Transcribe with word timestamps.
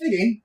Hey, 0.00 0.10
Dean. 0.10 0.42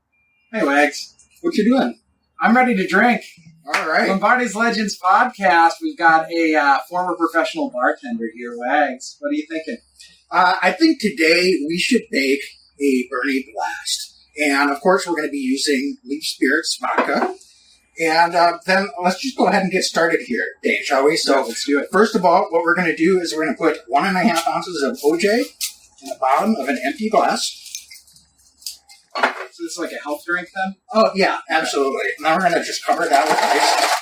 Hey, 0.52 0.66
Wags. 0.66 1.14
What 1.42 1.56
you 1.56 1.64
doing? 1.64 2.00
I'm 2.42 2.56
ready 2.56 2.76
to 2.76 2.88
drink. 2.88 3.22
All 3.68 3.88
right. 3.88 4.10
Lombardi's 4.10 4.56
Legends 4.56 5.00
podcast. 5.00 5.74
We've 5.80 5.98
got 5.98 6.32
a 6.32 6.56
uh, 6.56 6.80
former 6.90 7.16
professional 7.16 7.70
bartender 7.70 8.26
here, 8.34 8.58
Wags. 8.58 9.16
What 9.20 9.30
are 9.30 9.34
you 9.34 9.46
thinking? 9.48 9.78
Uh, 10.32 10.56
I 10.60 10.72
think 10.72 11.00
today 11.00 11.54
we 11.68 11.78
should 11.78 12.02
make 12.10 12.40
a 12.82 13.08
Bernie 13.12 13.46
Blast. 13.54 14.18
And 14.42 14.72
of 14.72 14.82
course, 14.82 15.06
we're 15.06 15.18
going 15.18 15.28
to 15.28 15.32
be 15.32 15.38
using 15.38 15.98
Leap 16.04 16.24
Spirits 16.24 16.80
vodka. 16.82 17.36
And 18.02 18.34
uh, 18.34 18.58
then 18.66 18.88
let's 19.04 19.22
just 19.22 19.38
go 19.38 19.46
ahead 19.46 19.62
and 19.62 19.72
get 19.72 19.84
started 19.84 20.22
here, 20.22 20.46
Dane, 20.64 20.84
shall 20.84 21.06
we? 21.06 21.16
So 21.16 21.44
let's 21.44 21.64
do 21.64 21.80
it. 21.80 21.90
First 21.92 22.16
of 22.16 22.26
all, 22.26 22.48
what 22.50 22.64
we're 22.64 22.74
going 22.74 22.90
to 22.90 22.96
do 22.96 23.20
is 23.20 23.36
we're 23.36 23.44
going 23.44 23.56
to 23.56 23.62
put 23.62 23.88
one 23.88 24.08
and 24.08 24.18
a 24.18 24.22
half 24.22 24.48
ounces 24.48 24.82
of 24.82 24.98
OJ 25.08 25.26
in 25.26 26.10
the 26.10 26.18
bottom 26.20 26.56
of 26.56 26.68
an 26.70 26.80
empty 26.84 27.08
glass. 27.08 27.60
So 29.16 29.64
this 29.64 29.74
is 29.74 29.78
like 29.78 29.92
a 29.92 30.04
health 30.04 30.24
drink 30.26 30.50
then? 30.56 30.76
Oh, 30.94 31.12
yeah, 31.16 31.40
absolutely. 31.50 32.10
Now 32.20 32.36
we're 32.36 32.42
going 32.50 32.54
to 32.54 32.64
just 32.64 32.86
cover 32.86 33.06
that 33.06 33.28
with 33.28 33.38
ice. 33.40 34.00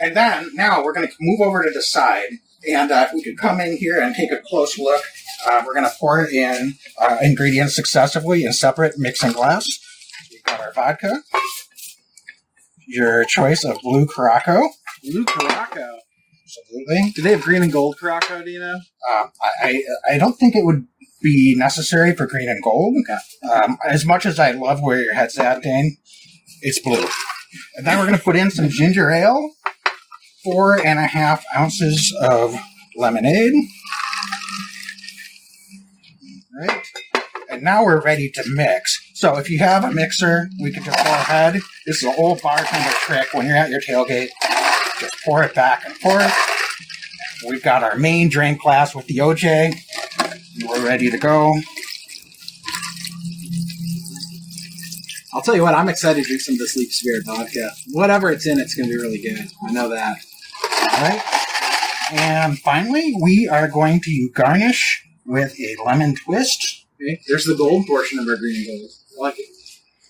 And 0.00 0.14
then, 0.16 0.50
now 0.54 0.84
we're 0.84 0.92
going 0.92 1.08
to 1.08 1.14
move 1.20 1.40
over 1.40 1.62
to 1.62 1.70
the 1.70 1.82
side. 1.82 2.28
And 2.68 2.90
uh, 2.90 3.06
if 3.08 3.14
we 3.14 3.22
could 3.22 3.38
come 3.38 3.60
in 3.60 3.76
here 3.76 4.00
and 4.00 4.14
take 4.14 4.30
a 4.32 4.42
close 4.46 4.78
look, 4.78 5.02
uh, 5.46 5.62
we're 5.64 5.72
going 5.72 5.86
to 5.86 5.92
pour 5.98 6.26
in 6.26 6.74
uh, 7.00 7.18
ingredients 7.22 7.74
successively 7.74 8.44
in 8.44 8.52
separate 8.52 8.98
mixing 8.98 9.32
glass. 9.32 9.66
We've 10.30 10.42
got 10.42 10.60
our 10.60 10.72
vodka, 10.72 11.22
your 12.86 13.24
choice 13.24 13.64
of 13.64 13.80
blue 13.82 14.06
Curaçao. 14.06 14.68
Blue 15.04 15.24
Curaçao. 15.24 15.98
Absolutely. 16.44 17.12
Do 17.14 17.22
they 17.22 17.30
have 17.30 17.42
green 17.42 17.62
and 17.62 17.72
gold 17.72 17.96
Curaçao, 18.00 18.44
do 18.44 18.50
you 18.50 18.60
know? 18.60 18.78
Uh, 19.10 19.26
I, 19.42 19.82
I 20.08 20.14
I 20.14 20.18
don't 20.18 20.34
think 20.34 20.54
it 20.54 20.64
would 20.64 20.86
be 21.22 21.54
necessary 21.56 22.14
for 22.14 22.26
green 22.26 22.48
and 22.48 22.62
gold. 22.62 22.94
Um, 23.50 23.78
as 23.86 24.04
much 24.04 24.26
as 24.26 24.38
I 24.38 24.52
love 24.52 24.80
where 24.80 25.02
your 25.02 25.14
head's 25.14 25.38
at, 25.38 25.62
Dane, 25.62 25.96
it's 26.62 26.78
blue. 26.80 27.06
And 27.76 27.86
then 27.86 27.98
we're 27.98 28.06
going 28.06 28.18
to 28.18 28.24
put 28.24 28.36
in 28.36 28.50
some 28.50 28.68
ginger 28.68 29.10
ale, 29.10 29.52
four 30.44 30.78
and 30.78 30.98
a 30.98 31.06
half 31.06 31.44
ounces 31.56 32.14
of 32.20 32.54
lemonade. 32.96 33.54
Right. 36.58 36.82
And 37.50 37.62
now 37.62 37.84
we're 37.84 38.00
ready 38.00 38.30
to 38.30 38.42
mix. 38.46 39.00
So 39.14 39.36
if 39.36 39.50
you 39.50 39.58
have 39.60 39.84
a 39.84 39.92
mixer, 39.92 40.48
we 40.60 40.72
can 40.72 40.84
just 40.84 40.96
go 40.96 41.10
ahead. 41.10 41.54
This 41.86 41.98
is 41.98 42.04
an 42.04 42.14
old 42.18 42.42
bartender 42.42 42.90
trick. 43.00 43.28
When 43.32 43.46
you're 43.46 43.56
at 43.56 43.70
your 43.70 43.80
tailgate, 43.80 44.28
just 44.98 45.16
pour 45.24 45.42
it 45.42 45.54
back 45.54 45.84
and 45.86 45.94
forth. 45.96 46.34
We've 47.48 47.62
got 47.62 47.82
our 47.82 47.96
main 47.96 48.28
drink 48.28 48.62
glass 48.62 48.94
with 48.94 49.06
the 49.06 49.18
OJ. 49.18 49.74
We're 50.64 50.84
ready 50.84 51.10
to 51.10 51.18
go. 51.18 51.54
I'll 55.34 55.42
tell 55.42 55.54
you 55.54 55.62
what, 55.62 55.74
I'm 55.74 55.88
excited 55.88 56.22
to 56.22 56.26
drink 56.26 56.40
some 56.40 56.54
of 56.54 56.58
this 56.58 56.76
Leap 56.76 56.90
Spirit 56.90 57.24
vodka. 57.26 57.70
Whatever 57.92 58.30
it's 58.30 58.46
in, 58.46 58.58
it's 58.58 58.74
going 58.74 58.88
to 58.88 58.96
be 58.96 59.00
really 59.00 59.20
good. 59.20 59.50
I 59.68 59.72
know 59.72 59.90
that. 59.90 60.16
All 60.80 61.02
right. 61.02 61.22
And 62.12 62.58
finally, 62.58 63.14
we 63.20 63.48
are 63.48 63.68
going 63.68 64.00
to 64.00 64.30
garnish 64.34 65.06
with 65.26 65.58
a 65.60 65.76
lemon 65.84 66.14
twist. 66.14 66.86
Okay, 66.94 67.20
there's 67.28 67.44
the 67.44 67.54
gold 67.54 67.86
portion 67.86 68.18
of 68.18 68.26
our 68.28 68.36
green 68.36 68.56
and 68.56 68.66
gold. 68.66 68.90
I 69.18 69.20
like 69.20 69.38
it. 69.38 69.46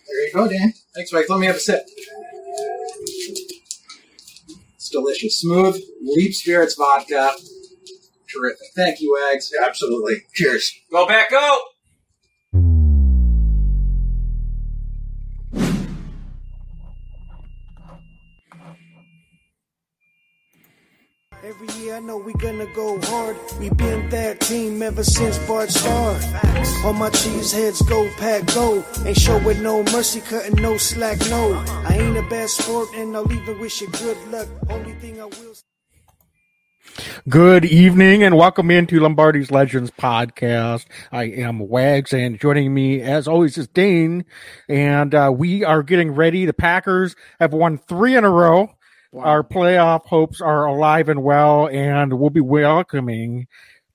There 0.07 0.27
you 0.27 0.33
go, 0.33 0.49
Dan. 0.49 0.75
Thanks, 0.95 1.13
Mike. 1.13 1.29
Let 1.29 1.41
me 1.41 1.47
have 1.47 1.57
a 1.57 1.61
sip. 1.61 1.89
It's 4.77 4.91
delicious. 4.91 5.41
Smooth, 5.41 5.81
Leap 6.03 6.35
Spirits 6.35 6.77
vodka. 6.77 7.33
Terrific. 8.37 8.69
Thank 8.75 9.01
you, 9.01 9.19
Wags. 9.31 9.53
Absolutely. 9.65 10.25
Cheers. 10.35 10.73
Go 10.91 11.07
back, 11.07 11.31
go! 11.31 11.59
Every 21.45 21.69
year 21.79 21.95
I 21.95 22.01
know 22.01 22.17
we 22.17 22.33
gonna 22.35 22.67
go 22.75 23.01
hard. 23.03 23.37
We 23.61 23.71
been 23.71 24.09
that 24.11 24.41
team 24.41 24.83
ever 24.83 25.05
since 25.05 25.39
Bart 25.47 25.71
started. 25.71 26.25
All 26.85 26.93
my 26.93 27.09
cheese 27.11 27.53
heads 27.53 27.81
go 27.83 28.09
pack 28.17 28.47
go. 28.47 28.85
Ain't 29.05 29.17
showing 29.17 29.63
no 29.63 29.85
mercy, 29.85 30.21
cutting 30.21 30.61
no 30.61 30.77
slack, 30.77 31.21
no. 31.31 31.55
I 31.87 31.99
ain't 31.99 32.17
a 32.17 32.23
bad 32.23 32.51
sport 32.51 32.89
and 32.95 33.17
I'll 33.17 33.31
even 33.33 33.61
wish 33.61 33.81
you 33.81 33.89
good 33.89 34.19
luck. 34.33 34.49
Only 34.69 34.95
thing 34.95 35.21
I 35.21 35.27
will 35.27 35.55
Good 37.29 37.65
evening 37.65 38.23
and 38.23 38.37
welcome 38.37 38.71
into 38.71 39.01
Lombardi's 39.01 39.51
Legends 39.51 39.91
podcast. 39.91 40.87
I 41.13 41.25
am 41.25 41.59
Wags 41.59 42.13
and 42.13 42.41
joining 42.41 42.73
me 42.73 43.01
as 43.01 43.29
always 43.29 43.59
is 43.59 43.69
Dane. 43.69 44.25
And 44.69 45.15
uh, 45.15 45.33
we 45.37 45.65
are 45.65 45.83
getting 45.83 46.13
ready. 46.13 46.47
The 46.47 46.55
Packers 46.55 47.17
have 47.41 47.53
won 47.53 47.79
three 47.79 48.17
in 48.17 48.25
a 48.25 48.31
row. 48.31 48.71
Our 49.13 49.43
playoff 49.43 50.07
hopes 50.07 50.41
are 50.41 50.67
alive 50.67 51.09
and 51.09 51.23
well, 51.23 51.69
and 51.69 52.19
we'll 52.19 52.31
be 52.31 52.41
welcoming 52.41 53.47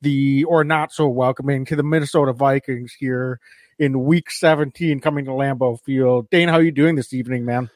the, 0.02 0.44
or 0.46 0.64
not 0.64 0.92
so 0.92 1.08
welcoming, 1.08 1.66
to 1.66 1.76
the 1.76 1.84
Minnesota 1.84 2.34
Vikings 2.34 2.94
here 2.94 3.40
in 3.80 4.04
week 4.04 4.30
17 4.32 5.00
coming 5.00 5.26
to 5.26 5.32
Lambeau 5.32 5.80
Field. 5.82 6.30
Dane, 6.30 6.50
how 6.50 6.56
are 6.56 6.64
you 6.64 6.72
doing 6.72 6.96
this 6.96 7.14
evening, 7.14 7.46
man? 7.46 7.70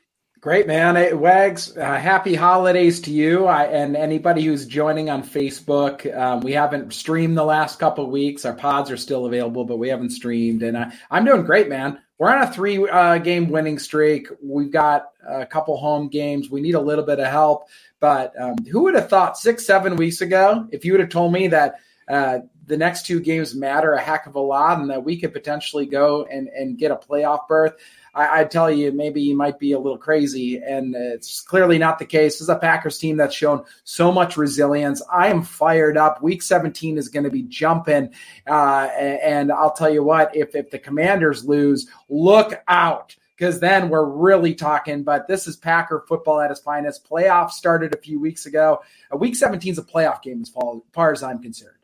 Great, 0.45 0.67
man. 0.67 1.19
Wags, 1.19 1.75
uh, 1.75 1.97
happy 1.97 2.35
holidays 2.35 3.01
to 3.01 3.11
you 3.11 3.47
I, 3.47 3.63
and 3.63 3.97
anybody 3.97 4.43
who's 4.43 4.67
joining 4.67 5.09
on 5.09 5.23
Facebook. 5.23 6.15
Um, 6.15 6.41
we 6.41 6.51
haven't 6.51 6.93
streamed 6.93 7.35
the 7.35 7.43
last 7.43 7.79
couple 7.79 8.07
weeks. 8.11 8.45
Our 8.45 8.53
pods 8.53 8.91
are 8.91 8.95
still 8.95 9.25
available, 9.25 9.65
but 9.65 9.77
we 9.77 9.89
haven't 9.89 10.11
streamed. 10.11 10.61
And 10.61 10.77
I, 10.77 10.93
I'm 11.09 11.25
doing 11.25 11.45
great, 11.45 11.67
man. 11.67 11.97
We're 12.19 12.29
on 12.29 12.43
a 12.43 12.53
three 12.53 12.87
uh, 12.87 13.17
game 13.17 13.49
winning 13.49 13.79
streak. 13.79 14.27
We've 14.39 14.71
got 14.71 15.07
a 15.27 15.47
couple 15.47 15.77
home 15.77 16.09
games. 16.09 16.51
We 16.51 16.61
need 16.61 16.75
a 16.75 16.79
little 16.79 17.05
bit 17.05 17.19
of 17.19 17.25
help. 17.25 17.67
But 17.99 18.39
um, 18.39 18.57
who 18.71 18.83
would 18.83 18.93
have 18.93 19.09
thought 19.09 19.39
six, 19.39 19.65
seven 19.65 19.95
weeks 19.95 20.21
ago, 20.21 20.67
if 20.71 20.85
you 20.85 20.91
would 20.91 21.01
have 21.01 21.09
told 21.09 21.33
me 21.33 21.47
that 21.47 21.79
uh, 22.07 22.41
the 22.67 22.77
next 22.77 23.07
two 23.07 23.19
games 23.19 23.55
matter 23.55 23.93
a 23.93 23.99
heck 23.99 24.27
of 24.27 24.35
a 24.35 24.39
lot 24.39 24.79
and 24.79 24.91
that 24.91 25.03
we 25.03 25.19
could 25.19 25.33
potentially 25.33 25.87
go 25.87 26.25
and, 26.25 26.49
and 26.49 26.77
get 26.77 26.91
a 26.91 26.95
playoff 26.95 27.47
berth? 27.47 27.73
I, 28.15 28.41
I 28.41 28.43
tell 28.45 28.71
you, 28.71 28.91
maybe 28.91 29.21
you 29.21 29.35
might 29.35 29.59
be 29.59 29.73
a 29.73 29.79
little 29.79 29.97
crazy, 29.97 30.57
and 30.57 30.95
it's 30.95 31.41
clearly 31.41 31.77
not 31.77 31.99
the 31.99 32.05
case. 32.05 32.35
This 32.35 32.41
is 32.41 32.49
a 32.49 32.55
Packers 32.55 32.97
team 32.97 33.17
that's 33.17 33.35
shown 33.35 33.63
so 33.83 34.11
much 34.11 34.37
resilience. 34.37 35.01
I 35.11 35.27
am 35.27 35.43
fired 35.43 35.97
up. 35.97 36.23
Week 36.23 36.41
17 36.41 36.97
is 36.97 37.09
going 37.09 37.25
to 37.25 37.29
be 37.29 37.43
jumping, 37.43 38.13
uh, 38.47 38.89
and 38.97 39.51
I'll 39.51 39.73
tell 39.73 39.93
you 39.93 40.03
what: 40.03 40.35
if 40.35 40.55
if 40.55 40.71
the 40.71 40.79
Commanders 40.79 41.45
lose, 41.45 41.87
look 42.09 42.53
out 42.67 43.15
because 43.37 43.59
then 43.59 43.89
we're 43.89 44.05
really 44.05 44.55
talking. 44.55 45.03
But 45.03 45.27
this 45.27 45.47
is 45.47 45.57
Packer 45.57 46.05
football 46.07 46.39
at 46.39 46.51
its 46.51 46.61
finest. 46.61 47.07
Playoffs 47.09 47.51
started 47.51 47.93
a 47.93 47.97
few 47.97 48.19
weeks 48.19 48.45
ago. 48.45 48.81
Uh, 49.13 49.17
week 49.17 49.35
17 49.35 49.73
is 49.73 49.77
a 49.77 49.83
playoff 49.83 50.21
game 50.21 50.41
as 50.41 50.53
far 50.93 51.11
as 51.11 51.21
I'm 51.21 51.41
concerned. 51.41 51.75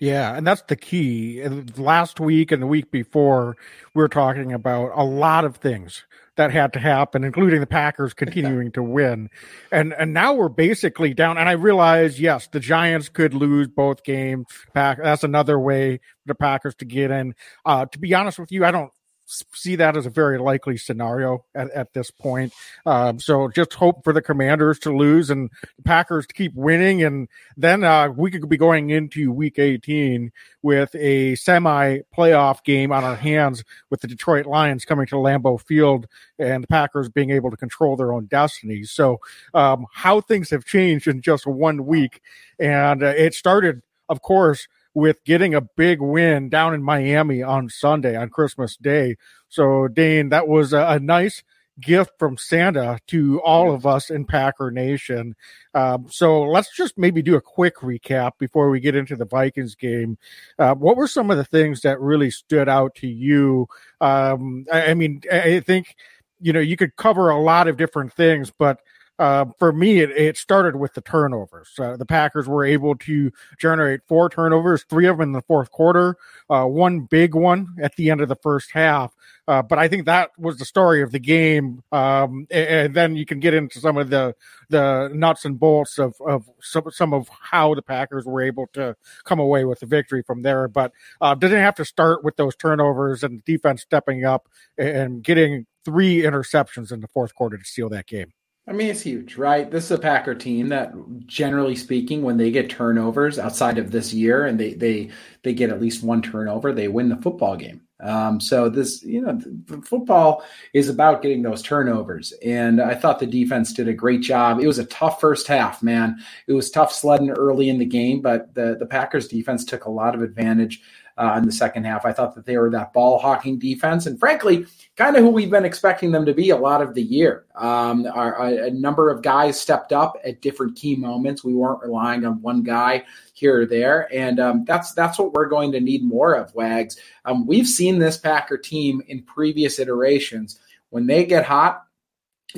Yeah, 0.00 0.36
and 0.36 0.46
that's 0.46 0.62
the 0.62 0.76
key. 0.76 1.42
Last 1.76 2.20
week 2.20 2.52
and 2.52 2.62
the 2.62 2.66
week 2.66 2.90
before, 2.90 3.56
we 3.94 4.02
were 4.02 4.08
talking 4.08 4.52
about 4.52 4.92
a 4.94 5.04
lot 5.04 5.44
of 5.44 5.56
things 5.56 6.04
that 6.36 6.50
had 6.50 6.72
to 6.74 6.78
happen, 6.78 7.24
including 7.24 7.60
the 7.60 7.66
Packers 7.66 8.14
continuing 8.14 8.70
to 8.72 8.82
win. 8.82 9.28
And 9.72 9.94
and 9.94 10.12
now 10.12 10.34
we're 10.34 10.48
basically 10.48 11.14
down. 11.14 11.38
And 11.38 11.48
I 11.48 11.52
realize, 11.52 12.20
yes, 12.20 12.46
the 12.46 12.60
Giants 12.60 13.08
could 13.08 13.34
lose 13.34 13.68
both 13.68 14.04
games. 14.04 14.46
Pack 14.74 14.98
that's 15.02 15.24
another 15.24 15.58
way 15.58 15.98
for 15.98 16.26
the 16.26 16.34
Packers 16.34 16.74
to 16.76 16.84
get 16.84 17.10
in. 17.10 17.34
Uh, 17.64 17.86
to 17.86 17.98
be 17.98 18.14
honest 18.14 18.38
with 18.38 18.52
you, 18.52 18.64
I 18.64 18.70
don't 18.70 18.92
see 19.26 19.76
that 19.76 19.96
as 19.96 20.06
a 20.06 20.10
very 20.10 20.38
likely 20.38 20.76
scenario 20.76 21.44
at, 21.54 21.70
at 21.72 21.92
this 21.92 22.10
point. 22.10 22.52
Um, 22.84 23.18
so 23.18 23.48
just 23.48 23.74
hope 23.74 24.04
for 24.04 24.12
the 24.12 24.22
Commanders 24.22 24.78
to 24.80 24.96
lose 24.96 25.30
and 25.30 25.50
the 25.76 25.82
Packers 25.82 26.26
to 26.26 26.34
keep 26.34 26.54
winning, 26.54 27.02
and 27.02 27.28
then 27.56 27.84
uh, 27.84 28.08
we 28.08 28.30
could 28.30 28.48
be 28.48 28.56
going 28.56 28.90
into 28.90 29.32
Week 29.32 29.58
18 29.58 30.32
with 30.62 30.94
a 30.94 31.34
semi-playoff 31.34 32.62
game 32.64 32.92
on 32.92 33.04
our 33.04 33.16
hands 33.16 33.64
with 33.90 34.00
the 34.00 34.08
Detroit 34.08 34.46
Lions 34.46 34.84
coming 34.84 35.06
to 35.06 35.16
Lambeau 35.16 35.60
Field 35.60 36.06
and 36.38 36.62
the 36.62 36.68
Packers 36.68 37.08
being 37.08 37.30
able 37.30 37.50
to 37.50 37.56
control 37.56 37.96
their 37.96 38.12
own 38.12 38.26
destiny. 38.26 38.84
So 38.84 39.20
um, 39.54 39.86
how 39.92 40.20
things 40.20 40.50
have 40.50 40.64
changed 40.64 41.08
in 41.08 41.20
just 41.20 41.46
one 41.46 41.86
week, 41.86 42.20
and 42.58 43.02
uh, 43.02 43.06
it 43.16 43.34
started, 43.34 43.82
of 44.08 44.22
course 44.22 44.68
with 44.96 45.22
getting 45.24 45.54
a 45.54 45.60
big 45.60 46.00
win 46.00 46.48
down 46.48 46.72
in 46.72 46.82
Miami 46.82 47.42
on 47.42 47.68
Sunday 47.68 48.16
on 48.16 48.30
Christmas 48.30 48.78
Day. 48.78 49.16
So, 49.46 49.88
Dane, 49.88 50.30
that 50.30 50.48
was 50.48 50.72
a, 50.72 50.86
a 50.88 50.98
nice 50.98 51.42
gift 51.78 52.12
from 52.18 52.38
Santa 52.38 52.98
to 53.08 53.38
all 53.42 53.74
of 53.74 53.84
us 53.84 54.08
in 54.08 54.24
Packer 54.24 54.70
Nation. 54.70 55.36
Um, 55.74 56.06
so 56.08 56.44
let's 56.44 56.74
just 56.74 56.96
maybe 56.96 57.20
do 57.20 57.36
a 57.36 57.42
quick 57.42 57.76
recap 57.76 58.32
before 58.38 58.70
we 58.70 58.80
get 58.80 58.96
into 58.96 59.16
the 59.16 59.26
Vikings 59.26 59.74
game. 59.74 60.16
Uh, 60.58 60.74
what 60.74 60.96
were 60.96 61.06
some 61.06 61.30
of 61.30 61.36
the 61.36 61.44
things 61.44 61.82
that 61.82 62.00
really 62.00 62.30
stood 62.30 62.66
out 62.66 62.94
to 62.94 63.06
you? 63.06 63.68
Um, 64.00 64.64
I, 64.72 64.86
I 64.86 64.94
mean, 64.94 65.20
I 65.30 65.60
think 65.60 65.94
you 66.40 66.54
know 66.54 66.60
you 66.60 66.78
could 66.78 66.96
cover 66.96 67.28
a 67.28 67.38
lot 67.38 67.68
of 67.68 67.76
different 67.76 68.14
things, 68.14 68.50
but 68.50 68.80
uh, 69.18 69.46
for 69.58 69.72
me, 69.72 70.00
it, 70.00 70.10
it, 70.10 70.36
started 70.36 70.76
with 70.76 70.92
the 70.94 71.00
turnovers. 71.00 71.70
Uh, 71.78 71.96
the 71.96 72.04
Packers 72.04 72.46
were 72.46 72.64
able 72.64 72.94
to 72.96 73.32
generate 73.58 74.00
four 74.06 74.28
turnovers, 74.28 74.84
three 74.84 75.06
of 75.06 75.16
them 75.16 75.28
in 75.28 75.32
the 75.32 75.42
fourth 75.42 75.70
quarter, 75.70 76.16
uh, 76.50 76.64
one 76.64 77.00
big 77.00 77.34
one 77.34 77.68
at 77.80 77.96
the 77.96 78.10
end 78.10 78.20
of 78.20 78.28
the 78.28 78.36
first 78.36 78.72
half. 78.72 79.14
Uh, 79.48 79.62
but 79.62 79.78
I 79.78 79.88
think 79.88 80.04
that 80.04 80.32
was 80.38 80.58
the 80.58 80.64
story 80.66 81.02
of 81.02 81.12
the 81.12 81.18
game. 81.18 81.82
Um, 81.92 82.46
and, 82.50 82.68
and, 82.68 82.94
then 82.94 83.16
you 83.16 83.24
can 83.24 83.40
get 83.40 83.54
into 83.54 83.80
some 83.80 83.96
of 83.96 84.10
the 84.10 84.34
the 84.68 85.08
nuts 85.14 85.44
and 85.44 85.58
bolts 85.58 85.98
of, 85.98 86.14
of 86.26 86.50
some, 86.60 86.90
some 86.90 87.14
of 87.14 87.28
how 87.28 87.74
the 87.74 87.82
Packers 87.82 88.26
were 88.26 88.42
able 88.42 88.66
to 88.72 88.96
come 89.24 89.38
away 89.38 89.64
with 89.64 89.80
the 89.80 89.86
victory 89.86 90.22
from 90.26 90.42
there. 90.42 90.68
But 90.68 90.92
uh, 91.20 91.34
didn't 91.34 91.60
have 91.60 91.76
to 91.76 91.84
start 91.84 92.24
with 92.24 92.36
those 92.36 92.56
turnovers 92.56 93.22
and 93.22 93.44
defense 93.44 93.82
stepping 93.82 94.24
up 94.24 94.48
and 94.76 95.22
getting 95.22 95.66
three 95.84 96.22
interceptions 96.22 96.92
in 96.92 97.00
the 97.00 97.08
fourth 97.08 97.34
quarter 97.34 97.56
to 97.56 97.64
steal 97.64 97.88
that 97.90 98.06
game. 98.06 98.32
I 98.68 98.72
mean, 98.72 98.88
it's 98.88 99.02
huge, 99.02 99.36
right? 99.36 99.70
This 99.70 99.84
is 99.84 99.90
a 99.92 99.98
Packer 99.98 100.34
team 100.34 100.70
that, 100.70 100.92
generally 101.26 101.76
speaking, 101.76 102.22
when 102.22 102.36
they 102.36 102.50
get 102.50 102.68
turnovers 102.68 103.38
outside 103.38 103.78
of 103.78 103.92
this 103.92 104.12
year, 104.12 104.46
and 104.46 104.58
they 104.58 104.74
they 104.74 105.10
they 105.44 105.54
get 105.54 105.70
at 105.70 105.80
least 105.80 106.02
one 106.02 106.20
turnover, 106.20 106.72
they 106.72 106.88
win 106.88 107.08
the 107.08 107.16
football 107.16 107.56
game. 107.56 107.82
Um, 108.00 108.40
so 108.40 108.68
this, 108.68 109.02
you 109.04 109.22
know, 109.22 109.40
football 109.82 110.44
is 110.74 110.88
about 110.88 111.22
getting 111.22 111.42
those 111.42 111.62
turnovers, 111.62 112.32
and 112.44 112.80
I 112.80 112.96
thought 112.96 113.20
the 113.20 113.26
defense 113.26 113.72
did 113.72 113.86
a 113.86 113.94
great 113.94 114.20
job. 114.20 114.58
It 114.58 114.66
was 114.66 114.80
a 114.80 114.84
tough 114.86 115.20
first 115.20 115.46
half, 115.46 115.80
man. 115.80 116.18
It 116.48 116.52
was 116.52 116.68
tough 116.68 116.92
sledding 116.92 117.30
early 117.30 117.68
in 117.68 117.78
the 117.78 117.86
game, 117.86 118.20
but 118.20 118.52
the 118.54 118.76
the 118.80 118.86
Packers 118.86 119.28
defense 119.28 119.64
took 119.64 119.84
a 119.84 119.90
lot 119.90 120.16
of 120.16 120.22
advantage 120.22 120.82
uh, 121.18 121.34
in 121.38 121.46
the 121.46 121.52
second 121.52 121.84
half. 121.84 122.04
I 122.04 122.12
thought 122.12 122.34
that 122.34 122.44
they 122.44 122.58
were 122.58 122.70
that 122.70 122.92
ball 122.92 123.18
hawking 123.18 123.58
defense, 123.58 124.06
and 124.06 124.18
frankly, 124.18 124.66
kind 124.96 125.16
of 125.16 125.22
who 125.22 125.30
we've 125.30 125.50
been 125.50 125.64
expecting 125.64 126.12
them 126.12 126.26
to 126.26 126.34
be 126.34 126.50
a 126.50 126.56
lot 126.56 126.82
of 126.82 126.94
the 126.94 127.02
year. 127.02 127.46
Um, 127.54 128.06
our, 128.12 128.40
a, 128.42 128.70
number 128.70 129.10
of 129.10 129.22
guys 129.22 129.60
stepped 129.60 129.92
up 129.92 130.16
at 130.24 130.42
different 130.42 130.76
key 130.76 130.96
moments. 130.96 131.42
We 131.42 131.54
weren't 131.54 131.82
relying 131.82 132.24
on 132.26 132.42
one 132.42 132.62
guy 132.62 133.04
here 133.32 133.62
or 133.62 133.66
there, 133.66 134.08
and 134.12 134.38
um, 134.38 134.64
that's 134.66 134.92
that's 134.92 135.18
what 135.18 135.32
we're 135.32 135.48
going 135.48 135.72
to 135.72 135.80
need 135.80 136.04
more 136.04 136.34
of. 136.34 136.54
Wags, 136.54 136.98
um, 137.24 137.46
we've 137.46 137.68
seen 137.68 137.98
this 137.98 138.18
Packer 138.18 138.58
team 138.58 139.02
in 139.08 139.22
previous 139.22 139.78
iterations 139.78 140.60
when 140.90 141.06
they 141.06 141.24
get 141.24 141.44
hot 141.44 141.82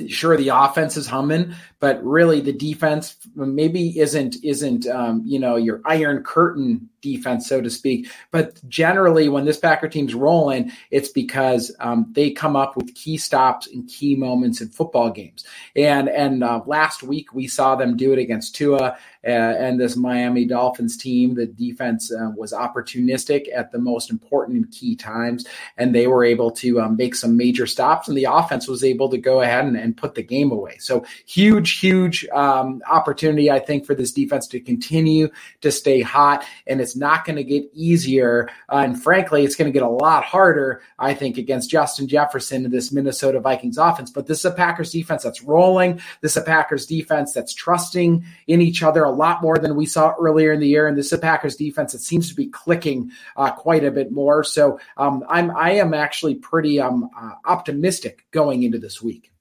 sure 0.07 0.37
the 0.37 0.49
offense 0.49 0.95
is 0.95 1.07
humming 1.07 1.53
but 1.79 2.03
really 2.03 2.41
the 2.41 2.53
defense 2.53 3.15
maybe 3.35 3.97
isn't 3.99 4.37
isn't 4.43 4.87
um, 4.87 5.21
you 5.25 5.39
know 5.39 5.55
your 5.55 5.81
iron 5.85 6.23
curtain 6.23 6.89
defense 7.01 7.47
so 7.47 7.61
to 7.61 7.69
speak. 7.69 8.09
But 8.31 8.59
generally 8.67 9.29
when 9.29 9.45
this 9.45 9.57
packer 9.57 9.87
team's 9.87 10.13
rolling 10.13 10.71
it's 10.91 11.09
because 11.09 11.73
um, 11.79 12.07
they 12.11 12.31
come 12.31 12.55
up 12.55 12.75
with 12.75 12.93
key 12.95 13.17
stops 13.17 13.67
and 13.67 13.87
key 13.87 14.15
moments 14.15 14.59
in 14.59 14.69
football 14.69 15.09
games. 15.09 15.45
And 15.75 16.09
and 16.09 16.43
uh, 16.43 16.61
last 16.65 17.03
week 17.03 17.33
we 17.33 17.47
saw 17.47 17.75
them 17.75 17.95
do 17.95 18.11
it 18.11 18.19
against 18.19 18.55
tua 18.55 18.97
uh, 19.23 19.27
and 19.27 19.79
this 19.79 19.95
miami 19.95 20.45
dolphins 20.45 20.97
team. 20.97 21.35
The 21.35 21.45
defense 21.45 22.11
uh, 22.11 22.31
was 22.35 22.51
opportunistic 22.51 23.47
at 23.55 23.71
the 23.71 23.79
most 23.79 24.09
important 24.09 24.57
and 24.57 24.71
key 24.71 24.95
times 24.95 25.45
and 25.77 25.95
they 25.95 26.07
were 26.07 26.25
able 26.25 26.51
to 26.51 26.81
um, 26.81 26.97
make 26.97 27.15
some 27.15 27.37
major 27.37 27.65
stops 27.65 28.09
and 28.09 28.17
the 28.17 28.25
offense 28.25 28.67
was 28.67 28.83
able 28.83 29.07
to 29.09 29.17
go 29.17 29.41
ahead 29.41 29.65
and, 29.65 29.77
and 29.77 29.95
put 29.95 30.15
the 30.15 30.23
game 30.23 30.51
away. 30.51 30.77
So 30.79 31.05
huge 31.25 31.68
huge, 31.69 31.99
huge 31.99 32.27
um, 32.29 32.81
opportunity, 32.89 33.51
I 33.51 33.59
think, 33.59 33.85
for 33.85 33.95
this 33.95 34.11
defense 34.11 34.47
to 34.47 34.59
continue 34.59 35.29
to 35.61 35.71
stay 35.71 36.01
hot. 36.01 36.45
And 36.67 36.81
it's 36.81 36.95
not 36.95 37.25
going 37.25 37.35
to 37.35 37.43
get 37.43 37.63
easier. 37.73 38.49
Uh, 38.71 38.81
and 38.85 39.01
frankly, 39.01 39.43
it's 39.43 39.55
going 39.55 39.71
to 39.71 39.73
get 39.73 39.85
a 39.85 39.89
lot 39.89 40.23
harder, 40.23 40.81
I 40.97 41.13
think, 41.13 41.37
against 41.37 41.69
Justin 41.69 42.07
Jefferson 42.07 42.65
and 42.65 42.73
this 42.73 42.91
Minnesota 42.91 43.39
Vikings 43.39 43.77
offense. 43.77 44.11
But 44.11 44.27
this 44.27 44.39
is 44.39 44.45
a 44.45 44.51
Packers 44.51 44.91
defense 44.91 45.23
that's 45.23 45.43
rolling. 45.43 46.01
This 46.21 46.31
is 46.31 46.43
a 46.43 46.45
Packers 46.45 46.85
defense 46.85 47.33
that's 47.33 47.53
trusting 47.53 48.25
in 48.47 48.61
each 48.61 48.83
other 48.83 49.03
a 49.03 49.11
lot 49.11 49.41
more 49.41 49.57
than 49.57 49.75
we 49.75 49.85
saw 49.85 50.13
earlier 50.19 50.51
in 50.53 50.59
the 50.59 50.67
year. 50.67 50.87
And 50.87 50.97
this 50.97 51.07
is 51.07 51.13
a 51.13 51.17
Packers 51.17 51.55
defense 51.55 51.93
that 51.93 51.99
seems 51.99 52.29
to 52.29 52.35
be 52.35 52.47
clicking 52.47 53.11
uh, 53.35 53.51
quite 53.51 53.83
a 53.83 53.91
bit 53.91 54.11
more. 54.11 54.43
So 54.43 54.79
um, 54.97 55.23
I'm 55.29 55.51
I 55.55 55.71
am 55.71 55.93
actually 55.93 56.35
pretty 56.35 56.79
um, 56.79 57.09
uh, 57.17 57.33
optimistic 57.45 58.25
going 58.31 58.63
into 58.63 58.79
this 58.79 59.01
week. 59.01 59.31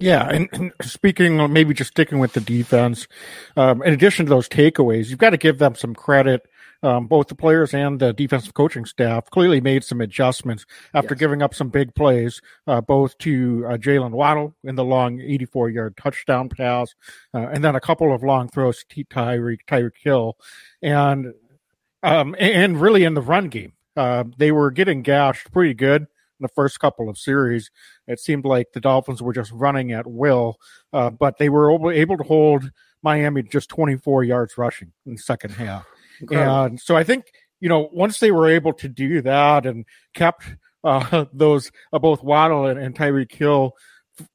Yeah, 0.00 0.28
and, 0.28 0.48
and, 0.52 0.72
speaking, 0.82 1.52
maybe 1.52 1.74
just 1.74 1.90
sticking 1.90 2.20
with 2.20 2.32
the 2.32 2.40
defense, 2.40 3.08
um, 3.56 3.82
in 3.82 3.92
addition 3.92 4.26
to 4.26 4.30
those 4.30 4.48
takeaways, 4.48 5.08
you've 5.08 5.18
got 5.18 5.30
to 5.30 5.36
give 5.36 5.58
them 5.58 5.74
some 5.74 5.94
credit. 5.94 6.46
Um, 6.84 7.08
both 7.08 7.26
the 7.26 7.34
players 7.34 7.74
and 7.74 7.98
the 7.98 8.12
defensive 8.12 8.54
coaching 8.54 8.84
staff 8.84 9.28
clearly 9.30 9.60
made 9.60 9.82
some 9.82 10.00
adjustments 10.00 10.64
after 10.94 11.14
yes. 11.14 11.18
giving 11.18 11.42
up 11.42 11.52
some 11.52 11.70
big 11.70 11.92
plays, 11.96 12.40
uh, 12.68 12.80
both 12.80 13.18
to 13.18 13.66
uh, 13.66 13.76
Jaylen 13.76 14.12
Waddle 14.12 14.54
in 14.62 14.76
the 14.76 14.84
long 14.84 15.20
84 15.20 15.70
yard 15.70 15.96
touchdown 15.96 16.48
pass, 16.48 16.94
uh, 17.34 17.48
and 17.48 17.64
then 17.64 17.74
a 17.74 17.80
couple 17.80 18.14
of 18.14 18.22
long 18.22 18.48
throws 18.48 18.84
to 18.90 19.04
Tyreek 19.04 19.64
Tyreek 19.66 19.96
Hill, 20.00 20.36
and 20.80 21.34
um, 22.04 22.36
and 22.38 22.80
really 22.80 23.02
in 23.02 23.14
the 23.14 23.22
run 23.22 23.48
game, 23.48 23.72
uh, 23.96 24.22
they 24.36 24.52
were 24.52 24.70
getting 24.70 25.02
gashed 25.02 25.50
pretty 25.50 25.74
good 25.74 26.06
in 26.38 26.44
the 26.44 26.48
first 26.48 26.80
couple 26.80 27.08
of 27.08 27.18
series. 27.18 27.70
It 28.06 28.20
seemed 28.20 28.44
like 28.44 28.68
the 28.72 28.80
Dolphins 28.80 29.22
were 29.22 29.32
just 29.32 29.52
running 29.52 29.92
at 29.92 30.06
will, 30.06 30.58
uh, 30.92 31.10
but 31.10 31.38
they 31.38 31.48
were 31.48 31.92
able 31.92 32.16
to 32.16 32.24
hold 32.24 32.70
Miami 33.02 33.42
just 33.42 33.68
24 33.68 34.24
yards 34.24 34.58
rushing 34.58 34.92
in 35.06 35.12
the 35.12 35.18
second 35.18 35.50
half. 35.50 35.86
And 36.66 36.80
so 36.80 36.96
I 36.96 37.04
think, 37.04 37.26
you 37.60 37.68
know, 37.68 37.88
once 37.92 38.20
they 38.20 38.30
were 38.30 38.48
able 38.48 38.72
to 38.74 38.88
do 38.88 39.20
that 39.22 39.66
and 39.66 39.84
kept 40.14 40.44
uh, 40.84 41.24
those 41.32 41.70
uh, 41.92 41.98
both 41.98 42.22
Waddle 42.22 42.66
and, 42.66 42.78
and 42.78 42.94
Tyreek 42.94 43.32
Hill 43.32 43.74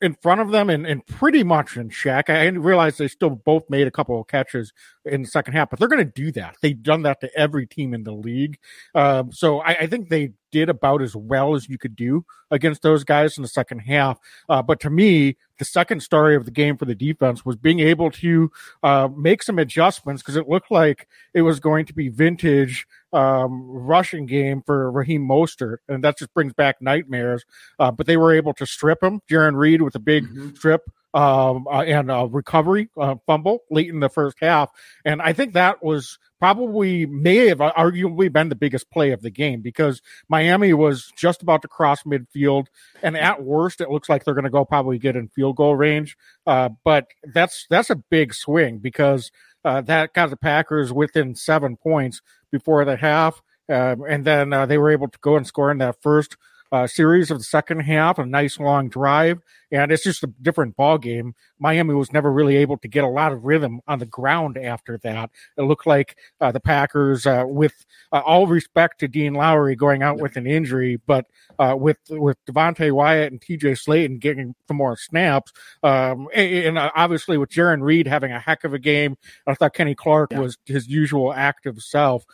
in 0.01 0.15
front 0.21 0.41
of 0.41 0.51
them 0.51 0.69
and, 0.69 0.85
and 0.87 1.05
pretty 1.05 1.43
much 1.43 1.77
in 1.77 1.89
check. 1.89 2.29
I 2.29 2.45
didn't 2.45 2.63
realize 2.63 2.97
they 2.97 3.07
still 3.07 3.31
both 3.31 3.69
made 3.69 3.87
a 3.87 3.91
couple 3.91 4.19
of 4.19 4.27
catches 4.27 4.71
in 5.05 5.23
the 5.23 5.27
second 5.27 5.53
half, 5.53 5.69
but 5.69 5.79
they're 5.79 5.87
going 5.87 6.05
to 6.05 6.11
do 6.11 6.31
that. 6.33 6.55
They've 6.61 6.81
done 6.81 7.03
that 7.03 7.19
to 7.21 7.37
every 7.37 7.67
team 7.67 7.93
in 7.93 8.03
the 8.03 8.13
league. 8.13 8.57
Um, 8.95 9.31
so 9.31 9.59
I, 9.59 9.71
I, 9.71 9.87
think 9.87 10.09
they 10.09 10.31
did 10.53 10.69
about 10.69 11.01
as 11.01 11.15
well 11.15 11.55
as 11.55 11.67
you 11.67 11.77
could 11.77 11.95
do 11.95 12.23
against 12.51 12.83
those 12.83 13.03
guys 13.03 13.37
in 13.37 13.41
the 13.41 13.47
second 13.47 13.79
half. 13.79 14.19
Uh, 14.47 14.61
but 14.61 14.79
to 14.79 14.89
me, 14.89 15.35
the 15.57 15.65
second 15.65 16.01
story 16.01 16.35
of 16.35 16.45
the 16.45 16.51
game 16.51 16.77
for 16.77 16.85
the 16.85 16.95
defense 16.95 17.43
was 17.43 17.55
being 17.55 17.79
able 17.79 18.11
to 18.11 18.51
uh, 18.83 19.09
make 19.17 19.41
some 19.41 19.57
adjustments 19.57 20.21
because 20.21 20.35
it 20.35 20.47
looked 20.47 20.69
like 20.69 21.07
it 21.33 21.41
was 21.41 21.59
going 21.59 21.85
to 21.87 21.93
be 21.93 22.09
vintage 22.09 22.85
um, 23.11 23.63
rushing 23.65 24.27
game 24.27 24.61
for 24.65 24.91
Raheem 24.91 25.27
Mostert, 25.27 25.77
and 25.89 26.03
that 26.03 26.17
just 26.17 26.33
brings 26.33 26.53
back 26.53 26.81
nightmares. 26.81 27.43
Uh, 27.79 27.91
but 27.91 28.05
they 28.05 28.17
were 28.17 28.33
able 28.33 28.53
to 28.53 28.65
strip 28.65 29.01
him, 29.03 29.21
Jarran 29.29 29.55
Reed 29.55 29.81
with 29.81 29.95
a 29.95 29.99
big 29.99 30.25
mm-hmm. 30.25 30.55
strip 30.55 30.89
um, 31.13 31.67
uh, 31.67 31.81
and 31.83 32.09
a 32.09 32.27
recovery 32.29 32.89
uh, 32.97 33.15
fumble 33.25 33.59
late 33.69 33.89
in 33.89 33.99
the 33.99 34.09
first 34.09 34.37
half. 34.41 34.69
And 35.05 35.21
I 35.21 35.33
think 35.33 35.53
that 35.53 35.83
was 35.83 36.17
probably 36.39 37.05
may 37.05 37.47
have 37.47 37.59
arguably 37.59 38.31
been 38.31 38.49
the 38.49 38.55
biggest 38.55 38.91
play 38.91 39.11
of 39.11 39.21
the 39.21 39.29
game 39.29 39.61
because 39.61 40.01
Miami 40.27 40.73
was 40.73 41.11
just 41.15 41.41
about 41.41 41.61
to 41.61 41.67
cross 41.67 42.03
midfield. 42.03 42.67
And 43.01 43.15
at 43.15 43.43
worst, 43.43 43.79
it 43.79 43.89
looks 43.89 44.09
like 44.09 44.25
they're 44.25 44.33
going 44.33 44.43
to 44.43 44.49
go 44.49 44.65
probably 44.65 44.97
get 44.97 45.15
in 45.15 45.29
field 45.29 45.55
goal 45.55 45.75
range. 45.75 46.17
Uh, 46.45 46.69
but 46.83 47.07
that's 47.23 47.65
that's 47.69 47.89
a 47.89 47.95
big 47.95 48.33
swing 48.33 48.79
because 48.79 49.31
uh, 49.63 49.81
that 49.81 50.13
got 50.13 50.29
the 50.29 50.37
Packers 50.37 50.91
within 50.91 51.35
seven 51.35 51.77
points 51.77 52.21
before 52.51 52.83
the 52.85 52.97
half. 52.97 53.41
Um, 53.69 54.03
and 54.07 54.25
then 54.25 54.51
uh, 54.51 54.65
they 54.65 54.77
were 54.77 54.91
able 54.91 55.07
to 55.07 55.19
go 55.19 55.37
and 55.37 55.47
score 55.47 55.71
in 55.71 55.77
that 55.77 56.01
first 56.01 56.35
uh, 56.73 56.87
series 56.87 57.29
of 57.29 57.37
the 57.37 57.43
second 57.43 57.81
half, 57.81 58.17
a 58.17 58.25
nice 58.25 58.59
long 58.59 58.89
drive, 58.89 59.39
and 59.71 59.91
it's 59.91 60.03
just 60.03 60.23
a 60.23 60.27
different 60.41 60.75
ball 60.75 60.97
game. 60.97 61.35
Miami 61.59 61.93
was 61.93 62.11
never 62.11 62.33
really 62.33 62.57
able 62.57 62.77
to 62.79 62.87
get 62.87 63.03
a 63.03 63.07
lot 63.07 63.31
of 63.31 63.45
rhythm 63.45 63.79
on 63.87 63.99
the 63.99 64.07
ground 64.07 64.57
after 64.57 64.97
that. 65.03 65.29
It 65.55 65.61
looked 65.61 65.85
like 65.85 66.17
uh, 66.41 66.51
the 66.51 66.59
Packers, 66.59 67.27
uh, 67.27 67.43
with 67.45 67.85
uh, 68.11 68.21
all 68.25 68.47
respect 68.47 68.99
to 69.01 69.07
Dean 69.07 69.35
Lowry 69.35 69.75
going 69.75 70.01
out 70.01 70.17
with 70.17 70.35
an 70.35 70.47
injury, 70.47 70.99
but 71.05 71.27
uh, 71.59 71.75
with 71.77 71.99
with 72.09 72.43
Devonte 72.49 72.91
Wyatt 72.91 73.31
and 73.31 73.39
T.J. 73.39 73.73
Slaton 73.73 74.19
getting 74.19 74.55
some 74.67 74.77
more 74.77 74.97
snaps, 74.97 75.53
um, 75.83 76.27
and, 76.33 76.53
and, 76.53 76.77
uh, 76.79 76.89
obviously 76.95 77.37
with 77.37 77.51
Jarran 77.51 77.83
Reed 77.83 78.07
having 78.07 78.31
a 78.31 78.39
heck 78.39 78.63
of 78.63 78.73
a 78.73 78.79
game, 78.79 79.15
I 79.45 79.53
thought 79.53 79.75
Kenny 79.75 79.93
Clark 79.93 80.31
yeah. 80.31 80.39
was 80.39 80.57
his 80.65 80.87
usual 80.87 81.33
active 81.33 81.79
self. 81.83 82.25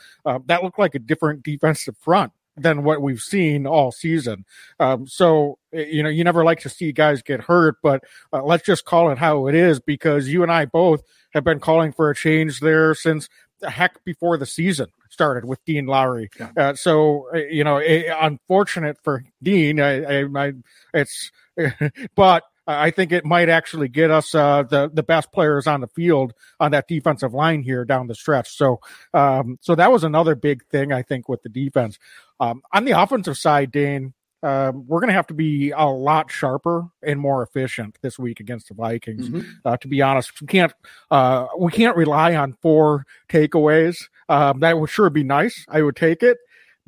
that 0.45 0.63
looked 0.63 0.79
like 0.79 0.95
a 0.95 0.99
different 0.99 1.43
defensive 1.43 1.97
front 1.97 2.31
than 2.61 2.83
what 2.83 3.01
we've 3.01 3.21
seen 3.21 3.65
all 3.65 3.91
season. 3.91 4.45
Um, 4.79 5.07
so 5.07 5.57
eh, 5.73 5.85
you 5.85 6.03
know, 6.03 6.09
you 6.09 6.23
never 6.23 6.43
like 6.43 6.59
to 6.61 6.69
see 6.69 6.91
guys 6.91 7.21
get 7.21 7.41
hurt, 7.41 7.77
but 7.81 8.03
uh, 8.33 8.43
let's 8.43 8.65
just 8.65 8.85
call 8.85 9.11
it 9.11 9.17
how 9.17 9.47
it 9.47 9.55
is 9.55 9.79
because 9.79 10.27
you 10.27 10.43
and 10.43 10.51
I 10.51 10.65
both 10.65 11.03
have 11.31 11.43
been 11.43 11.59
calling 11.59 11.91
for 11.91 12.09
a 12.09 12.15
change 12.15 12.59
there 12.59 12.93
since 12.95 13.29
the 13.59 13.69
heck 13.69 14.03
before 14.03 14.37
the 14.37 14.45
season 14.45 14.87
started 15.09 15.45
with 15.45 15.63
Dean 15.65 15.85
Lowry. 15.85 16.29
Yeah. 16.39 16.51
Uh, 16.55 16.75
so 16.75 17.27
eh, 17.33 17.47
you 17.51 17.63
know, 17.63 17.77
it, 17.77 18.05
eh, 18.07 18.15
unfortunate 18.19 18.97
for 19.03 19.23
Dean. 19.41 19.79
I, 19.79 20.21
I, 20.21 20.25
I 20.35 20.53
it's, 20.93 21.31
but 22.15 22.43
I 22.71 22.91
think 22.91 23.11
it 23.11 23.25
might 23.25 23.49
actually 23.49 23.87
get 23.87 24.11
us 24.11 24.35
uh, 24.35 24.63
the 24.63 24.89
the 24.93 25.03
best 25.03 25.31
players 25.31 25.65
on 25.65 25.81
the 25.81 25.87
field 25.87 26.33
on 26.59 26.71
that 26.71 26.87
defensive 26.87 27.33
line 27.33 27.63
here 27.63 27.83
down 27.83 28.07
the 28.07 28.15
stretch. 28.15 28.55
So, 28.55 28.79
um, 29.13 29.57
so 29.61 29.75
that 29.75 29.91
was 29.91 30.03
another 30.03 30.35
big 30.35 30.65
thing 30.67 30.93
I 30.93 31.01
think 31.01 31.27
with 31.27 31.41
the 31.41 31.49
defense. 31.49 31.97
Um, 32.39 32.61
on 32.71 32.85
the 32.85 32.91
offensive 32.91 33.37
side, 33.37 33.71
Dane, 33.71 34.13
um, 34.43 34.85
we're 34.87 34.99
going 34.99 35.09
to 35.09 35.13
have 35.15 35.27
to 35.27 35.33
be 35.33 35.71
a 35.71 35.85
lot 35.85 36.31
sharper 36.31 36.87
and 37.03 37.19
more 37.19 37.43
efficient 37.43 37.97
this 38.01 38.17
week 38.17 38.39
against 38.39 38.69
the 38.69 38.73
Vikings. 38.75 39.29
Mhm. 39.29 39.45
Uh, 39.65 39.77
to 39.77 39.87
be 39.87 40.01
honest, 40.01 40.39
we 40.39 40.47
can't 40.47 40.71
uh, 41.11 41.47
we 41.57 41.71
can't 41.71 41.97
rely 41.97 42.35
on 42.35 42.53
four 42.61 43.05
takeaways. 43.29 43.97
Um, 44.29 44.59
that 44.59 44.79
would 44.79 44.89
sure 44.89 45.09
be 45.09 45.23
nice. 45.23 45.65
I 45.69 45.81
would 45.81 45.95
take 45.95 46.21
it, 46.23 46.37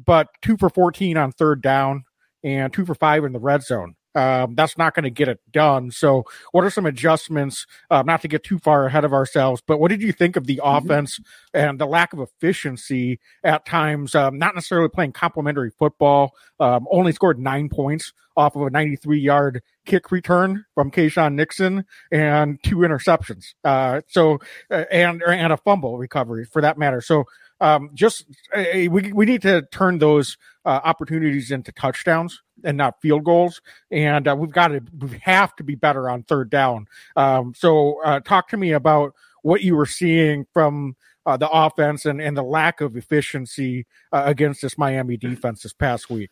but 0.04 0.30
two 0.42 0.58
for 0.58 0.70
fourteen 0.70 1.18
on 1.18 1.32
third 1.32 1.62
down 1.62 2.06
and 2.44 2.72
two 2.72 2.86
for 2.86 2.96
five 2.96 3.24
in 3.24 3.34
the 3.34 3.40
red 3.40 3.64
zone. 3.64 3.96
Um, 4.16 4.56
that's 4.56 4.78
not 4.78 4.94
going 4.94 5.04
to 5.04 5.10
get 5.10 5.28
it 5.28 5.40
done. 5.52 5.92
So, 5.92 6.26
what 6.52 6.64
are 6.64 6.70
some 6.70 6.86
adjustments? 6.86 7.66
Uh, 7.90 8.04
not 8.04 8.22
to 8.22 8.28
get 8.28 8.44
too 8.44 8.60
far 8.60 8.86
ahead 8.86 9.06
of 9.06 9.14
ourselves, 9.14 9.62
but 9.66 9.80
what 9.80 9.90
did 9.90 10.02
you 10.02 10.12
think 10.12 10.36
of 10.36 10.46
the 10.48 10.62
Mhm. 10.64 10.78
offense 10.84 11.20
and 11.54 11.80
the 11.80 11.86
lack 11.86 12.14
of 12.14 12.20
efficiency 12.20 13.20
at 13.44 13.66
times? 13.66 14.16
Um, 14.16 14.38
not 14.38 14.56
necessarily 14.56 14.90
playing 14.90 15.14
complementary 15.14 15.72
football. 15.72 16.36
Um, 16.60 16.88
only 16.92 17.12
scored 17.12 17.40
nine 17.40 17.70
points 17.70 18.14
off 18.38 18.56
of 18.56 18.62
a 18.64 18.70
93 18.70 19.20
yard 19.20 19.62
kick 19.86 20.12
return 20.12 20.66
from 20.76 20.92
Keisean 20.92 21.34
Nixon 21.34 21.86
and 22.12 22.60
two 22.64 22.78
interceptions. 22.78 23.54
Uh, 23.64 24.02
so 24.08 24.40
uh, 24.70 24.86
and 24.92 25.22
and 25.24 25.52
a 25.54 25.58
fumble 25.58 25.98
recovery 25.98 26.46
for 26.46 26.62
that 26.62 26.78
matter. 26.78 27.02
So 27.02 27.26
um, 27.60 27.92
just 27.94 28.26
uh, 28.56 28.64
we 28.90 29.12
we 29.14 29.26
need 29.26 29.42
to 29.44 29.64
turn 29.72 30.00
those 30.00 30.38
uh, 30.66 30.80
opportunities 30.84 31.52
into 31.52 31.72
touchdowns 31.72 32.42
and 32.64 32.78
not 32.78 33.02
field 33.02 33.24
goals. 33.24 33.62
And 33.90 34.28
uh, 34.28 34.36
we've 34.36 34.52
got 34.52 34.70
to 34.70 34.82
we 35.00 35.20
have 35.24 35.56
to 35.58 35.64
be 35.64 35.76
better 35.76 36.10
on 36.10 36.24
third 36.24 36.50
down. 36.50 36.88
Um, 37.16 37.54
so 37.56 38.02
uh, 38.04 38.20
talk 38.20 38.50
to 38.50 38.58
me 38.58 38.72
about 38.72 39.14
what 39.42 39.62
you 39.62 39.76
were 39.76 39.86
seeing 39.86 40.46
from. 40.54 40.96
Uh, 41.24 41.38
the 41.38 41.48
offense 41.52 42.08
and, 42.08 42.20
and 42.20 42.36
the 42.36 42.42
lack 42.42 42.82
of 42.82 42.98
efficiency 42.98 43.86
uh, 44.12 44.24
against 44.26 44.64
this 44.64 44.76
Miami 44.76 45.16
defense 45.18 45.62
this 45.62 45.72
past 45.72 46.10
week. 46.10 46.32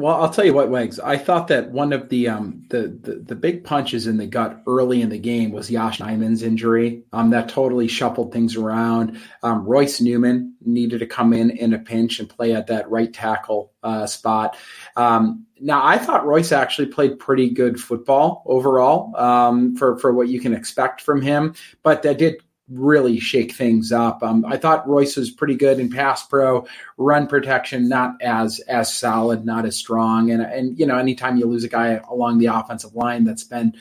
Well, 0.00 0.14
I'll 0.14 0.30
tell 0.30 0.44
you 0.44 0.54
what, 0.54 0.70
Wags. 0.70 1.00
I 1.00 1.16
thought 1.16 1.48
that 1.48 1.72
one 1.72 1.92
of 1.92 2.08
the 2.08 2.28
um 2.28 2.64
the, 2.70 2.82
the 2.82 3.16
the 3.16 3.34
big 3.34 3.64
punches 3.64 4.06
in 4.06 4.16
the 4.16 4.28
gut 4.28 4.62
early 4.68 5.02
in 5.02 5.08
the 5.08 5.18
game 5.18 5.50
was 5.50 5.70
Josh 5.70 5.98
Nijman's 5.98 6.44
injury. 6.44 7.02
Um, 7.12 7.30
that 7.30 7.48
totally 7.48 7.88
shuffled 7.88 8.32
things 8.32 8.54
around. 8.54 9.20
Um, 9.42 9.64
Royce 9.64 10.00
Newman 10.00 10.54
needed 10.64 11.00
to 11.00 11.06
come 11.06 11.32
in 11.32 11.50
in 11.50 11.72
a 11.74 11.80
pinch 11.80 12.20
and 12.20 12.28
play 12.28 12.54
at 12.54 12.68
that 12.68 12.88
right 12.88 13.12
tackle 13.12 13.72
uh, 13.82 14.06
spot. 14.06 14.56
Um, 14.94 15.46
now, 15.60 15.84
I 15.84 15.98
thought 15.98 16.24
Royce 16.24 16.52
actually 16.52 16.86
played 16.86 17.18
pretty 17.18 17.50
good 17.50 17.80
football 17.80 18.44
overall 18.46 19.16
um, 19.16 19.74
for 19.74 19.98
for 19.98 20.14
what 20.14 20.28
you 20.28 20.38
can 20.38 20.54
expect 20.54 21.00
from 21.00 21.20
him, 21.20 21.56
but 21.82 22.04
that 22.04 22.18
did 22.18 22.36
really 22.70 23.18
shake 23.18 23.52
things 23.52 23.92
up. 23.92 24.22
Um, 24.22 24.44
I 24.44 24.56
thought 24.56 24.88
Royce 24.88 25.16
was 25.16 25.30
pretty 25.30 25.56
good 25.56 25.80
in 25.80 25.90
pass 25.90 26.26
pro, 26.26 26.66
run 26.96 27.26
protection, 27.26 27.88
not 27.88 28.20
as 28.20 28.60
as 28.60 28.92
solid, 28.92 29.44
not 29.44 29.64
as 29.64 29.76
strong. 29.76 30.30
And 30.30 30.42
and 30.42 30.78
you 30.78 30.86
know, 30.86 30.98
anytime 30.98 31.36
you 31.36 31.46
lose 31.46 31.64
a 31.64 31.68
guy 31.68 32.00
along 32.08 32.38
the 32.38 32.46
offensive 32.46 32.94
line 32.94 33.24
that's 33.24 33.44
been 33.44 33.74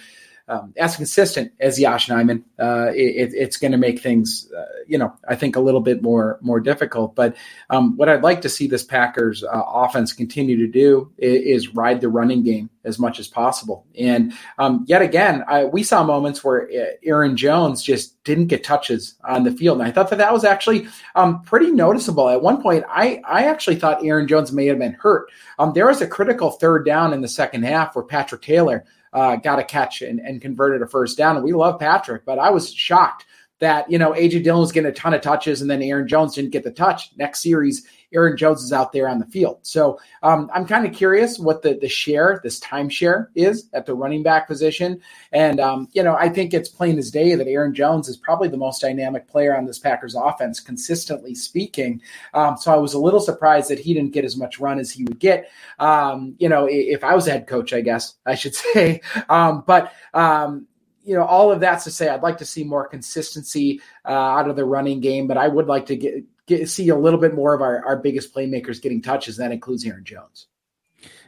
um, 0.50 0.74
as 0.78 0.96
consistent 0.96 1.52
as 1.60 1.78
Josh 1.78 2.08
Nijman, 2.08 2.44
uh, 2.58 2.92
it, 2.96 3.34
it's 3.34 3.58
going 3.58 3.74
to 3.74 3.78
make 3.78 4.00
things, 4.00 4.50
uh, 4.58 4.64
you 4.88 4.98
know, 4.98 5.14
I 5.28 5.36
think 5.36 5.56
a 5.56 5.60
little 5.60 5.82
bit 5.82 6.02
more 6.02 6.40
more 6.42 6.60
difficult. 6.60 7.16
But 7.16 7.36
um, 7.70 7.98
what 7.98 8.08
I'd 8.08 8.24
like 8.24 8.42
to 8.42 8.50
see 8.50 8.68
this 8.68 8.84
Packers 8.84 9.44
uh, 9.44 9.48
offense 9.68 10.14
continue 10.14 10.58
to 10.58 10.68
do 10.68 11.12
is, 11.18 11.68
ride 11.74 12.00
the 12.00 12.08
running 12.08 12.44
game 12.44 12.70
as 12.86 12.98
much 12.98 13.20
as 13.20 13.28
possible. 13.28 13.86
And 14.00 14.34
um, 14.58 14.86
yet 14.88 15.02
again, 15.02 15.44
I, 15.48 15.66
we 15.66 15.84
saw 15.84 16.04
moments 16.04 16.44
where 16.44 16.70
uh, 16.70 16.92
Aaron 17.04 17.36
Jones 17.36 17.84
just 17.84 18.24
didn't 18.24 18.48
get 18.48 18.64
touches 18.64 19.16
on 19.24 19.44
the 19.44 19.52
field, 19.52 19.80
and 19.80 19.88
I 19.88 19.92
thought 19.92 20.10
that 20.12 20.20
that 20.20 20.32
was 20.32 20.46
actually 20.46 20.88
um, 21.16 21.42
pretty 21.42 21.72
noticeable. 21.72 22.30
At 22.30 22.42
one 22.42 22.62
point, 22.62 22.86
I 22.88 23.22
I 23.26 23.46
actually 23.46 23.76
thought 23.76 24.06
Aaron 24.06 24.28
Jones 24.28 24.54
may 24.54 24.68
have 24.68 24.80
been 24.80 24.94
hurt. 24.94 25.30
Um, 25.60 25.74
there 25.74 25.88
was 25.88 26.02
a 26.02 26.08
critical 26.08 26.52
third 26.52 26.86
down 26.86 27.14
in 27.14 27.22
the 27.22 27.28
second 27.28 27.64
half 27.64 27.96
where 27.96 28.06
Patrick 28.06 28.42
Taylor 28.42 28.86
uh, 29.18 29.36
got 29.36 29.58
a 29.58 29.64
catch 29.64 30.04
and, 30.04 30.20
and 30.20 30.44
converted 30.44 30.84
a 30.84 30.88
first 30.88 31.18
down. 31.18 31.36
And 31.36 31.44
we 31.44 31.52
love 31.52 31.80
Patrick, 31.80 32.24
but 32.24 32.38
I 32.38 32.52
was 32.52 32.72
shocked 32.72 33.26
that, 33.58 33.90
you 33.92 33.98
know, 33.98 34.12
AJ 34.12 34.44
Dillon 34.44 34.62
was 34.62 34.72
getting 34.72 34.92
a 34.92 34.94
ton 34.94 35.16
of 35.16 35.22
touches 35.22 35.62
and 35.62 35.72
then 35.72 35.82
Aaron 35.82 36.08
Jones 36.08 36.36
didn't 36.36 36.52
get 36.52 36.64
the 36.64 36.70
touch. 36.70 37.10
Next 37.18 37.42
series, 37.42 37.88
Aaron 38.14 38.38
Jones 38.38 38.64
is 38.64 38.72
out 38.72 38.92
there 38.92 39.08
on 39.08 39.20
the 39.20 39.26
field. 39.26 39.60
So 39.64 40.00
um, 40.24 40.50
I'm 40.54 40.66
kind 40.66 40.86
of 40.86 40.94
curious 40.94 41.38
what 41.40 41.62
the, 41.62 41.78
the 41.80 41.90
share, 41.90 42.40
this 42.44 42.60
timeshare 42.60 43.28
is 43.36 43.70
at 43.74 43.86
the 43.86 43.94
running 43.94 44.24
back 44.24 44.48
position. 44.48 45.02
And, 45.32 45.60
um, 45.60 45.90
you 45.92 46.04
know, 46.04 46.16
I 46.16 46.30
think 46.30 46.54
it's 46.54 46.70
plain 46.70 46.98
as 46.98 47.12
day 47.12 47.36
that 47.36 47.48
Aaron 47.48 47.74
Jones 47.74 48.08
is 48.08 48.18
probably 48.18 48.48
the 48.48 48.58
most 48.58 48.82
dynamic 48.82 49.28
player 49.28 49.56
on 49.58 49.66
this 49.66 49.80
Packers 49.80 50.16
offense, 50.16 50.60
consistently 50.60 51.36
speaking. 51.36 52.02
Um, 52.34 52.58
so 52.58 52.72
I 52.74 52.78
was 52.78 52.94
a 52.94 53.00
little 53.00 53.20
surprised 53.20 53.70
that 53.70 53.80
he 53.80 53.94
didn't 53.94 54.14
get 54.14 54.26
as 54.26 54.38
much 54.38 54.60
run 54.60 54.80
as 54.80 54.92
he 54.92 55.04
would 55.04 55.20
get. 55.20 55.50
Um, 55.80 56.36
you 56.40 56.50
know, 56.50 56.68
if 56.70 57.04
I 57.04 57.14
was 57.14 57.28
a 57.28 57.32
head 57.32 57.48
coach, 57.48 57.74
I 57.74 57.82
guess 57.82 58.16
I 58.26 58.36
should 58.36 58.56
say. 58.74 59.02
Um, 59.30 59.64
but, 59.68 59.92
um, 60.14 60.68
you 61.04 61.16
know, 61.16 61.24
all 61.24 61.54
of 61.54 61.62
that's 61.62 61.86
to 61.86 61.92
say, 61.92 62.10
I'd 62.10 62.22
like 62.22 62.38
to 62.40 62.46
see 62.46 62.66
more 62.66 62.86
consistency 62.86 63.82
uh, 64.04 64.10
out 64.10 64.50
of 64.50 64.58
the 64.58 64.66
running 64.66 65.00
game, 65.00 65.26
but 65.26 65.38
I 65.38 65.48
would 65.48 65.68
like 65.68 65.86
to 65.86 65.96
get, 65.96 66.26
get 66.48 66.70
see 66.70 66.90
a 66.90 66.96
little 66.96 67.20
bit 67.20 67.34
more 67.36 67.54
of 67.54 67.62
our, 67.62 67.86
our 67.86 67.98
biggest 67.98 68.34
playmakers 68.34 68.82
getting 68.82 69.02
touches. 69.02 69.38
And 69.38 69.46
That 69.50 69.54
includes 69.54 69.86
Aaron 69.86 70.04
Jones. 70.06 70.48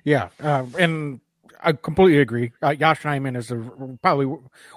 Yeah, 0.03 0.29
uh, 0.41 0.65
and 0.79 1.19
I 1.61 1.73
completely 1.73 2.19
agree. 2.21 2.53
Uh, 2.61 2.73
Josh 2.73 3.01
Nijman 3.03 3.35
is 3.35 3.51
a, 3.51 3.57
probably 4.01 4.27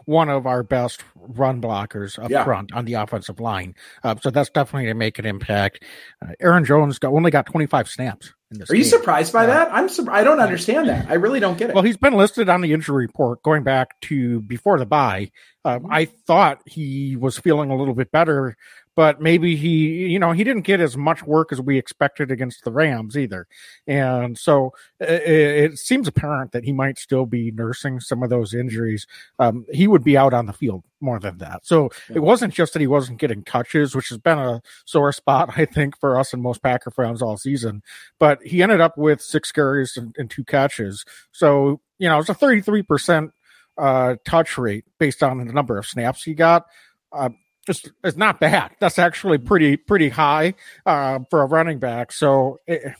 one 0.04 0.28
of 0.28 0.46
our 0.46 0.64
best 0.64 1.04
run 1.14 1.62
blockers 1.62 2.18
up 2.22 2.28
Yeah. 2.28 2.42
front 2.44 2.72
on 2.72 2.84
the 2.87 2.94
offensive 2.94 3.38
line. 3.38 3.76
Uh, 4.02 4.16
so 4.20 4.30
that's 4.30 4.50
definitely 4.50 4.87
to 4.88 4.94
make 4.94 5.18
an 5.20 5.25
impact. 5.26 5.84
Uh, 6.20 6.32
Aaron 6.40 6.64
Jones 6.64 6.99
got, 6.99 7.12
only 7.12 7.30
got 7.30 7.46
25 7.46 7.88
snaps 7.88 8.34
in 8.50 8.58
this 8.58 8.68
Are 8.68 8.75
you 8.75 8.82
game. 8.82 8.90
surprised 8.90 9.32
by 9.32 9.42
Yeah. 9.42 9.54
that? 9.54 9.68
I'm 9.72 9.88
sur- 9.88 10.11
I 10.11 10.25
don't 10.25 10.40
understand 10.40 10.88
that. 10.88 11.08
I 11.08 11.14
really 11.14 11.38
don't 11.38 11.56
get 11.56 11.70
it. 11.70 11.75
Well, 11.76 11.84
he's 11.84 11.96
been 11.96 12.14
listed 12.14 12.49
on 12.49 12.62
the 12.62 12.72
injury 12.72 13.06
report 13.06 13.42
going 13.44 13.62
back 13.62 14.00
to 14.02 14.40
before 14.40 14.78
the 14.80 14.87
bye. 14.87 15.30
Um, 15.64 15.82
Mm-hmm. 15.84 15.92
I 15.92 16.04
thought 16.26 16.62
he 16.66 17.14
was 17.14 17.38
feeling 17.38 17.70
a 17.70 17.76
little 17.76 17.94
bit 17.94 18.11
better, 18.11 18.56
but 18.94 19.20
maybe 19.20 19.56
he, 19.56 20.06
you 20.12 20.18
know, 20.18 20.32
he 20.32 20.44
didn't 20.44 20.62
get 20.62 20.80
as 20.80 20.96
much 20.96 21.22
work 21.22 21.50
as 21.52 21.61
we 21.61 21.78
expected 21.78 22.30
against 22.30 22.64
the 22.64 22.70
Rams 22.72 23.16
either. 23.16 23.46
And 23.87 24.37
so 24.37 24.72
it, 25.00 25.72
it 25.72 25.78
seems 25.78 26.06
apparent 26.06 26.52
that 26.52 26.64
he 26.64 26.72
might 26.72 26.99
still 26.99 27.25
be 27.25 27.50
nursing 27.52 28.00
some 28.00 28.22
of 28.22 28.28
those 28.30 28.52
injuries. 28.52 29.06
Um, 29.38 29.64
he 29.72 29.88
would 29.88 30.04
be 30.04 30.16
out 30.16 30.34
on 30.34 30.46
the 30.46 30.52
field 30.52 30.84
more 31.00 31.18
than 31.18 31.38
that. 31.38 31.64
So 31.64 31.90
Yeah. 32.11 32.16
it 32.16 32.22
wasn't 32.22 32.52
just 32.52 32.75
that 32.75 32.80
he 32.80 32.87
wasn't 32.87 33.18
getting 33.18 33.42
touches, 33.44 33.94
which 33.94 34.11
has 34.11 34.18
been 34.18 34.38
a 34.38 34.61
sore 34.84 35.12
spot, 35.12 35.50
I 35.56 35.64
think, 35.64 35.99
for 35.99 36.18
us 36.18 36.32
and 36.32 36.42
most 36.42 36.62
Packer 36.62 36.90
fans 36.90 37.22
all 37.22 37.37
season. 37.38 37.82
But 38.18 38.42
he 38.42 38.62
ended 38.62 38.80
up 38.80 38.99
with 38.99 39.22
six 39.22 39.50
carries 39.52 39.96
and, 39.96 40.14
and 40.18 40.30
two 40.30 40.44
catches. 40.44 41.04
So, 41.32 41.80
you 41.99 42.08
know, 42.08 42.18
it's 42.18 42.28
a 42.28 42.34
33% 42.34 43.30
uh, 43.78 44.16
touch 44.26 44.58
rate 44.58 44.84
based 44.99 45.22
on 45.22 45.38
the 45.38 45.52
number 45.52 45.78
of 45.78 45.87
snaps 45.87 46.22
he 46.22 46.34
got. 46.34 46.66
Uh, 47.11 47.30
just 47.66 47.90
it's 48.02 48.16
not 48.16 48.40
bad. 48.40 48.73
That's 48.81 48.99
actually 48.99 49.38
pretty 49.38 49.76
pretty 49.76 50.09
high 50.09 50.54
uh, 50.87 51.21
for 51.31 51.42
a 51.42 51.47
running 51.47 51.78
back. 51.78 52.12
So, 52.12 52.61
it, 52.66 52.95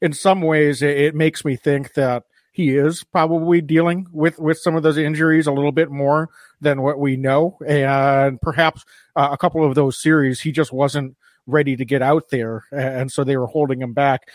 in 0.00 0.12
some 0.12 0.42
ways, 0.42 0.82
it, 0.82 0.96
it 0.96 1.14
makes 1.14 1.44
me 1.44 1.56
think 1.56 1.94
that 1.94 2.24
he 2.54 2.76
is 2.76 3.02
probably 3.02 3.60
dealing 3.60 4.06
with 4.12 4.38
with 4.38 4.58
some 4.58 4.76
of 4.76 4.82
those 4.82 4.96
injuries 4.96 5.46
a 5.46 5.52
little 5.52 5.72
bit 5.72 5.90
more 5.90 6.30
than 6.60 6.82
what 6.82 6.98
we 6.98 7.16
know, 7.16 7.58
and 7.66 8.40
perhaps 8.40 8.84
uh, 9.16 9.28
a 9.32 9.36
couple 9.36 9.64
of 9.64 9.74
those 9.74 10.00
series 10.00 10.40
he 10.40 10.52
just 10.52 10.72
wasn't 10.72 11.16
ready 11.46 11.76
to 11.76 11.84
get 11.84 12.02
out 12.02 12.28
there, 12.30 12.64
and 12.72 13.10
so 13.10 13.24
they 13.24 13.36
were 13.36 13.46
holding 13.46 13.82
him 13.82 13.92
back. 13.92 14.28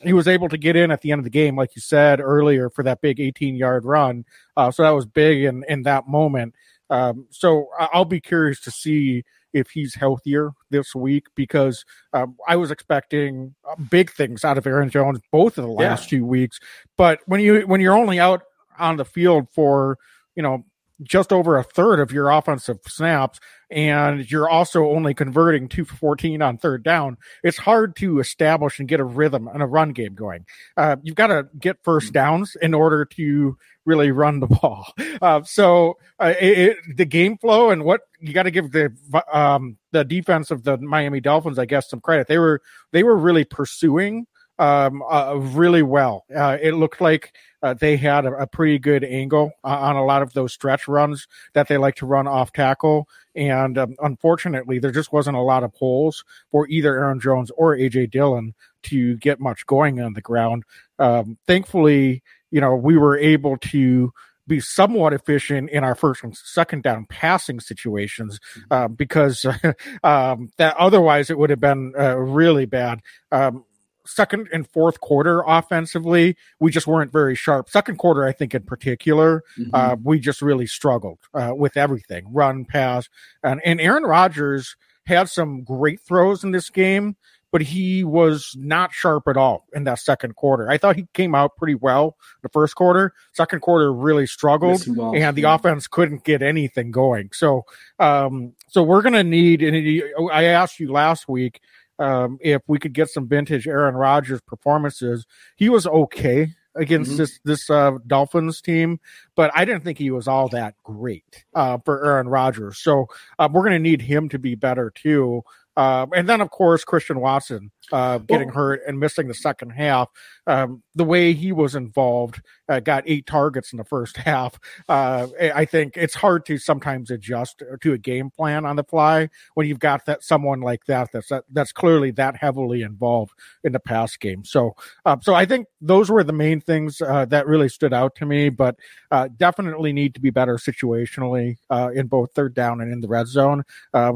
He 0.00 0.12
was 0.12 0.26
able 0.26 0.48
to 0.48 0.58
get 0.58 0.74
in 0.74 0.90
at 0.90 1.02
the 1.02 1.12
end 1.12 1.20
of 1.20 1.24
the 1.24 1.30
game, 1.30 1.54
like 1.54 1.76
you 1.76 1.80
said 1.80 2.20
earlier, 2.20 2.68
for 2.68 2.82
that 2.82 3.00
big 3.00 3.20
18 3.20 3.54
yard 3.54 3.84
run. 3.84 4.24
Uh, 4.56 4.72
so 4.72 4.82
that 4.82 4.90
was 4.90 5.06
big 5.06 5.44
in 5.44 5.64
in 5.68 5.82
that 5.82 6.08
moment. 6.08 6.54
Um, 6.92 7.26
so 7.30 7.68
I'll 7.78 8.04
be 8.04 8.20
curious 8.20 8.60
to 8.60 8.70
see 8.70 9.24
if 9.52 9.70
he's 9.70 9.94
healthier 9.94 10.52
this 10.70 10.94
week 10.94 11.26
because 11.34 11.84
um, 12.12 12.36
I 12.46 12.56
was 12.56 12.70
expecting 12.70 13.54
uh, 13.68 13.76
big 13.90 14.10
things 14.10 14.44
out 14.44 14.58
of 14.58 14.66
Aaron 14.66 14.90
Jones 14.90 15.20
both 15.30 15.58
of 15.58 15.64
the 15.64 15.70
Yeah. 15.70 15.88
last 15.90 16.08
two 16.08 16.24
weeks. 16.24 16.58
But 16.96 17.20
when 17.26 17.40
you 17.40 17.62
when 17.62 17.80
you're 17.80 17.96
only 17.96 18.20
out 18.20 18.42
on 18.78 18.96
the 18.96 19.04
field 19.04 19.48
for 19.54 19.98
you 20.36 20.42
know 20.42 20.64
just 21.02 21.32
over 21.32 21.56
a 21.56 21.64
third 21.64 22.00
of 22.00 22.12
your 22.12 22.30
offensive 22.30 22.78
snaps 22.86 23.40
and 23.70 24.30
you're 24.30 24.48
also 24.48 24.86
only 24.90 25.14
converting 25.14 25.68
two 25.68 25.84
for 25.84 25.96
14 25.96 26.42
on 26.42 26.58
third 26.58 26.82
down 26.82 27.16
it's 27.42 27.58
hard 27.58 27.96
to 27.96 28.20
establish 28.20 28.78
and 28.78 28.88
get 28.88 29.00
a 29.00 29.04
rhythm 29.04 29.48
and 29.48 29.62
a 29.62 29.66
run 29.66 29.92
game 29.92 30.14
going. 30.14 30.44
Uh, 30.76 30.96
you've 31.02 31.16
got 31.16 31.28
to 31.28 31.48
get 31.58 31.82
first 31.82 32.12
downs 32.12 32.56
in 32.60 32.74
order 32.74 33.04
to 33.04 33.56
really 33.84 34.10
run 34.10 34.40
the 34.40 34.46
ball. 34.62 34.92
Uh, 35.20 35.42
so 35.42 35.98
uh, 36.20 36.34
it, 36.40 36.58
it, 36.58 36.76
the 36.96 37.04
game 37.04 37.38
flow 37.38 37.70
and 37.70 37.84
what 37.84 38.02
you 38.20 38.32
got 38.32 38.44
to 38.44 38.50
give 38.50 38.72
the 38.72 38.94
um, 39.32 39.76
the 39.92 40.04
defense 40.04 40.50
of 40.50 40.62
the 40.64 40.78
Miami 40.78 41.20
Dolphins 41.20 41.58
I 41.58 41.66
guess 41.66 41.88
some 41.88 42.00
credit. 42.00 42.28
They 42.28 42.38
were 42.38 42.60
they 42.92 43.02
were 43.02 43.16
really 43.16 43.44
pursuing 43.44 44.26
um, 44.58 45.02
uh, 45.08 45.34
really 45.34 45.82
well. 45.82 46.24
Uh, 46.34 46.58
it 46.60 46.74
looked 46.74 47.00
like 47.00 47.34
uh, 47.62 47.74
they 47.74 47.96
had 47.96 48.24
a, 48.26 48.32
a 48.32 48.46
pretty 48.46 48.78
good 48.78 49.04
angle 49.04 49.52
uh, 49.64 49.78
on 49.78 49.96
a 49.96 50.04
lot 50.04 50.22
of 50.22 50.32
those 50.32 50.52
stretch 50.52 50.88
runs 50.88 51.28
that 51.54 51.68
they 51.68 51.76
like 51.76 51.94
to 51.96 52.06
run 52.06 52.26
off 52.26 52.52
tackle, 52.52 53.08
And 53.34 53.78
um, 53.78 53.94
unfortunately, 54.00 54.78
there 54.78 54.90
just 54.90 55.12
wasn't 55.12 55.36
a 55.36 55.42
lot 55.42 55.62
of 55.62 55.72
holes 55.74 56.24
for 56.50 56.66
either 56.68 56.98
Aaron 56.98 57.20
Jones 57.20 57.50
or 57.56 57.76
AJ 57.76 58.10
Dillon 58.10 58.54
to 58.84 59.16
get 59.18 59.40
much 59.40 59.64
going 59.66 60.00
on 60.00 60.14
the 60.14 60.20
ground. 60.20 60.64
Um, 60.98 61.38
thankfully, 61.46 62.22
you 62.50 62.60
know, 62.60 62.74
we 62.74 62.96
were 62.96 63.16
able 63.16 63.56
to 63.58 64.12
be 64.46 64.60
somewhat 64.60 65.12
efficient 65.12 65.70
in 65.70 65.84
our 65.84 65.94
first 65.94 66.24
and 66.24 66.36
second 66.36 66.82
down 66.82 67.06
passing 67.06 67.60
situations 67.60 68.40
uh, 68.70 68.88
because 68.88 69.46
um, 70.02 70.50
that 70.58 70.76
otherwise 70.76 71.30
it 71.30 71.38
would 71.38 71.50
have 71.50 71.60
been 71.60 71.92
uh, 71.98 72.16
really 72.16 72.66
bad. 72.66 73.00
Um, 73.30 73.64
second 74.06 74.48
and 74.52 74.68
fourth 74.68 75.00
quarter 75.00 75.42
offensively, 75.46 76.36
we 76.60 76.70
just 76.70 76.86
weren't 76.86 77.12
very 77.12 77.34
sharp. 77.34 77.68
Second 77.68 77.98
quarter, 77.98 78.24
I 78.24 78.32
think 78.32 78.54
in 78.54 78.62
particular, 78.62 79.44
mm-hmm. 79.58 79.70
uh, 79.74 79.96
we 80.02 80.18
just 80.18 80.42
really 80.42 80.66
struggled 80.66 81.18
uh, 81.34 81.52
with 81.54 81.76
everything 81.76 82.32
run, 82.32 82.64
pass. 82.64 83.08
And, 83.42 83.60
and 83.64 83.80
Aaron 83.80 84.04
Rodgers 84.04 84.76
had 85.06 85.28
some 85.28 85.62
great 85.62 86.00
throws 86.00 86.44
in 86.44 86.52
this 86.52 86.70
game 86.70 87.16
but 87.52 87.60
he 87.60 88.02
was 88.02 88.56
not 88.58 88.92
sharp 88.92 89.28
at 89.28 89.36
all 89.36 89.66
in 89.74 89.84
that 89.84 89.98
second 89.98 90.34
quarter. 90.34 90.70
I 90.70 90.78
thought 90.78 90.96
he 90.96 91.06
came 91.12 91.34
out 91.34 91.56
pretty 91.56 91.74
well 91.74 92.16
the 92.40 92.48
first 92.48 92.74
quarter. 92.74 93.12
Second 93.34 93.60
quarter 93.60 93.92
really 93.92 94.26
struggled, 94.26 94.86
and 94.86 95.36
the 95.36 95.44
offense 95.44 95.86
couldn't 95.86 96.24
get 96.24 96.42
anything 96.42 96.90
going. 96.90 97.28
So, 97.32 97.66
um, 97.98 98.54
so 98.68 98.82
we're 98.82 99.02
gonna 99.02 99.22
need. 99.22 99.62
And 99.62 100.02
I 100.32 100.44
asked 100.44 100.80
you 100.80 100.90
last 100.90 101.28
week 101.28 101.60
um, 102.02 102.38
if 102.40 102.62
we 102.66 102.78
could 102.78 102.92
get 102.92 103.08
some 103.08 103.28
vintage 103.28 103.66
Aaron 103.66 103.94
Rodgers 103.94 104.40
performances. 104.42 105.24
He 105.56 105.68
was 105.68 105.86
okay 105.86 106.54
against 106.74 107.12
mm-hmm. 107.12 107.18
this 107.18 107.40
this 107.44 107.70
uh, 107.70 107.92
Dolphins 108.06 108.60
team, 108.60 108.98
but 109.36 109.50
I 109.54 109.64
didn't 109.64 109.84
think 109.84 109.98
he 109.98 110.10
was 110.10 110.26
all 110.26 110.48
that 110.48 110.74
great 110.82 111.44
uh, 111.54 111.78
for 111.84 112.04
Aaron 112.04 112.28
Rodgers. 112.28 112.78
So 112.78 113.06
uh, 113.38 113.48
we're 113.50 113.62
going 113.62 113.72
to 113.72 113.78
need 113.78 114.02
him 114.02 114.28
to 114.30 114.38
be 114.38 114.54
better 114.54 114.92
too. 114.94 115.42
Um, 115.76 116.10
and 116.14 116.28
then, 116.28 116.40
of 116.42 116.50
course, 116.50 116.84
Christian 116.84 117.20
Watson 117.20 117.70
uh, 117.90 118.18
getting 118.18 118.48
well, 118.48 118.56
hurt 118.56 118.82
and 118.86 119.00
missing 119.00 119.28
the 119.28 119.34
second 119.34 119.70
half. 119.70 120.08
Um, 120.46 120.82
the 120.94 121.04
way 121.04 121.32
he 121.32 121.52
was 121.52 121.74
involved, 121.74 122.40
uh, 122.68 122.80
got 122.80 123.04
eight 123.06 123.26
targets 123.26 123.72
in 123.72 123.76
the 123.76 123.84
first 123.84 124.16
half. 124.18 124.58
Uh, 124.88 125.28
I 125.40 125.64
think 125.64 125.96
it's 125.96 126.14
hard 126.14 126.46
to 126.46 126.58
sometimes 126.58 127.10
adjust 127.10 127.62
to 127.80 127.92
a 127.92 127.98
game 127.98 128.30
plan 128.30 128.64
on 128.64 128.76
the 128.76 128.84
fly 128.84 129.28
when 129.54 129.66
you've 129.66 129.78
got 129.78 130.06
that 130.06 130.22
someone 130.22 130.60
like 130.60 130.84
that 130.86 131.10
that's 131.12 131.28
that, 131.28 131.44
that's 131.52 131.72
clearly 131.72 132.10
that 132.12 132.36
heavily 132.36 132.82
involved 132.82 133.32
in 133.64 133.72
the 133.72 133.80
pass 133.80 134.16
game. 134.16 134.44
So, 134.44 134.74
uh, 135.04 135.16
so 135.20 135.34
I 135.34 135.44
think 135.44 135.66
those 135.80 136.10
were 136.10 136.24
the 136.24 136.32
main 136.32 136.60
things 136.60 137.00
uh, 137.00 137.24
that 137.26 137.46
really 137.46 137.68
stood 137.68 137.92
out 137.92 138.14
to 138.16 138.26
me. 138.26 138.48
But 138.48 138.76
uh, 139.10 139.28
definitely 139.36 139.92
need 139.92 140.14
to 140.14 140.20
be 140.20 140.30
better 140.30 140.56
situationally 140.56 141.56
in 141.94 142.06
both 142.06 142.32
third 142.32 142.54
down 142.54 142.80
and 142.80 142.92
in 142.92 143.00
the 143.00 143.08
red 143.08 143.26
zone. 143.26 143.62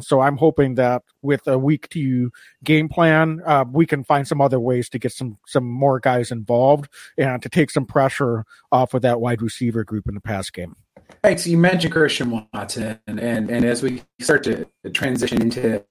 so 0.00 0.20
I'm 0.20 0.36
hoping 0.36 0.74
that 0.74 1.02
with 1.22 1.46
a 1.46 1.58
week 1.58 1.88
to 1.90 2.30
game 2.64 2.88
plan, 2.88 3.40
uh, 3.56 3.64
we 3.70 3.86
can 3.86 4.04
find 4.04 4.28
some 4.28 4.40
other 4.40 4.60
ways 4.60 4.88
to 4.90 4.98
get 4.98 5.12
some 5.12 5.38
some 5.46 5.64
more 5.64 5.98
guys 5.98 6.30
involved 6.30 6.88
and 7.16 7.42
to 7.42 7.48
take 7.48 7.70
some 7.70 7.86
pressure 7.86 8.44
off 8.70 8.94
of 8.94 9.02
that 9.02 9.20
wide 9.20 9.40
receiver 9.40 9.84
group 9.84 10.08
in 10.08 10.14
the 10.14 10.20
pass 10.20 10.50
game. 10.50 10.76
Right. 11.24 11.38
So 11.40 11.50
you 11.50 11.58
mentioned 11.58 11.92
Christian 11.92 12.46
Watson, 12.52 12.98
and 13.06 13.20
and, 13.20 13.64
as 13.64 13.82
we 13.82 14.02
start 14.20 14.44
to 14.44 14.66
transition 14.92 15.40
into 15.40 15.84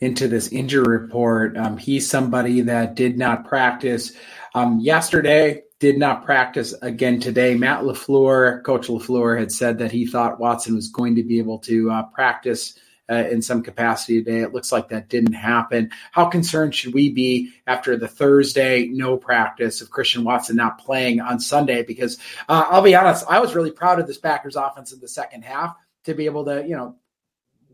into 0.00 0.28
this 0.28 0.48
injury 0.48 0.86
report, 0.86 1.56
um, 1.56 1.76
he's 1.76 2.08
somebody 2.08 2.60
that 2.62 2.94
did 2.94 3.18
not 3.18 3.46
practice 3.46 4.12
um, 4.54 4.80
yesterday. 4.80 5.62
Did 5.78 5.98
not 5.98 6.24
practice 6.24 6.72
again 6.80 7.20
today. 7.20 7.54
Matt 7.54 7.82
LaFleur, 7.82 8.62
Coach 8.64 8.88
LaFleur, 8.88 9.38
had 9.38 9.52
said 9.52 9.76
that 9.78 9.92
he 9.92 10.06
thought 10.06 10.40
Watson 10.40 10.74
was 10.74 10.88
going 10.88 11.14
to 11.16 11.22
be 11.22 11.38
able 11.38 11.58
to 11.60 11.90
uh, 11.90 12.02
practice 12.04 12.78
uh, 13.10 13.24
in 13.30 13.42
some 13.42 13.62
capacity 13.62 14.22
today. 14.22 14.40
It 14.40 14.52
looks 14.52 14.72
like 14.72 14.88
that 14.88 15.08
didn't 15.08 15.34
happen. 15.34 15.90
How 16.12 16.26
concerned 16.26 16.74
should 16.74 16.94
we 16.94 17.10
be 17.10 17.52
after 17.66 17.96
the 17.96 18.08
Thursday 18.08 18.86
no 18.86 19.16
practice 19.16 19.80
of 19.80 19.90
Christian 19.90 20.24
Watson 20.24 20.56
not 20.56 20.78
playing 20.78 21.20
on 21.20 21.40
Sunday? 21.40 21.82
Because 21.82 22.18
uh, 22.48 22.66
I'll 22.68 22.82
be 22.82 22.94
honest, 22.94 23.24
I 23.28 23.40
was 23.40 23.54
really 23.54 23.70
proud 23.70 24.00
of 24.00 24.06
this 24.06 24.18
Packers 24.18 24.56
offense 24.56 24.92
in 24.92 25.00
the 25.00 25.08
second 25.08 25.42
half 25.42 25.74
to 26.04 26.14
be 26.14 26.26
able 26.26 26.44
to, 26.46 26.62
you 26.62 26.76
know, 26.76 26.96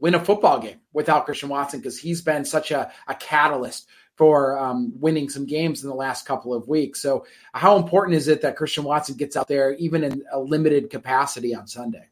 win 0.01 0.15
a 0.15 0.25
football 0.25 0.59
game 0.59 0.81
without 0.93 1.25
Christian 1.25 1.49
Watson 1.49 1.81
because 1.81 1.99
he's 1.99 2.23
been 2.23 2.45
such 2.45 2.73
a, 2.73 2.91
a 3.07 3.15
catalyst 3.15 3.87
for 4.17 4.59
um, 4.59 4.93
winning 5.01 5.29
some 5.29 5.47
games 5.47 5.83
in 5.83 5.89
the 5.89 5.95
last 5.95 6.27
couple 6.27 6.53
of 6.53 6.69
weeks. 6.69 7.01
So, 7.01 7.25
how 7.55 7.77
important 7.77 8.17
is 8.17 8.29
it 8.29 8.43
that 8.43 8.57
Christian 8.57 8.85
Watson 8.85 9.17
gets 9.17 9.37
out 9.37 9.49
there, 9.49 9.75
even 9.75 10.05
in 10.05 10.23
a 10.33 10.39
limited 10.39 10.91
capacity 10.91 11.55
on 11.55 11.66
Sunday? 11.66 12.09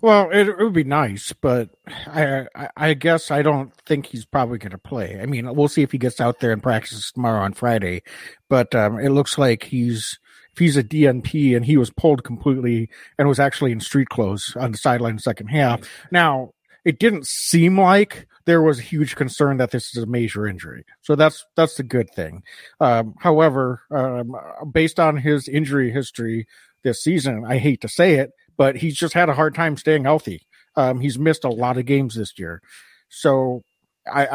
Well, 0.00 0.30
it, 0.30 0.48
it, 0.48 0.58
would 0.58 0.72
be 0.72 0.84
nice, 0.84 1.32
but 1.32 1.70
I, 2.06 2.46
I, 2.54 2.68
I 2.76 2.94
guess 2.94 3.32
I 3.32 3.42
don't 3.42 3.74
think 3.84 4.06
he's 4.06 4.24
probably 4.24 4.58
going 4.58 4.70
to 4.70 4.78
play. 4.78 5.18
I 5.20 5.26
mean, 5.26 5.52
we'll 5.56 5.66
see 5.68 5.82
if 5.82 5.90
he 5.90 5.98
gets 5.98 6.20
out 6.20 6.38
there 6.38 6.52
and 6.52 6.62
practices 6.62 7.10
tomorrow 7.10 7.42
on 7.42 7.52
Friday. 7.52 8.02
But 8.48 8.74
um, 8.76 9.00
it 9.00 9.10
looks 9.10 9.38
like 9.38 9.64
he's 9.64 10.18
if 10.52 10.58
he's 10.58 10.76
a 10.76 10.84
DNP 10.84 11.56
and 11.56 11.64
he 11.64 11.76
was 11.76 11.90
pulled 11.90 12.22
completely 12.22 12.88
and 13.18 13.28
was 13.28 13.40
actually 13.40 13.72
in 13.72 13.80
street 13.80 14.08
clothes 14.08 14.56
on 14.58 14.72
the 14.72 14.78
sideline 14.78 15.18
second 15.18 15.48
half. 15.48 15.80
Now, 16.12 16.52
it 16.84 17.00
didn't 17.00 17.26
seem 17.26 17.78
like 17.78 18.28
there 18.44 18.62
was 18.62 18.78
a 18.78 18.82
huge 18.82 19.16
concern 19.16 19.56
that 19.56 19.72
this 19.72 19.96
is 19.96 20.02
a 20.02 20.06
major 20.06 20.46
injury, 20.46 20.84
so 21.02 21.16
that's 21.16 21.44
that's 21.56 21.74
the 21.74 21.82
good 21.82 22.08
thing. 22.14 22.44
Um, 22.80 23.14
however, 23.18 23.82
um, 23.90 24.34
based 24.70 25.00
on 25.00 25.16
his 25.16 25.48
injury 25.48 25.90
history 25.90 26.46
this 26.84 27.02
season, 27.02 27.44
I 27.44 27.58
hate 27.58 27.80
to 27.80 27.88
say 27.88 28.14
it 28.14 28.30
but 28.58 28.76
he's 28.76 28.96
just 28.96 29.14
had 29.14 29.30
a 29.30 29.34
hard 29.34 29.54
time 29.54 29.78
staying 29.78 30.04
healthy. 30.04 30.42
Um, 30.76 31.00
he's 31.00 31.18
missed 31.18 31.44
a 31.44 31.50
lot 31.50 31.78
of 31.78 31.86
games 31.86 32.14
this 32.16 32.38
year, 32.38 32.60
so 33.08 33.62
I, 34.12 34.26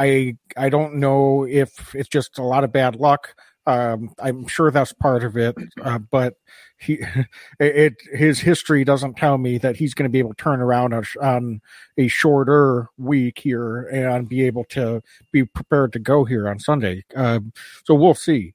I, 0.58 0.66
I 0.66 0.70
don't 0.70 0.96
know 0.96 1.46
if 1.46 1.94
it's 1.94 2.10
just 2.10 2.40
a 2.40 2.44
lot 2.44 2.64
of 2.64 2.72
bad 2.72 2.96
luck. 2.96 3.36
Um, 3.66 4.14
I'm 4.20 4.48
sure 4.48 4.72
that's 4.72 4.92
part 4.92 5.24
of 5.24 5.38
it, 5.38 5.56
uh, 5.82 6.00
but 6.00 6.34
he 6.78 7.00
it 7.60 7.96
his 8.12 8.40
history 8.40 8.84
doesn't 8.84 9.16
tell 9.16 9.38
me 9.38 9.58
that 9.60 9.78
he's 9.78 9.94
going 9.94 10.04
to 10.04 10.12
be 10.12 10.20
able 10.20 10.34
to 10.34 10.44
turn 10.44 10.60
around 10.60 10.94
a, 10.94 11.04
on 11.22 11.62
a 11.98 12.08
shorter 12.10 12.90
week 12.98 13.40
here 13.40 13.84
and 13.84 14.28
be 14.28 14.46
able 14.46 14.66
to 14.66 15.02
be 15.32 15.46
prepared 15.46 15.94
to 15.94 16.00
go 16.00 16.26
here 16.26 16.50
on 16.50 16.60
Sunday. 16.60 17.06
Um, 17.16 17.54
so 17.86 17.96
we'll 17.96 18.16
see. 18.16 18.54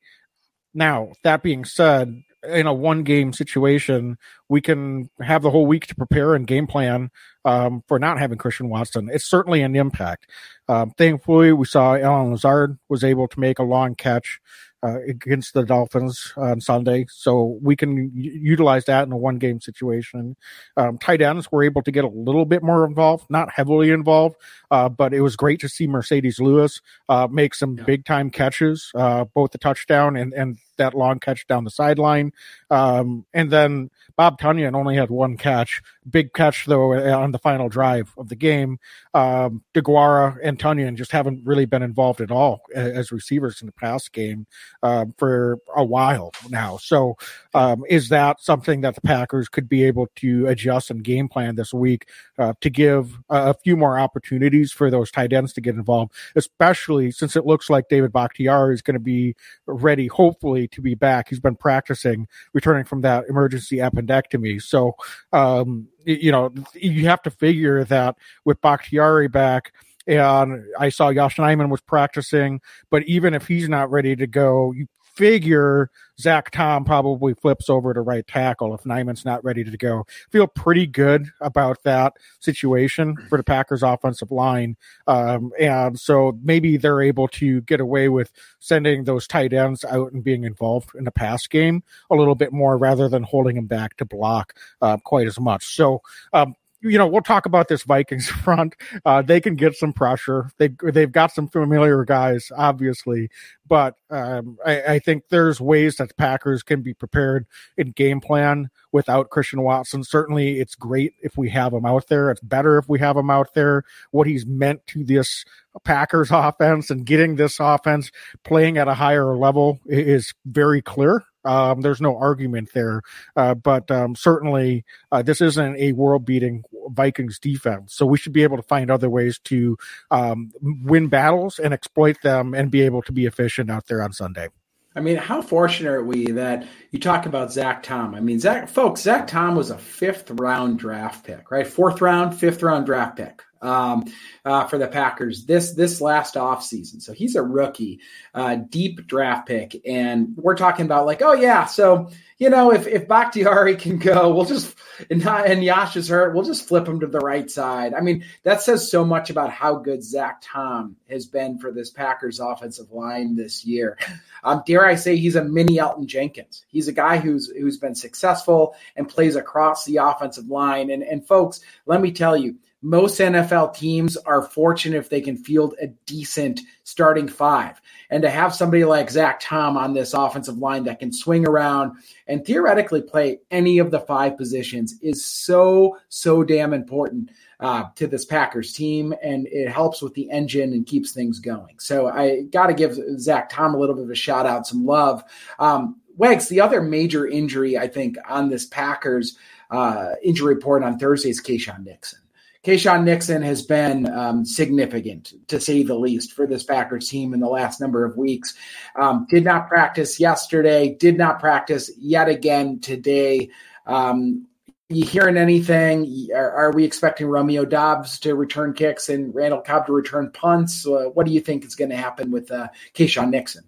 Now 0.75 1.13
that 1.25 1.43
being 1.43 1.65
said, 1.65 2.23
in 2.43 2.67
a 2.67 2.73
one 2.73 3.03
game 3.03 3.33
situation, 3.33 4.17
we 4.49 4.61
can 4.61 5.11
have 5.21 5.43
the 5.43 5.51
whole 5.51 5.67
week 5.67 5.87
to 5.87 5.95
prepare 5.95 6.35
and 6.35 6.47
game 6.47 6.67
plan 6.67 7.11
um, 7.45 7.83
for 7.89 7.99
not 7.99 8.19
having 8.19 8.39
Christian 8.39 8.69
Watson. 8.69 9.09
It's 9.13 9.25
certainly 9.25 9.63
an 9.63 9.75
impact. 9.75 10.31
Um, 10.69 10.93
thankfully, 10.93 11.53
we 11.53 11.67
saw 11.67 11.97
Allen 11.97 12.33
Lazard 12.33 12.79
was 12.89 13.03
able 13.03 13.29
to 13.29 13.41
make 13.41 13.59
a 13.59 13.65
long 13.65 13.95
catch 13.95 14.41
uh, 14.83 15.01
against 15.09 15.55
the 15.55 15.65
Dolphins 15.65 16.33
on 16.37 16.61
Sunday, 16.61 17.07
so 17.11 17.59
we 17.61 17.75
can 17.75 18.13
utilize 18.15 18.85
that 18.85 19.07
in 19.07 19.13
a 19.13 19.17
one 19.17 19.39
game 19.39 19.61
situation. 19.61 20.37
Um, 20.77 20.99
tight 20.99 21.21
ends 21.21 21.51
were 21.51 21.65
able 21.65 21.83
to 21.83 21.91
get 21.91 22.05
a 22.05 22.09
little 22.09 22.45
bit 22.45 22.63
more 22.63 22.85
involved, 22.85 23.27
not 23.29 23.51
heavily 23.51 23.91
involved, 23.91 24.37
uh, 24.71 24.89
but 24.89 25.13
it 25.13 25.21
was 25.21 25.35
great 25.35 25.59
to 25.61 25.69
see 25.69 25.89
Marcedes 25.89 26.39
Lewis 26.39 26.81
uh, 27.09 27.27
make 27.29 27.55
some 27.55 27.77
yeah. 27.77 27.85
big 27.85 28.05
time 28.05 28.31
catches, 28.31 28.93
uh, 28.95 29.25
both 29.25 29.51
the 29.51 29.59
touchdown 29.59 30.17
and, 30.17 30.33
and 30.33 30.59
that 30.79 30.95
long 30.95 31.21
catch 31.21 31.47
down 31.47 31.65
the 31.65 31.71
sideline. 31.71 32.33
Um, 32.71 33.27
and 33.33 33.51
then 33.51 33.91
Bob 34.17 34.41
Tonyan 34.41 34.75
only 34.75 34.97
had 34.97 35.11
one 35.11 35.37
catch, 35.37 35.83
big 36.09 36.33
catch 36.33 36.67
though 36.67 36.93
on 36.95 37.33
the 37.33 37.39
final 37.39 37.69
drive 37.69 38.13
of 38.17 38.29
the 38.29 38.37
game. 38.37 38.79
Um, 39.15 39.63
DeGuara 39.75 40.39
and 40.43 40.59
Tonyan 40.59 40.97
just 40.97 41.13
haven't 41.13 41.45
really 41.45 41.67
been 41.67 41.83
involved 41.83 42.21
at 42.21 42.31
all 42.31 42.63
as 42.75 43.13
receivers 43.13 43.61
in 43.61 43.67
the 43.67 43.73
past 43.73 44.13
game 44.13 44.47
uh, 44.83 45.07
for 45.17 45.59
a 45.77 45.85
while 45.85 46.33
now. 46.49 46.79
So, 46.79 47.17
um, 47.55 47.85
is 47.89 48.09
that 48.09 48.41
something 48.41 48.81
that 48.83 48.95
the 48.95 49.01
Packers 49.01 49.49
could 49.49 49.69
be 49.69 49.85
able 49.85 50.09
to 50.17 50.47
adjust 50.47 50.91
and 50.91 51.03
game 51.03 51.29
plan 51.29 51.57
this 51.57 51.73
week 51.75 52.09
uh, 52.39 52.55
to 52.61 52.71
give 52.71 53.19
a 53.29 53.55
few 53.55 53.77
more 53.77 53.99
opportunities 53.99 54.73
for 54.73 54.91
those 54.91 55.11
tight 55.11 55.33
ends 55.33 55.53
to 55.55 55.61
get 55.61 55.75
involved, 55.75 56.13
especially 56.37 57.11
since 57.11 57.37
it 57.37 57.47
looks 57.47 57.69
like 57.71 57.89
David 57.89 58.13
Bakhtiari 58.13 58.75
is 58.75 58.83
going 58.83 58.95
to 58.95 59.01
be 59.01 59.35
ready, 59.67 60.07
hopefully, 60.07 60.68
to 60.73 60.83
be 60.83 60.95
back. 60.95 61.29
He's 61.29 61.41
been 61.41 61.57
practicing 61.57 62.29
returning 62.53 62.85
from 62.85 63.03
that 63.03 63.25
emergency 63.29 63.77
appendectomy. 63.77 64.63
So, 64.63 64.97
um, 65.33 65.89
you 66.05 66.33
know, 66.33 66.53
you 66.75 67.07
have 67.07 67.23
to 67.23 67.31
figure 67.31 67.85
that 67.85 68.17
with 68.45 68.61
Bakhtiari 68.61 69.29
back, 69.29 69.73
and 70.07 70.65
I 70.79 70.89
saw 70.89 71.13
Nijman 71.13 71.69
was 71.69 71.83
practicing, 71.83 72.61
but 72.91 73.03
even 73.05 73.35
if 73.35 73.47
he's 73.47 73.69
not 73.69 73.91
ready 73.91 74.17
to 74.17 74.27
go, 74.27 74.73
you 74.73 74.87
figure 75.19 75.91
Zach 76.21 76.53
Tom 76.53 76.85
probably 76.85 77.35
flips 77.35 77.69
over 77.69 77.93
to 77.93 78.01
right 78.01 78.27
tackle 78.27 78.73
if 78.73 78.83
Nijman's 78.85 79.25
not 79.25 79.43
ready 79.45 79.65
to 79.65 79.77
go. 79.77 80.07
Feel 80.31 80.47
pretty 80.47 80.87
good 80.87 81.27
about 81.41 81.83
that 81.83 82.13
situation 82.39 83.17
for 83.29 83.37
the 83.37 83.43
Packers 83.45 83.83
offensive 83.83 84.31
line. 84.31 84.77
Um, 85.09 85.51
and 85.59 85.99
so 85.99 86.39
maybe 86.41 86.77
they're 86.77 87.03
able 87.03 87.27
to 87.29 87.61
get 87.63 87.81
away 87.81 88.09
with 88.09 88.31
sending 88.61 89.05
those 89.05 89.27
tight 89.27 89.53
ends 89.53 89.85
out 89.85 90.13
and 90.13 90.23
being 90.23 90.45
involved 90.45 90.91
in 90.95 91.03
the 91.03 91.11
pass 91.11 91.47
game 91.49 91.83
a 92.11 92.15
little 92.15 92.37
bit 92.37 92.53
more 92.53 92.79
rather 92.79 93.09
than 93.09 93.25
holding 93.25 93.57
them 93.57 93.67
back 93.67 93.97
to 93.97 94.05
block 94.05 94.55
uh, 94.81 94.97
quite 94.99 95.27
as 95.27 95.41
much. 95.41 95.75
So, 95.75 96.01
um, 96.33 96.55
you 96.81 96.99
know, 96.99 97.07
we'll 97.07 97.23
talk 97.23 97.47
about 97.47 97.69
this 97.69 97.83
Vikings 97.83 98.29
front. 98.45 98.77
Uh, 99.05 99.23
they 99.23 99.41
can 99.41 99.55
get 99.55 99.75
some 99.75 99.93
pressure. 99.93 100.51
They 100.59 100.71
they've 100.83 101.11
got 101.11 101.33
some 101.33 101.49
familiar 101.49 102.05
guys, 102.05 102.51
obviously, 102.57 103.31
but 103.67 103.95
um, 104.11 104.59
I, 104.65 104.83
I, 104.83 104.99
think 104.99 105.25
there's 105.29 105.61
ways 105.61 105.97
that 105.97 106.17
Packers 106.17 106.63
can 106.63 106.81
be 106.83 106.95
prepared 106.95 107.47
in 107.77 107.91
game 107.91 108.21
plan 108.21 108.71
without 108.93 109.31
Christian 109.31 109.63
Watson. 109.63 110.05
Certainly, 110.05 110.61
it's 110.61 110.75
great 110.75 111.15
if 111.23 111.37
we 111.37 111.51
have 111.51 111.73
him 111.73 111.85
out 111.85 112.07
there. 112.09 112.31
It's 112.31 112.41
better 112.41 112.79
if 112.79 112.89
we 112.89 112.99
have 113.01 113.17
him 113.17 113.31
out 113.31 113.55
there. 113.55 113.83
What 114.11 114.27
he's 114.27 114.47
meant 114.47 114.87
to 114.89 115.05
this 115.05 115.45
Packers 115.85 116.31
offense 116.33 116.91
and 116.91 117.05
getting 117.05 117.37
this 117.37 117.59
offense 117.61 118.11
playing 118.45 118.79
at 118.79 118.89
a 118.89 118.95
higher 118.95 119.37
level 119.37 119.81
is 119.87 120.33
very 120.47 120.83
clear. 120.83 121.25
Um, 121.45 121.81
there's 121.81 122.01
no 122.01 122.17
argument 122.17 122.71
there. 122.75 123.03
Uh, 123.37 123.55
but 123.55 123.91
um, 123.91 124.15
certainly, 124.15 124.85
uh, 125.13 125.23
this 125.23 125.41
isn't 125.41 125.77
a 125.77 125.93
world 125.93 126.25
beating 126.25 126.65
Vikings 126.89 127.39
defense. 127.39 127.95
So 127.95 128.07
we 128.07 128.19
should 128.19 128.33
be 128.33 128.43
able 128.43 128.57
to 128.57 128.63
find 128.63 128.91
other 128.91 129.11
ways 129.11 129.39
to 129.45 129.77
um, 130.11 130.53
win 130.61 131.09
battles 131.09 131.59
and 131.59 131.73
exploit 131.73 132.21
them 132.23 132.55
and 132.55 132.71
be 132.71 132.83
able 132.83 133.03
to 133.03 133.13
be 133.13 133.27
efficient 133.27 133.71
out 133.71 133.87
there 133.87 134.03
on 134.03 134.13
Sunday. 134.13 134.49
I 134.95 135.01
mean, 135.01 135.17
how 135.17 135.43
fortunate 135.43 135.91
are 135.91 136.03
we 136.03 136.33
that 136.33 136.67
you 136.91 136.99
talk 136.99 137.27
about 137.27 137.53
Zach 137.53 137.85
Tom? 137.85 138.17
I 138.17 138.21
mean, 138.21 138.41
Zach, 138.41 138.69
folks, 138.69 139.03
Zach 139.03 139.29
Tom 139.29 139.55
was 139.55 139.71
a 139.71 139.79
fifth 139.79 140.31
round 140.33 140.79
draft 140.81 141.25
pick, 141.25 141.53
right? 141.53 141.67
Fourth 141.67 142.01
round, 142.01 142.37
fifth 142.37 142.63
round 142.63 142.87
draft 142.87 143.17
pick 143.17 143.45
um, 143.63 144.05
uh, 144.45 144.65
for 144.67 144.79
the 144.79 144.87
Packers 144.87 145.45
this 145.45 145.73
this 145.73 146.01
last 146.01 146.35
offseason. 146.35 147.03
So 147.03 147.13
he's 147.13 147.37
a 147.37 147.43
rookie, 147.43 148.01
uh, 148.35 148.57
deep 148.57 149.07
draft 149.07 149.47
pick, 149.47 149.81
and 149.87 150.37
we're 150.37 150.57
talking 150.57 150.85
about 150.87 151.07
like, 151.07 151.23
oh 151.23 151.33
yeah, 151.33 151.67
so 151.67 152.11
you 152.39 152.51
know 152.51 152.73
if 152.73 152.87
if 152.87 153.09
Bakhtiari 153.09 153.77
can 153.77 153.99
go, 153.99 154.35
we'll 154.35 154.45
just 154.45 154.77
and, 155.11 155.27
and 155.27 155.65
Yosh 155.65 155.97
is 155.97 156.09
hurt, 156.09 156.35
we'll 156.35 156.45
just 156.45 156.67
flip 156.67 156.87
him 156.87 157.01
to 157.01 157.07
the 157.07 157.21
right 157.21 157.51
side. 157.51 157.95
I 157.95 158.01
mean, 158.01 158.25
that 158.43 158.63
says 158.63 158.91
so 158.91 159.05
much 159.05 159.31
about 159.31 159.51
how 159.51 159.77
good 159.77 160.03
Zach 160.03 160.41
Tom 160.43 160.97
has 161.09 161.27
been 161.27 161.59
for 161.59 161.73
this 161.73 161.91
Packers 161.91 162.41
offensive 162.41 162.91
line 162.93 163.37
this 163.37 163.65
year. 163.65 163.99
Um, 164.45 164.63
dare 164.67 164.87
I 164.87 164.95
say 164.95 165.17
he's 165.17 165.37
a 165.37 165.45
mini 165.45 165.79
Elgton 165.79 166.07
Jenkins. 166.07 166.65
He's 166.69 166.89
a 166.89 166.93
guy 166.93 167.19
who's 167.19 167.49
who's 167.49 167.79
been 167.79 167.95
successful 167.95 168.75
and 168.97 169.09
plays 169.09 169.37
across 169.37 169.85
the 169.85 169.97
offensive 169.97 170.49
line. 170.49 170.91
And 170.91 171.03
and 171.03 171.27
folks, 171.27 171.61
let 171.87 172.01
me 172.01 172.13
tell 172.13 172.37
you 172.37 172.57
most 172.81 173.19
NFL 173.19 173.75
teams 173.75 174.17
are 174.17 174.43
fortunate 174.43 174.99
if 174.99 175.11
they 175.11 175.21
can 175.21 175.37
field 175.37 175.75
a 175.81 175.89
decent 176.07 176.61
starting 176.85 177.29
five. 177.29 177.81
And 178.11 178.23
to 178.23 178.31
have 178.31 178.55
somebody 178.55 178.85
like 178.85 179.11
Zach 179.11 179.41
Tom 179.41 179.77
on 179.77 179.95
this 179.95 180.15
offensive 180.15 180.59
line 180.59 180.85
that 180.85 181.01
can 181.01 181.13
swing 181.13 181.47
around 181.47 181.97
and 182.27 182.45
theoretically 182.45 183.03
play 183.03 183.41
any 183.51 183.79
of 183.79 183.91
the 183.91 184.01
five 184.01 184.37
positions 184.37 184.95
is 185.03 185.25
so, 185.25 185.99
so 186.09 186.45
damn 186.45 186.73
important 186.73 187.31
uh, 187.61 187.85
to 187.97 188.07
this 188.07 188.25
Packers 188.25 188.73
team. 188.73 189.13
And 189.23 189.49
it 189.49 189.69
helps 189.69 190.01
with 190.01 190.15
the 190.15 190.31
engine 190.31 190.73
and 190.73 190.87
keeps 190.87 191.13
things 191.13 191.41
going. 191.41 191.81
So 191.81 192.07
I 192.07 192.43
got 192.43 192.69
to 192.69 192.75
give 192.75 192.97
Zach 193.19 193.51
Tom 193.51 193.75
a 193.75 193.79
little 193.79 193.97
bit 193.97 194.05
of 194.05 194.11
a 194.11 194.15
shout 194.15 194.47
out, 194.47 194.67
some 194.67 194.87
love. 194.87 195.25
Um, 195.59 196.01
Wags, 196.17 196.49
the 196.49 196.61
other 196.61 196.81
major 196.81 197.27
injury, 197.27 197.77
I 197.79 197.89
think, 197.89 198.17
on 198.29 198.49
this 198.49 198.67
Packers 198.67 199.37
uh, 199.71 200.13
injury 200.23 200.55
report 200.55 200.83
on 200.83 200.99
Thursday 200.99 201.31
is 201.31 201.41
Keisean 201.41 201.85
Nixon. 201.85 202.19
Keisean 202.69 203.05
Nixon 203.05 203.41
has 203.41 203.63
been 203.63 204.07
um, 204.13 204.45
significant, 204.45 205.33
to 205.49 205.59
say 205.59 205.83
the 205.83 205.95
least, 205.95 206.35
for 206.35 206.47
this 206.47 206.65
Packers 206.65 207.09
team 207.09 207.33
in 207.33 207.41
the 207.41 207.49
last 207.49 207.81
number 207.81 208.05
of 208.05 208.19
weeks. 208.19 208.55
Um, 208.95 209.27
did 209.31 209.43
not 209.43 209.69
practice 209.69 210.21
yesterday, 210.21 210.95
did 210.95 211.17
not 211.17 211.41
practice 211.41 211.91
yet 211.97 212.29
again 212.29 212.81
today. 212.81 213.49
Um, 213.87 214.47
you 214.91 215.07
hearing 215.07 215.39
anything? 215.39 216.29
Are, 216.35 216.51
are, 216.51 216.73
we 216.73 216.85
expecting 216.85 217.29
Romeo 217.29 217.65
Doubs 217.65 218.19
to 218.21 218.35
return 218.35 218.75
kicks 218.75 219.09
and 219.09 219.35
Randall 219.35 219.63
Cobb 219.63 219.87
to 219.87 219.95
return 219.95 220.31
punts? 220.31 220.87
Uh, 220.87 221.05
what 221.15 221.25
do 221.25 221.33
you 221.33 221.41
think 221.41 221.65
is 221.65 221.75
going 221.75 221.91
to 221.91 221.97
happen 221.97 222.31
with 222.31 222.51
uh, 222.51 222.69
Keisean 222.93 223.31
Nixon? 223.31 223.65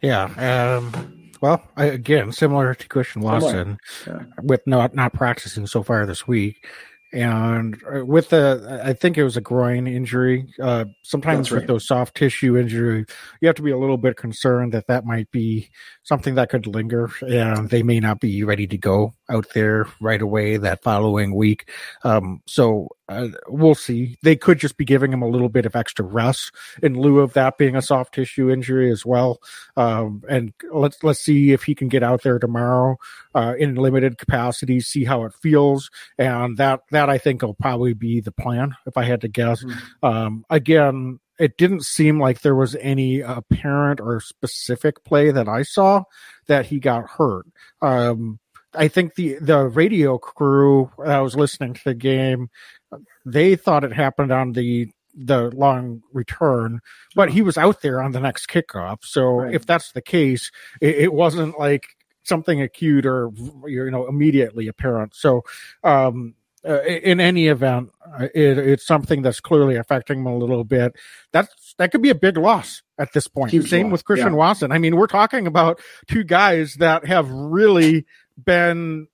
Yeah. 0.00 0.26
Um, 0.76 1.30
well, 1.40 1.64
I, 1.76 1.86
again, 1.86 2.30
similar 2.30 2.76
to 2.76 2.88
Christian 2.88 3.22
Watson, 3.22 3.78
yeah. 4.06 4.22
with 4.40 4.64
not 4.68 4.94
not 4.94 5.14
practicing 5.14 5.66
so 5.66 5.82
far 5.82 6.06
this 6.06 6.28
week 6.28 6.64
and 7.12 7.80
uh, 7.94 8.04
with 8.04 8.28
the 8.28 8.80
i 8.84 8.92
think 8.92 9.16
it 9.16 9.24
was 9.24 9.36
a 9.36 9.40
groin 9.40 9.86
injury 9.86 10.46
uh, 10.62 10.84
sometimes 11.02 11.50
right. 11.50 11.60
with 11.60 11.66
those 11.66 11.86
soft 11.86 12.14
tissue 12.14 12.56
injury 12.56 13.04
you 13.40 13.48
have 13.48 13.56
to 13.56 13.62
be 13.62 13.70
a 13.70 13.78
little 13.78 13.96
bit 13.96 14.16
concerned 14.16 14.72
that 14.72 14.86
that 14.86 15.04
might 15.04 15.30
be 15.30 15.70
something 16.02 16.34
that 16.34 16.50
could 16.50 16.66
linger 16.66 17.10
and 17.22 17.70
they 17.70 17.82
may 17.82 18.00
not 18.00 18.20
be 18.20 18.44
ready 18.44 18.66
to 18.66 18.76
go 18.76 19.14
out 19.28 19.46
there 19.54 19.86
right 20.00 20.22
away 20.22 20.56
that 20.56 20.82
following 20.82 21.34
week 21.34 21.70
um, 22.04 22.42
so 22.46 22.88
uh, 23.08 23.28
we'll 23.48 23.74
see. 23.74 24.18
They 24.22 24.36
could 24.36 24.58
just 24.58 24.76
be 24.76 24.84
giving 24.84 25.12
him 25.12 25.22
a 25.22 25.28
little 25.28 25.48
bit 25.48 25.64
of 25.64 25.74
extra 25.74 26.04
rest 26.04 26.52
in 26.82 26.98
lieu 26.98 27.20
of 27.20 27.32
that 27.32 27.56
being 27.56 27.74
a 27.74 27.82
soft 27.82 28.14
tissue 28.14 28.50
injury 28.50 28.90
as 28.90 29.04
well. 29.04 29.40
Um, 29.76 30.22
and 30.28 30.52
let's 30.70 31.02
let's 31.02 31.20
see 31.20 31.52
if 31.52 31.62
he 31.62 31.74
can 31.74 31.88
get 31.88 32.02
out 32.02 32.22
there 32.22 32.38
tomorrow 32.38 32.96
uh, 33.34 33.54
in 33.58 33.76
limited 33.76 34.18
capacity, 34.18 34.80
see 34.80 35.04
how 35.04 35.24
it 35.24 35.32
feels, 35.32 35.90
and 36.18 36.58
that 36.58 36.82
that 36.90 37.08
I 37.08 37.16
think 37.16 37.40
will 37.42 37.54
probably 37.54 37.94
be 37.94 38.20
the 38.20 38.32
plan 38.32 38.74
if 38.86 38.96
I 38.96 39.04
had 39.04 39.22
to 39.22 39.28
guess. 39.28 39.64
Mm-hmm. 39.64 40.04
Um, 40.04 40.44
again, 40.50 41.18
it 41.38 41.56
didn't 41.56 41.86
seem 41.86 42.20
like 42.20 42.42
there 42.42 42.56
was 42.56 42.76
any 42.80 43.20
apparent 43.20 44.00
or 44.00 44.20
specific 44.20 45.02
play 45.04 45.30
that 45.30 45.48
I 45.48 45.62
saw 45.62 46.02
that 46.46 46.66
he 46.66 46.78
got 46.78 47.08
hurt. 47.08 47.46
Um, 47.80 48.38
I 48.74 48.88
think 48.88 49.14
the 49.14 49.36
the 49.40 49.66
radio 49.66 50.18
crew 50.18 50.90
I 51.04 51.20
was 51.20 51.36
listening 51.36 51.74
to 51.74 51.84
the 51.84 51.94
game 51.94 52.50
they 53.24 53.56
thought 53.56 53.84
it 53.84 53.92
happened 53.92 54.32
on 54.32 54.52
the 54.52 54.88
the 55.14 55.50
long 55.50 56.02
return, 56.12 56.80
but 57.16 57.30
he 57.30 57.42
was 57.42 57.58
out 57.58 57.82
there 57.82 58.00
on 58.00 58.12
the 58.12 58.20
next 58.20 58.46
kickoff. 58.46 58.98
So 59.02 59.40
right. 59.40 59.54
if 59.54 59.66
that's 59.66 59.90
the 59.90 60.00
case, 60.00 60.52
it, 60.80 60.96
it, 60.96 61.12
wasn't 61.12 61.58
like 61.58 61.88
something 62.22 62.62
acute 62.62 63.04
or 63.04 63.32
you 63.66 63.90
know 63.90 64.06
immediately 64.06 64.68
apparent. 64.68 65.16
So 65.16 65.44
um, 65.82 66.34
uh, 66.64 66.82
in 66.82 67.18
any 67.18 67.48
event, 67.48 67.90
uh, 68.06 68.28
it, 68.34 68.58
it's 68.58 68.86
something 68.86 69.22
that's 69.22 69.40
clearly 69.40 69.74
affecting 69.74 70.20
him 70.20 70.26
a 70.26 70.36
little 70.36 70.64
bit. 70.64 70.94
That's 71.32 71.74
that 71.78 71.90
could 71.90 72.02
be 72.02 72.10
a 72.10 72.14
big 72.14 72.36
loss 72.36 72.82
at 72.96 73.12
this 73.12 73.26
point. 73.26 73.50
Huge 73.50 73.68
Same 73.68 73.86
loss. 73.86 73.92
with 73.92 74.04
Christian 74.04 74.32
yeah. 74.34 74.38
Watson. 74.38 74.72
I 74.72 74.78
mean, 74.78 74.96
we're 74.96 75.08
talking 75.08 75.46
about 75.48 75.80
two 76.06 76.22
guys 76.22 76.74
that 76.74 77.06
have 77.06 77.28
really 77.30 78.06
been 78.44 79.08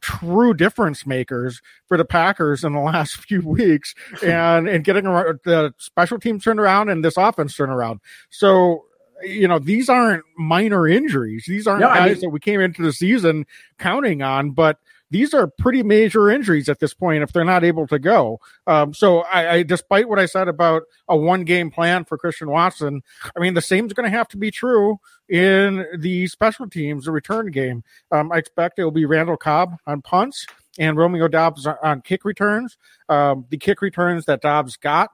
true 0.00 0.54
difference 0.54 1.06
makers 1.06 1.60
for 1.86 1.96
the 1.96 2.04
Packers 2.04 2.64
in 2.64 2.72
the 2.72 2.80
last 2.80 3.16
few 3.16 3.46
weeks 3.46 3.94
and 4.22 4.68
and 4.68 4.84
getting 4.84 5.04
the 5.04 5.74
special 5.78 6.18
teams 6.18 6.44
turned 6.44 6.60
around 6.60 6.88
and 6.88 7.04
this 7.04 7.16
offense 7.16 7.56
turned 7.56 7.72
around. 7.72 8.00
So 8.30 8.84
you 9.22 9.46
know 9.46 9.58
these 9.58 9.88
aren't 9.88 10.24
minor 10.38 10.86
injuries. 10.88 11.44
These 11.46 11.66
aren't 11.66 11.80
no, 11.80 11.88
guys 11.88 12.00
I 12.00 12.08
mean, 12.08 12.20
that 12.20 12.30
we 12.30 12.40
came 12.40 12.60
into 12.60 12.82
the 12.82 12.92
season 12.92 13.46
counting 13.78 14.22
on, 14.22 14.52
but 14.52 14.78
these 15.10 15.34
are 15.34 15.46
pretty 15.46 15.82
major 15.82 16.30
injuries 16.30 16.68
at 16.68 16.78
this 16.78 16.94
point 16.94 17.22
if 17.22 17.32
they're 17.32 17.44
not 17.44 17.64
able 17.64 17.86
to 17.88 17.98
go. 17.98 18.40
Um, 18.66 18.94
so, 18.94 19.20
I, 19.20 19.54
I, 19.54 19.62
despite 19.62 20.08
what 20.08 20.18
I 20.18 20.26
said 20.26 20.48
about 20.48 20.82
a 21.08 21.16
one 21.16 21.44
game 21.44 21.70
plan 21.70 22.04
for 22.04 22.16
Christian 22.16 22.50
Watson, 22.50 23.02
I 23.36 23.40
mean, 23.40 23.54
the 23.54 23.60
same 23.60 23.86
is 23.86 23.92
going 23.92 24.10
to 24.10 24.16
have 24.16 24.28
to 24.28 24.36
be 24.36 24.50
true 24.50 24.98
in 25.28 25.86
the 25.98 26.26
special 26.26 26.68
teams, 26.68 27.04
the 27.04 27.12
return 27.12 27.50
game. 27.50 27.82
Um, 28.10 28.32
I 28.32 28.38
expect 28.38 28.78
it 28.78 28.84
will 28.84 28.90
be 28.90 29.04
Randall 29.04 29.36
Cobb 29.36 29.76
on 29.86 30.02
punts 30.02 30.46
and 30.78 30.96
Romeo 30.96 31.28
Doubs 31.28 31.66
on 31.66 32.00
kick 32.02 32.24
returns. 32.24 32.76
Um, 33.08 33.46
the 33.50 33.58
kick 33.58 33.82
returns 33.82 34.26
that 34.26 34.40
Doubs 34.40 34.76
got 34.76 35.10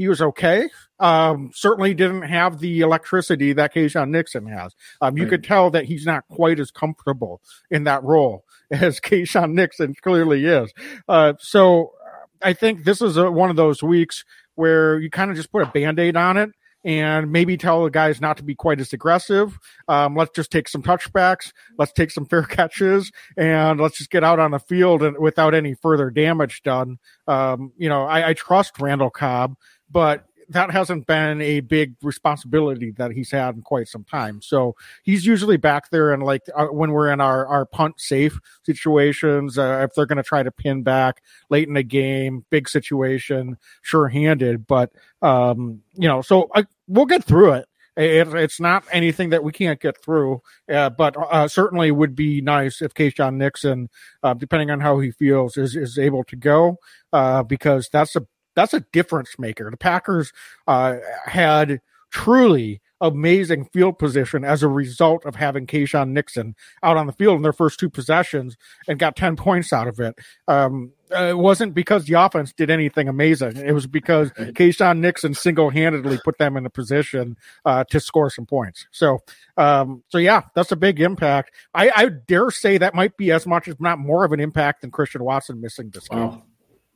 he 0.00 0.08
was 0.08 0.22
okay. 0.22 0.70
Um, 0.98 1.50
certainly 1.52 1.92
didn't 1.92 2.22
have 2.22 2.58
the 2.58 2.80
electricity 2.80 3.52
that 3.52 3.74
Keisean 3.74 4.08
Nixon 4.08 4.46
has. 4.46 4.74
Um, 5.02 5.18
you 5.18 5.24
right. 5.24 5.30
could 5.32 5.44
tell 5.44 5.68
that 5.72 5.84
he's 5.84 6.06
not 6.06 6.24
quite 6.28 6.58
as 6.58 6.70
comfortable 6.70 7.42
in 7.70 7.84
that 7.84 8.02
role 8.02 8.46
as 8.70 8.98
Keisean 8.98 9.52
Nixon 9.52 9.94
clearly 10.00 10.46
is. 10.46 10.72
Uh, 11.06 11.34
so 11.38 11.92
I 12.40 12.54
think 12.54 12.84
this 12.84 13.02
is 13.02 13.18
a, 13.18 13.30
one 13.30 13.50
of 13.50 13.56
those 13.56 13.82
weeks 13.82 14.24
where 14.54 14.98
you 14.98 15.10
kind 15.10 15.30
of 15.30 15.36
just 15.36 15.52
put 15.52 15.64
a 15.64 15.66
band 15.66 15.98
aid 15.98 16.16
on 16.16 16.38
it 16.38 16.48
and 16.84 17.30
maybe 17.30 17.56
tell 17.56 17.84
the 17.84 17.90
guys 17.90 18.20
not 18.20 18.38
to 18.38 18.42
be 18.42 18.54
quite 18.54 18.80
as 18.80 18.92
aggressive. 18.92 19.58
Um, 19.86 20.16
let's 20.16 20.30
just 20.34 20.50
take 20.50 20.68
some 20.68 20.82
touchbacks. 20.82 21.52
Let's 21.78 21.92
take 21.92 22.10
some 22.10 22.24
fair 22.24 22.42
catches 22.44 23.12
and 23.36 23.78
let's 23.80 23.98
just 23.98 24.10
get 24.10 24.24
out 24.24 24.38
on 24.38 24.52
the 24.52 24.58
field 24.58 25.02
and 25.02 25.18
without 25.18 25.54
any 25.54 25.74
further 25.74 26.10
damage 26.10 26.62
done. 26.62 26.98
Um, 27.26 27.72
you 27.76 27.88
know, 27.88 28.06
I, 28.06 28.30
I 28.30 28.34
trust 28.34 28.80
Randall 28.80 29.10
Cobb 29.10 29.56
but 29.90 30.24
that 30.48 30.70
hasn't 30.72 31.06
been 31.06 31.40
a 31.40 31.60
big 31.60 31.94
responsibility 32.02 32.90
that 32.90 33.12
he's 33.12 33.30
had 33.30 33.54
in 33.54 33.62
quite 33.62 33.86
some 33.86 34.02
time. 34.02 34.42
So 34.42 34.74
he's 35.04 35.24
usually 35.24 35.56
back 35.56 35.90
there 35.90 36.12
and 36.12 36.24
like 36.24 36.42
uh, 36.54 36.66
when 36.66 36.90
we're 36.90 37.12
in 37.12 37.20
our, 37.20 37.46
our 37.46 37.64
punt 37.64 38.00
safe 38.00 38.40
situations, 38.64 39.58
uh, 39.58 39.86
if 39.88 39.94
they're 39.94 40.06
going 40.06 40.16
to 40.16 40.24
try 40.24 40.42
to 40.42 40.50
pin 40.50 40.82
back 40.82 41.22
late 41.50 41.68
in 41.68 41.74
the 41.74 41.84
game, 41.84 42.44
big 42.50 42.68
situation, 42.68 43.58
sure 43.82 44.08
handed. 44.08 44.66
But, 44.66 44.90
um, 45.22 45.82
you 45.94 46.08
know, 46.08 46.20
so 46.20 46.48
I, 46.52 46.64
we'll 46.88 47.06
get 47.06 47.22
through 47.22 47.52
it 47.52 47.68
It, 47.96 48.34
it's 48.34 48.60
not 48.60 48.84
anything 48.90 49.30
that 49.30 49.44
we 49.44 49.52
can't 49.52 49.80
get 49.80 50.02
through, 50.02 50.40
uh, 50.68 50.90
but 50.90 51.16
uh, 51.16 51.48
certainly 51.48 51.90
would 51.90 52.14
be 52.14 52.40
nice 52.40 52.80
if 52.82 52.94
Keisean 52.94 53.36
Nixon, 53.36 53.88
uh, 54.22 54.34
depending 54.34 54.70
on 54.70 54.80
how 54.80 55.00
he 55.00 55.10
feels, 55.10 55.56
is 55.56 55.76
is 55.76 55.98
able 55.98 56.24
to 56.24 56.36
go 56.36 56.78
uh, 57.12 57.42
because 57.42 57.88
that's 57.92 58.16
a 58.16 58.26
that's 58.60 58.74
a 58.74 58.84
difference 58.92 59.38
maker. 59.38 59.70
The 59.70 59.76
Packers 59.76 60.32
uh, 60.66 60.96
had 61.24 61.80
truly 62.10 62.80
amazing 63.00 63.64
field 63.64 63.98
position 63.98 64.44
as 64.44 64.62
a 64.62 64.68
result 64.68 65.24
of 65.24 65.34
having 65.34 65.66
Keisean 65.66 66.10
Nixon 66.10 66.54
out 66.82 66.98
on 66.98 67.06
the 67.06 67.12
field 67.12 67.36
in 67.36 67.42
their 67.42 67.52
first 67.52 67.80
two 67.80 67.88
possessions 67.88 68.56
and 68.86 68.98
got 68.98 69.16
10 69.16 69.36
points 69.36 69.72
out 69.72 69.88
of 69.88 69.98
it. 70.00 70.18
Um, 70.46 70.92
uh, 71.10 71.24
it 71.30 71.38
wasn't 71.38 71.72
because 71.72 72.04
the 72.04 72.14
offense 72.14 72.52
did 72.52 72.68
anything 72.68 73.08
amazing. 73.08 73.56
It 73.56 73.72
was 73.72 73.86
because 73.86 74.30
Keisean 74.32 74.98
Nixon 74.98 75.32
single 75.32 75.70
handedly 75.70 76.18
put 76.22 76.36
them 76.38 76.56
in 76.56 76.66
a 76.66 76.70
position 76.70 77.36
uh, 77.64 77.84
to 77.84 77.98
score 78.00 78.28
some 78.28 78.46
points. 78.46 78.86
So, 78.90 79.20
um, 79.56 80.04
so 80.08 80.18
yeah, 80.18 80.42
that's 80.54 80.70
a 80.70 80.76
big 80.76 81.00
impact. 81.00 81.52
I, 81.72 81.90
I, 81.96 82.08
dare 82.10 82.50
say 82.50 82.76
that 82.78 82.94
might 82.94 83.16
be 83.16 83.32
as 83.32 83.46
much, 83.46 83.66
as 83.66 83.80
not 83.80 83.98
more 83.98 84.24
of 84.24 84.32
an 84.32 84.40
impact 84.40 84.82
than 84.82 84.90
Christian 84.90 85.24
Watson 85.24 85.60
missing 85.60 85.90
this 85.90 86.06
game. 86.06 86.20
Wow. 86.20 86.42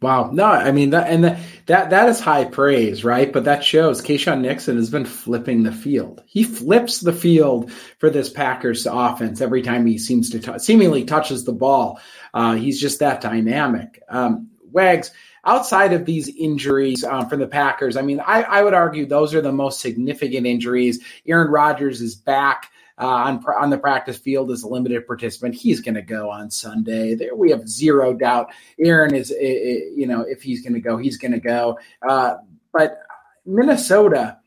Wow. 0.04 0.32
No, 0.32 0.44
I 0.44 0.70
mean 0.70 0.90
that 0.90 1.08
and 1.08 1.24
that 1.24 1.38
that, 1.64 1.88
that 1.88 2.10
is 2.10 2.20
high 2.20 2.44
praise, 2.44 3.04
right? 3.04 3.32
But 3.32 3.44
that 3.44 3.64
shows 3.64 4.02
Keisean 4.02 4.42
Nixon 4.42 4.76
has 4.76 4.90
been 4.90 5.06
flipping 5.06 5.62
the 5.62 5.72
field. 5.72 6.22
He 6.26 6.44
flips 6.44 7.00
the 7.00 7.14
field 7.14 7.72
for 7.72 8.10
this 8.10 8.28
Packers 8.28 8.84
offense 8.84 9.40
every 9.40 9.62
time 9.62 9.86
he 9.86 9.96
seems 9.96 10.28
to 10.28 10.40
t- 10.40 10.58
seemingly 10.58 11.04
touches 11.04 11.44
the 11.44 11.54
ball. 11.54 12.00
Uh, 12.34 12.54
he's 12.54 12.78
just 12.78 12.98
that 12.98 13.22
dynamic. 13.22 14.02
Um, 14.10 14.50
Wags, 14.70 15.10
outside 15.42 15.94
of 15.94 16.04
these 16.04 16.28
injuries 16.28 17.02
um, 17.02 17.30
for 17.30 17.38
the 17.38 17.46
Packers, 17.46 17.96
I 17.96 18.02
mean, 18.02 18.20
I, 18.20 18.42
I 18.42 18.62
would 18.62 18.74
argue 18.74 19.06
those 19.06 19.34
are 19.34 19.40
the 19.40 19.52
most 19.52 19.80
significant 19.80 20.46
injuries. 20.46 21.02
Aaron 21.26 21.50
Rodgers 21.50 22.02
is 22.02 22.14
back 22.14 22.70
uh, 22.98 23.06
on 23.06 23.44
on 23.60 23.70
the 23.70 23.78
practice 23.78 24.16
field 24.18 24.50
as 24.50 24.62
a 24.62 24.68
limited 24.68 25.06
participant. 25.06 25.54
He's 25.54 25.80
going 25.80 25.94
to 25.94 26.02
go 26.02 26.30
on 26.30 26.50
Sunday. 26.50 27.14
There, 27.14 27.34
we 27.34 27.50
have 27.50 27.68
zero 27.68 28.14
doubt. 28.14 28.50
Aaron 28.78 29.14
is, 29.14 29.30
you 29.30 30.06
know, 30.06 30.22
if 30.22 30.42
he's 30.42 30.62
going 30.62 30.74
to 30.74 30.80
go, 30.80 30.96
he's 30.96 31.18
going 31.18 31.32
to 31.32 31.40
go. 31.40 31.78
Uh, 32.06 32.36
but 32.72 32.98
Minnesota. 33.44 34.38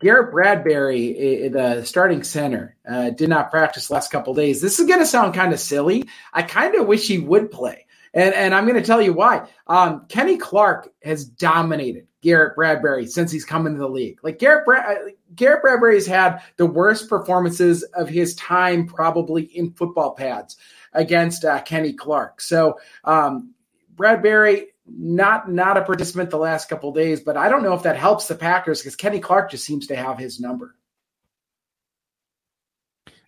Garrett 0.00 0.32
Bradbury, 0.32 1.48
the 1.48 1.84
starting 1.84 2.24
center, 2.24 2.76
uh, 2.90 3.10
did 3.10 3.28
not 3.28 3.52
practice 3.52 3.88
last 3.88 4.10
couple 4.10 4.34
days. 4.34 4.60
This 4.60 4.80
is 4.80 4.88
going 4.88 4.98
to 4.98 5.06
sound 5.06 5.32
kind 5.32 5.52
of 5.52 5.60
silly. 5.60 6.08
I 6.32 6.42
kind 6.42 6.74
of 6.74 6.88
wish 6.88 7.06
he 7.06 7.18
would 7.18 7.52
play. 7.52 7.86
And, 8.12 8.34
and 8.34 8.52
I'm 8.52 8.66
going 8.66 8.80
to 8.80 8.84
tell 8.84 9.00
you 9.00 9.12
why. 9.12 9.46
Um, 9.68 10.06
Kenny 10.08 10.38
Clark 10.38 10.88
has 11.04 11.24
dominated 11.24 12.08
Garrett 12.22 12.56
Bradbury 12.56 13.06
since 13.06 13.30
he's 13.30 13.44
come 13.44 13.66
into 13.66 13.78
the 13.78 13.88
league. 13.88 14.18
Like 14.22 14.38
Garrett, 14.38 14.64
Bra- 14.64 14.80
uh, 14.80 15.10
Garrett 15.34 15.62
Bradbury 15.62 15.96
has 15.96 16.06
had 16.06 16.40
the 16.56 16.66
worst 16.66 17.08
performances 17.08 17.82
of 17.82 18.08
his 18.08 18.34
time 18.36 18.86
probably 18.86 19.42
in 19.42 19.72
football 19.72 20.14
pads 20.14 20.56
against 20.92 21.44
uh, 21.44 21.60
Kenny 21.62 21.92
Clark. 21.92 22.40
So 22.40 22.78
um, 23.04 23.52
Bradbury 23.94 24.68
not 24.86 25.50
not 25.50 25.76
a 25.76 25.82
participant 25.82 26.30
the 26.30 26.38
last 26.38 26.68
couple 26.68 26.92
days, 26.92 27.20
but 27.20 27.36
I 27.36 27.48
don't 27.48 27.62
know 27.62 27.74
if 27.74 27.82
that 27.84 27.96
helps 27.96 28.28
the 28.28 28.34
Packers 28.34 28.80
because 28.80 28.96
Kenny 28.96 29.20
Clark 29.20 29.50
just 29.50 29.64
seems 29.64 29.86
to 29.88 29.96
have 29.96 30.18
his 30.18 30.40
number. 30.40 30.74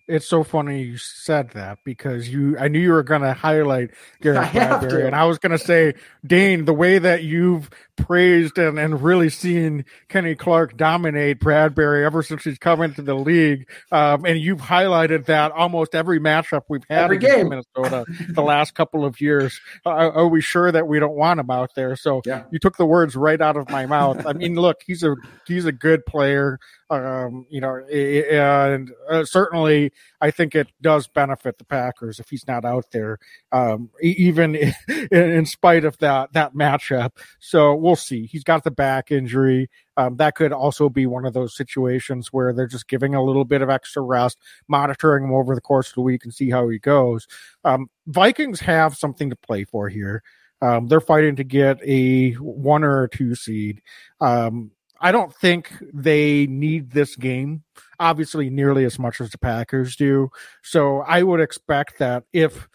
It's 0.06 0.26
so 0.26 0.44
funny 0.44 0.82
you 0.82 0.98
said 0.98 1.50
that 1.52 1.78
because 1.84 2.28
you 2.28 2.58
I 2.58 2.68
knew 2.68 2.78
you 2.78 2.92
were 2.92 3.02
going 3.02 3.22
to 3.22 3.32
highlight 3.32 3.92
Garrett 4.20 4.52
Bradbury, 4.52 5.06
and 5.06 5.16
I 5.16 5.24
was 5.24 5.38
going 5.38 5.52
to 5.52 5.58
say, 5.58 5.94
Dane, 6.26 6.66
the 6.66 6.74
way 6.74 6.98
that 6.98 7.22
you've 7.22 7.70
praised 7.96 8.58
and, 8.58 8.78
and 8.78 9.02
really 9.02 9.30
seen 9.30 9.84
Kenny 10.08 10.34
Clark 10.34 10.76
dominate 10.76 11.40
Bradbury 11.40 12.04
ever 12.04 12.22
since 12.22 12.44
he's 12.44 12.58
come 12.58 12.82
into 12.82 13.02
the 13.02 13.14
league, 13.14 13.68
um, 13.92 14.24
and 14.24 14.38
you've 14.38 14.60
highlighted 14.60 15.26
that 15.26 15.52
almost 15.52 15.94
every 15.94 16.20
matchup 16.20 16.62
we've 16.68 16.84
had 16.88 17.04
every 17.04 17.18
game 17.18 17.48
Minnesota 17.48 18.04
the 18.28 18.42
last 18.42 18.74
couple 18.74 19.04
of 19.04 19.20
years. 19.20 19.60
Uh, 19.86 19.90
are 19.90 20.28
we 20.28 20.40
sure 20.40 20.70
that 20.72 20.86
we 20.86 20.98
don't 20.98 21.16
want 21.16 21.40
him 21.40 21.50
out 21.50 21.70
there? 21.74 21.96
So 21.96 22.22
yeah. 22.26 22.44
you 22.50 22.58
took 22.58 22.76
the 22.76 22.86
words 22.86 23.16
right 23.16 23.40
out 23.40 23.56
of 23.56 23.68
my 23.70 23.86
mouth. 23.86 24.26
I 24.26 24.32
mean, 24.32 24.54
look, 24.54 24.82
he's 24.86 25.02
a 25.02 25.14
he's 25.46 25.64
a 25.64 25.72
good 25.72 26.04
player. 26.06 26.58
Um, 26.90 27.46
you 27.48 27.60
know, 27.60 27.76
and 27.76 28.92
uh, 29.08 29.24
certainly 29.24 29.90
I 30.20 30.30
think 30.30 30.54
it 30.54 30.68
does 30.80 31.08
benefit 31.08 31.58
the 31.58 31.64
Packers 31.64 32.20
if 32.20 32.28
he's 32.28 32.46
not 32.46 32.64
out 32.64 32.86
there, 32.92 33.18
um, 33.52 33.90
even 34.00 34.54
in, 34.88 35.10
in, 35.10 35.46
spite 35.46 35.84
of 35.84 35.98
that 35.98 36.32
that 36.34 36.54
matchup. 36.54 37.12
So 37.40 37.74
we'll 37.84 37.96
see. 37.96 38.24
He's 38.24 38.44
got 38.44 38.64
the 38.64 38.70
back 38.70 39.12
injury. 39.12 39.68
Um, 39.98 40.16
that 40.16 40.34
could 40.34 40.54
also 40.54 40.88
be 40.88 41.04
one 41.04 41.26
of 41.26 41.34
those 41.34 41.54
situations 41.54 42.32
where 42.32 42.54
they're 42.54 42.66
just 42.66 42.88
giving 42.88 43.14
a 43.14 43.22
little 43.22 43.44
bit 43.44 43.60
of 43.60 43.68
extra 43.68 44.00
rest, 44.00 44.38
monitoring 44.68 45.24
him 45.24 45.34
over 45.34 45.54
the 45.54 45.60
course 45.60 45.90
of 45.90 45.96
the 45.96 46.00
week, 46.00 46.24
and 46.24 46.32
see 46.32 46.48
how 46.48 46.66
he 46.70 46.78
goes. 46.78 47.28
Um, 47.62 47.90
Vikings 48.06 48.60
have 48.60 48.96
something 48.96 49.28
to 49.28 49.36
play 49.36 49.64
for 49.64 49.90
here. 49.90 50.22
Um, 50.62 50.86
they're 50.86 50.98
fighting 50.98 51.36
to 51.36 51.44
get 51.44 51.78
a 51.84 52.32
one 52.32 52.84
or 52.84 53.04
a 53.04 53.10
two 53.10 53.34
seed. 53.34 53.82
Um, 54.18 54.70
I 54.98 55.12
don't 55.12 55.34
think 55.34 55.70
they 55.92 56.46
need 56.46 56.92
this 56.92 57.16
game, 57.16 57.64
obviously, 58.00 58.48
nearly 58.48 58.86
as 58.86 58.98
much 58.98 59.20
as 59.20 59.28
the 59.28 59.36
Packers 59.36 59.94
do. 59.94 60.30
So 60.62 61.00
I 61.00 61.22
would 61.22 61.40
expect 61.40 61.98
that 61.98 62.24
if 62.32 62.66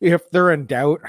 if 0.00 0.30
they're 0.30 0.52
in 0.52 0.66
doubt, 0.66 1.00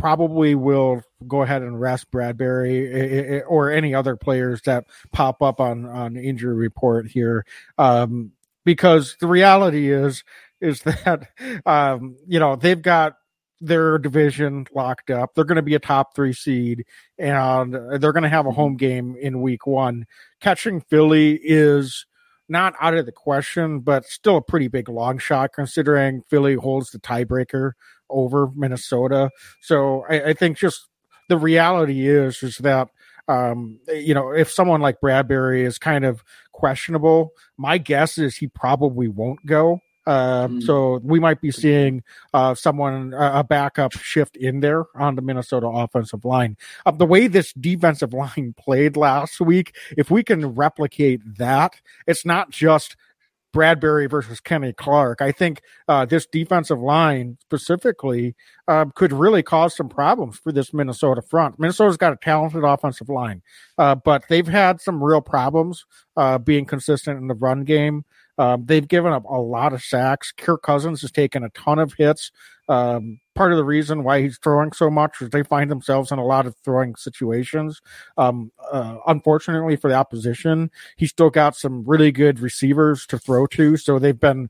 probably 0.00 0.54
will 0.54 1.02
go 1.28 1.42
ahead 1.42 1.62
and 1.62 1.78
rest 1.78 2.10
Bradbury 2.10 3.42
or 3.42 3.70
any 3.70 3.94
other 3.94 4.16
players 4.16 4.62
that 4.62 4.86
pop 5.12 5.42
up 5.42 5.60
on 5.60 5.84
on 5.86 6.16
injury 6.16 6.54
report 6.54 7.06
here, 7.06 7.44
um, 7.76 8.32
because 8.64 9.16
the 9.20 9.26
reality 9.26 9.92
is 9.92 10.24
is 10.60 10.80
that 10.84 11.28
um, 11.66 12.16
you 12.26 12.40
know 12.40 12.56
they've 12.56 12.80
got 12.80 13.16
their 13.60 13.98
division 13.98 14.66
locked 14.74 15.10
up. 15.10 15.34
They're 15.34 15.44
going 15.44 15.56
to 15.56 15.62
be 15.62 15.74
a 15.74 15.78
top 15.80 16.14
three 16.14 16.32
seed, 16.32 16.86
and 17.18 17.74
they're 17.74 18.12
going 18.12 18.22
to 18.22 18.28
have 18.30 18.46
a 18.46 18.52
home 18.52 18.76
game 18.76 19.16
in 19.20 19.42
week 19.42 19.66
one. 19.66 20.06
Catching 20.40 20.80
Philly 20.80 21.38
is 21.44 22.06
not 22.48 22.74
out 22.80 22.94
of 22.94 23.04
the 23.04 23.12
question, 23.12 23.80
but 23.80 24.06
still 24.06 24.38
a 24.38 24.42
pretty 24.42 24.68
big 24.68 24.88
long 24.88 25.18
shot 25.18 25.52
considering 25.54 26.22
Philly 26.30 26.54
holds 26.54 26.90
the 26.90 26.98
tiebreaker 26.98 27.72
over 28.10 28.50
Minnesota. 28.54 29.30
So 29.60 30.04
I, 30.08 30.30
I 30.30 30.32
think 30.32 30.58
just 30.58 30.88
the 31.28 31.38
reality 31.38 32.08
is 32.08 32.42
is 32.42 32.58
that 32.58 32.88
um, 33.28 33.78
you 33.88 34.14
know 34.14 34.32
if 34.32 34.50
someone 34.50 34.80
like 34.80 35.00
Bradbury 35.00 35.64
is 35.64 35.78
kind 35.78 36.04
of 36.04 36.22
questionable, 36.52 37.32
my 37.56 37.78
guess 37.78 38.18
is 38.18 38.36
he 38.36 38.48
probably 38.48 39.08
won't 39.08 39.44
go. 39.46 39.80
Uh, 40.06 40.48
mm. 40.48 40.62
So 40.62 41.00
we 41.04 41.20
might 41.20 41.40
be 41.40 41.50
seeing 41.50 42.02
uh, 42.32 42.54
someone 42.54 43.14
a 43.16 43.44
backup 43.44 43.92
shift 43.92 44.36
in 44.36 44.60
there 44.60 44.86
on 44.96 45.14
the 45.14 45.22
Minnesota 45.22 45.66
offensive 45.66 46.24
line. 46.24 46.56
Uh, 46.86 46.90
the 46.90 47.06
way 47.06 47.26
this 47.26 47.52
defensive 47.52 48.12
line 48.14 48.54
played 48.56 48.96
last 48.96 49.40
week, 49.40 49.76
if 49.96 50.10
we 50.10 50.22
can 50.22 50.54
replicate 50.54 51.20
that, 51.36 51.80
it's 52.06 52.24
not 52.24 52.50
just 52.50 52.96
Bradbury 53.52 54.06
versus 54.06 54.40
Kenny 54.40 54.72
Clark. 54.72 55.20
I 55.20 55.32
think 55.32 55.62
uh, 55.88 56.04
this 56.04 56.26
defensive 56.26 56.78
line 56.78 57.38
specifically 57.40 58.34
uh, 58.68 58.86
could 58.94 59.12
really 59.12 59.42
cause 59.42 59.76
some 59.76 59.88
problems 59.88 60.38
for 60.38 60.52
this 60.52 60.72
Minnesota 60.72 61.22
front. 61.22 61.58
Minnesota's 61.58 61.96
got 61.96 62.12
a 62.12 62.16
talented 62.16 62.64
offensive 62.64 63.08
line, 63.08 63.42
uh, 63.78 63.94
but 63.94 64.24
they've 64.28 64.46
had 64.46 64.80
some 64.80 65.02
real 65.02 65.20
problems 65.20 65.84
uh, 66.16 66.38
being 66.38 66.64
consistent 66.64 67.18
in 67.18 67.28
the 67.28 67.34
run 67.34 67.64
game. 67.64 68.04
Um, 68.38 68.64
they've 68.64 68.88
given 68.88 69.12
up 69.12 69.24
a 69.24 69.40
lot 69.40 69.74
of 69.74 69.82
sacks. 69.82 70.32
Kirk 70.32 70.62
Cousins 70.62 71.02
has 71.02 71.10
taken 71.10 71.44
a 71.44 71.50
ton 71.50 71.78
of 71.78 71.92
hits. 71.98 72.32
Um, 72.70 73.18
part 73.34 73.50
of 73.50 73.58
the 73.58 73.64
reason 73.64 74.04
why 74.04 74.22
he's 74.22 74.38
throwing 74.38 74.70
so 74.70 74.88
much 74.88 75.20
is 75.20 75.30
they 75.30 75.42
find 75.42 75.70
themselves 75.70 76.12
in 76.12 76.20
a 76.20 76.24
lot 76.24 76.46
of 76.46 76.54
throwing 76.64 76.94
situations. 76.94 77.82
Um, 78.16 78.52
uh, 78.70 78.98
unfortunately 79.08 79.74
for 79.74 79.88
the 79.88 79.96
opposition, 79.96 80.70
he's 80.96 81.10
still 81.10 81.30
got 81.30 81.56
some 81.56 81.82
really 81.84 82.12
good 82.12 82.38
receivers 82.38 83.06
to 83.08 83.18
throw 83.18 83.46
to, 83.48 83.76
so 83.76 83.98
they've 83.98 84.18
been 84.18 84.48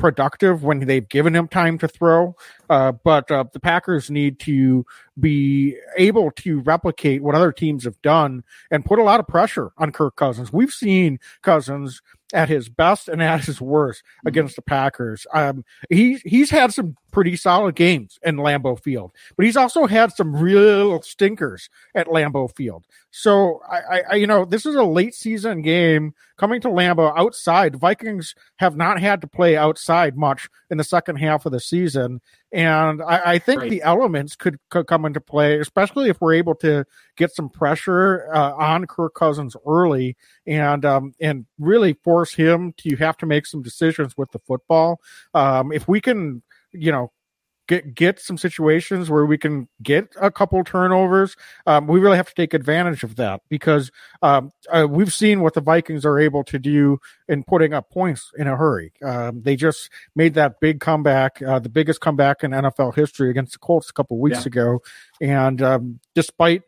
productive 0.00 0.64
when 0.64 0.80
they've 0.80 1.08
given 1.08 1.36
him 1.36 1.46
time 1.46 1.78
to 1.78 1.86
throw. 1.86 2.34
Uh, 2.68 2.92
but 2.92 3.30
uh, 3.30 3.44
the 3.52 3.60
Packers 3.60 4.10
need 4.10 4.40
to 4.40 4.84
be 5.18 5.76
able 5.96 6.30
to 6.32 6.60
replicate 6.60 7.22
what 7.22 7.34
other 7.34 7.52
teams 7.52 7.84
have 7.84 8.00
done 8.02 8.42
and 8.70 8.84
put 8.84 8.98
a 8.98 9.04
lot 9.04 9.20
of 9.20 9.28
pressure 9.28 9.70
on 9.78 9.92
Kirk 9.92 10.16
Cousins. 10.16 10.52
We've 10.52 10.72
seen 10.72 11.20
Cousins 11.42 12.02
at 12.32 12.48
his 12.48 12.68
best 12.68 13.08
and 13.08 13.22
at 13.22 13.44
his 13.44 13.60
worst 13.60 14.02
against 14.24 14.56
the 14.56 14.62
Packers. 14.62 15.26
Um, 15.34 15.64
he 15.88 16.14
he's 16.24 16.50
had 16.50 16.72
some 16.72 16.96
pretty 17.10 17.36
solid 17.36 17.74
games 17.74 18.18
in 18.22 18.36
Lambeau 18.36 18.80
Field, 18.80 19.12
but 19.36 19.44
he's 19.44 19.56
also 19.56 19.86
had 19.86 20.12
some 20.12 20.36
real 20.36 21.02
stinkers 21.02 21.68
at 21.94 22.06
Lambeau 22.06 22.54
Field. 22.54 22.84
So 23.10 23.60
I, 23.68 24.02
I, 24.10 24.14
you 24.14 24.26
know, 24.26 24.44
this 24.44 24.64
is 24.64 24.76
a 24.76 24.84
late 24.84 25.14
season 25.14 25.62
game 25.62 26.14
coming 26.38 26.60
to 26.60 26.68
Lambeau 26.68 27.12
outside. 27.16 27.76
Vikings 27.76 28.34
have 28.56 28.76
not 28.76 29.00
had 29.00 29.20
to 29.22 29.26
play 29.26 29.56
outside 29.56 30.16
much 30.16 30.48
in 30.70 30.78
the 30.78 30.84
second 30.84 31.16
half 31.16 31.44
of 31.44 31.52
the 31.52 31.60
season, 31.60 32.20
and 32.52 33.02
I, 33.02 33.32
I 33.32 33.38
think 33.38 33.62
right. 33.62 33.70
the 33.70 33.82
elements 33.82 34.36
could, 34.36 34.58
could 34.70 34.86
come 34.86 35.04
into 35.04 35.20
play, 35.20 35.58
especially 35.58 36.08
if 36.08 36.20
we're 36.20 36.34
able 36.34 36.54
to 36.56 36.84
get 37.16 37.34
some 37.34 37.48
pressure 37.48 38.32
uh, 38.32 38.54
on 38.54 38.86
Kirk 38.86 39.14
Cousins 39.14 39.56
early 39.66 40.16
and 40.46 40.84
um, 40.84 41.12
and 41.20 41.46
really 41.58 41.94
force 42.04 42.32
him 42.32 42.74
to 42.78 42.96
have 42.96 43.16
to 43.18 43.26
make 43.26 43.46
some 43.46 43.62
decisions 43.62 44.16
with 44.16 44.30
the 44.30 44.38
football. 44.38 45.00
Um, 45.34 45.72
if 45.72 45.88
we 45.88 46.00
can, 46.00 46.42
you 46.72 46.92
know, 46.92 47.10
get 47.70 47.94
get 47.94 48.18
some 48.18 48.36
situations 48.36 49.08
where 49.08 49.24
we 49.24 49.38
can 49.38 49.68
get 49.82 50.08
a 50.20 50.30
couple 50.30 50.62
turnovers. 50.64 51.36
Um, 51.66 51.86
we 51.86 52.00
really 52.00 52.16
have 52.16 52.28
to 52.28 52.34
take 52.34 52.52
advantage 52.52 53.04
of 53.04 53.14
that 53.16 53.42
because 53.48 53.92
um, 54.22 54.50
uh, 54.70 54.86
we've 54.90 55.12
seen 55.12 55.40
what 55.40 55.54
the 55.54 55.60
Vikings 55.60 56.04
are 56.04 56.18
able 56.18 56.42
to 56.44 56.58
do 56.58 56.98
in 57.28 57.44
putting 57.44 57.72
up 57.72 57.88
points 57.88 58.32
in 58.36 58.48
a 58.48 58.56
hurry. 58.56 58.92
Um, 59.04 59.42
they 59.42 59.54
just 59.54 59.88
made 60.16 60.34
that 60.34 60.58
big 60.60 60.80
comeback, 60.80 61.40
uh, 61.42 61.60
the 61.60 61.68
biggest 61.68 62.00
comeback 62.00 62.42
in 62.42 62.50
NFL 62.50 62.96
history 62.96 63.30
against 63.30 63.52
the 63.52 63.60
Colts 63.60 63.88
a 63.88 63.92
couple 63.92 64.18
weeks 64.18 64.40
yeah. 64.40 64.46
ago, 64.46 64.82
and 65.20 65.62
um, 65.62 66.00
despite 66.14 66.62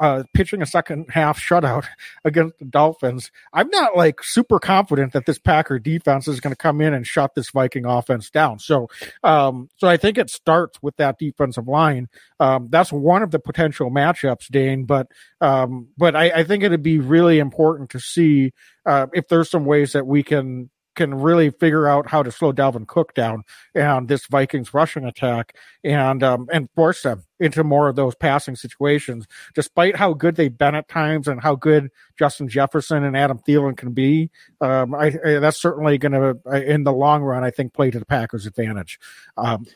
uh, 0.00 0.22
pitching 0.34 0.62
a 0.62 0.66
second 0.66 1.06
half 1.10 1.40
shutout 1.40 1.86
against 2.24 2.58
the 2.58 2.64
Dolphins, 2.64 3.30
I'm 3.52 3.68
not 3.70 3.96
like 3.96 4.22
super 4.22 4.58
confident 4.58 5.12
that 5.12 5.26
this 5.26 5.38
Packer 5.38 5.78
defense 5.78 6.28
is 6.28 6.40
going 6.40 6.52
to 6.52 6.56
come 6.56 6.80
in 6.80 6.94
and 6.94 7.06
shut 7.06 7.34
this 7.34 7.50
Viking 7.50 7.84
offense 7.84 8.30
down. 8.30 8.58
So, 8.58 8.88
um, 9.22 9.68
so 9.76 9.88
I 9.88 9.96
think 9.96 10.18
it 10.18 10.30
starts 10.30 10.78
with 10.82 10.96
that 10.96 11.18
defensive 11.18 11.68
line. 11.68 12.08
Um, 12.40 12.68
that's 12.70 12.92
one 12.92 13.22
of 13.22 13.30
the 13.30 13.38
potential 13.38 13.90
matchups, 13.90 14.48
Dane. 14.50 14.84
But, 14.84 15.08
um, 15.40 15.88
but 15.96 16.14
I, 16.14 16.30
I 16.30 16.44
think 16.44 16.62
it'd 16.62 16.82
be 16.82 16.98
really 16.98 17.38
important 17.38 17.90
to 17.90 18.00
see 18.00 18.52
uh, 18.86 19.06
if 19.12 19.28
there's 19.28 19.50
some 19.50 19.64
ways 19.64 19.92
that 19.92 20.06
we 20.06 20.22
can 20.22 20.70
can 20.98 21.14
really 21.14 21.48
figure 21.48 21.86
out 21.88 22.10
how 22.10 22.22
to 22.22 22.30
slow 22.30 22.52
Dalvin 22.52 22.86
Cook 22.86 23.14
down 23.14 23.44
and 23.74 24.08
this 24.08 24.26
Vikings 24.26 24.74
rushing 24.74 25.04
attack 25.04 25.56
and 25.84 26.22
um, 26.22 26.48
and 26.52 26.68
force 26.74 27.02
them 27.02 27.24
into 27.40 27.62
more 27.62 27.88
of 27.88 27.94
those 27.96 28.16
passing 28.16 28.56
situations. 28.56 29.26
Despite 29.54 29.96
how 29.96 30.12
good 30.12 30.34
they've 30.34 30.58
been 30.58 30.74
at 30.74 30.88
times 30.88 31.28
and 31.28 31.40
how 31.40 31.54
good 31.54 31.90
Justin 32.18 32.48
Jefferson 32.48 33.04
and 33.04 33.16
Adam 33.16 33.38
Thielen 33.38 33.76
can 33.76 33.92
be, 33.92 34.30
um, 34.60 34.94
I, 34.94 35.16
I, 35.24 35.38
that's 35.38 35.60
certainly 35.62 35.96
going 35.96 36.12
to, 36.12 36.38
uh, 36.44 36.56
in 36.56 36.82
the 36.82 36.92
long 36.92 37.22
run, 37.22 37.44
I 37.44 37.50
think, 37.50 37.72
play 37.72 37.92
to 37.92 37.98
the 37.98 38.04
Packers' 38.04 38.44
advantage. 38.44 38.98
Um, 39.36 39.66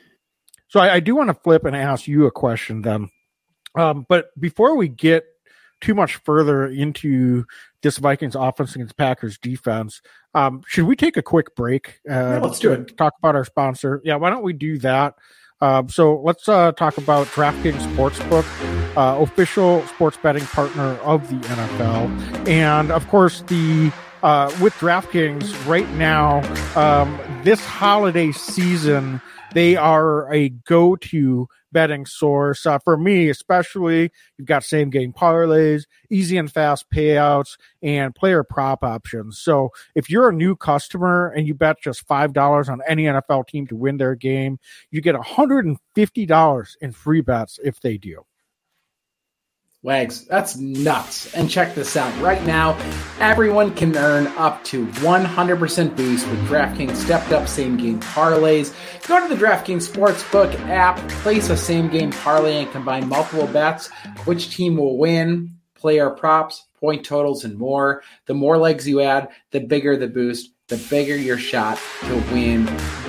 so 0.67 0.81
I, 0.81 0.95
I 0.95 1.01
do 1.01 1.15
want 1.15 1.29
to 1.29 1.35
flip 1.35 1.65
and 1.65 1.77
ask 1.77 2.09
you 2.09 2.27
a 2.27 2.33
question 2.33 2.83
then. 2.83 3.11
Um, 3.75 4.05
but 4.09 4.39
before 4.39 4.77
we 4.77 4.89
get 4.89 5.25
too 5.83 5.95
much 5.95 6.17
further 6.17 6.67
into 6.67 7.45
this 7.83 7.99
Vikings 7.99 8.35
offense 8.35 8.75
against 8.75 8.97
Packers 8.97 9.37
defense. 9.37 10.01
Um, 10.35 10.63
should 10.67 10.87
we 10.87 10.97
take 10.97 11.17
a 11.17 11.23
quick 11.23 11.55
break? 11.55 12.01
Uh, 12.09 12.41
let's 12.43 12.59
do 12.59 12.73
it. 12.73 12.97
Talk 12.97 13.13
about 13.19 13.35
our 13.35 13.45
sponsor. 13.45 14.01
Yeah, 14.05 14.17
why 14.17 14.31
don't 14.31 14.43
we 14.43 14.55
do 14.55 14.79
that? 14.79 15.15
Um, 15.61 15.89
so 15.89 16.21
let's 16.25 16.49
uh, 16.49 16.73
talk 16.73 16.99
about 16.99 17.29
DraftKings 17.29 17.81
Sportsbook, 17.95 18.97
uh, 18.97 19.21
official 19.21 19.87
sports 19.87 20.17
betting 20.17 20.45
partner 20.47 20.95
of 21.03 21.29
the 21.29 21.37
NFL, 21.37 22.49
and 22.49 22.91
of 22.91 23.07
course 23.07 23.43
the 23.43 23.93
uh, 24.25 24.53
with 24.61 24.73
DraftKings 24.75 25.67
right 25.67 25.89
now. 25.91 26.41
Um, 26.75 27.19
this 27.45 27.65
holiday 27.65 28.33
season, 28.33 29.21
they 29.55 29.77
are 29.77 30.33
a 30.33 30.49
go-to 30.49 31.49
betting 31.73 32.07
source. 32.07 32.67
Uh, 32.67 32.79
for 32.79 32.97
me, 32.97 33.29
especially, 33.29 34.11
you've 34.39 34.47
got 34.47 34.65
same 34.65 34.91
game 34.91 35.13
parlays, 35.13 35.85
easy 36.11 36.37
and 36.37 36.53
fast 36.53 36.91
payouts, 36.91 37.57
and 37.83 38.15
player 38.15 38.45
prop 38.45 38.85
options. 38.85 39.39
So 39.39 39.71
if 39.95 40.11
you're 40.11 40.29
a 40.29 40.35
new 40.35 40.57
customer 40.57 41.29
and 41.29 41.47
you 41.47 41.55
bet 41.55 41.81
just 41.81 42.07
$5 42.07 42.69
on 42.69 42.81
any 42.87 43.05
NFL 43.05 43.47
team 43.49 43.67
to 43.69 43.77
win 43.77 43.97
their 43.97 44.15
game, 44.15 44.59
you 44.91 45.01
get 45.01 45.15
$150 45.15 46.77
in 46.81 46.93
free 46.93 47.21
bets 47.21 47.59
if 47.65 47.81
they 47.81 47.99
do. 47.99 48.25
Wags, 49.85 50.25
that's 50.27 50.57
nuts. 50.57 51.35
And 51.35 51.51
check 51.51 51.75
this 51.75 51.97
out. 51.97 52.17
Right 52.21 52.43
now, 52.45 52.79
everyone 53.19 53.75
can 53.75 53.97
earn 53.97 54.29
up 54.39 54.63
to 54.67 54.87
100% 54.87 55.97
boost 55.97 56.29
with 56.29 56.47
DraftKings 56.47 56.95
stepped 56.95 57.33
up 57.33 57.49
same 57.49 57.77
game 57.77 57.99
parlays. 57.99 58.73
Go 59.09 59.27
to 59.27 59.35
the 59.35 59.45
DraftKings 59.45 59.91
Sportsbook 59.91 60.55
app, 60.69 60.97
place 61.23 61.51
a 61.51 61.57
same 61.57 61.89
game 61.89 62.13
parlay, 62.13 62.63
and 62.63 62.71
combine 62.71 63.09
multiple 63.09 63.49
bets, 63.49 63.89
which 64.25 64.55
team 64.55 64.77
will 64.77 64.99
win, 64.99 65.57
player 65.75 66.11
props, 66.11 66.65
point 66.79 67.05
totals, 67.05 67.45
and 67.45 67.59
more. 67.59 68.05
The 68.27 68.35
more 68.35 68.59
legs 68.59 68.87
you 68.87 69.01
add, 69.01 69.31
the 69.51 69.59
bigger 69.59 69.97
the 69.97 70.07
boost 70.07 70.51
the 70.73 70.79
bigger 70.89 71.15
your 71.15 71.37
shot 71.37 71.79
to 72.01 72.15
win 72.33 72.65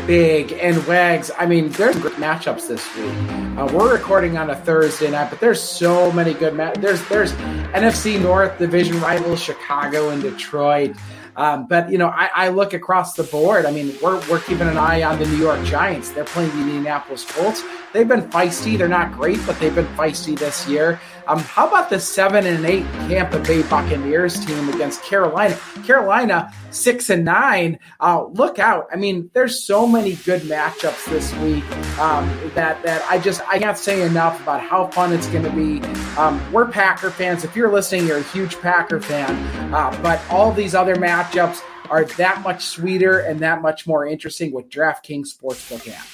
big. 0.06 0.52
And 0.54 0.86
Wags, 0.86 1.32
I 1.39 1.45
mean, 1.45 1.69
there's 1.69 1.97
great 1.97 2.15
matchups 2.15 2.67
this 2.67 2.84
week. 2.97 3.58
Uh, 3.58 3.71
we're 3.73 3.93
recording 3.93 4.38
on 4.38 4.49
a 4.49 4.56
Thursday 4.56 5.10
night, 5.10 5.30
but 5.30 5.39
there's 5.39 5.62
so 5.62 6.12
many 6.12 6.34
good 6.34 6.56
match. 6.56 6.76
There's 6.76 7.08
there's 7.08 7.32
NFC 7.71 8.21
North 8.21 8.60
division 8.60 8.99
rivals 8.99 9.41
Chicago 9.41 10.10
and 10.10 10.21
Detroit. 10.21 10.97
Um, 11.38 11.65
but 11.65 11.89
you 11.89 11.97
know, 11.97 12.10
I, 12.10 12.30
I, 12.36 12.49
look 12.49 12.73
across 12.73 13.13
the 13.13 13.23
board. 13.23 13.65
I 13.65 13.71
mean, 13.71 13.95
we're 14.04 14.19
we're 14.30 14.41
keeping 14.41 14.67
an 14.67 14.78
eye 14.78 15.02
on 15.02 15.17
the 15.17 15.26
New 15.26 15.38
York 15.38 15.63
Giants. 15.63 16.10
They're 16.12 16.26
playing 16.26 16.52
the 16.52 16.62
Indianapolis 16.62 17.26
Colts. 17.26 17.63
They've 17.91 18.08
been 18.08 18.30
feisty. 18.30 18.78
They're 18.78 18.88
not 18.88 19.13
great, 19.13 19.39
but 19.47 19.60
they've 19.60 19.73
been 19.73 19.88
feisty 19.95 20.38
this 20.38 20.67
year. 20.67 20.99
Um, 21.27 21.39
how 21.39 21.67
about 21.67 21.89
the 21.89 21.99
seven 21.99 22.45
and 22.45 22.65
eight 22.65 22.86
Tampa 23.07 23.39
Bay 23.39 23.62
Buccaneers 23.63 24.43
team 24.45 24.69
against 24.69 25.03
Carolina? 25.03 25.57
Carolina 25.86 26.51
six 26.71 27.09
and 27.09 27.23
nine. 27.23 27.79
Uh, 27.99 28.25
look 28.25 28.59
out! 28.59 28.88
I 28.91 28.97
mean, 28.97 29.29
there's 29.33 29.63
so 29.63 29.88
many 29.88 30.15
good 30.15 30.41
matchups 30.43 31.05
this 31.09 31.33
week 31.36 31.63
um, 31.99 32.27
that 32.55 32.81
that 32.83 33.05
I 33.09 33.19
just 33.19 33.41
I 33.47 33.59
can't 33.59 33.77
say 33.77 34.01
enough 34.01 34.41
about 34.41 34.62
how 34.62 34.88
fun 34.88 35.13
it's 35.13 35.27
going 35.27 35.43
to 35.45 35.51
be. 35.51 35.81
Um, 36.17 36.41
we're 36.51 36.67
Packer 36.67 37.09
fans. 37.09 37.43
If 37.43 37.55
you're 37.55 37.71
listening, 37.71 38.07
you're 38.07 38.19
a 38.19 38.23
huge 38.23 38.59
Packer 38.59 38.99
fan. 38.99 39.73
Uh, 39.73 39.97
but 40.01 40.21
all 40.29 40.51
these 40.51 40.75
other 40.75 40.95
matchups 40.95 41.62
are 41.89 42.05
that 42.05 42.41
much 42.41 42.65
sweeter 42.65 43.19
and 43.19 43.39
that 43.39 43.62
much 43.62 43.88
more 43.88 44.05
interesting 44.05 44.51
with 44.51 44.69
DraftKings 44.69 45.27
Sportsbook 45.36 45.88
app. 45.89 46.07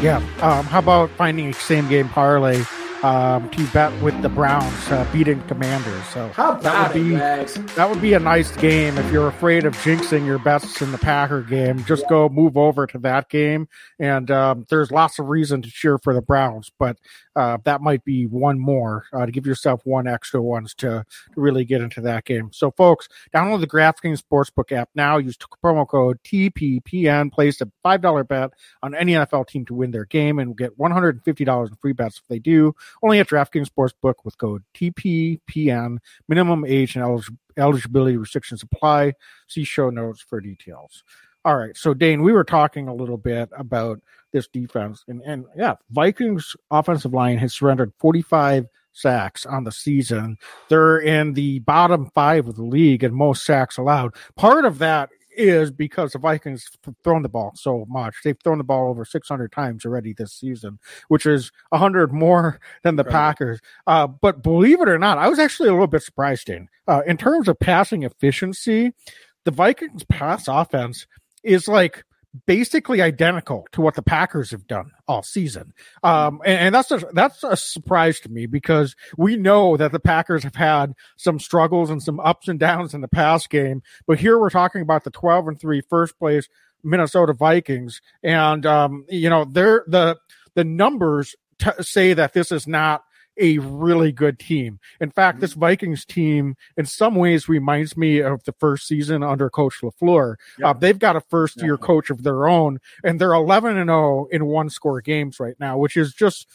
Yeah. 0.00 0.16
Um, 0.40 0.66
how 0.66 0.78
about 0.78 1.10
finding 1.10 1.50
a 1.50 1.52
same 1.52 1.88
game 1.88 2.08
parlay 2.08 2.62
um, 3.04 3.50
to 3.50 3.66
bet 3.66 3.92
with 4.02 4.20
the 4.22 4.30
Browns 4.30 4.90
uh, 4.90 5.06
beating 5.12 5.42
Commanders. 5.42 6.02
So 6.06 6.30
that 6.36 6.94
would 6.94 6.94
be 6.94 7.14
that 7.74 7.90
would 7.90 8.00
be 8.00 8.14
a 8.14 8.18
nice 8.18 8.56
game. 8.56 8.96
If 8.96 9.12
you're 9.12 9.28
afraid 9.28 9.66
of 9.66 9.74
jinxing 9.76 10.24
your 10.24 10.38
bets 10.38 10.80
in 10.80 10.90
the 10.90 10.96
Packer 10.96 11.42
game, 11.42 11.84
just 11.84 12.04
yeah. 12.04 12.08
go 12.08 12.28
move 12.30 12.56
over 12.56 12.86
to 12.86 12.98
that 13.00 13.28
game. 13.28 13.68
And 13.98 14.30
um, 14.30 14.64
there's 14.70 14.90
lots 14.90 15.18
of 15.18 15.28
reason 15.28 15.60
to 15.60 15.70
cheer 15.70 15.98
for 15.98 16.14
the 16.14 16.22
Browns, 16.22 16.70
but 16.78 16.96
uh, 17.36 17.58
that 17.64 17.80
might 17.80 18.04
be 18.04 18.26
one 18.26 18.58
more 18.58 19.06
uh, 19.12 19.26
to 19.26 19.32
give 19.32 19.46
yourself 19.46 19.80
one 19.84 20.06
extra 20.06 20.40
ones 20.40 20.74
to, 20.74 21.04
to 21.32 21.40
really 21.40 21.64
get 21.64 21.80
into 21.80 22.00
that 22.00 22.24
game. 22.24 22.50
So, 22.52 22.70
folks, 22.70 23.08
download 23.34 23.60
the 23.60 23.66
DraftKings 23.66 24.22
Sportsbook 24.22 24.72
app 24.72 24.88
now. 24.94 25.18
Use 25.18 25.36
promo 25.64 25.86
code 25.86 26.18
TPPN. 26.24 27.32
Place 27.32 27.60
a 27.60 27.70
five 27.82 28.00
dollar 28.00 28.24
bet 28.24 28.50
on 28.82 28.94
any 28.94 29.12
NFL 29.12 29.48
team 29.48 29.64
to 29.66 29.74
win 29.74 29.90
their 29.90 30.04
game, 30.04 30.38
and 30.38 30.56
get 30.56 30.78
one 30.78 30.90
hundred 30.90 31.16
and 31.16 31.24
fifty 31.24 31.44
dollars 31.44 31.70
in 31.70 31.76
free 31.76 31.92
bets 31.92 32.18
if 32.18 32.28
they 32.28 32.38
do. 32.38 32.74
Only 33.02 33.18
at 33.18 33.28
DraftKings 33.28 33.68
Sportsbook 33.68 34.14
with 34.24 34.38
code 34.38 34.62
TPPN. 34.74 35.98
Minimum 36.28 36.64
age 36.66 36.96
and 36.96 37.04
elig- 37.04 37.36
eligibility 37.56 38.16
restrictions 38.16 38.62
apply. 38.62 39.14
See 39.48 39.64
show 39.64 39.90
notes 39.90 40.20
for 40.20 40.40
details. 40.40 41.02
All 41.44 41.56
right. 41.56 41.76
So, 41.76 41.92
Dane, 41.92 42.22
we 42.22 42.32
were 42.32 42.44
talking 42.44 42.88
a 42.88 42.94
little 42.94 43.18
bit 43.18 43.50
about 43.54 44.00
this 44.34 44.48
defense. 44.48 45.04
And, 45.08 45.22
and 45.24 45.46
yeah, 45.56 45.76
Vikings 45.90 46.54
offensive 46.70 47.14
line 47.14 47.38
has 47.38 47.54
surrendered 47.54 47.94
45 48.00 48.66
sacks 48.92 49.46
on 49.46 49.64
the 49.64 49.72
season. 49.72 50.36
They're 50.68 50.98
in 50.98 51.32
the 51.32 51.60
bottom 51.60 52.10
five 52.14 52.46
of 52.46 52.56
the 52.56 52.64
league 52.64 53.02
and 53.02 53.14
most 53.14 53.46
sacks 53.46 53.78
allowed. 53.78 54.14
Part 54.36 54.66
of 54.66 54.78
that 54.78 55.08
is 55.36 55.70
because 55.70 56.12
the 56.12 56.18
Vikings 56.18 56.68
have 56.84 56.94
thrown 57.02 57.22
the 57.22 57.28
ball 57.28 57.52
so 57.54 57.86
much. 57.88 58.16
They've 58.22 58.36
thrown 58.42 58.58
the 58.58 58.64
ball 58.64 58.90
over 58.90 59.04
600 59.04 59.52
times 59.52 59.84
already 59.84 60.12
this 60.12 60.32
season, 60.32 60.78
which 61.08 61.26
is 61.26 61.50
100 61.70 62.12
more 62.12 62.60
than 62.82 62.96
the 62.96 63.04
right. 63.04 63.12
Packers. 63.12 63.60
Uh, 63.86 64.06
but 64.06 64.42
believe 64.42 64.80
it 64.80 64.88
or 64.88 64.98
not, 64.98 65.18
I 65.18 65.28
was 65.28 65.38
actually 65.38 65.68
a 65.68 65.72
little 65.72 65.86
bit 65.86 66.02
surprised 66.02 66.50
in 66.50 66.68
uh, 66.86 67.02
in 67.06 67.16
terms 67.16 67.48
of 67.48 67.58
passing 67.58 68.02
efficiency. 68.02 68.92
The 69.44 69.50
Vikings 69.50 70.04
pass 70.04 70.48
offense 70.48 71.06
is 71.42 71.68
like 71.68 72.04
basically 72.46 73.00
identical 73.00 73.66
to 73.72 73.80
what 73.80 73.94
the 73.94 74.02
Packers 74.02 74.50
have 74.50 74.66
done 74.66 74.90
all 75.06 75.22
season. 75.22 75.72
Um, 76.02 76.40
and, 76.44 76.60
and, 76.60 76.74
that's 76.74 76.90
a, 76.90 77.02
that's 77.12 77.44
a 77.44 77.56
surprise 77.56 78.20
to 78.20 78.28
me 78.28 78.46
because 78.46 78.96
we 79.16 79.36
know 79.36 79.76
that 79.76 79.92
the 79.92 80.00
Packers 80.00 80.42
have 80.42 80.56
had 80.56 80.94
some 81.16 81.38
struggles 81.38 81.90
and 81.90 82.02
some 82.02 82.18
ups 82.20 82.48
and 82.48 82.58
downs 82.58 82.94
in 82.94 83.00
the 83.02 83.08
pass 83.08 83.46
game. 83.46 83.82
But 84.06 84.18
here 84.18 84.38
we're 84.38 84.50
talking 84.50 84.82
about 84.82 85.04
the 85.04 85.10
12 85.10 85.48
and 85.48 85.60
3 85.60 85.80
first 85.82 86.18
place 86.18 86.48
Minnesota 86.84 87.32
Vikings, 87.32 88.00
and 88.22 88.64
um, 88.66 89.06
you 89.08 89.30
know 89.30 89.44
they're 89.44 89.84
the 89.88 90.18
the 90.54 90.64
numbers 90.64 91.34
t- 91.58 91.70
say 91.80 92.12
that 92.12 92.34
this 92.34 92.52
is 92.52 92.66
not 92.66 93.04
a 93.38 93.58
really 93.58 94.12
good 94.12 94.38
team. 94.38 94.78
In 95.00 95.10
fact, 95.10 95.40
this 95.40 95.54
Vikings 95.54 96.04
team, 96.04 96.56
in 96.76 96.86
some 96.86 97.14
ways, 97.14 97.48
reminds 97.48 97.96
me 97.96 98.20
of 98.20 98.44
the 98.44 98.52
first 98.52 98.86
season 98.86 99.22
under 99.22 99.50
Coach 99.50 99.80
Lafleur. 99.82 100.36
Yep. 100.58 100.66
Uh, 100.68 100.72
they've 100.78 100.98
got 100.98 101.16
a 101.16 101.20
first 101.20 101.60
year 101.62 101.78
Yeah. 101.80 101.86
coach 101.86 102.10
of 102.10 102.22
their 102.22 102.46
own, 102.46 102.78
and 103.02 103.20
they're 103.20 103.32
eleven 103.34 103.76
and 103.76 103.88
zero 103.88 104.26
in 104.30 104.46
one 104.46 104.70
score 104.70 105.00
games 105.00 105.40
right 105.40 105.56
now, 105.58 105.76
which 105.78 105.96
is 105.96 106.14
just 106.14 106.46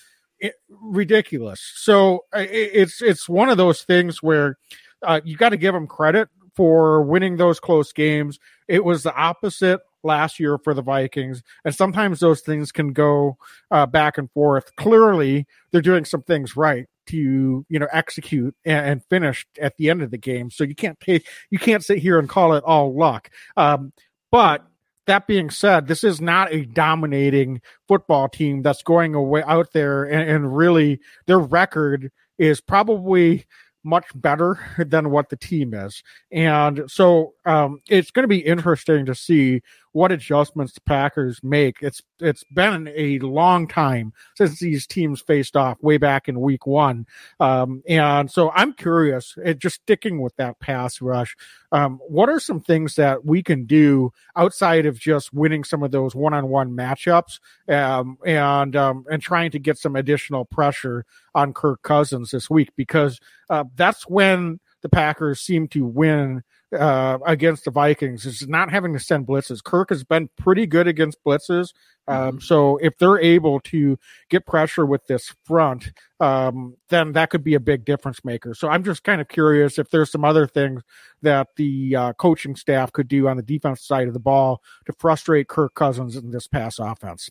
ridiculous. 0.70 1.60
So 1.76 2.26
it's 2.34 3.02
it's 3.02 3.28
one 3.28 3.50
of 3.50 3.58
those 3.58 3.82
things 3.84 4.24
where 4.24 4.58
uh, 5.06 5.22
you 5.24 5.36
got 5.38 5.50
to 5.50 5.58
give 5.58 5.74
them 5.74 5.88
credit 5.88 6.30
for 6.56 7.02
winning 7.04 7.38
those 7.38 7.60
close 7.60 7.92
games. 7.92 8.40
It 8.68 8.84
was 8.84 9.04
the 9.04 9.14
opposite 9.16 9.82
last 10.04 10.40
year 10.40 10.58
for 10.58 10.74
the 10.74 10.82
Vikings, 10.82 11.44
and 11.66 11.74
sometimes 11.74 12.20
those 12.20 12.42
things 12.42 12.72
can 12.72 12.94
go 12.94 13.38
uh, 13.72 13.86
back 13.86 14.18
and 14.18 14.32
forth. 14.32 14.76
Clearly, 14.76 15.46
they're 15.72 15.82
doing 15.82 16.06
some 16.06 16.24
things 16.24 16.56
right 16.56 16.88
to 17.08 17.66
you 17.68 17.80
know 17.80 17.88
execute 17.92 18.56
and, 18.66 18.86
and 18.86 19.06
finish 19.06 19.46
at 19.60 19.78
the 19.78 19.90
end 19.90 20.02
of 20.02 20.12
the 20.12 20.18
game. 20.18 20.52
So 20.52 20.64
you 20.64 20.76
can't 20.76 21.00
take 21.00 21.28
you 21.50 21.60
can't 21.60 21.84
sit 21.84 22.00
here 22.00 22.20
and 22.20 22.30
call 22.30 22.54
it 22.54 22.64
all 22.64 22.96
luck. 22.96 23.30
Um, 23.58 23.94
but 24.32 24.66
that 25.08 25.26
being 25.26 25.50
said, 25.50 25.88
this 25.88 26.04
is 26.04 26.22
not 26.22 26.54
a 26.54 26.66
dominating 26.66 27.62
football 27.88 28.30
team 28.30 28.62
that's 28.62 28.84
going 28.84 29.16
away 29.16 29.42
out 29.44 29.74
there 29.74 30.04
and, 30.04 30.30
and 30.30 30.56
really 30.56 31.00
their 31.26 31.40
record 31.40 32.12
is 32.38 32.62
probably 32.62 33.46
much 33.84 34.06
better 34.14 34.60
than 34.78 35.10
what 35.10 35.30
the 35.30 35.36
team 35.36 35.74
is. 35.74 36.04
And 36.32 36.84
so 36.88 37.34
um, 37.46 37.82
it's 37.90 38.12
going 38.12 38.24
to 38.24 38.28
be 38.28 38.40
interesting 38.40 39.06
to 39.08 39.16
see 39.16 39.62
what 39.92 40.12
adjustments 40.12 40.74
the 40.74 40.82
Packers 40.82 41.40
make. 41.44 41.78
It's 41.82 42.02
it's 42.20 42.44
been 42.44 42.92
a 42.96 43.20
long 43.20 43.68
time 43.68 44.14
since 44.36 44.60
these 44.60 44.86
teams 44.86 45.22
faced 45.22 45.56
off 45.56 45.82
way 45.82 45.98
back 45.98 46.28
in 46.28 46.42
week 46.42 46.68
one. 46.68 47.08
Um, 47.40 47.82
and 47.88 48.30
so 48.30 48.52
I'm 48.52 48.74
curious, 48.74 49.36
it, 49.44 49.60
just 49.60 49.82
sticking 49.82 50.22
with 50.22 50.36
that 50.36 50.60
pass 50.60 51.02
rush, 51.02 51.36
um, 51.72 52.00
what 52.08 52.30
are 52.30 52.40
some 52.40 52.60
things 52.60 52.96
that 52.96 53.26
we 53.26 53.42
can 53.42 53.66
do 53.66 54.12
outside 54.36 54.86
of 54.86 55.00
just 55.00 55.34
winning 55.34 55.64
some 55.64 55.84
of 55.84 55.92
those 55.92 56.16
one-on-one 56.16 56.72
matchups 56.72 57.40
um, 57.70 58.18
and 58.26 58.76
um, 58.76 59.06
and 59.10 59.22
trying 59.22 59.52
to 59.52 59.60
get 59.60 59.78
some 59.78 59.96
additional 59.96 60.46
pressure 60.46 61.06
on 61.34 61.54
Kirk 61.54 61.82
Cousins 61.84 62.32
this 62.32 62.50
week 62.50 62.70
because 62.76 63.20
uh, 63.50 63.64
that's 63.76 64.08
when 64.08 64.60
the 64.82 64.90
Packers 64.90 65.40
seem 65.42 65.68
to 65.70 65.86
win 65.86 66.44
uh, 66.78 67.18
against 67.26 67.66
the 67.66 67.72
Vikings 67.72 68.26
is 68.26 68.48
not 68.48 68.72
having 68.72 68.94
to 68.94 69.00
send 69.00 69.26
blitzes. 69.26 69.64
Kirk 69.64 69.90
has 69.90 70.04
been 70.04 70.30
pretty 70.38 70.66
good 70.68 70.88
against 70.88 71.24
blitzes. 71.24 71.74
Um, 72.08 72.40
So 72.40 72.78
if 72.78 72.98
they're 72.98 73.20
able 73.20 73.60
to 73.62 73.98
get 74.30 74.46
pressure 74.46 74.86
with 74.86 75.06
this 75.08 75.34
front, 75.46 75.92
um, 76.20 76.76
then 76.90 77.14
that 77.14 77.30
could 77.30 77.44
be 77.44 77.54
a 77.54 77.60
big 77.60 77.86
difference 77.86 78.24
maker. 78.24 78.54
So 78.54 78.68
I'm 78.68 78.84
just 78.84 79.04
kind 79.04 79.22
of 79.22 79.28
curious 79.28 79.80
if 79.80 79.90
there's 79.90 80.12
some 80.12 80.26
other 80.26 80.48
things 80.48 80.82
that 81.22 81.48
the 81.56 81.96
uh, 81.96 82.14
coaching 82.14 82.56
staff 82.56 82.92
could 82.92 83.08
do 83.08 83.28
on 83.28 83.38
the 83.38 83.44
defense 83.44 83.82
side 83.82 84.08
of 84.08 84.14
the 84.14 84.20
ball 84.20 84.62
to 84.86 84.94
frustrate 84.94 85.48
Kirk 85.48 85.74
Cousins 85.76 86.16
in 86.16 86.32
this 86.32 86.48
pass 86.48 86.80
offense. 86.80 87.30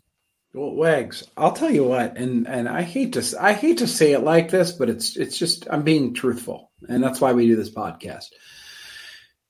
Well, 0.54 0.74
Wags, 0.74 1.24
I'll 1.36 1.52
tell 1.52 1.70
you 1.70 1.84
what, 1.84 2.16
and 2.16 2.48
and 2.48 2.68
I 2.68 2.82
hate 2.82 3.12
to 3.12 3.36
I 3.38 3.52
hate 3.52 3.78
to 3.78 3.86
say 3.86 4.12
it 4.12 4.20
like 4.20 4.50
this, 4.50 4.72
but 4.72 4.88
it's 4.88 5.14
it's 5.16 5.36
just 5.36 5.68
I'm 5.70 5.82
being 5.82 6.14
truthful, 6.14 6.70
and 6.88 7.02
that's 7.02 7.20
why 7.20 7.34
we 7.34 7.46
do 7.46 7.54
this 7.54 7.70
podcast. 7.70 8.24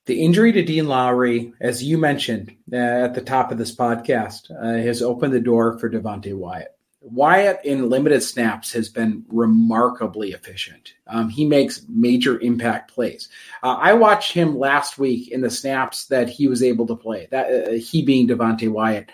The 0.08 0.22
injury 0.22 0.52
to 0.52 0.62
Dean 0.62 0.88
Lowry, 0.88 1.52
as 1.60 1.84
you 1.84 1.98
mentioned 1.98 2.56
uh, 2.72 2.76
at 2.76 3.14
the 3.14 3.20
top 3.20 3.52
of 3.52 3.58
this 3.58 3.76
podcast, 3.76 4.50
uh, 4.50 4.82
has 4.82 5.02
opened 5.02 5.34
the 5.34 5.40
door 5.40 5.78
for 5.78 5.90
Devonte 5.90 6.32
Wyatt. 6.32 6.74
Wyatt, 7.02 7.60
in 7.62 7.90
limited 7.90 8.22
snaps, 8.22 8.72
has 8.72 8.88
been 8.88 9.26
remarkably 9.28 10.32
efficient. 10.32 10.94
Um, 11.08 11.28
he 11.28 11.44
makes 11.44 11.84
major 11.90 12.40
impact 12.40 12.90
plays. 12.94 13.28
Uh, 13.62 13.76
I 13.78 13.92
watched 13.92 14.32
him 14.32 14.58
last 14.58 14.96
week 14.96 15.30
in 15.30 15.42
the 15.42 15.50
snaps 15.50 16.06
that 16.06 16.30
he 16.30 16.48
was 16.48 16.62
able 16.62 16.86
to 16.86 16.96
play. 16.96 17.28
That 17.30 17.68
uh, 17.68 17.72
he 17.72 18.00
being 18.00 18.28
Devonte 18.28 18.70
Wyatt 18.70 19.10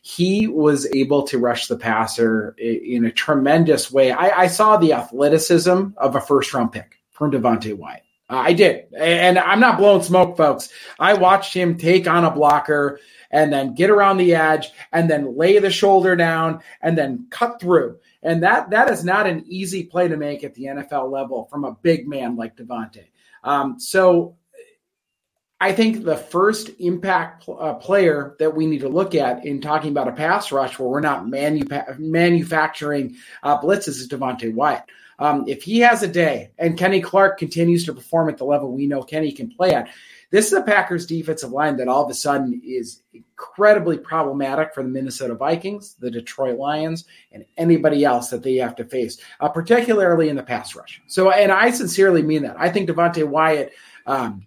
he 0.00 0.46
was 0.46 0.86
able 0.94 1.24
to 1.24 1.36
rush 1.36 1.66
the 1.66 1.76
passer 1.76 2.54
in 2.58 3.04
a 3.04 3.10
tremendous 3.10 3.90
way. 3.90 4.12
I, 4.12 4.42
I 4.42 4.46
saw 4.46 4.76
the 4.76 4.92
athleticism 4.92 5.88
of 5.96 6.14
a 6.14 6.20
first 6.20 6.54
round 6.54 6.70
pick 6.70 6.98
from 7.10 7.32
Devonte 7.32 7.76
Wyatt. 7.76 8.05
Uh, 8.28 8.36
I 8.36 8.52
did. 8.52 8.86
And 8.96 9.38
I'm 9.38 9.60
not 9.60 9.78
blowing 9.78 10.02
smoke, 10.02 10.36
folks. 10.36 10.68
I 10.98 11.14
watched 11.14 11.54
him 11.54 11.78
take 11.78 12.08
on 12.08 12.24
a 12.24 12.30
blocker 12.30 12.98
and 13.30 13.52
then 13.52 13.74
get 13.74 13.90
around 13.90 14.16
the 14.16 14.34
edge 14.34 14.70
and 14.92 15.08
then 15.08 15.36
lay 15.36 15.58
the 15.58 15.70
shoulder 15.70 16.16
down 16.16 16.60
and 16.80 16.96
then 16.96 17.26
cut 17.30 17.60
through. 17.60 17.98
And 18.22 18.42
that 18.42 18.70
that 18.70 18.90
is 18.90 19.04
not 19.04 19.26
an 19.26 19.44
easy 19.46 19.84
play 19.84 20.08
to 20.08 20.16
make 20.16 20.42
at 20.42 20.54
the 20.54 20.64
NFL 20.64 21.10
level 21.10 21.46
from 21.50 21.64
a 21.64 21.72
big 21.82 22.08
man 22.08 22.36
like 22.36 22.56
Devonte. 22.56 23.04
Um, 23.44 23.78
so 23.78 24.36
I 25.60 25.72
think 25.72 26.04
the 26.04 26.16
first 26.16 26.70
impact 26.80 27.44
pl- 27.44 27.58
uh, 27.60 27.74
player 27.74 28.34
that 28.38 28.54
we 28.54 28.66
need 28.66 28.80
to 28.80 28.88
look 28.88 29.14
at 29.14 29.46
in 29.46 29.60
talking 29.60 29.90
about 29.90 30.08
a 30.08 30.12
pass 30.12 30.52
rush 30.52 30.78
where 30.78 30.88
we're 30.88 31.00
not 31.00 31.28
manufa- 31.28 31.96
manufacturing 31.98 33.16
uh, 33.42 33.58
blitzes 33.60 33.88
is 33.88 34.08
Devonte 34.08 34.52
Wyatt. 34.52 34.84
Um, 35.18 35.44
if 35.46 35.62
he 35.62 35.78
has 35.80 36.02
a 36.02 36.08
day 36.08 36.50
and 36.58 36.78
Kenny 36.78 37.00
Clark 37.00 37.38
continues 37.38 37.84
to 37.86 37.94
perform 37.94 38.28
at 38.28 38.36
the 38.36 38.44
level 38.44 38.72
we 38.72 38.86
know 38.86 39.02
Kenny 39.02 39.32
can 39.32 39.48
play 39.48 39.72
at, 39.72 39.88
this 40.30 40.46
is 40.46 40.52
a 40.52 40.62
Packers 40.62 41.06
defensive 41.06 41.52
line 41.52 41.76
that 41.76 41.88
all 41.88 42.04
of 42.04 42.10
a 42.10 42.14
sudden 42.14 42.60
is 42.64 43.02
incredibly 43.14 43.96
problematic 43.96 44.74
for 44.74 44.82
the 44.82 44.88
Minnesota 44.88 45.34
Vikings, 45.34 45.94
the 45.94 46.10
Detroit 46.10 46.58
Lions, 46.58 47.04
and 47.32 47.44
anybody 47.56 48.04
else 48.04 48.28
that 48.30 48.42
they 48.42 48.56
have 48.56 48.76
to 48.76 48.84
face, 48.84 49.18
uh, 49.40 49.48
particularly 49.48 50.28
in 50.28 50.36
the 50.36 50.42
pass 50.42 50.74
rush. 50.74 51.00
So, 51.06 51.30
and 51.30 51.52
I 51.52 51.70
sincerely 51.70 52.22
mean 52.22 52.42
that. 52.42 52.56
I 52.58 52.68
think 52.68 52.88
Devonte 52.88 53.26
Wyatt. 53.26 53.72
Um, 54.06 54.46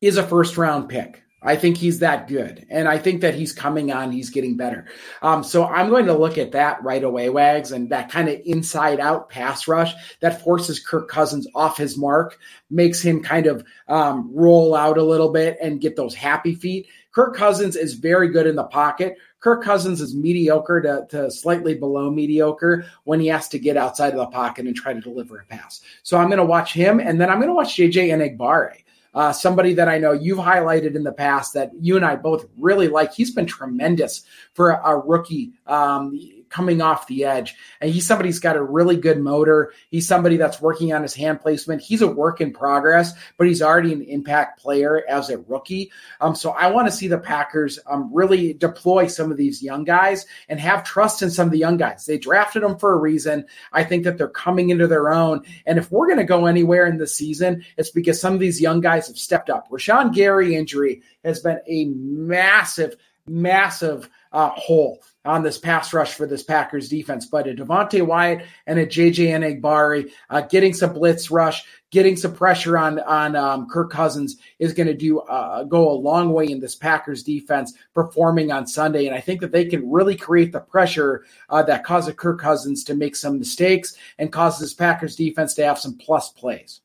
is 0.00 0.16
a 0.16 0.22
first 0.22 0.56
round 0.56 0.88
pick. 0.88 1.22
I 1.42 1.54
think 1.54 1.76
he's 1.76 1.98
that 1.98 2.28
good. 2.28 2.66
And 2.70 2.88
I 2.88 2.98
think 2.98 3.20
that 3.20 3.34
he's 3.34 3.52
coming 3.52 3.92
on, 3.92 4.10
he's 4.10 4.30
getting 4.30 4.56
better. 4.56 4.86
Um, 5.20 5.44
so 5.44 5.66
I'm 5.66 5.90
going 5.90 6.06
to 6.06 6.16
look 6.16 6.38
at 6.38 6.52
that 6.52 6.82
right 6.82 7.04
away, 7.04 7.28
Wags, 7.28 7.72
and 7.72 7.90
that 7.90 8.10
kind 8.10 8.28
of 8.28 8.40
inside 8.46 9.00
out 9.00 9.28
pass 9.28 9.68
rush 9.68 9.92
that 10.20 10.42
forces 10.42 10.80
Kirk 10.80 11.08
Cousins 11.08 11.46
off 11.54 11.76
his 11.76 11.98
mark, 11.98 12.38
makes 12.70 13.02
him 13.02 13.22
kind 13.22 13.46
of 13.46 13.64
um, 13.88 14.30
roll 14.32 14.74
out 14.74 14.96
a 14.96 15.04
little 15.04 15.30
bit 15.30 15.58
and 15.60 15.80
get 15.80 15.94
those 15.94 16.14
happy 16.14 16.54
feet. 16.54 16.88
Kirk 17.12 17.36
Cousins 17.36 17.76
is 17.76 17.94
very 17.94 18.28
good 18.28 18.46
in 18.46 18.56
the 18.56 18.64
pocket. 18.64 19.16
Kirk 19.40 19.62
Cousins 19.62 20.00
is 20.00 20.14
mediocre 20.14 20.80
to, 20.80 21.06
to 21.10 21.30
slightly 21.30 21.74
below 21.74 22.10
mediocre 22.10 22.86
when 23.04 23.20
he 23.20 23.26
has 23.26 23.48
to 23.50 23.58
get 23.58 23.76
outside 23.76 24.12
of 24.12 24.18
the 24.18 24.26
pocket 24.26 24.66
and 24.66 24.74
try 24.74 24.94
to 24.94 25.00
deliver 25.00 25.38
a 25.38 25.44
pass. 25.44 25.82
So 26.02 26.16
I'm 26.16 26.28
going 26.28 26.38
to 26.38 26.44
watch 26.44 26.72
him, 26.72 26.98
and 26.98 27.20
then 27.20 27.28
I'm 27.28 27.38
going 27.38 27.48
to 27.48 27.54
watch 27.54 27.76
JJ 27.76 28.08
Enagbare 28.08 28.78
uh, 29.16 29.32
somebody 29.32 29.72
that 29.72 29.88
I 29.88 29.96
know 29.96 30.12
you've 30.12 30.38
highlighted 30.38 30.94
in 30.94 31.02
the 31.02 31.12
past 31.12 31.54
that 31.54 31.72
you 31.80 31.96
and 31.96 32.04
I 32.04 32.16
both 32.16 32.44
really 32.58 32.86
like. 32.86 33.14
He's 33.14 33.30
been 33.30 33.46
tremendous 33.46 34.24
for 34.52 34.70
a, 34.70 34.90
a 34.90 34.98
rookie 34.98 35.52
um, 35.66 36.12
coming 36.48 36.80
off 36.80 37.06
the 37.06 37.24
edge. 37.24 37.54
And 37.80 37.90
he's 37.90 38.06
somebody 38.06 38.28
who's 38.28 38.38
got 38.38 38.56
a 38.56 38.62
really 38.62 38.96
good 38.96 39.18
motor. 39.18 39.72
He's 39.90 40.08
somebody 40.08 40.36
that's 40.36 40.60
working 40.60 40.92
on 40.92 41.02
his 41.02 41.14
hand 41.14 41.40
placement. 41.40 41.82
He's 41.82 42.02
a 42.02 42.08
work 42.08 42.40
in 42.40 42.52
progress, 42.52 43.12
but 43.36 43.46
he's 43.46 43.62
already 43.62 43.92
an 43.92 44.02
impact 44.02 44.60
player 44.60 45.04
as 45.08 45.30
a 45.30 45.38
rookie. 45.38 45.90
Um, 46.20 46.34
so 46.34 46.50
I 46.50 46.70
want 46.70 46.88
to 46.88 46.92
see 46.92 47.08
the 47.08 47.18
Packers 47.18 47.78
um, 47.86 48.10
really 48.12 48.52
deploy 48.52 49.06
some 49.06 49.30
of 49.30 49.36
these 49.36 49.62
young 49.62 49.84
guys 49.84 50.26
and 50.48 50.60
have 50.60 50.84
trust 50.84 51.22
in 51.22 51.30
some 51.30 51.46
of 51.46 51.52
the 51.52 51.58
young 51.58 51.76
guys. 51.76 52.06
They 52.06 52.18
drafted 52.18 52.62
them 52.62 52.78
for 52.78 52.92
a 52.92 52.98
reason. 52.98 53.46
I 53.72 53.84
think 53.84 54.04
that 54.04 54.18
they're 54.18 54.28
coming 54.28 54.70
into 54.70 54.86
their 54.86 55.12
own. 55.12 55.42
And 55.66 55.78
if 55.78 55.90
we're 55.90 56.06
going 56.06 56.18
to 56.18 56.24
go 56.24 56.46
anywhere 56.46 56.86
in 56.86 56.98
the 56.98 57.06
season, 57.06 57.64
it's 57.76 57.90
because 57.90 58.20
some 58.20 58.34
of 58.34 58.40
these 58.40 58.60
young 58.60 58.80
guys 58.80 59.08
have 59.08 59.18
stepped 59.18 59.50
up. 59.50 59.70
Rashan 59.70 60.14
Gary 60.14 60.54
injury 60.54 61.02
has 61.24 61.40
been 61.40 61.60
a 61.66 61.86
massive, 61.86 62.96
massive 63.26 64.08
uh, 64.32 64.50
hole 64.50 65.02
on 65.26 65.42
this 65.42 65.58
pass 65.58 65.92
rush 65.92 66.14
for 66.14 66.26
this 66.26 66.42
Packers 66.42 66.88
defense. 66.88 67.26
But 67.26 67.48
a 67.48 67.54
Devonte 67.54 68.06
Wyatt 68.06 68.46
and 68.66 68.78
a 68.78 68.86
JJ 68.86 69.28
Enagbare 69.28 70.10
uh, 70.30 70.40
getting 70.42 70.72
some 70.72 70.92
blitz 70.92 71.30
rush, 71.30 71.64
getting 71.90 72.16
some 72.16 72.34
pressure 72.34 72.78
on 72.78 73.00
on 73.00 73.36
um, 73.36 73.68
Kirk 73.68 73.90
Cousins 73.90 74.36
is 74.58 74.72
going 74.72 74.86
to 74.86 74.94
do 74.94 75.20
uh, 75.20 75.64
go 75.64 75.90
a 75.90 75.92
long 75.92 76.32
way 76.32 76.46
in 76.46 76.60
this 76.60 76.74
Packers 76.74 77.22
defense 77.22 77.74
performing 77.94 78.52
on 78.52 78.66
Sunday. 78.66 79.06
And 79.06 79.14
I 79.14 79.20
think 79.20 79.40
that 79.40 79.52
they 79.52 79.64
can 79.64 79.90
really 79.90 80.16
create 80.16 80.52
the 80.52 80.60
pressure 80.60 81.24
uh, 81.48 81.62
that 81.64 81.84
causes 81.84 82.14
Kirk 82.14 82.40
Cousins 82.40 82.84
to 82.84 82.94
make 82.94 83.16
some 83.16 83.38
mistakes 83.38 83.96
and 84.18 84.32
causes 84.32 84.60
this 84.60 84.74
Packers 84.74 85.16
defense 85.16 85.54
to 85.54 85.64
have 85.64 85.78
some 85.78 85.96
plus 85.98 86.30
plays. 86.30 86.80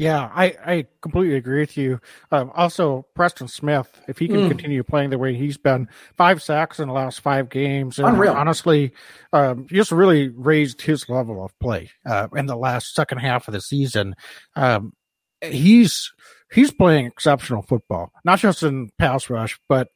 Yeah, 0.00 0.30
I, 0.34 0.56
I 0.64 0.86
completely 1.02 1.36
agree 1.36 1.60
with 1.60 1.76
you. 1.76 2.00
Um, 2.32 2.50
also, 2.54 3.04
Preston 3.14 3.48
Smith, 3.48 4.00
if 4.08 4.16
he 4.16 4.28
can 4.28 4.40
Mm. 4.40 4.48
continue 4.48 4.82
playing 4.82 5.10
the 5.10 5.18
way 5.18 5.34
he's 5.34 5.58
been, 5.58 5.90
five 6.16 6.42
sacks 6.42 6.80
in 6.80 6.88
the 6.88 6.94
last 6.94 7.20
five 7.20 7.50
games, 7.50 7.98
and 7.98 8.08
Unreal. 8.08 8.32
honestly, 8.32 8.94
um, 9.34 9.66
just 9.66 9.92
really 9.92 10.28
raised 10.28 10.80
his 10.80 11.06
level 11.10 11.44
of 11.44 11.52
play 11.58 11.90
uh, 12.06 12.28
in 12.34 12.46
the 12.46 12.56
last 12.56 12.94
second 12.94 13.18
half 13.18 13.46
of 13.46 13.52
the 13.52 13.60
season. 13.60 14.14
Um, 14.56 14.94
he's 15.42 16.10
he's 16.52 16.72
playing 16.72 17.06
exceptional 17.06 17.62
football, 17.62 18.12
not 18.24 18.38
just 18.38 18.62
in 18.62 18.90
pass 18.98 19.30
rush, 19.30 19.58
but 19.68 19.88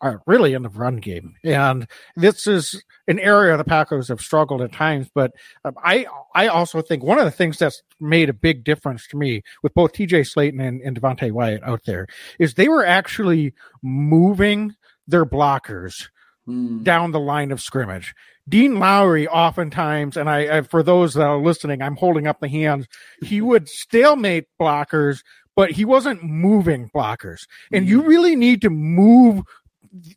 uh, 0.00 0.16
really 0.26 0.54
in 0.54 0.62
the 0.62 0.68
run 0.68 0.96
game. 0.96 1.34
And 1.44 1.86
this 2.16 2.46
is 2.46 2.82
an 3.08 3.18
area 3.18 3.56
the 3.56 3.64
Packers 3.64 4.08
have 4.08 4.20
struggled 4.20 4.62
at 4.62 4.72
times. 4.72 5.08
But 5.14 5.32
um, 5.64 5.74
I, 5.82 6.06
I 6.34 6.48
also 6.48 6.82
think 6.82 7.02
one 7.02 7.18
of 7.18 7.24
the 7.24 7.30
things 7.30 7.58
that's 7.58 7.82
made 8.00 8.28
a 8.28 8.34
big 8.34 8.64
difference 8.64 9.06
to 9.08 9.16
me 9.16 9.42
with 9.62 9.74
both 9.74 9.92
TJ 9.92 10.32
Slaton 10.32 10.60
and, 10.60 10.80
and 10.80 11.00
Devonte 11.00 11.32
Wyatt 11.32 11.62
out 11.62 11.84
there 11.86 12.06
is 12.38 12.54
they 12.54 12.68
were 12.68 12.84
actually 12.84 13.54
moving 13.82 14.74
their 15.06 15.26
blockers 15.26 16.08
Hmm. 16.46 16.84
down 16.84 17.10
the 17.10 17.18
line 17.18 17.50
of 17.50 17.60
scrimmage. 17.60 18.14
Dean 18.48 18.78
Lowry, 18.78 19.26
oftentimes, 19.26 20.16
and 20.16 20.30
I, 20.30 20.58
I, 20.58 20.62
for 20.62 20.84
those 20.84 21.14
that 21.14 21.24
are 21.26 21.38
listening, 21.38 21.82
I'm 21.82 21.96
holding 21.96 22.28
up 22.28 22.38
the 22.38 22.48
hands. 22.48 22.86
He 23.20 23.40
would 23.40 23.68
stalemate 23.68 24.44
blockers, 24.60 25.24
but 25.56 25.72
he 25.72 25.84
wasn't 25.84 26.22
moving 26.22 26.90
blockers. 26.94 27.46
And 27.72 27.88
you 27.88 28.02
really 28.02 28.36
need 28.36 28.60
to 28.62 28.70
move 28.70 29.42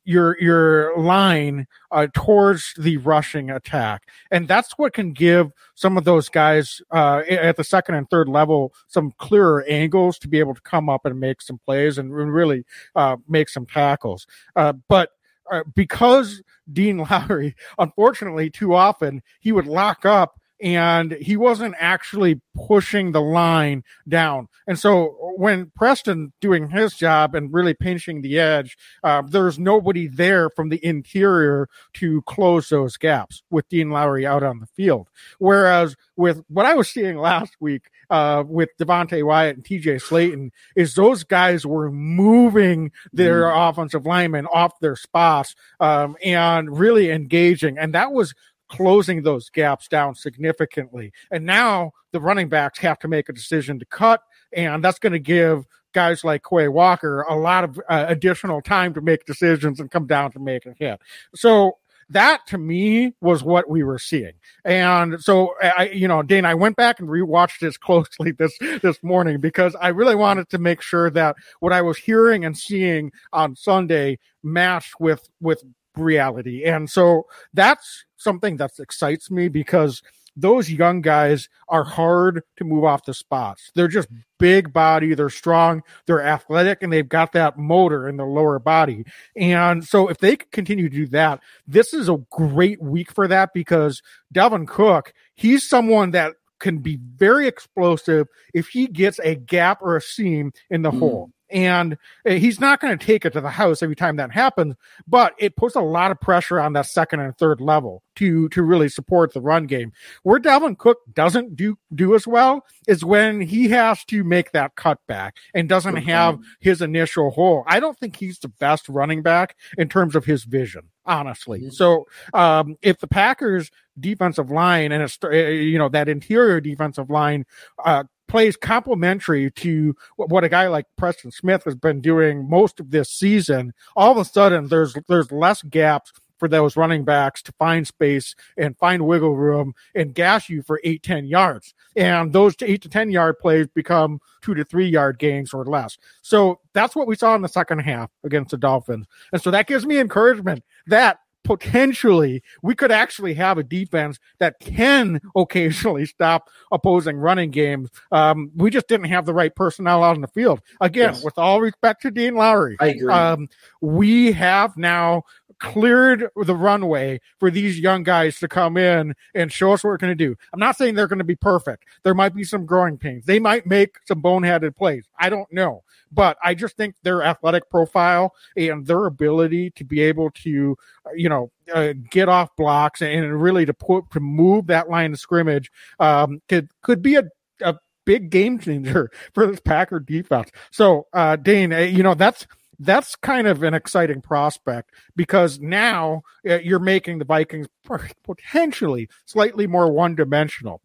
your 0.04 0.40
your 0.42 0.98
line 0.98 1.66
uh, 1.92 2.08
towards 2.14 2.74
the 2.78 2.98
rushing 2.98 3.50
attack, 3.50 4.04
and 4.30 4.48
that's 4.48 4.74
what 4.78 4.94
can 4.94 5.14
give 5.14 5.52
some 5.76 5.98
of 5.98 6.04
those 6.04 6.28
guys 6.30 6.82
uh, 6.92 7.22
at 7.30 7.56
the 7.56 7.64
second 7.64 7.96
and 7.96 8.10
third 8.10 8.28
level 8.28 8.74
some 8.88 9.14
clearer 9.18 9.64
angles 9.70 10.20
to 10.20 10.28
be 10.28 10.40
able 10.40 10.54
to 10.54 10.62
come 10.62 10.90
up 10.90 11.06
and 11.06 11.20
make 11.20 11.42
some 11.42 11.60
plays 11.66 11.98
and 11.98 12.14
really 12.14 12.66
uh, 12.96 13.16
make 13.28 13.50
some 13.50 13.66
tackles. 13.66 14.28
Uh, 14.56 14.74
but 14.90 15.12
uh, 15.52 15.64
because 15.76 16.42
Dean 16.72 16.98
Lowry, 16.98 17.56
unfortunately, 17.80 18.50
too 18.50 18.74
often 18.74 19.22
he 19.40 19.52
would 19.52 19.68
lock 19.68 20.06
up 20.06 20.40
and 20.62 21.14
he 21.14 21.38
wasn't 21.38 21.76
actually 21.80 22.42
pushing 22.68 23.12
the 23.12 23.22
line 23.22 23.84
down. 24.08 24.48
And 24.68 24.78
so 24.78 25.16
when 25.38 25.72
Preston 25.76 26.34
doing 26.42 26.70
his 26.70 26.94
job 26.96 27.34
and 27.36 27.54
really 27.54 27.74
pinching 27.74 28.22
the 28.22 28.40
edge, 28.40 28.78
uh, 29.04 29.22
there's 29.26 29.58
nobody 29.58 30.08
there 30.08 30.50
from 30.50 30.70
the 30.70 30.84
interior 30.86 31.70
to 31.94 32.22
close 32.24 32.70
those 32.70 32.98
gaps 32.98 33.44
with 33.50 33.68
Dean 33.70 33.90
Lowry 33.90 34.26
out 34.26 34.44
on 34.44 34.60
the 34.60 34.68
field. 34.68 35.08
Whereas 35.38 35.96
with 36.16 36.44
what 36.50 36.66
I 36.66 36.76
was 36.76 36.90
seeing 36.90 37.18
last 37.18 37.56
week, 37.60 37.90
uh, 38.10 38.44
with 38.46 38.70
Devonte 38.80 39.24
Wyatt 39.24 39.58
and 39.58 39.66
TJ 39.66 40.02
Slaton 40.02 40.50
is 40.76 40.96
those 40.96 41.24
guys 41.24 41.66
were 41.66 41.92
moving 41.92 42.92
their 43.14 43.44
mm. 43.44 43.70
offensive 43.70 44.06
linemen 44.06 44.48
off 44.48 44.80
their 44.80 44.96
spots 44.96 45.56
um, 45.80 46.18
and 46.24 46.78
really 46.78 47.12
engaging. 47.12 47.78
And 47.78 47.94
that 47.94 48.12
was 48.12 48.34
closing 48.70 49.24
those 49.24 49.50
gaps 49.50 49.88
down 49.88 50.16
significantly. 50.16 51.12
And 51.32 51.46
now 51.46 51.92
the 52.12 52.22
running 52.22 52.50
backs 52.50 52.80
have 52.80 53.00
to 53.00 53.08
make 53.08 53.30
a 53.30 53.34
decision 53.34 53.80
to 53.80 53.86
cut, 53.86 54.22
and 54.54 54.84
that's 54.84 55.00
going 55.00 55.14
to 55.14 55.20
give 55.20 55.66
guys 55.94 56.24
like 56.24 56.44
Quay 56.48 56.68
Walker 56.68 57.22
a 57.22 57.36
lot 57.36 57.64
of 57.64 57.80
uh, 57.90 58.06
additional 58.08 58.62
time 58.62 58.94
to 58.94 59.02
make 59.02 59.26
decisions 59.26 59.80
and 59.80 59.90
come 59.90 60.06
down 60.06 60.32
to 60.32 60.40
make 60.40 60.66
a 60.66 60.74
hit. 60.78 61.00
So 61.36 61.78
that 62.10 62.46
to 62.48 62.58
me 62.58 63.14
was 63.22 63.44
what 63.44 63.70
we 63.70 63.84
were 63.84 64.00
seeing. 64.00 64.34
And 64.66 65.22
so 65.22 65.54
I, 65.62 65.90
you 65.94 66.08
know, 66.08 66.24
Dane, 66.24 66.46
I 66.46 66.56
went 66.56 66.76
back 66.76 67.00
and 67.00 67.08
rewatched 67.08 67.60
this 67.60 67.78
closely 67.78 68.32
this, 68.32 68.58
this 68.82 69.02
morning 69.04 69.40
because 69.40 69.76
I 69.80 69.90
really 69.90 70.16
wanted 70.16 70.50
to 70.50 70.58
make 70.58 70.82
sure 70.82 71.10
that 71.12 71.36
what 71.60 71.74
I 71.74 71.82
was 71.82 71.98
hearing 71.98 72.46
and 72.46 72.58
seeing 72.58 73.12
on 73.32 73.56
Sunday 73.56 74.18
matched 74.44 75.00
with, 75.00 75.30
with 75.40 75.64
reality. 76.00 76.64
And 76.64 76.90
so 76.90 77.28
that's 77.54 78.06
something 78.18 78.58
that 78.58 78.72
excites 78.80 79.30
me 79.32 79.48
because 79.48 80.02
those 80.36 80.70
young 80.70 81.02
guys 81.02 81.50
are 81.68 81.84
hard 81.84 82.44
to 82.58 82.64
move 82.64 82.84
off 82.84 83.06
the 83.06 83.14
spots. 83.14 83.72
They're 83.76 83.88
just 83.88 84.08
big 84.38 84.72
body, 84.72 85.14
they're 85.14 85.30
strong, 85.30 85.84
they're 86.06 86.24
athletic, 86.24 86.82
and 86.82 86.92
they've 86.92 87.08
got 87.08 87.34
that 87.34 87.58
motor 87.58 88.08
in 88.08 88.18
the 88.18 88.26
lower 88.26 88.60
body. 88.60 89.06
And 89.36 89.84
so 89.84 90.08
if 90.08 90.20
they 90.20 90.38
continue 90.38 90.90
to 90.90 90.96
do 90.96 91.08
that, 91.08 91.42
this 91.68 91.94
is 91.94 92.10
a 92.10 92.24
great 92.32 92.82
week 92.82 93.12
for 93.12 93.28
that 93.28 93.52
because 93.54 94.02
Dalvin 94.34 94.68
Cook, 94.68 95.14
he's 95.36 95.68
someone 95.68 96.12
that 96.12 96.36
can 96.60 96.80
be 96.80 97.00
very 97.16 97.48
explosive 97.48 98.28
if 98.54 98.68
he 98.68 98.88
gets 98.88 99.20
a 99.20 99.36
gap 99.36 99.82
or 99.82 99.96
a 99.96 100.02
seam 100.02 100.52
in 100.70 100.82
the 100.82 100.92
mm. 100.92 101.00
hole 101.00 101.32
and 101.52 101.98
uh, 102.26 102.32
he's 102.32 102.60
not 102.60 102.80
going 102.80 102.98
to 102.98 103.06
take 103.06 103.26
it 103.26 103.34
to 103.34 103.42
the 103.42 103.50
house 103.50 103.82
every 103.82 103.96
time 103.96 104.16
that 104.16 104.32
happens 104.32 104.76
but 105.08 105.34
it 105.38 105.56
puts 105.56 105.76
a 105.76 105.82
lot 105.82 106.12
of 106.12 106.20
pressure 106.20 106.60
on 106.60 106.74
that 106.74 106.86
second 106.86 107.20
and 107.20 107.38
third 107.38 107.62
level 107.62 108.04
to 108.20 108.50
to 108.50 108.62
really 108.62 108.90
support 108.90 109.34
the 109.34 109.42
run 109.42 109.66
game. 109.66 109.94
Where 110.24 110.40
Dalvin 110.40 110.78
Cook 110.78 111.00
doesn't 111.14 111.56
do 111.56 111.78
do 111.96 112.16
as 112.16 112.28
well 112.28 112.66
is 112.88 113.04
when 113.04 113.42
he 113.42 113.70
has 113.70 114.04
to 114.06 114.24
make 114.24 114.52
that 114.52 114.76
cutback 114.76 115.32
and 115.54 115.70
doesn't 115.70 115.96
have 115.98 116.40
his 116.60 116.82
initial 116.82 117.32
hole. 117.32 117.64
I 117.66 117.80
don't 117.80 117.98
think 117.98 118.18
he's 118.18 118.40
the 118.40 118.50
best 118.50 118.90
running 118.90 119.22
back 119.22 119.56
in 119.78 119.90
terms 119.90 120.16
of 120.16 120.26
his 120.26 120.44
vision 120.44 120.90
honestly. 121.06 121.72
So 121.72 122.06
um, 122.36 122.78
if 122.84 123.00
the 123.00 123.08
Packers 123.08 123.72
defensive 124.00 124.52
line 124.52 124.92
and 124.92 125.04
a, 125.04 125.28
uh, 125.28 125.50
you 125.50 125.80
know 125.80 125.90
that 125.90 126.08
interior 126.08 126.62
defensive 126.62 127.10
line 127.10 127.46
uh, 127.84 128.04
plays 128.30 128.56
complementary 128.56 129.52
to 129.52 129.96
what 130.16 130.44
a 130.44 130.50
guy 130.50 130.68
like 130.68 130.86
Preston 130.96 131.32
Smith 131.32 131.66
has 131.66 131.76
been 131.76 132.00
doing 132.00 132.50
most 132.50 132.80
of 132.80 132.92
this 132.92 133.10
season, 133.10 133.74
all 133.96 134.12
of 134.12 134.18
a 134.18 134.24
sudden 134.24 134.68
there's 134.68 134.96
there's 135.08 135.32
less 135.32 135.62
gaps 135.64 136.14
for 136.40 136.48
those 136.48 136.78
running 136.78 137.04
backs 137.04 137.42
to 137.44 137.52
find 137.60 137.86
space 137.86 138.34
and 138.58 138.78
find 138.78 139.06
wiggle 139.06 139.36
room 139.36 139.74
and 139.94 140.16
gash 140.16 140.50
you 140.50 140.62
for 140.62 140.80
eight, 140.86 141.04
10 141.04 141.26
yards. 141.26 141.74
And 141.96 142.32
those 142.32 142.56
eight 142.62 142.82
to 142.84 142.90
10 142.90 143.12
yard 143.12 143.38
plays 143.40 143.68
become 143.68 144.22
two 144.42 144.56
to 144.56 144.64
three 144.64 144.88
yard 144.88 145.20
gains 145.20 145.54
or 145.54 145.66
less. 145.66 145.98
So 146.22 146.62
that's 146.74 146.96
what 146.96 147.08
we 147.08 147.18
saw 147.18 147.36
in 147.36 147.42
the 147.42 147.50
second 147.50 147.80
half 147.80 148.10
against 148.24 148.52
the 148.52 148.58
Dolphins. 148.58 149.06
And 149.34 149.42
so 149.42 149.52
that 149.52 149.68
gives 149.68 149.86
me 149.86 150.00
encouragement 150.00 150.64
that 150.88 151.20
potentially 151.50 152.44
we 152.62 152.76
could 152.76 152.92
actually 152.92 153.34
have 153.34 153.58
a 153.58 153.64
defense 153.64 154.20
that 154.38 154.60
can 154.60 155.20
occasionally 155.36 156.06
stop 156.06 156.48
opposing 156.72 157.18
running 157.18 157.50
games. 157.50 157.90
Um, 158.12 158.52
we 158.56 158.70
just 158.70 158.88
didn't 158.88 159.08
have 159.08 159.26
the 159.26 159.34
right 159.34 159.56
personnel 159.56 160.04
out 160.04 160.16
in 160.16 160.22
the 160.22 160.28
field. 160.28 160.62
Again, 160.80 161.16
yes. 161.16 161.24
with 161.24 161.40
all 161.40 161.60
respect 161.60 162.04
to 162.04 162.12
Dean 162.12 162.36
Lowry, 162.36 162.78
I 162.80 162.88
agree. 162.90 163.12
Um, 163.12 163.50
we 163.82 164.32
have 164.34 164.78
now 164.78 165.24
cleared 165.60 166.30
the 166.36 166.56
runway 166.56 167.20
for 167.40 167.50
these 167.52 167.80
young 167.80 168.04
guys 168.04 168.40
to 168.40 168.48
come 168.48 168.78
in 168.78 169.14
and 169.34 169.52
show 169.52 169.74
us 169.74 169.84
what 169.84 169.90
we're 169.90 169.98
going 169.98 170.16
to 170.16 170.28
do. 170.28 170.36
I'm 170.54 170.60
not 170.60 170.78
saying 170.78 170.96
they're 170.96 171.08
going 171.08 171.18
to 171.18 171.26
be 171.26 171.36
perfect. 171.36 171.86
There 172.04 172.14
might 172.14 172.34
be 172.34 172.44
some 172.44 172.66
growing 172.66 172.98
pains. 172.98 173.26
They 173.26 173.40
might 173.40 173.66
make 173.66 173.98
some 174.06 174.22
boneheaded 174.22 174.76
plays. 174.76 175.06
I 175.20 175.30
don't 175.30 175.52
know. 175.52 175.84
But 176.12 176.38
I 176.44 176.56
just 176.56 176.76
think 176.76 176.96
their 177.04 177.22
athletic 177.22 177.70
profile 177.70 178.34
and 178.58 178.86
their 178.88 179.06
ability 179.06 179.72
to 179.72 179.84
be 179.84 180.02
able 180.02 180.32
to, 180.32 180.76
you 181.16 181.30
know, 181.30 181.39
uh, 181.74 181.94
get 182.10 182.30
off 182.30 182.50
blocks 182.58 183.02
and 183.02 183.42
really 183.42 183.66
to 183.66 183.74
put 183.74 184.10
to 184.12 184.20
move 184.20 184.68
that 184.68 184.90
line 184.90 185.14
of 185.14 185.20
scrimmage 185.20 185.72
um, 186.00 186.42
could 186.48 186.70
could 186.82 187.02
be 187.02 187.16
a, 187.16 187.24
a 187.62 187.76
big 188.06 188.30
game 188.30 188.60
changer 188.60 189.12
for 189.34 189.48
this 189.48 189.60
Packer 189.60 190.00
defense. 190.00 190.50
So, 190.72 191.08
uh, 191.14 191.36
Dane, 191.36 191.74
uh, 191.74 191.80
you 191.80 192.04
know 192.04 192.16
that's 192.16 192.48
that's 192.80 193.16
kind 193.16 193.48
of 193.48 193.64
an 193.64 193.74
exciting 193.74 194.22
prospect 194.22 194.92
because 195.16 195.60
now 195.60 196.22
uh, 196.50 196.60
you're 196.60 196.80
making 196.80 197.20
the 197.20 197.26
Vikings 197.26 197.68
potentially 198.24 199.10
slightly 199.26 199.68
more 199.68 199.92
one 199.92 200.16
dimensional. 200.16 200.82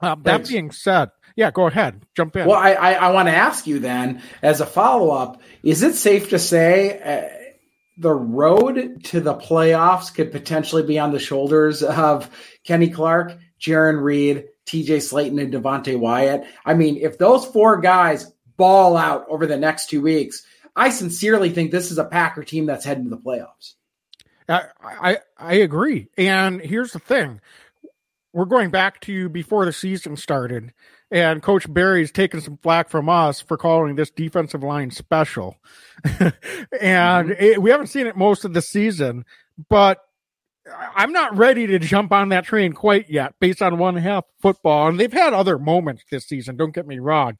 Uh, 0.00 0.14
that 0.22 0.48
being 0.48 0.70
said, 0.70 1.10
yeah, 1.36 1.50
go 1.50 1.66
ahead, 1.66 2.06
jump 2.16 2.34
in. 2.36 2.46
Well, 2.46 2.58
I 2.58 2.72
I, 2.72 2.92
I 2.92 3.10
want 3.10 3.28
to 3.28 3.34
ask 3.34 3.66
you 3.66 3.78
then, 3.78 4.22
as 4.40 4.62
a 4.62 4.66
follow 4.66 5.10
up, 5.10 5.42
is 5.62 5.82
it 5.82 5.94
safe 5.94 6.30
to 6.30 6.38
say 6.38 6.98
uh, 7.00 7.39
the 7.98 8.12
road 8.12 9.04
to 9.04 9.20
the 9.20 9.34
playoffs 9.34 10.14
could 10.14 10.32
potentially 10.32 10.82
be 10.82 10.98
on 10.98 11.12
the 11.12 11.18
shoulders 11.18 11.82
of 11.82 12.30
Kenny 12.64 12.88
Clark, 12.88 13.38
Jarran 13.60 14.02
Reed, 14.02 14.46
T.J. 14.66 14.98
Slaton, 14.98 15.40
and 15.40 15.52
Devonte 15.52 15.98
Wyatt? 15.98 16.44
I 16.64 16.74
mean, 16.74 16.96
if 16.96 17.18
those 17.18 17.44
four 17.44 17.80
guys 17.80 18.32
ball 18.56 18.96
out 18.96 19.26
over 19.28 19.46
the 19.46 19.56
next 19.56 19.90
two 19.90 20.00
weeks, 20.00 20.44
I 20.76 20.90
sincerely 20.90 21.50
think 21.50 21.70
this 21.70 21.90
is 21.90 21.98
a 21.98 22.04
Packer 22.04 22.44
team 22.44 22.66
that's 22.66 22.84
heading 22.84 23.04
to 23.04 23.10
the 23.10 23.18
playoffs. 23.18 23.74
I, 24.48 24.64
I 24.82 25.18
I 25.38 25.54
agree, 25.54 26.08
and 26.18 26.60
here's 26.60 26.92
the 26.92 26.98
thing: 26.98 27.40
we're 28.32 28.46
going 28.46 28.70
back 28.70 29.00
to 29.02 29.28
before 29.28 29.64
the 29.64 29.72
season 29.72 30.16
started, 30.16 30.72
and 31.10 31.42
Coach 31.42 31.72
Barry's 31.72 32.12
taking 32.12 32.40
some 32.40 32.56
flack 32.58 32.88
from 32.88 33.08
us 33.08 33.40
for 33.40 33.56
calling 33.56 33.96
this 33.96 34.10
defensive 34.10 34.62
line 34.62 34.90
special. 34.90 35.56
and 36.04 36.30
mm-hmm. 36.80 37.32
it, 37.44 37.62
we 37.62 37.70
haven't 37.70 37.88
seen 37.88 38.06
it 38.06 38.16
most 38.16 38.44
of 38.44 38.52
the 38.52 38.62
season, 38.62 39.24
but 39.68 39.98
I'm 40.94 41.12
not 41.12 41.36
ready 41.36 41.66
to 41.66 41.78
jump 41.78 42.12
on 42.12 42.28
that 42.28 42.44
train 42.44 42.72
quite 42.72 43.10
yet 43.10 43.34
based 43.40 43.62
on 43.62 43.78
one 43.78 43.96
half 43.96 44.24
football. 44.40 44.88
And 44.88 45.00
they've 45.00 45.12
had 45.12 45.32
other 45.32 45.58
moments 45.58 46.04
this 46.10 46.26
season, 46.26 46.56
don't 46.56 46.74
get 46.74 46.86
me 46.86 46.98
wrong, 46.98 47.38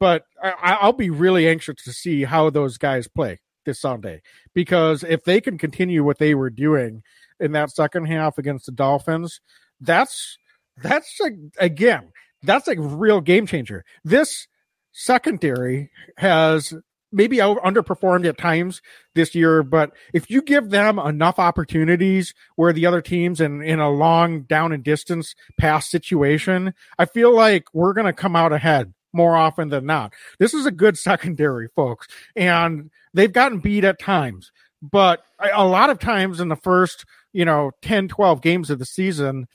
but 0.00 0.26
I, 0.42 0.78
I'll 0.80 0.92
be 0.92 1.10
really 1.10 1.48
anxious 1.48 1.82
to 1.84 1.92
see 1.92 2.24
how 2.24 2.50
those 2.50 2.76
guys 2.78 3.06
play 3.06 3.40
this 3.64 3.80
Sunday 3.80 4.22
because 4.54 5.04
if 5.04 5.22
they 5.22 5.40
can 5.40 5.58
continue 5.58 6.02
what 6.02 6.18
they 6.18 6.34
were 6.34 6.50
doing 6.50 7.02
in 7.38 7.52
that 7.52 7.70
second 7.70 8.06
half 8.06 8.38
against 8.38 8.66
the 8.66 8.72
Dolphins, 8.72 9.40
that's 9.80 10.38
that's 10.82 11.20
a, 11.20 11.30
again 11.58 12.08
that's 12.42 12.68
a 12.68 12.80
real 12.80 13.20
game 13.20 13.46
changer. 13.46 13.84
This 14.04 14.46
secondary 14.92 15.90
has 16.16 16.74
maybe 17.12 17.36
underperformed 17.36 18.26
at 18.26 18.38
times 18.38 18.80
this 19.14 19.34
year, 19.34 19.62
but 19.62 19.92
if 20.14 20.30
you 20.30 20.40
give 20.42 20.70
them 20.70 20.98
enough 20.98 21.38
opportunities 21.38 22.34
where 22.56 22.72
the 22.72 22.86
other 22.86 23.02
teams 23.02 23.40
in, 23.40 23.62
in 23.62 23.78
a 23.78 23.90
long 23.90 24.42
down 24.42 24.72
and 24.72 24.82
distance 24.82 25.34
pass 25.58 25.90
situation, 25.90 26.72
I 26.98 27.04
feel 27.04 27.34
like 27.34 27.66
we're 27.74 27.92
going 27.92 28.06
to 28.06 28.12
come 28.12 28.34
out 28.34 28.52
ahead 28.52 28.94
more 29.12 29.36
often 29.36 29.68
than 29.68 29.84
not. 29.84 30.14
This 30.38 30.54
is 30.54 30.64
a 30.64 30.70
good 30.70 30.96
secondary, 30.96 31.68
folks, 31.76 32.08
and 32.34 32.90
they've 33.12 33.32
gotten 33.32 33.60
beat 33.60 33.84
at 33.84 33.98
times, 33.98 34.50
but 34.80 35.22
a 35.52 35.66
lot 35.66 35.90
of 35.90 35.98
times 35.98 36.40
in 36.40 36.48
the 36.48 36.56
first, 36.56 37.04
you 37.32 37.44
know, 37.44 37.72
10, 37.82 38.08
12 38.08 38.40
games 38.40 38.70
of 38.70 38.78
the 38.78 38.86
season, 38.86 39.46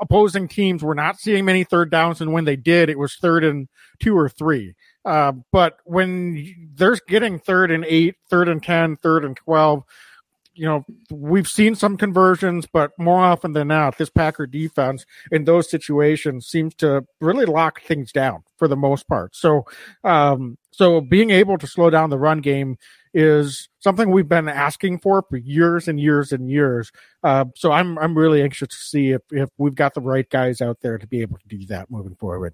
opposing 0.00 0.48
teams 0.48 0.82
were 0.82 0.94
not 0.94 1.18
seeing 1.18 1.44
many 1.44 1.64
third 1.64 1.90
downs, 1.90 2.20
and 2.20 2.32
when 2.32 2.44
they 2.44 2.56
did, 2.56 2.88
it 2.88 2.98
was 2.98 3.14
third 3.16 3.44
and 3.44 3.68
two 4.00 4.16
or 4.16 4.28
three. 4.28 4.74
Uh, 5.04 5.32
but 5.52 5.78
when 5.84 6.72
they're 6.74 6.96
getting 7.08 7.38
third 7.38 7.70
and 7.70 7.84
eight, 7.86 8.16
third 8.28 8.48
and 8.48 8.62
10, 8.62 8.96
third 8.96 9.24
and 9.24 9.36
12, 9.36 9.84
you 10.56 10.64
know, 10.64 10.84
we've 11.10 11.46
seen 11.46 11.74
some 11.74 11.96
conversions, 11.96 12.66
but 12.66 12.90
more 12.98 13.20
often 13.20 13.52
than 13.52 13.68
not, 13.68 13.98
this 13.98 14.08
Packer 14.08 14.46
defense 14.46 15.04
in 15.30 15.44
those 15.44 15.70
situations 15.70 16.46
seems 16.46 16.74
to 16.76 17.04
really 17.20 17.44
lock 17.44 17.82
things 17.82 18.10
down 18.10 18.42
for 18.56 18.66
the 18.66 18.76
most 18.76 19.06
part. 19.06 19.36
So, 19.36 19.66
um, 20.02 20.56
so 20.72 21.02
being 21.02 21.30
able 21.30 21.58
to 21.58 21.66
slow 21.66 21.90
down 21.90 22.10
the 22.10 22.18
run 22.18 22.40
game 22.40 22.78
is 23.16 23.70
something 23.80 24.10
we've 24.10 24.28
been 24.28 24.46
asking 24.46 24.98
for 24.98 25.22
for 25.22 25.38
years 25.38 25.88
and 25.88 25.98
years 25.98 26.32
and 26.32 26.50
years. 26.50 26.92
Uh, 27.24 27.46
so 27.56 27.72
I'm 27.72 27.98
I'm 27.98 28.16
really 28.16 28.42
anxious 28.42 28.68
to 28.68 28.76
see 28.76 29.12
if 29.12 29.22
if 29.30 29.48
we've 29.56 29.74
got 29.74 29.94
the 29.94 30.02
right 30.02 30.28
guys 30.28 30.60
out 30.60 30.80
there 30.82 30.98
to 30.98 31.06
be 31.06 31.22
able 31.22 31.38
to 31.38 31.48
do 31.48 31.64
that 31.68 31.90
moving 31.90 32.14
forward. 32.14 32.52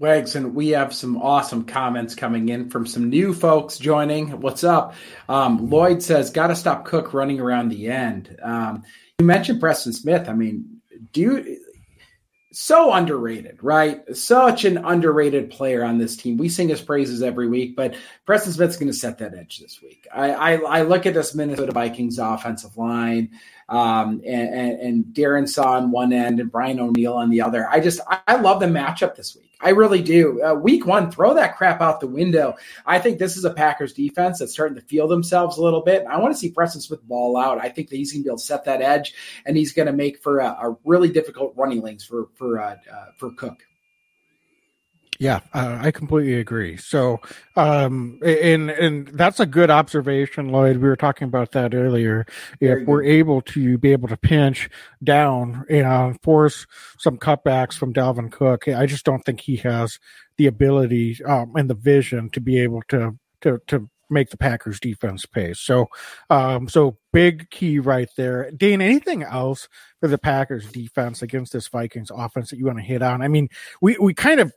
Wags, 0.00 0.34
and 0.34 0.56
we 0.56 0.70
have 0.70 0.92
some 0.92 1.16
awesome 1.18 1.64
comments 1.64 2.16
coming 2.16 2.48
in 2.48 2.68
from 2.68 2.84
some 2.84 3.08
new 3.08 3.32
folks 3.32 3.78
joining. 3.78 4.40
What's 4.40 4.64
up? 4.64 4.96
Um, 5.28 5.70
Lloyd 5.70 6.02
says, 6.02 6.30
"Got 6.30 6.48
to 6.48 6.56
stop 6.56 6.84
Cook 6.84 7.14
running 7.14 7.38
around 7.38 7.68
the 7.68 7.88
end." 7.88 8.36
Um, 8.42 8.82
you 9.20 9.24
mentioned 9.24 9.60
Preston 9.60 9.92
Smith. 9.92 10.28
I 10.28 10.32
mean, 10.32 10.80
do 11.12 11.20
you, 11.20 11.61
so 12.52 12.92
underrated, 12.92 13.58
right? 13.62 14.04
Such 14.16 14.64
an 14.64 14.78
underrated 14.78 15.50
player 15.50 15.84
on 15.84 15.98
this 15.98 16.16
team. 16.16 16.36
We 16.36 16.48
sing 16.48 16.68
his 16.68 16.82
praises 16.82 17.22
every 17.22 17.48
week, 17.48 17.74
but 17.74 17.96
Preston 18.26 18.52
Smith's 18.52 18.76
going 18.76 18.90
to 18.90 18.96
set 18.96 19.18
that 19.18 19.34
edge 19.34 19.58
this 19.58 19.82
week. 19.82 20.06
I, 20.12 20.32
I, 20.32 20.52
I 20.56 20.82
look 20.82 21.06
at 21.06 21.14
this 21.14 21.34
Minnesota 21.34 21.72
Vikings 21.72 22.18
offensive 22.18 22.76
line 22.76 23.30
um, 23.68 24.20
and, 24.26 24.54
and, 24.54 24.80
and 24.80 25.04
Darrisaw 25.06 25.64
on 25.64 25.90
one 25.90 26.12
end 26.12 26.40
and 26.40 26.52
Brian 26.52 26.78
O'Neill 26.78 27.14
on 27.14 27.30
the 27.30 27.40
other. 27.40 27.68
I 27.68 27.80
just 27.80 28.00
I 28.08 28.36
love 28.36 28.60
the 28.60 28.66
matchup 28.66 29.14
this 29.14 29.34
week. 29.34 29.51
I 29.62 29.70
really 29.70 30.02
do. 30.02 30.42
Uh, 30.42 30.54
week 30.54 30.86
one, 30.86 31.10
throw 31.10 31.34
that 31.34 31.56
crap 31.56 31.80
out 31.80 32.00
the 32.00 32.06
window. 32.06 32.54
I 32.84 32.98
think 32.98 33.18
this 33.18 33.36
is 33.36 33.44
a 33.44 33.54
Packers 33.54 33.92
defense 33.92 34.40
that's 34.40 34.52
starting 34.52 34.74
to 34.74 34.82
feel 34.82 35.06
themselves 35.06 35.56
a 35.56 35.62
little 35.62 35.82
bit. 35.82 36.04
I 36.06 36.18
want 36.18 36.34
to 36.34 36.38
see 36.38 36.50
Preston 36.50 36.80
Smith 36.80 37.02
ball 37.06 37.36
out. 37.36 37.58
I 37.58 37.68
think 37.68 37.88
that 37.90 37.96
he's 37.96 38.12
going 38.12 38.22
to 38.22 38.24
be 38.24 38.30
able 38.30 38.38
to 38.38 38.44
set 38.44 38.64
that 38.64 38.82
edge, 38.82 39.14
and 39.46 39.56
he's 39.56 39.72
going 39.72 39.86
to 39.86 39.92
make 39.92 40.20
for 40.20 40.40
a, 40.40 40.48
a, 40.48 40.76
really 40.84 41.10
difficult 41.10 41.54
running 41.56 41.80
lanes 41.80 42.04
for 42.04 42.28
for 42.34 42.60
uh, 42.60 42.76
uh, 42.92 43.06
for 43.18 43.32
Cook. 43.32 43.62
Yeah, 45.22 45.38
uh, 45.54 45.78
I 45.80 45.92
completely 45.92 46.34
agree. 46.34 46.76
So, 46.76 47.20
um, 47.54 48.18
and 48.24 48.70
and 48.70 49.06
that's 49.06 49.38
a 49.38 49.46
good 49.46 49.70
observation, 49.70 50.48
Lloyd. 50.48 50.78
We 50.78 50.88
were 50.88 50.96
talking 50.96 51.28
about 51.28 51.52
that 51.52 51.76
earlier. 51.76 52.26
If 52.58 52.88
we're 52.88 53.04
able 53.04 53.40
to 53.42 53.78
be 53.78 53.92
able 53.92 54.08
to 54.08 54.16
pinch 54.16 54.68
down 55.04 55.64
and 55.70 56.20
force 56.22 56.66
some 56.98 57.18
cutbacks 57.18 57.74
from 57.74 57.94
Dalvin 57.94 58.32
Cook, 58.32 58.66
I 58.66 58.84
just 58.84 59.04
don't 59.04 59.24
think 59.24 59.42
he 59.42 59.54
has 59.58 60.00
the 60.38 60.48
ability 60.48 61.22
um, 61.24 61.52
and 61.54 61.70
the 61.70 61.74
vision 61.74 62.28
to 62.30 62.40
be 62.40 62.58
able 62.58 62.82
to 62.88 63.16
to 63.42 63.60
to 63.68 63.88
make 64.10 64.30
the 64.30 64.36
Packers 64.36 64.80
defense 64.80 65.24
pay. 65.24 65.54
So, 65.54 65.86
um, 66.30 66.68
so 66.68 66.98
big 67.12 67.48
key 67.50 67.78
right 67.78 68.10
there. 68.16 68.50
Dane, 68.50 68.82
anything 68.82 69.22
else 69.22 69.68
for 70.00 70.08
the 70.08 70.18
Packers 70.18 70.70
defense 70.70 71.22
against 71.22 71.52
this 71.52 71.68
Vikings 71.68 72.10
offense 72.12 72.50
that 72.50 72.58
you 72.58 72.66
want 72.66 72.78
to 72.78 72.84
hit 72.84 73.02
on? 73.02 73.22
I 73.22 73.28
mean, 73.28 73.48
we, 73.80 73.96
we 73.98 74.14
kind 74.14 74.40
of 74.40 74.52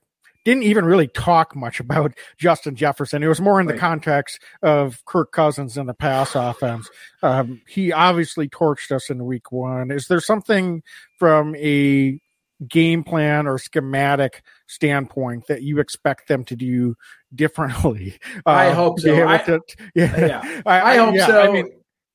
didn't 0.45 0.63
even 0.63 0.85
really 0.85 1.07
talk 1.07 1.55
much 1.55 1.79
about 1.81 2.13
Justin 2.37 2.75
Jefferson. 2.75 3.23
It 3.23 3.27
was 3.27 3.41
more 3.41 3.59
in 3.59 3.67
right. 3.67 3.73
the 3.73 3.79
context 3.79 4.39
of 4.61 5.03
Kirk 5.05 5.31
Cousins 5.31 5.77
and 5.77 5.89
the 5.89 5.93
pass 5.93 6.35
offense. 6.35 6.89
Um, 7.21 7.61
he 7.67 7.91
obviously 7.91 8.47
torched 8.47 8.91
us 8.91 9.09
in 9.09 9.25
week 9.25 9.51
one. 9.51 9.91
Is 9.91 10.07
there 10.07 10.21
something 10.21 10.83
from 11.17 11.55
a 11.57 12.21
game 12.69 13.03
plan 13.03 13.47
or 13.47 13.57
schematic 13.57 14.41
standpoint 14.67 15.47
that 15.47 15.61
you 15.61 15.79
expect 15.79 16.27
them 16.27 16.45
to 16.45 16.55
do 16.55 16.95
differently? 17.35 18.17
I 18.45 18.69
um, 18.69 18.75
hope 18.75 18.99
so. 18.99 19.27
I, 19.27 19.37
to, 19.39 19.59
yeah, 19.95 20.19
yeah. 20.25 20.61
I, 20.65 20.93
I, 20.93 20.97
hope 20.97 21.15
yeah, 21.15 21.27
so. 21.27 21.41
I 21.41 21.51
mean, 21.51 21.71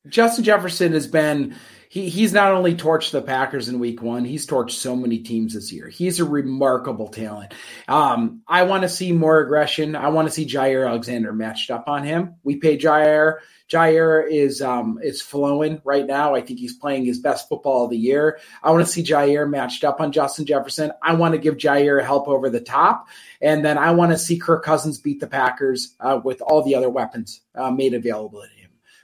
Justin 0.09 0.45
Jefferson 0.45 0.93
has 0.93 1.07
been 1.07 1.57
he 1.91 2.09
he's 2.09 2.33
not 2.33 2.53
only 2.53 2.75
torched 2.75 3.11
the 3.11 3.21
Packers 3.21 3.69
in 3.69 3.81
week 3.81 4.01
one, 4.01 4.25
he's 4.25 4.47
torched 4.47 4.71
so 4.71 4.95
many 4.95 5.19
teams 5.19 5.55
this 5.55 5.73
year. 5.73 5.89
He's 5.89 6.21
a 6.21 6.25
remarkable 6.25 7.09
talent. 7.09 7.53
Um, 7.89 8.43
I 8.47 8.63
want 8.63 8.83
to 8.83 8.89
see 8.89 9.13
more 9.13 9.41
aggression. 9.41 9.97
I 9.97 10.09
want 10.09 10.29
to 10.29 10.33
see 10.33 10.47
Jaire 10.47 10.89
Alexander 10.89 11.33
matched 11.33 11.71
up 11.71 11.89
on 11.89 12.05
him. 12.05 12.37
We 12.45 12.57
pay 12.57 12.79
Jaire. 12.79 13.39
Jaire 13.69 14.25
is 14.31 14.63
um, 14.63 15.01
is 15.03 15.21
flowing 15.21 15.83
right 15.85 16.07
now. 16.07 16.35
I 16.35 16.41
think 16.41 16.61
he's 16.61 16.77
playing 16.77 17.05
his 17.05 17.19
best 17.19 17.49
football 17.49 17.85
of 17.85 17.91
the 17.91 17.99
year. 17.99 18.39
I 18.63 18.71
want 18.71 18.87
to 18.87 18.91
see 18.91 19.03
Jaire 19.03 19.51
matched 19.51 19.83
up 19.83 20.01
on 20.01 20.13
Justin 20.13 20.47
Jefferson. 20.47 20.93
I 21.03 21.15
want 21.15 21.35
to 21.35 21.39
give 21.39 21.57
Jaire 21.57 22.03
help 22.05 22.29
over 22.29 22.49
the 22.49 22.61
top, 22.61 23.09
and 23.43 23.65
then 23.65 23.77
I 23.79 23.91
want 23.91 24.13
to 24.13 24.19
see 24.19 24.39
Kirk 24.39 24.65
Cousins 24.65 24.99
beat 24.99 25.19
the 25.19 25.27
Packers 25.27 25.97
uh, 25.99 26.21
with 26.23 26.41
all 26.41 26.63
the 26.63 26.77
other 26.77 26.89
weapons 26.89 27.43
uh, 27.55 27.71
made 27.71 27.95
available 27.95 28.41
to 28.41 28.47
him 28.47 28.60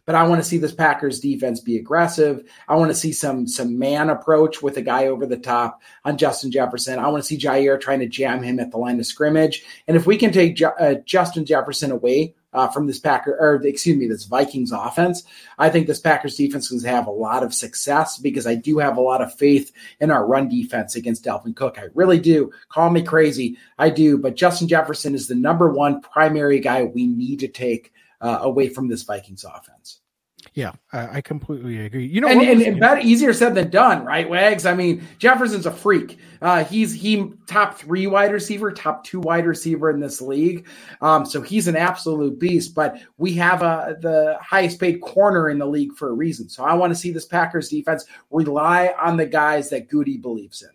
but 0.06 0.14
I 0.14 0.22
want 0.22 0.42
to 0.42 0.48
see 0.48 0.56
this 0.56 0.72
Packers 0.72 1.20
defense 1.20 1.60
be 1.60 1.76
aggressive. 1.76 2.48
I 2.68 2.76
want 2.76 2.90
to 2.90 2.94
see 2.94 3.12
some 3.12 3.46
some 3.46 3.78
man 3.78 4.08
approach 4.08 4.62
with 4.62 4.76
a 4.78 4.82
guy 4.82 5.08
over 5.08 5.26
the 5.26 5.36
top 5.36 5.82
on 6.04 6.16
Justin 6.16 6.50
Jefferson. 6.50 6.98
I 6.98 7.08
want 7.08 7.22
to 7.22 7.26
see 7.26 7.36
Jaire 7.36 7.78
trying 7.78 8.00
to 8.00 8.08
jam 8.08 8.42
him 8.42 8.60
at 8.60 8.70
the 8.70 8.78
line 8.78 8.98
of 9.00 9.06
scrimmage. 9.06 9.64
And 9.86 9.96
if 9.96 10.06
we 10.06 10.16
can 10.16 10.32
take 10.32 10.62
uh, 10.62 10.94
Justin 11.04 11.44
Jefferson 11.44 11.90
away 11.90 12.34
uh, 12.52 12.68
from 12.68 12.86
this 12.86 13.00
Packer, 13.00 13.36
or 13.38 13.60
excuse 13.66 13.96
me, 13.96 14.06
this 14.06 14.24
Vikings 14.24 14.72
offense, 14.72 15.24
I 15.58 15.68
think 15.68 15.88
this 15.88 16.00
Packers 16.00 16.36
defense 16.36 16.70
is 16.70 16.82
going 16.82 16.92
to 16.92 16.96
have 16.96 17.06
a 17.08 17.10
lot 17.10 17.42
of 17.42 17.52
success 17.52 18.16
because 18.16 18.46
I 18.46 18.54
do 18.54 18.78
have 18.78 18.96
a 18.96 19.02
lot 19.02 19.20
of 19.20 19.34
faith 19.34 19.72
in 20.00 20.12
our 20.12 20.24
run 20.24 20.48
defense 20.48 20.94
against 20.94 21.24
Dalvin 21.24 21.54
Cook. 21.56 21.78
I 21.78 21.88
really 21.94 22.20
do. 22.20 22.52
Call 22.68 22.90
me 22.90 23.02
crazy, 23.02 23.58
I 23.76 23.90
do. 23.90 24.16
But 24.18 24.36
Justin 24.36 24.68
Jefferson 24.68 25.14
is 25.16 25.26
the 25.26 25.34
number 25.34 25.68
one 25.68 26.00
primary 26.00 26.60
guy 26.60 26.84
we 26.84 27.08
need 27.08 27.40
to 27.40 27.48
take 27.48 27.92
uh, 28.20 28.38
away 28.42 28.68
from 28.68 28.88
this 28.88 29.02
Vikings 29.02 29.44
offense. 29.44 30.00
Yeah, 30.54 30.72
I, 30.92 31.20
completely 31.20 31.84
agree. 31.84 32.06
You 32.06 32.20
know, 32.20 32.28
and, 32.28 32.40
and, 32.40 32.62
and 32.62 32.80
better, 32.80 33.00
easier 33.00 33.32
said 33.32 33.54
than 33.54 33.70
done, 33.70 34.04
right, 34.04 34.28
Wags? 34.28 34.64
I 34.64 34.74
mean, 34.74 35.06
Jefferson's 35.18 35.66
a 35.66 35.70
freak. 35.70 36.18
Uh, 36.40 36.64
he's 36.64 36.92
he 36.92 37.32
top 37.46 37.76
three 37.76 38.06
wide 38.06 38.32
receiver, 38.32 38.70
top 38.70 39.04
two 39.04 39.20
wide 39.20 39.46
receiver 39.46 39.90
in 39.90 40.00
this 40.00 40.20
league. 40.20 40.66
Um, 41.00 41.26
so 41.26 41.42
he's 41.42 41.68
an 41.68 41.76
absolute 41.76 42.38
beast. 42.38 42.74
But 42.74 43.00
we 43.18 43.34
have 43.34 43.62
a 43.62 43.96
the 44.00 44.38
highest 44.40 44.78
paid 44.78 45.00
corner 45.00 45.50
in 45.50 45.58
the 45.58 45.66
league 45.66 45.94
for 45.94 46.10
a 46.10 46.14
reason. 46.14 46.48
So 46.48 46.64
I 46.64 46.74
want 46.74 46.90
to 46.90 46.98
see 46.98 47.10
this 47.10 47.26
Packers 47.26 47.68
defense 47.68 48.04
rely 48.30 48.94
on 49.00 49.16
the 49.16 49.26
guys 49.26 49.68
that 49.70 49.88
Goody 49.88 50.16
believes 50.16 50.62
in. 50.62 50.70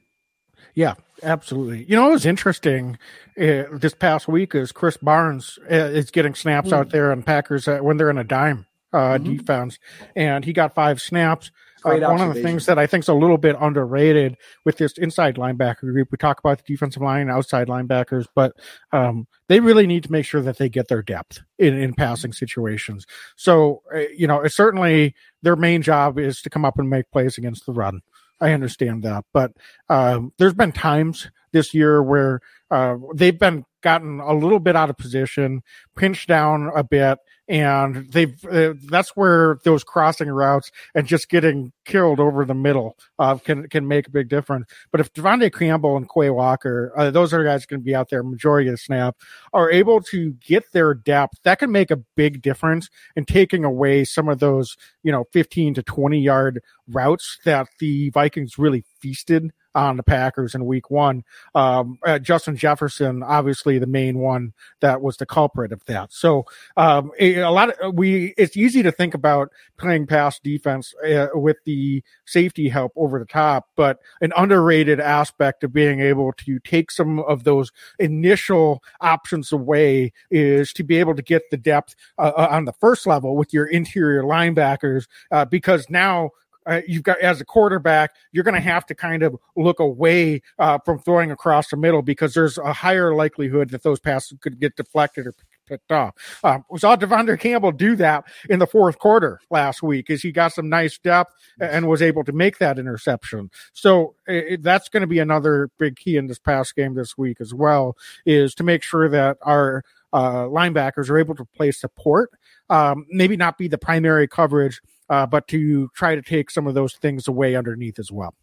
Yeah, 0.74 0.96
absolutely. 1.24 1.86
You 1.86 1.96
know, 1.96 2.10
it 2.10 2.14
was 2.14 2.26
interesting 2.26 2.98
uh, 3.40 3.64
this 3.72 3.94
past 3.94 4.28
week 4.28 4.56
is 4.56 4.72
Krys 4.72 5.00
Barnes 5.02 5.60
uh, 5.70 5.76
is 5.76 6.12
getting 6.12 6.36
snaps 6.36 6.70
mm. 6.70 6.74
out 6.74 6.90
there 6.90 7.12
on 7.12 7.24
Packers 7.24 7.68
uh, 7.68 7.80
when 7.80 7.98
they're 7.98 8.10
in 8.10 8.18
a 8.18 8.24
dime 8.24 8.66
uh, 8.94 9.18
mm-hmm. 9.18 9.38
defense, 9.38 9.80
and 10.16 10.46
he 10.46 10.54
got 10.54 10.76
five 10.76 11.02
snaps. 11.02 11.52
Uh, 11.84 11.98
one 11.98 12.22
of 12.22 12.36
the 12.36 12.44
things 12.44 12.68
that 12.68 12.78
I 12.78 12.86
think 12.86 13.04
is 13.04 13.08
a 13.08 13.14
little 13.14 13.40
bit 13.40 13.56
underrated 13.60 14.38
with 14.66 14.78
this 14.78 15.00
inside 15.00 15.36
linebacker 15.36 15.82
group, 15.82 16.10
we 16.12 16.18
talk 16.18 16.40
about 16.40 16.60
the 16.60 16.64
defensive 16.68 17.02
line 17.02 17.22
and 17.22 17.32
outside 17.32 17.68
linebackers, 17.68 18.28
but 18.36 18.54
um, 18.92 19.28
they 19.48 19.60
really 19.60 19.88
need 19.88 20.04
to 20.04 20.12
make 20.12 20.26
sure 20.26 20.42
that 20.42 20.60
they 20.60 20.70
get 20.70 20.90
their 20.90 21.02
depth 21.02 21.42
in, 21.58 21.74
in 21.76 21.96
passing 21.96 22.34
situations. 22.34 23.08
So, 23.36 23.82
uh, 23.94 24.02
you 24.16 24.28
know, 24.28 24.42
it's 24.42 24.56
certainly 24.56 25.16
their 25.42 25.56
main 25.56 25.82
job 25.82 26.20
is 26.20 26.42
to 26.44 26.52
come 26.52 26.66
up 26.66 26.78
and 26.78 26.88
make 26.88 27.10
plays 27.12 27.40
against 27.40 27.66
the 27.66 27.74
run. 27.74 28.02
I 28.42 28.54
understand 28.54 29.04
that, 29.04 29.24
but 29.34 29.54
um, 29.88 30.34
there's 30.38 30.56
been 30.56 30.72
times 30.72 31.30
this 31.52 31.74
year 31.74 32.02
where 32.02 32.42
uh, 32.72 32.98
they've 33.14 33.38
been 33.38 33.66
gotten 33.82 34.20
a 34.20 34.34
little 34.34 34.60
bit 34.60 34.76
out 34.76 34.90
of 34.90 34.98
position, 34.98 35.62
pinched 35.96 36.28
down 36.28 36.72
a 36.76 36.84
bit, 36.84 37.20
and 37.52 38.10
they've 38.14 38.46
uh, 38.46 38.74
that's 38.86 39.10
where 39.10 39.60
those 39.66 39.84
crossing 39.84 40.30
routes 40.30 40.72
and 40.96 41.06
just 41.06 41.28
getting 41.28 41.74
killed 41.84 42.22
over 42.22 42.46
the 42.46 42.54
middle 42.54 42.98
uh, 43.20 43.36
can 43.36 43.68
can 43.68 43.90
make 43.90 44.08
a 44.08 44.10
big 44.10 44.30
difference. 44.30 44.68
But 44.90 45.02
if 45.02 45.12
De'Vondre 45.12 45.54
Campbell 45.54 45.98
and 45.98 46.08
Quay 46.10 46.30
Walker, 46.30 46.94
uh, 46.96 47.12
those 47.12 47.34
are 47.34 47.44
guys 47.44 47.66
going 47.66 47.82
to 47.82 47.84
be 47.84 47.94
out 47.94 48.10
there 48.10 48.24
majority 48.24 48.70
of 48.70 48.76
the 48.76 48.78
snap, 48.78 49.18
are 49.52 49.70
able 49.70 50.00
to 50.04 50.32
get 50.32 50.72
their 50.72 50.94
depth, 50.94 51.40
that 51.44 51.60
can 51.60 51.74
make 51.74 51.92
a 51.92 51.98
big 52.16 52.42
difference 52.42 52.90
in 53.18 53.26
taking 53.26 53.66
away 53.66 54.06
some 54.06 54.30
of 54.30 54.40
those 54.40 54.78
you 55.04 55.12
know 55.12 55.26
15 55.34 55.74
to 55.74 55.84
20 55.84 56.22
yard 56.22 56.62
routes 56.88 57.38
that 57.44 57.68
the 57.80 58.12
Vikings 58.12 58.58
really 58.58 58.86
feasted 59.02 59.52
on 59.76 59.98
the 59.98 60.04
Packers 60.04 60.56
in 60.56 60.66
week 60.66 60.90
one. 60.90 61.24
Um, 61.56 62.00
uh, 62.06 62.20
Justin 62.20 62.56
Jefferson, 62.56 63.24
obviously 63.24 63.80
the 63.80 63.88
main 63.88 64.20
one 64.20 64.54
that 64.82 65.02
was 65.02 65.18
the 65.18 65.26
culprit 65.26 65.72
of 65.72 65.84
that. 65.86 66.12
So, 66.12 66.46
um, 66.78 67.12
a, 67.20 67.44
lot 67.46 67.70
of 67.70 67.96
we, 67.96 68.34
it's 68.38 68.58
easy 68.58 68.84
to 68.84 68.92
think 68.92 69.14
about 69.14 69.50
playing 69.78 70.08
pass 70.08 70.40
defense 70.40 70.94
uh, 71.06 71.28
with 71.34 71.58
the 71.66 72.04
safety 72.26 72.70
help 72.70 72.92
over 72.96 73.20
the 73.20 73.26
top, 73.26 73.70
but 73.76 74.00
an 74.22 74.34
underrated 74.36 75.00
aspect 75.00 75.64
of 75.64 75.74
being 75.74 76.00
able 76.00 76.34
to 76.34 76.60
take 76.60 76.92
some 76.92 77.20
of 77.20 77.44
those 77.44 77.72
initial 78.00 78.84
options 79.00 79.52
away 79.52 80.14
is 80.30 80.74
to 80.74 80.84
be 80.84 80.98
able 80.98 81.16
to 81.16 81.22
get 81.22 81.50
the 81.50 81.58
depth 81.58 81.96
uh, 82.18 82.32
uh 82.36 82.48
on 82.52 82.66
the 82.66 82.74
first 82.74 83.08
level 83.08 83.36
with 83.36 83.54
your 83.54 83.66
interior 83.66 84.24
linebackers, 84.24 85.08
uh, 85.32 85.46
because 85.46 85.90
now 85.90 86.32
uh, 86.66 86.82
you've 86.88 87.04
got 87.04 87.20
as 87.20 87.42
a 87.42 87.46
quarterback, 87.46 88.12
you're 88.32 88.44
going 88.44 88.56
to 88.56 88.62
have 88.62 88.86
to 88.88 88.96
kind 88.96 89.24
of 89.24 89.36
look 89.56 89.80
away 89.80 90.42
uh, 90.60 90.78
from 90.86 91.00
throwing 91.00 91.32
across 91.32 91.70
the 91.70 91.78
middle 91.78 92.02
because 92.02 92.34
there's 92.34 92.58
a 92.58 92.74
higher 92.74 93.16
likelihood 93.16 93.70
that 93.70 93.84
those 93.84 94.00
passes 94.00 94.38
could 94.42 94.60
get 94.60 94.76
deflected 94.76 95.28
or 95.28 95.34
picked 95.68 95.92
off. 95.92 96.14
Um, 96.44 96.66
we 96.70 96.80
saw 96.80 96.96
De'Vondre 96.96 97.40
Campbell 97.40 97.72
do 97.72 97.96
that 97.96 98.26
in 98.50 98.60
the 98.60 98.68
fourth 98.68 99.00
quarter 99.00 99.40
last 99.50 99.82
week 99.82 100.10
as 100.10 100.22
he 100.22 100.32
got 100.32 100.54
some 100.54 100.70
nice 100.70 100.98
depth 100.98 101.34
and 101.60 101.88
was 101.88 102.02
able 102.02 102.24
to 102.26 102.34
make 102.34 102.58
that 102.58 102.78
interception. 102.78 103.50
So 103.74 104.16
it, 104.28 104.62
that's 104.62 104.90
going 104.90 105.02
to 105.02 105.08
be 105.08 105.20
another 105.20 105.70
big 105.80 105.96
key 105.96 106.18
in 106.18 106.28
this 106.28 106.40
pass 106.40 106.72
game 106.72 106.94
this 106.96 107.18
week 107.18 107.38
as 107.40 107.54
well 107.54 107.96
is 108.26 108.54
to 108.56 108.64
make 108.64 108.84
sure 108.84 109.08
that 109.10 109.38
our 109.44 109.84
uh, 110.14 110.44
linebackers 110.44 111.10
are 111.10 111.18
able 111.18 111.36
to 111.36 111.46
play 111.46 111.72
support, 111.72 112.32
um, 112.70 113.06
maybe 113.10 113.38
not 113.38 113.58
be 113.58 113.70
the 113.70 113.78
primary 113.78 114.28
coverage 114.28 114.82
uh, 115.12 115.26
but 115.26 115.46
to 115.50 115.90
try 115.94 116.16
to 116.16 116.22
take 116.22 116.50
some 116.50 116.66
of 116.66 116.74
those 116.74 116.96
things 116.96 117.28
away 117.28 117.56
underneath 117.56 118.00
as 118.00 118.12
well. 118.12 118.34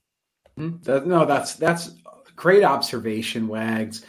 Mm-hmm. 0.58 1.08
No, 1.08 1.24
that's 1.24 1.54
that's 1.54 1.90
great 2.36 2.62
observation, 2.62 3.48
Wags. 3.48 4.04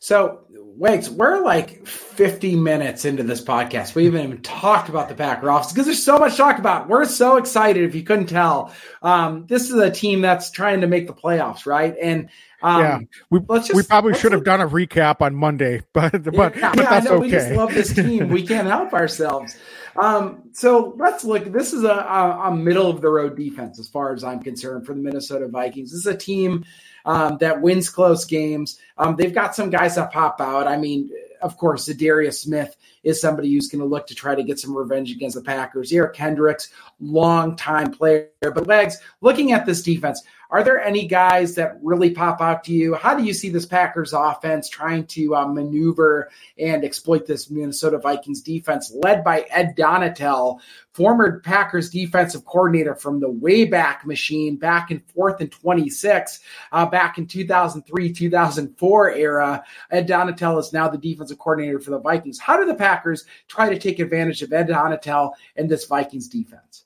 So, 0.00 0.42
Wags, 0.50 1.10
we're 1.10 1.40
like 1.40 1.84
50 1.84 2.54
minutes 2.54 3.04
into 3.04 3.24
this 3.24 3.42
podcast. 3.42 3.96
We 3.96 4.04
haven't 4.04 4.22
even 4.22 4.42
talked 4.42 4.88
about 4.88 5.08
the 5.08 5.16
Packer 5.16 5.50
office 5.50 5.72
because 5.72 5.86
there's 5.86 6.02
so 6.02 6.20
much 6.20 6.32
to 6.32 6.38
talk 6.38 6.60
about. 6.60 6.88
We're 6.88 7.04
so 7.04 7.36
excited, 7.36 7.82
if 7.82 7.96
you 7.96 8.04
couldn't 8.04 8.26
tell. 8.26 8.72
Um, 9.02 9.46
this 9.48 9.68
is 9.68 9.74
a 9.74 9.90
team 9.90 10.20
that's 10.20 10.52
trying 10.52 10.82
to 10.82 10.86
make 10.86 11.08
the 11.08 11.14
playoffs, 11.14 11.66
right? 11.66 11.96
And 12.00 12.28
um, 12.62 12.80
yeah, 12.80 12.98
we, 13.30 13.40
just, 13.58 13.74
we 13.74 13.82
probably 13.82 14.14
should 14.14 14.32
have 14.32 14.44
done 14.44 14.60
a 14.60 14.68
recap 14.68 15.20
on 15.20 15.34
Monday, 15.34 15.82
but 15.92 16.22
but, 16.24 16.34
yeah, 16.34 16.50
but 16.50 16.56
yeah, 16.56 16.72
that's 16.74 17.06
I 17.06 17.10
know, 17.10 17.16
okay. 17.16 17.22
We 17.22 17.30
just 17.30 17.52
love 17.52 17.74
this 17.74 17.94
team. 17.94 18.28
we 18.28 18.46
can't 18.46 18.66
help 18.68 18.92
ourselves. 18.92 19.56
Um, 19.96 20.42
so 20.52 20.94
let's 20.96 21.24
look. 21.24 21.52
This 21.52 21.72
is 21.72 21.84
a, 21.84 21.88
a, 21.88 22.48
a, 22.48 22.56
middle 22.56 22.88
of 22.88 23.00
the 23.00 23.08
road 23.08 23.36
defense, 23.36 23.78
as 23.80 23.88
far 23.88 24.12
as 24.12 24.22
I'm 24.22 24.40
concerned, 24.40 24.86
for 24.86 24.94
the 24.94 25.00
Minnesota 25.00 25.48
Vikings. 25.48 25.90
This 25.90 26.00
is 26.00 26.06
a 26.06 26.16
team 26.16 26.64
um, 27.04 27.38
that 27.38 27.60
wins 27.60 27.90
close 27.90 28.24
games. 28.24 28.78
Um, 28.96 29.16
they've 29.16 29.34
got 29.34 29.56
some 29.56 29.70
guys 29.70 29.96
that 29.96 30.12
pop 30.12 30.40
out. 30.40 30.68
I 30.68 30.76
mean, 30.76 31.10
of 31.42 31.56
course, 31.56 31.86
Darius 31.86 32.42
Smith 32.42 32.76
is 33.02 33.20
somebody 33.20 33.52
who's 33.52 33.68
going 33.68 33.80
to 33.80 33.86
look 33.86 34.06
to 34.08 34.14
try 34.14 34.34
to 34.34 34.42
get 34.42 34.58
some 34.58 34.76
revenge 34.76 35.10
against 35.10 35.36
the 35.36 35.42
Packers. 35.42 35.92
Eric 35.92 36.14
Kendricks, 36.14 36.70
long-time 37.00 37.92
player. 37.92 38.28
But 38.40 38.66
Legs, 38.66 38.98
looking 39.20 39.52
at 39.52 39.66
this 39.66 39.82
defense, 39.82 40.22
are 40.50 40.64
there 40.64 40.80
any 40.80 41.06
guys 41.06 41.56
that 41.56 41.78
really 41.82 42.10
pop 42.10 42.40
out 42.40 42.64
to 42.64 42.72
you? 42.72 42.94
How 42.94 43.14
do 43.14 43.22
you 43.22 43.34
see 43.34 43.50
this 43.50 43.66
Packers 43.66 44.14
offense 44.14 44.70
trying 44.70 45.04
to 45.08 45.34
uh, 45.34 45.46
maneuver 45.46 46.30
and 46.58 46.84
exploit 46.84 47.26
this 47.26 47.50
Minnesota 47.50 47.98
Vikings 47.98 48.40
defense 48.40 48.90
led 48.94 49.22
by 49.22 49.40
Ed 49.50 49.74
Donatell, 49.76 50.60
former 50.92 51.40
Packers 51.40 51.90
defensive 51.90 52.46
coordinator 52.46 52.94
from 52.94 53.20
the 53.20 53.28
Wayback 53.28 54.06
Machine 54.06 54.56
back 54.56 54.90
and 54.90 55.04
forth 55.10 55.42
in 55.42 55.48
26, 55.48 56.40
uh, 56.72 56.86
back 56.86 57.18
in 57.18 57.26
2003, 57.26 58.10
2004 58.10 59.10
era. 59.12 59.62
Ed 59.90 60.08
Donatell 60.08 60.58
is 60.58 60.72
now 60.72 60.88
the 60.88 60.96
defensive 61.28 61.38
coordinator 61.38 61.80
for 61.80 61.90
the 61.90 62.00
Vikings. 62.00 62.38
How 62.38 62.56
do 62.56 62.66
the 62.66 62.74
Packers 62.74 63.24
try 63.48 63.68
to 63.68 63.78
take 63.78 63.98
advantage 63.98 64.42
of 64.42 64.52
Ed 64.52 64.68
Donatell 64.68 65.32
and 65.56 65.68
this 65.68 65.84
Vikings 65.84 66.28
defense? 66.28 66.84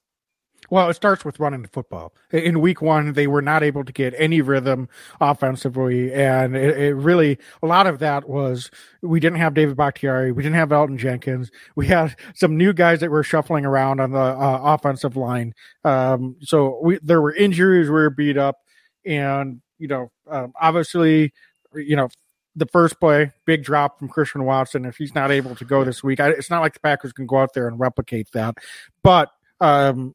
Well, 0.70 0.88
it 0.88 0.94
starts 0.94 1.22
with 1.22 1.38
running 1.38 1.60
the 1.60 1.68
football. 1.68 2.14
In 2.30 2.62
week 2.62 2.80
one, 2.80 3.12
they 3.12 3.26
were 3.26 3.42
not 3.42 3.62
able 3.62 3.84
to 3.84 3.92
get 3.92 4.14
any 4.16 4.40
rhythm 4.40 4.88
offensively. 5.20 6.14
And 6.14 6.56
it, 6.56 6.78
it 6.78 6.94
really, 6.94 7.38
a 7.62 7.66
lot 7.66 7.86
of 7.86 7.98
that 7.98 8.26
was 8.26 8.70
we 9.02 9.20
didn't 9.20 9.38
have 9.38 9.52
David 9.52 9.76
Bakhtiari. 9.76 10.32
We 10.32 10.42
didn't 10.42 10.56
have 10.56 10.70
Elgton 10.70 10.96
Jenkins. 10.96 11.50
We 11.76 11.88
had 11.88 12.16
some 12.34 12.56
new 12.56 12.72
guys 12.72 13.00
that 13.00 13.10
were 13.10 13.22
shuffling 13.22 13.66
around 13.66 14.00
on 14.00 14.12
the 14.12 14.18
uh, 14.18 14.60
offensive 14.62 15.14
line. 15.14 15.52
Um, 15.84 16.36
so 16.40 16.80
we, 16.82 16.98
there 17.02 17.20
were 17.20 17.34
injuries, 17.34 17.88
we 17.88 17.94
were 17.94 18.08
beat 18.08 18.38
up. 18.38 18.56
And, 19.04 19.60
you 19.78 19.88
know, 19.88 20.10
um, 20.30 20.54
obviously, 20.58 21.34
you 21.74 21.96
know, 21.96 22.08
the 22.54 22.66
first 22.66 23.00
play, 23.00 23.32
big 23.46 23.64
drop 23.64 23.98
from 23.98 24.08
Christian 24.08 24.44
Watson. 24.44 24.84
If 24.84 24.96
he's 24.96 25.14
not 25.14 25.30
able 25.30 25.54
to 25.56 25.64
go 25.64 25.84
this 25.84 26.02
week, 26.02 26.20
I, 26.20 26.30
it's 26.30 26.50
not 26.50 26.60
like 26.60 26.74
the 26.74 26.80
Packers 26.80 27.12
can 27.12 27.26
go 27.26 27.38
out 27.38 27.54
there 27.54 27.68
and 27.68 27.80
replicate 27.80 28.30
that. 28.32 28.56
But 29.02 29.30
um, 29.60 30.14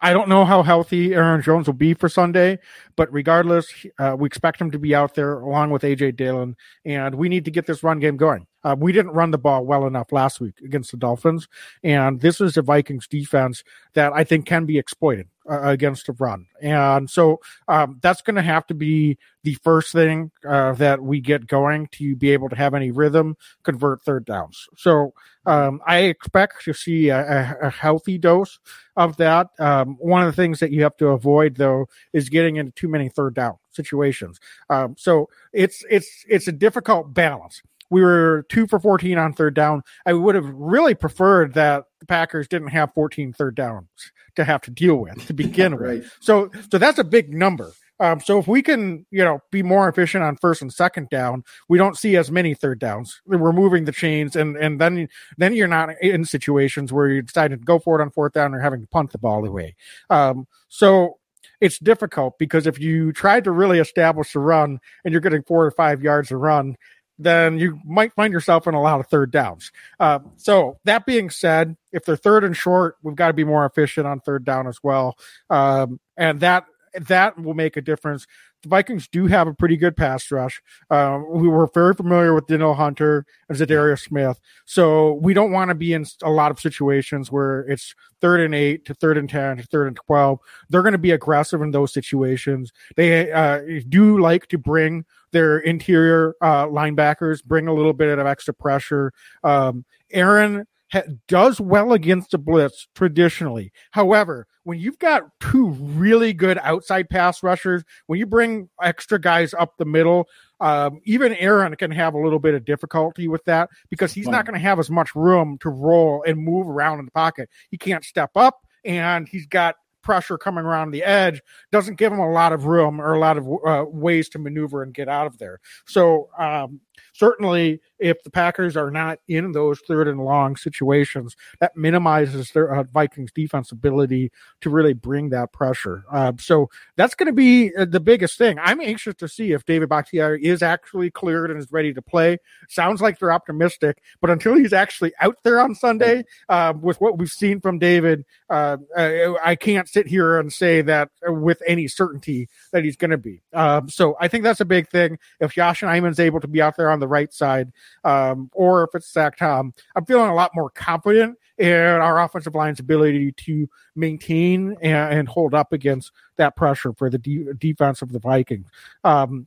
I 0.00 0.12
don't 0.12 0.28
know 0.28 0.44
how 0.44 0.62
healthy 0.62 1.14
Aaron 1.14 1.40
Jones 1.40 1.66
will 1.66 1.72
be 1.72 1.94
for 1.94 2.10
Sunday, 2.10 2.58
but 2.94 3.10
regardless, 3.10 3.72
uh, 3.98 4.14
we 4.18 4.26
expect 4.26 4.60
him 4.60 4.70
to 4.72 4.78
be 4.78 4.94
out 4.94 5.14
there 5.14 5.40
along 5.40 5.70
with 5.70 5.82
AJ 5.82 6.16
Dillon, 6.16 6.56
and 6.84 7.14
we 7.14 7.30
need 7.30 7.46
to 7.46 7.50
get 7.50 7.66
this 7.66 7.82
run 7.82 8.00
game 8.00 8.18
going. 8.18 8.46
Uh, 8.62 8.76
we 8.78 8.92
didn't 8.92 9.12
run 9.12 9.30
the 9.30 9.38
ball 9.38 9.64
well 9.64 9.86
enough 9.86 10.12
last 10.12 10.40
week 10.40 10.60
against 10.62 10.90
the 10.90 10.98
Dolphins, 10.98 11.48
and 11.82 12.20
this 12.20 12.38
is 12.40 12.58
a 12.58 12.62
Vikings 12.62 13.08
defense 13.08 13.64
that 13.94 14.12
I 14.12 14.24
think 14.24 14.44
can 14.44 14.66
be 14.66 14.76
exploited 14.76 15.28
uh, 15.50 15.60
against 15.62 16.06
the 16.06 16.12
run. 16.14 16.46
And 16.62 17.08
so 17.08 17.40
um, 17.68 17.98
that's 18.02 18.22
going 18.22 18.36
to 18.36 18.42
have 18.42 18.66
to 18.68 18.74
be 18.74 19.18
the 19.42 19.54
first 19.62 19.92
thing 19.92 20.30
uh, 20.48 20.72
that 20.74 21.02
we 21.02 21.20
get 21.20 21.46
going 21.46 21.88
to 21.92 22.16
be 22.16 22.30
able 22.30 22.48
to 22.48 22.56
have 22.56 22.74
any 22.74 22.90
rhythm, 22.90 23.36
convert 23.62 24.02
third 24.02 24.24
downs. 24.24 24.66
So 24.76 25.12
um, 25.46 25.80
I 25.86 25.98
expect 25.98 26.64
to 26.64 26.72
see 26.72 27.10
a, 27.10 27.56
a, 27.60 27.68
healthy 27.68 28.16
dose 28.16 28.58
of 28.96 29.18
that. 29.18 29.48
Um, 29.58 29.96
one 30.00 30.22
of 30.22 30.26
the 30.26 30.42
things 30.42 30.60
that 30.60 30.70
you 30.70 30.82
have 30.82 30.96
to 30.96 31.08
avoid, 31.08 31.56
though, 31.56 31.86
is 32.14 32.30
getting 32.30 32.56
into 32.56 32.72
too 32.72 32.88
many 32.88 33.10
third 33.10 33.34
down 33.34 33.58
situations. 33.70 34.40
Um, 34.70 34.94
so 34.96 35.28
it's 35.52 35.84
it's 35.90 36.24
it's 36.28 36.48
a 36.48 36.52
difficult 36.52 37.12
balance 37.12 37.60
we 37.94 38.02
were 38.02 38.44
two 38.48 38.66
for 38.66 38.80
14 38.80 39.16
on 39.18 39.32
third 39.32 39.54
down. 39.54 39.82
I 40.04 40.14
would 40.14 40.34
have 40.34 40.48
really 40.48 40.96
preferred 40.96 41.54
that 41.54 41.84
the 42.00 42.06
Packers 42.06 42.48
didn't 42.48 42.68
have 42.68 42.92
14 42.92 43.32
third 43.32 43.54
downs 43.54 43.86
to 44.34 44.42
have 44.42 44.62
to 44.62 44.72
deal 44.72 44.96
with 44.96 45.24
to 45.28 45.32
begin 45.32 45.74
right. 45.76 46.00
with. 46.00 46.12
So, 46.18 46.50
so 46.72 46.78
that's 46.78 46.98
a 46.98 47.04
big 47.04 47.32
number. 47.32 47.70
Um, 48.00 48.18
so 48.18 48.40
if 48.40 48.48
we 48.48 48.62
can, 48.62 49.06
you 49.12 49.22
know, 49.22 49.38
be 49.52 49.62
more 49.62 49.88
efficient 49.88 50.24
on 50.24 50.36
first 50.38 50.60
and 50.60 50.72
second 50.72 51.08
down, 51.08 51.44
we 51.68 51.78
don't 51.78 51.96
see 51.96 52.16
as 52.16 52.32
many 52.32 52.52
third 52.52 52.80
downs. 52.80 53.22
We're 53.26 53.52
moving 53.52 53.84
the 53.84 53.92
chains, 53.92 54.34
and 54.34 54.56
and 54.56 54.80
then 54.80 55.08
then 55.38 55.54
you're 55.54 55.68
not 55.68 55.90
in 56.02 56.24
situations 56.24 56.92
where 56.92 57.06
you 57.06 57.22
decide 57.22 57.52
to 57.52 57.56
go 57.56 57.78
for 57.78 57.96
it 57.96 58.02
on 58.02 58.10
fourth 58.10 58.32
down 58.32 58.52
or 58.52 58.58
having 58.58 58.80
to 58.80 58.88
punt 58.88 59.12
the 59.12 59.18
ball 59.18 59.46
away. 59.46 59.76
Um, 60.10 60.48
so 60.68 61.18
it's 61.60 61.78
difficult 61.78 62.38
because 62.38 62.66
if 62.66 62.78
you 62.78 63.12
try 63.12 63.40
to 63.40 63.50
really 63.50 63.78
establish 63.78 64.34
a 64.34 64.38
run 64.38 64.78
and 65.04 65.12
you're 65.12 65.20
getting 65.20 65.42
four 65.42 65.64
or 65.64 65.70
five 65.70 66.02
yards 66.02 66.30
a 66.30 66.36
run, 66.36 66.76
then 67.18 67.58
you 67.58 67.78
might 67.84 68.12
find 68.14 68.32
yourself 68.32 68.66
in 68.66 68.74
a 68.74 68.82
lot 68.82 69.00
of 69.00 69.06
third 69.06 69.30
downs. 69.30 69.70
Uh, 70.00 70.18
so 70.36 70.78
that 70.84 71.06
being 71.06 71.30
said, 71.30 71.76
if 71.92 72.04
they're 72.04 72.16
third 72.16 72.44
and 72.44 72.56
short, 72.56 72.96
we've 73.02 73.14
got 73.14 73.28
to 73.28 73.32
be 73.32 73.44
more 73.44 73.64
efficient 73.64 74.06
on 74.06 74.20
third 74.20 74.44
down 74.44 74.66
as 74.66 74.78
well, 74.82 75.16
um, 75.50 76.00
and 76.16 76.40
that 76.40 76.64
that 77.08 77.38
will 77.40 77.54
make 77.54 77.76
a 77.76 77.82
difference. 77.82 78.26
The 78.64 78.70
Vikings 78.70 79.08
do 79.08 79.26
have 79.26 79.46
a 79.46 79.54
pretty 79.54 79.76
good 79.76 79.96
pass 79.96 80.30
rush. 80.30 80.60
Uh, 80.90 81.20
we 81.28 81.48
were 81.48 81.68
very 81.72 81.94
familiar 81.94 82.34
with 82.34 82.46
Danielle 82.46 82.74
Hunter 82.74 83.26
and 83.48 83.56
Za'Darius 83.56 84.00
Smith, 84.00 84.40
so 84.64 85.14
we 85.14 85.34
don't 85.34 85.52
want 85.52 85.68
to 85.68 85.74
be 85.74 85.92
in 85.92 86.04
a 86.22 86.30
lot 86.30 86.50
of 86.50 86.58
situations 86.58 87.30
where 87.30 87.60
it's 87.60 87.94
third 88.20 88.40
and 88.40 88.54
eight 88.54 88.84
to 88.86 88.94
third 88.94 89.18
and 89.18 89.28
ten 89.28 89.58
to 89.58 89.62
third 89.64 89.86
and 89.86 89.96
twelve. 89.96 90.40
They're 90.70 90.82
going 90.82 90.92
to 90.92 90.98
be 90.98 91.12
aggressive 91.12 91.62
in 91.62 91.70
those 91.70 91.92
situations. 91.92 92.72
They 92.96 93.30
uh, 93.30 93.60
do 93.88 94.18
like 94.18 94.48
to 94.48 94.58
bring 94.58 95.04
their 95.32 95.58
interior 95.58 96.34
uh, 96.40 96.66
linebackers, 96.66 97.44
bring 97.44 97.68
a 97.68 97.74
little 97.74 97.92
bit 97.92 98.18
of 98.18 98.26
extra 98.26 98.54
pressure. 98.54 99.12
Um, 99.42 99.84
Aaron 100.10 100.66
ha- 100.94 101.02
does 101.28 101.60
well 101.60 101.92
against 101.92 102.30
the 102.30 102.38
blitz 102.38 102.86
traditionally. 102.94 103.72
However, 103.90 104.46
when 104.62 104.78
you've 104.78 104.98
got 104.98 105.24
two 105.40 105.70
really 105.70 106.32
good 106.32 106.58
outside 106.62 107.10
pass 107.10 107.42
rushers, 107.42 107.84
when 108.06 108.18
you 108.18 108.26
bring 108.26 108.68
extra 108.80 109.20
guys 109.20 109.52
up 109.54 109.76
the 109.76 109.84
middle, 109.84 110.26
um, 110.60 111.00
even 111.04 111.34
Aaron 111.34 111.74
can 111.76 111.90
have 111.90 112.14
a 112.14 112.18
little 112.18 112.38
bit 112.38 112.54
of 112.54 112.64
difficulty 112.64 113.28
with 113.28 113.44
that 113.44 113.68
because 113.90 114.12
he's 114.12 114.28
not 114.28 114.46
going 114.46 114.54
to 114.54 114.66
have 114.66 114.78
as 114.78 114.88
much 114.88 115.14
room 115.14 115.58
to 115.60 115.68
roll 115.68 116.24
and 116.26 116.38
move 116.38 116.68
around 116.68 117.00
in 117.00 117.04
the 117.04 117.10
pocket. 117.10 117.50
He 117.70 117.76
can't 117.76 118.04
step 118.04 118.30
up, 118.36 118.60
and 118.84 119.28
he's 119.28 119.46
got 119.46 119.74
pressure 120.04 120.38
coming 120.38 120.64
around 120.64 120.90
the 120.90 121.02
edge 121.02 121.42
doesn't 121.72 121.96
give 121.96 122.12
them 122.12 122.20
a 122.20 122.30
lot 122.30 122.52
of 122.52 122.66
room 122.66 123.00
or 123.00 123.14
a 123.14 123.18
lot 123.18 123.36
of 123.36 123.48
uh, 123.66 123.84
ways 123.88 124.28
to 124.28 124.38
maneuver 124.38 124.82
and 124.82 124.94
get 124.94 125.08
out 125.08 125.26
of 125.26 125.38
there. 125.38 125.58
So 125.86 126.28
um, 126.38 126.80
certainly 127.12 127.80
if 127.98 128.22
the 128.22 128.30
Packers 128.30 128.76
are 128.76 128.90
not 128.90 129.18
in 129.28 129.52
those 129.52 129.80
third 129.80 130.08
and 130.08 130.20
long 130.20 130.56
situations, 130.56 131.36
that 131.60 131.76
minimizes 131.76 132.50
their 132.50 132.74
uh, 132.74 132.82
Vikings 132.82 133.32
defense 133.32 133.72
ability 133.72 134.30
to 134.60 134.70
really 134.70 134.92
bring 134.92 135.30
that 135.30 135.52
pressure. 135.52 136.04
Uh, 136.12 136.32
so 136.38 136.68
that's 136.96 137.14
going 137.14 137.28
to 137.28 137.32
be 137.32 137.74
uh, 137.76 137.84
the 137.84 138.00
biggest 138.00 138.36
thing. 138.36 138.58
I'm 138.58 138.80
anxious 138.80 139.14
to 139.16 139.28
see 139.28 139.52
if 139.52 139.64
David 139.64 139.88
Bakhtiari 139.88 140.44
is 140.44 140.62
actually 140.62 141.10
cleared 141.10 141.50
and 141.50 141.58
is 141.58 141.72
ready 141.72 141.94
to 141.94 142.02
play. 142.02 142.38
Sounds 142.68 143.00
like 143.00 143.18
they're 143.18 143.32
optimistic, 143.32 144.02
but 144.20 144.28
until 144.28 144.54
he's 144.54 144.72
actually 144.72 145.12
out 145.20 145.38
there 145.44 145.60
on 145.60 145.74
Sunday, 145.74 146.24
uh, 146.48 146.74
with 146.78 147.00
what 147.00 147.18
we've 147.18 147.30
seen 147.30 147.60
from 147.60 147.78
David, 147.78 148.24
uh, 148.50 148.76
I 148.96 149.56
can't 149.56 149.88
sit 149.94 150.08
here 150.08 150.38
and 150.38 150.52
say 150.52 150.82
that 150.82 151.08
with 151.22 151.62
any 151.66 151.86
certainty 151.86 152.48
that 152.72 152.82
he's 152.82 152.96
going 152.96 153.12
to 153.12 153.16
be. 153.16 153.42
Um, 153.52 153.88
so 153.88 154.16
I 154.20 154.26
think 154.26 154.42
that's 154.42 154.60
a 154.60 154.64
big 154.64 154.88
thing. 154.88 155.18
If 155.40 155.56
Yosh 155.56 155.82
Nijman's 155.82 156.18
able 156.18 156.40
to 156.40 156.48
be 156.48 156.60
out 156.60 156.76
there 156.76 156.90
on 156.90 156.98
the 156.98 157.06
right 157.08 157.32
side, 157.32 157.72
um, 158.02 158.50
or 158.52 158.82
if 158.82 158.90
it's 158.94 159.12
Zach 159.12 159.38
Tom, 159.38 159.72
I'm 159.94 160.04
feeling 160.04 160.28
a 160.28 160.34
lot 160.34 160.50
more 160.52 160.68
confident 160.68 161.38
in 161.56 161.72
our 161.72 162.20
offensive 162.20 162.56
line's 162.56 162.80
ability 162.80 163.32
to 163.32 163.68
maintain 163.94 164.76
and, 164.82 165.18
and 165.18 165.28
hold 165.28 165.54
up 165.54 165.72
against 165.72 166.10
that 166.36 166.56
pressure 166.56 166.92
for 166.92 167.08
the 167.08 167.18
de- 167.18 167.54
defense 167.54 168.02
of 168.02 168.10
the 168.10 168.18
Vikings. 168.18 168.66
Um, 169.04 169.46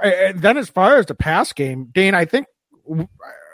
and 0.00 0.40
then 0.40 0.56
as 0.56 0.68
far 0.68 0.96
as 0.96 1.06
the 1.06 1.16
pass 1.16 1.52
game, 1.52 1.88
Dane, 1.92 2.14
I 2.14 2.24
think 2.24 2.46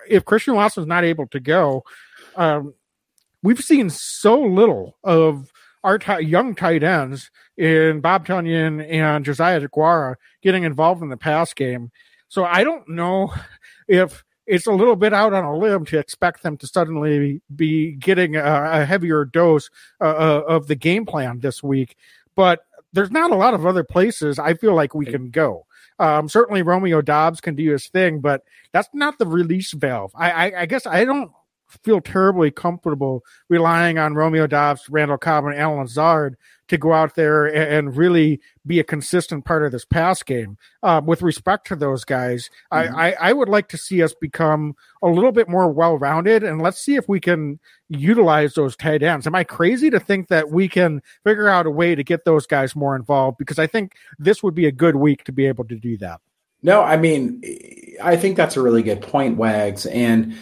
if 0.09 0.27
Christian 0.27 0.55
Watson's 0.55 0.87
not 0.87 1.05
able 1.05 1.27
to 1.29 1.41
go, 1.41 1.85
um, 2.37 2.75
we've 3.43 3.61
seen 3.61 3.89
so 3.89 4.39
little 4.41 4.99
of 5.03 5.51
our 5.85 5.99
t- 5.99 6.25
young 6.25 6.55
tight 6.55 6.83
ends 6.83 7.31
in 7.57 8.01
Bob 8.01 8.27
Tonyan 8.27 8.85
and 8.91 9.25
Josiah 9.25 9.61
DeGuara 9.61 10.17
getting 10.43 10.65
involved 10.65 11.03
in 11.03 11.11
the 11.11 11.17
pass 11.17 11.53
game. 11.53 11.93
So 12.29 12.45
I 12.45 12.65
don't 12.65 12.89
know 12.89 13.33
if 13.89 14.25
it's 14.47 14.67
a 14.67 14.73
little 14.73 14.97
bit 14.97 15.13
out 15.13 15.33
on 15.33 15.45
a 15.45 15.57
limb 15.57 15.85
to 15.87 15.99
expect 15.99 16.43
them 16.43 16.57
to 16.57 16.67
suddenly 16.67 17.41
be 17.55 17.93
getting 17.93 18.37
a, 18.37 18.43
a 18.43 18.85
heavier 18.85 19.25
dose 19.25 19.71
uh, 20.01 20.05
uh, 20.05 20.43
of 20.49 20.67
the 20.67 20.75
game 20.75 21.07
plan 21.07 21.41
this 21.41 21.63
week. 21.63 21.97
But 22.35 22.61
there's 22.93 23.11
not 23.11 23.31
a 23.31 23.37
lot 23.37 23.55
of 23.55 23.67
other 23.67 23.85
places 23.85 24.39
I 24.39 24.55
feel 24.55 24.75
like 24.75 24.95
we 24.95 25.07
can 25.07 25.31
go. 25.31 25.67
Um, 25.99 26.29
certainly 26.29 26.63
Romeo 26.63 27.03
Doubs 27.03 27.41
can 27.41 27.55
do 27.55 27.71
his 27.71 27.89
thing, 27.89 28.21
but 28.21 28.43
that's 28.73 28.89
not 28.93 29.19
the 29.19 29.27
release 29.27 29.73
valve. 29.73 30.13
I, 30.15 30.31
I, 30.31 30.61
I 30.63 30.67
guess 30.67 30.87
I 30.87 31.05
don't 31.05 31.31
feel 31.69 32.01
terribly 32.01 32.51
comfortable 32.51 33.23
relying 33.49 33.99
on 33.99 34.15
Romeo 34.15 34.47
Doubs, 34.47 34.89
Randall 34.89 35.19
Cobb, 35.19 35.45
and 35.45 35.55
Allen 35.55 35.81
Lazard 35.81 36.37
to 36.69 36.79
go 36.79 36.93
out 36.93 37.15
there 37.15 37.45
and, 37.45 37.89
and, 37.89 37.97
really 37.97 38.41
be 38.67 38.81
a 38.81 38.85
consistent 38.85 39.45
part 39.45 39.65
of 39.65 39.73
this 39.73 39.85
pass 39.85 40.23
game. 40.23 40.57
Uh, 40.83 41.01
with 41.05 41.21
respect 41.21 41.67
to 41.67 41.77
those 41.77 42.05
guys, 42.05 42.49
mm-hmm. 42.73 42.97
I, 42.97 43.11
I, 43.11 43.17
I, 43.21 43.33
would 43.33 43.49
like 43.49 43.69
to 43.69 43.77
see 43.77 44.03
us 44.03 44.15
become 44.15 44.75
a 45.03 45.09
little 45.09 45.33
bit 45.33 45.49
more 45.49 45.71
well 45.71 45.99
rounded, 45.99 46.43
and 46.43 46.63
let's 46.63 46.79
see 46.79 46.97
if 46.97 47.09
we 47.09 47.21
can 47.21 47.61
utilize 47.89 48.55
those 48.55 48.77
tight 48.77 49.03
ends. 49.03 49.27
Am 49.27 49.35
I 49.35 49.45
crazy 49.45 49.91
to 49.91 50.01
think 50.01 50.29
that 50.29 50.51
we 50.51 50.69
can 50.69 51.03
figure 51.23 51.49
out 51.49 51.67
a 51.67 51.71
way 51.71 51.95
to 51.95 52.03
get 52.03 52.25
those 52.25 52.47
guys 52.47 52.75
more 52.75 52.97
involved? 52.97 53.37
Because 53.37 53.59
I 53.59 53.67
think 53.67 53.95
this 54.19 54.43
would 54.43 54.55
be 54.55 54.67
a 54.67 54.73
good 54.73 54.97
week 54.97 55.25
to 55.25 55.33
be 55.33 55.47
able 55.47 55.65
to 55.65 55.77
do 55.77 55.99
that. 55.99 56.21
No, 56.63 56.83
I 56.83 56.97
mean, 56.97 57.43
I 58.03 58.17
think 58.17 58.39
that's 58.39 58.57
a 58.57 58.63
really 58.63 58.83
good 58.83 59.03
point, 59.03 59.37
Wags, 59.37 59.85
and 59.85 60.35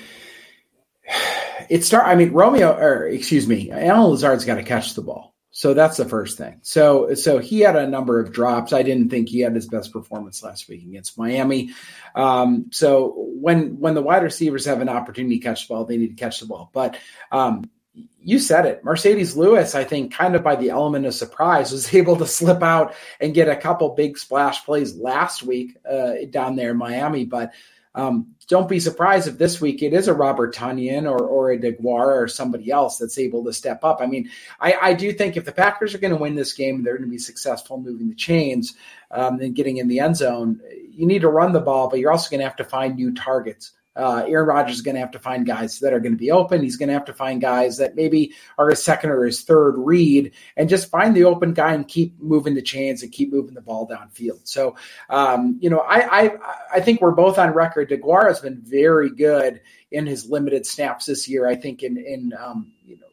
it 1.69 1.85
start. 1.85 2.07
I 2.07 2.15
mean, 2.15 2.33
Romeo, 2.33 2.73
or 2.77 3.07
excuse 3.07 3.47
me, 3.47 3.71
Allen 3.71 4.11
Lazard's 4.11 4.45
got 4.45 4.57
to 4.57 4.63
catch 4.63 4.95
the 4.95 5.03
ball. 5.03 5.33
So 5.55 5.75
that's 5.75 5.99
the 5.99 6.07
first 6.07 6.39
thing. 6.39 6.61
So 6.63 7.13
so 7.15 7.39
he 7.39 7.61
had 7.61 7.77
a 7.77 7.87
number 7.87 8.19
of 8.19 8.33
drops. 8.33 8.73
I 8.73 8.83
didn't 8.83 9.11
think 9.11 9.29
he 9.29 9.41
had 9.41 9.55
his 9.55 9.69
best 9.69 9.93
performance 9.93 10.43
last 10.43 10.67
week 10.67 10.83
against 10.83 11.19
Miami. 11.19 11.75
Um, 12.15 12.67
so 12.73 13.13
when 13.17 13.79
when 13.79 13.95
the 13.95 14.01
wide 14.01 14.23
receivers 14.23 14.65
have 14.65 14.81
an 14.81 14.89
opportunity 14.89 15.39
to 15.39 15.45
catch 15.45 15.69
the 15.69 15.75
ball, 15.75 15.85
they 15.85 15.99
need 15.99 16.17
to 16.17 16.23
catch 16.23 16.41
the 16.41 16.47
ball. 16.47 16.71
But 16.73 16.97
um, 17.31 17.71
you 18.19 18.39
said 18.39 18.65
it, 18.65 18.83
Marcedes 18.83 19.37
Lewis. 19.37 19.75
I 19.75 19.85
think 19.85 20.15
kind 20.15 20.35
of 20.35 20.43
by 20.43 20.57
the 20.57 20.71
element 20.71 21.05
of 21.05 21.13
surprise 21.13 21.71
was 21.71 21.95
able 21.95 22.17
to 22.17 22.27
slip 22.27 22.63
out 22.63 22.95
and 23.21 23.35
get 23.35 23.51
a 23.51 23.57
couple 23.57 23.91
big 23.91 24.17
splash 24.17 24.65
plays 24.65 24.97
last 24.97 25.43
week 25.43 25.77
uh, 25.89 26.15
down 26.31 26.57
there 26.57 26.71
in 26.71 26.79
Miami. 26.79 27.27
But 27.27 27.53
um, 27.95 28.35
don't 28.49 28.69
be 28.69 28.81
surprised 28.81 29.29
if 29.29 29.39
this 29.39 29.61
week 29.61 29.83
it 29.83 29.93
is 29.93 30.09
a 30.09 30.15
Robert 30.15 30.55
Tonyan 30.55 31.05
or, 31.05 31.21
or 31.21 31.51
a 31.51 31.59
DeGuara 31.59 32.23
or 32.23 32.29
somebody 32.29 32.71
else 32.71 32.99
that's 32.99 33.19
able 33.19 33.45
to 33.45 33.53
step 33.53 33.85
up. 33.85 34.01
I 34.01 34.07
mean, 34.07 34.31
I, 34.61 34.75
I 34.81 34.95
do 34.95 35.13
think 35.13 35.37
if 35.37 35.45
the 35.45 35.53
Packers 35.53 35.95
are 35.95 35.99
going 35.99 36.15
to 36.15 36.21
win 36.21 36.35
this 36.35 36.55
game, 36.55 36.83
they're 36.83 36.97
going 36.97 37.09
to 37.09 37.11
be 37.11 37.19
successful 37.19 37.79
moving 37.79 38.09
the 38.09 38.15
chains 38.15 38.75
um, 39.11 39.41
and 39.41 39.55
getting 39.55 39.77
in 39.77 39.89
the 39.89 40.01
end 40.01 40.17
zone. 40.17 40.61
You 40.91 41.07
need 41.07 41.21
to 41.21 41.29
run 41.29 41.53
the 41.53 41.61
ball, 41.61 41.89
but 41.89 41.99
you're 41.99 42.13
also 42.13 42.31
going 42.31 42.41
to 42.41 42.47
have 42.47 42.57
to 42.57 42.65
find 42.65 42.97
new 42.97 43.15
targets. 43.15 43.73
Uh, 43.95 44.25
Aaron 44.27 44.49
Rodgers 44.49 44.77
is 44.77 44.83
going 44.83 44.95
to 44.95 45.01
have 45.01 45.11
to 45.11 45.19
find 45.19 45.47
guys 45.47 45.79
that 45.81 45.93
are 45.93 46.01
going 46.01 46.13
to 46.13 46.19
be 46.19 46.31
open. 46.31 46.63
He's 46.63 46.77
going 46.77 46.89
to 46.89 46.95
have 46.95 47.05
to 47.07 47.13
find 47.13 47.41
guys 47.41 47.77
that 47.77 47.95
maybe 47.95 48.33
are 48.57 48.71
his 48.71 48.83
second 48.83 49.11
or 49.11 49.25
his 49.25 49.43
third 49.43 49.75
read 49.77 50.33
and 50.57 50.69
just 50.69 50.91
find 50.91 51.15
the 51.15 51.25
open 51.25 51.53
guy 51.53 51.75
and 51.75 51.87
keep 51.87 52.19
moving 52.21 52.55
the 52.55 52.63
chains 52.63 53.03
and 53.03 53.13
keep 53.13 53.33
moving 53.33 53.55
the 53.55 53.61
ball 53.61 53.87
downfield. 53.87 54.41
So, 54.45 54.77
um, 55.11 55.59
you 55.61 55.69
know, 55.69 55.81
I, 55.81 56.23
I, 56.23 56.31
I 56.75 56.81
think 56.81 57.01
we're 57.01 57.11
both 57.11 57.39
on 57.39 57.53
record. 57.53 57.91
DeGuara 57.91 58.29
has 58.29 58.41
been 58.41 58.61
very 58.63 59.11
good 59.11 59.61
in 59.91 60.07
his 60.07 60.29
limited 60.29 60.65
snaps 60.65 61.07
this 61.07 61.29
year. 61.29 61.47
I 61.47 61.55
think 61.55 61.83
in, 61.83 61.99
in, 61.99 62.33
um, 62.39 62.73
you 62.87 62.97
know, 62.97 63.07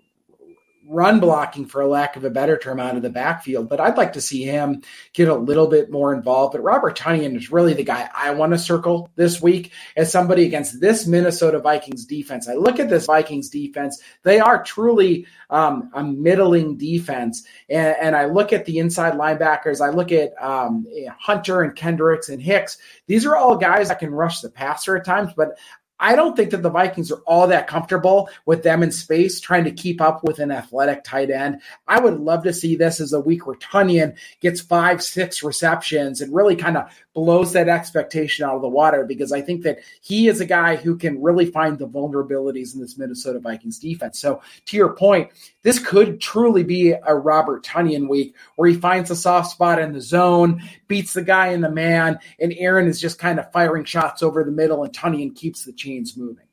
run 0.89 1.19
blocking, 1.19 1.67
for 1.67 1.81
a 1.81 1.87
lack 1.87 2.15
of 2.15 2.23
a 2.23 2.29
better 2.29 2.57
term, 2.57 2.79
out 2.79 2.95
of 2.95 3.03
the 3.03 3.09
backfield. 3.09 3.69
But 3.69 3.79
I'd 3.79 3.97
like 3.97 4.13
to 4.13 4.21
see 4.21 4.43
him 4.43 4.81
get 5.13 5.27
a 5.27 5.35
little 5.35 5.67
bit 5.67 5.91
more 5.91 6.13
involved. 6.13 6.53
But 6.53 6.63
Robert 6.63 6.97
Tonyan 6.97 7.37
is 7.37 7.51
really 7.51 7.73
the 7.73 7.83
guy 7.83 8.09
I 8.13 8.31
want 8.31 8.53
to 8.53 8.57
circle 8.57 9.11
this 9.15 9.41
week 9.41 9.71
as 9.95 10.11
somebody 10.11 10.45
against 10.45 10.81
this 10.81 11.05
Minnesota 11.05 11.59
Vikings 11.59 12.05
defense. 12.05 12.49
I 12.49 12.55
look 12.55 12.79
at 12.79 12.89
this 12.89 13.05
Vikings 13.05 13.49
defense; 13.49 14.01
they 14.23 14.39
are 14.39 14.63
truly 14.63 15.27
um, 15.51 15.91
a 15.93 16.03
middling 16.03 16.75
defense, 16.75 17.43
and, 17.69 17.95
and, 18.01 18.15
I 18.15 18.25
look 18.25 18.51
at 18.53 18.65
the 18.65 18.79
inside 18.79 19.13
linebackers. 19.13 19.81
I 19.81 19.89
look 19.89 20.11
at 20.11 20.33
um, 20.41 20.85
Hunter 21.17 21.61
and 21.61 21.75
Kendricks 21.75 22.29
and 22.29 22.41
Hicks. 22.41 22.77
These 23.07 23.25
are 23.25 23.35
all 23.35 23.55
guys 23.57 23.89
that 23.89 23.99
can 23.99 24.11
rush 24.11 24.41
the 24.41 24.49
passer 24.49 24.97
at 24.97 25.05
times, 25.05 25.31
but 25.35 25.57
I 25.99 26.15
don't 26.15 26.35
think 26.35 26.51
that 26.51 26.63
the 26.63 26.69
Vikings 26.69 27.11
are 27.11 27.21
all 27.27 27.47
that 27.47 27.67
comfortable 27.67 28.29
with 28.45 28.63
them 28.63 28.83
in 28.83 28.91
space 28.91 29.39
trying 29.39 29.65
to 29.65 29.71
keep 29.71 29.99
up 29.99 30.23
with 30.23 30.39
an 30.39 30.51
athletic 30.51 31.03
tight 31.03 31.29
end. 31.29 31.61
I 31.87 31.99
would 31.99 32.19
love 32.19 32.43
to 32.43 32.53
see 32.53 32.75
this 32.75 32.99
as 32.99 33.13
a 33.13 33.19
week 33.19 33.45
where 33.45 33.57
Tonyan 33.57 34.15
gets 34.39 34.61
five, 34.61 35.03
six 35.03 35.43
receptions 35.43 36.21
and 36.21 36.33
really 36.33 36.55
kind 36.55 36.77
of 36.77 36.89
blows 37.13 37.51
that 37.51 37.67
expectation 37.67 38.45
out 38.45 38.55
of 38.55 38.61
the 38.61 38.69
water 38.69 39.03
because 39.03 39.31
I 39.31 39.41
think 39.41 39.63
that 39.63 39.79
he 40.01 40.27
is 40.29 40.39
a 40.39 40.45
guy 40.45 40.77
who 40.77 40.95
can 40.95 41.21
really 41.21 41.45
find 41.45 41.77
the 41.77 41.87
vulnerabilities 41.87 42.73
in 42.73 42.79
this 42.79 42.97
Minnesota 42.97 43.39
Vikings 43.39 43.79
defense. 43.79 44.19
So, 44.19 44.41
to 44.67 44.77
your 44.77 44.93
point, 44.93 45.29
this 45.63 45.79
could 45.79 46.21
truly 46.21 46.63
be 46.63 46.91
a 46.91 47.15
Robert 47.15 47.65
Tonyan 47.65 48.07
week 48.07 48.35
where 48.55 48.69
he 48.69 48.75
finds 48.75 49.11
a 49.11 49.15
soft 49.15 49.51
spot 49.51 49.79
in 49.79 49.91
the 49.91 50.01
zone, 50.01 50.61
beats 50.89 51.13
the 51.13 51.21
guy 51.23 51.47
in 51.47 51.61
the 51.61 51.71
man, 51.71 52.19
and 52.41 52.53
Aaron 52.57 52.87
is 52.87 52.99
just 52.99 53.17
kind 53.17 53.39
of 53.39 53.49
firing 53.53 53.85
shots 53.85 54.21
over 54.21 54.43
the 54.43 54.51
middle, 54.51 54.83
and 54.83 54.93
Tonyan 54.93 55.33
keeps 55.33 55.63
the 55.63 55.71
chains 55.71 56.17
moving. 56.17 56.43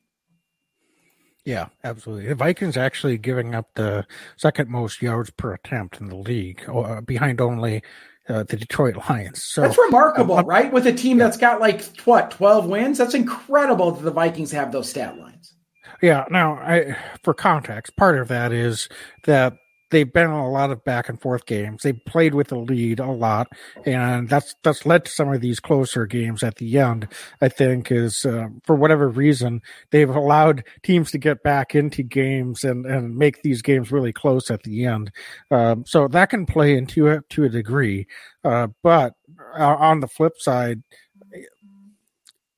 Yeah, 1.43 1.67
absolutely. 1.83 2.27
The 2.27 2.35
Vikings 2.35 2.77
actually 2.77 3.17
giving 3.17 3.55
up 3.55 3.73
the 3.75 4.05
second 4.35 4.69
most 4.69 5.01
yards 5.01 5.29
per 5.31 5.53
attempt 5.53 5.99
in 5.99 6.07
the 6.07 6.15
league, 6.15 6.61
uh, 6.69 7.01
behind 7.01 7.39
only 7.39 7.83
uh, 8.27 8.43
the 8.43 8.57
Detroit 8.57 8.97
Lions. 9.09 9.43
So 9.43 9.61
that's 9.61 9.77
remarkable, 9.77 10.37
um, 10.37 10.45
right? 10.45 10.71
With 10.71 10.87
a 10.87 10.93
team 10.93 11.17
that's 11.17 11.37
got 11.37 11.61
like 11.61 11.85
what 12.05 12.31
twelve 12.31 12.65
wins, 12.65 12.97
that's 12.97 13.13
incredible 13.13 13.91
that 13.91 14.03
the 14.03 14.11
Vikings 14.11 14.51
have 14.51 14.73
those 14.73 14.89
stat 14.89 15.17
lines. 15.17 15.53
Yeah. 16.01 16.25
Now, 16.29 16.55
I, 16.55 16.97
for 17.23 17.33
context, 17.33 17.95
part 17.95 18.19
of 18.19 18.27
that 18.27 18.51
is 18.51 18.89
that 19.23 19.53
they've 19.89 20.11
been 20.11 20.27
on 20.27 20.43
a 20.43 20.49
lot 20.49 20.71
of 20.71 20.83
back 20.83 21.09
and 21.09 21.19
forth 21.21 21.45
games. 21.45 21.83
They 21.83 21.93
played 21.93 22.33
with 22.33 22.49
the 22.49 22.57
lead 22.57 22.99
a 22.99 23.11
lot, 23.11 23.47
and 23.85 24.27
that's 24.29 24.55
that's 24.63 24.85
led 24.85 25.05
to 25.05 25.11
some 25.11 25.31
of 25.31 25.41
these 25.41 25.59
closer 25.59 26.05
games 26.05 26.43
at 26.43 26.55
the 26.55 26.77
end. 26.77 27.07
I 27.41 27.49
think 27.49 27.91
is 27.91 28.25
uh, 28.25 28.47
for 28.63 28.75
whatever 28.75 29.07
reason 29.09 29.61
they've 29.91 30.09
allowed 30.09 30.63
teams 30.83 31.11
to 31.11 31.17
get 31.17 31.43
back 31.43 31.75
into 31.75 32.03
games 32.03 32.63
and 32.63 32.85
and 32.85 33.17
make 33.17 33.41
these 33.41 33.61
games 33.61 33.91
really 33.91 34.13
close 34.13 34.51
at 34.51 34.63
the 34.63 34.85
end. 34.85 35.11
Um, 35.51 35.85
so 35.85 36.07
that 36.07 36.29
can 36.29 36.45
play 36.45 36.75
into 36.77 37.07
it 37.07 37.29
to 37.29 37.45
a 37.45 37.49
degree, 37.49 38.07
uh, 38.43 38.67
but 38.83 39.13
uh, 39.57 39.75
on 39.75 39.99
the 39.99 40.07
flip 40.07 40.33
side 40.37 40.81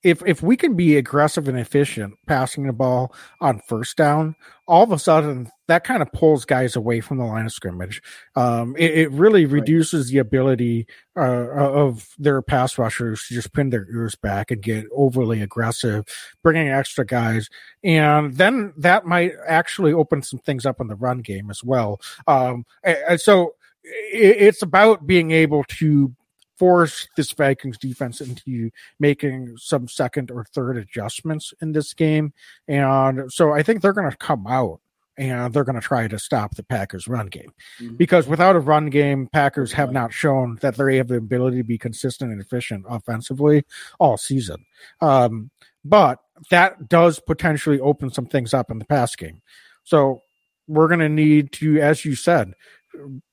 if 0.04 0.24
if 0.26 0.42
we 0.42 0.56
can 0.56 0.76
be 0.76 0.98
aggressive 0.98 1.48
and 1.48 1.60
efficient 1.60 2.16
passing 2.26 2.68
the 2.68 2.74
ball 2.74 3.14
on 3.42 3.60
first 3.68 3.98
down, 3.98 4.36
all 4.68 4.84
of 4.84 4.92
a 4.92 5.00
sudden 5.00 5.50
that 5.68 5.84
kind 5.84 6.02
of 6.02 6.12
pulls 6.14 6.46
guys 6.46 6.76
away 6.76 7.02
from 7.02 7.18
the 7.18 7.26
line 7.26 7.46
of 7.46 7.52
scrimmage. 7.52 8.02
Um, 8.36 8.76
it, 8.78 8.92
it, 8.98 9.12
really 9.12 9.46
reduces 9.46 10.08
right. 10.08 10.14
the 10.14 10.18
ability 10.20 10.88
uh, 11.18 11.22
of 11.22 12.10
their 12.18 12.42
pass 12.42 12.78
rushers 12.78 13.28
to 13.28 13.34
just 13.34 13.54
pin 13.54 13.70
their 13.70 13.88
ears 13.94 14.16
back 14.16 14.52
and 14.52 14.62
get 14.62 14.86
overly 14.96 15.42
aggressive, 15.42 16.06
bringing 16.44 16.70
extra 16.70 17.06
guys, 17.06 17.50
and 17.84 18.36
then 18.36 18.74
that 18.78 19.06
might 19.06 19.34
actually 19.48 19.94
open 19.94 20.24
some 20.24 20.40
things 20.40 20.66
up 20.66 20.80
in 20.80 20.88
the 20.88 20.96
run 20.96 21.20
game 21.20 21.50
as 21.50 21.64
well. 21.64 22.00
Um, 22.26 22.66
and, 22.84 22.98
and 23.10 23.22
so 23.22 23.54
it's 23.84 24.62
about 24.62 25.08
being 25.08 25.32
able 25.32 25.64
to 25.66 26.14
force 26.60 27.08
this 27.16 27.32
Vikings 27.32 27.78
defense 27.78 28.20
into 28.20 28.70
making 29.00 29.56
some 29.58 29.88
second 29.88 30.30
or 30.30 30.44
third 30.44 30.78
adjustments 30.78 31.54
in 31.62 31.72
this 31.72 31.94
game. 31.94 32.34
And 32.68 33.32
so 33.32 33.54
I 33.54 33.64
think 33.64 33.82
they're 33.82 33.94
going 33.94 34.12
to 34.12 34.18
come 34.18 34.46
out 34.46 34.82
and 35.18 35.54
they're 35.54 35.64
going 35.64 35.80
to 35.80 35.82
try 35.82 36.08
to 36.08 36.20
stop 36.20 36.56
the 36.56 36.64
Packers 36.64 37.08
run 37.08 37.28
game 37.28 37.52
mm-hmm. 37.82 37.96
because 37.96 38.28
without 38.28 38.56
a 38.56 38.60
run 38.60 38.90
game, 38.90 39.28
Packers 39.32 39.72
have 39.74 39.92
not 39.92 40.14
shown 40.14 40.58
that 40.62 40.76
they 40.76 40.98
have 40.98 41.08
the 41.08 41.16
ability 41.16 41.58
to 41.58 41.64
be 41.64 41.78
consistent 41.78 42.32
and 42.32 42.42
efficient 42.42 42.86
offensively 42.90 43.66
all 44.00 44.18
season. 44.18 44.66
Um, 45.02 45.52
but 45.84 46.20
that 46.52 46.90
does 46.90 47.20
potentially 47.20 47.80
open 47.80 48.12
some 48.12 48.26
things 48.26 48.54
up 48.54 48.70
in 48.70 48.80
the 48.80 48.86
pass 48.86 49.16
game. 49.16 49.42
So 49.84 50.24
we're 50.68 50.88
going 50.88 51.00
to 51.00 51.10
need 51.10 51.52
to, 51.54 51.82
as 51.82 52.06
you 52.06 52.16
said, 52.16 52.54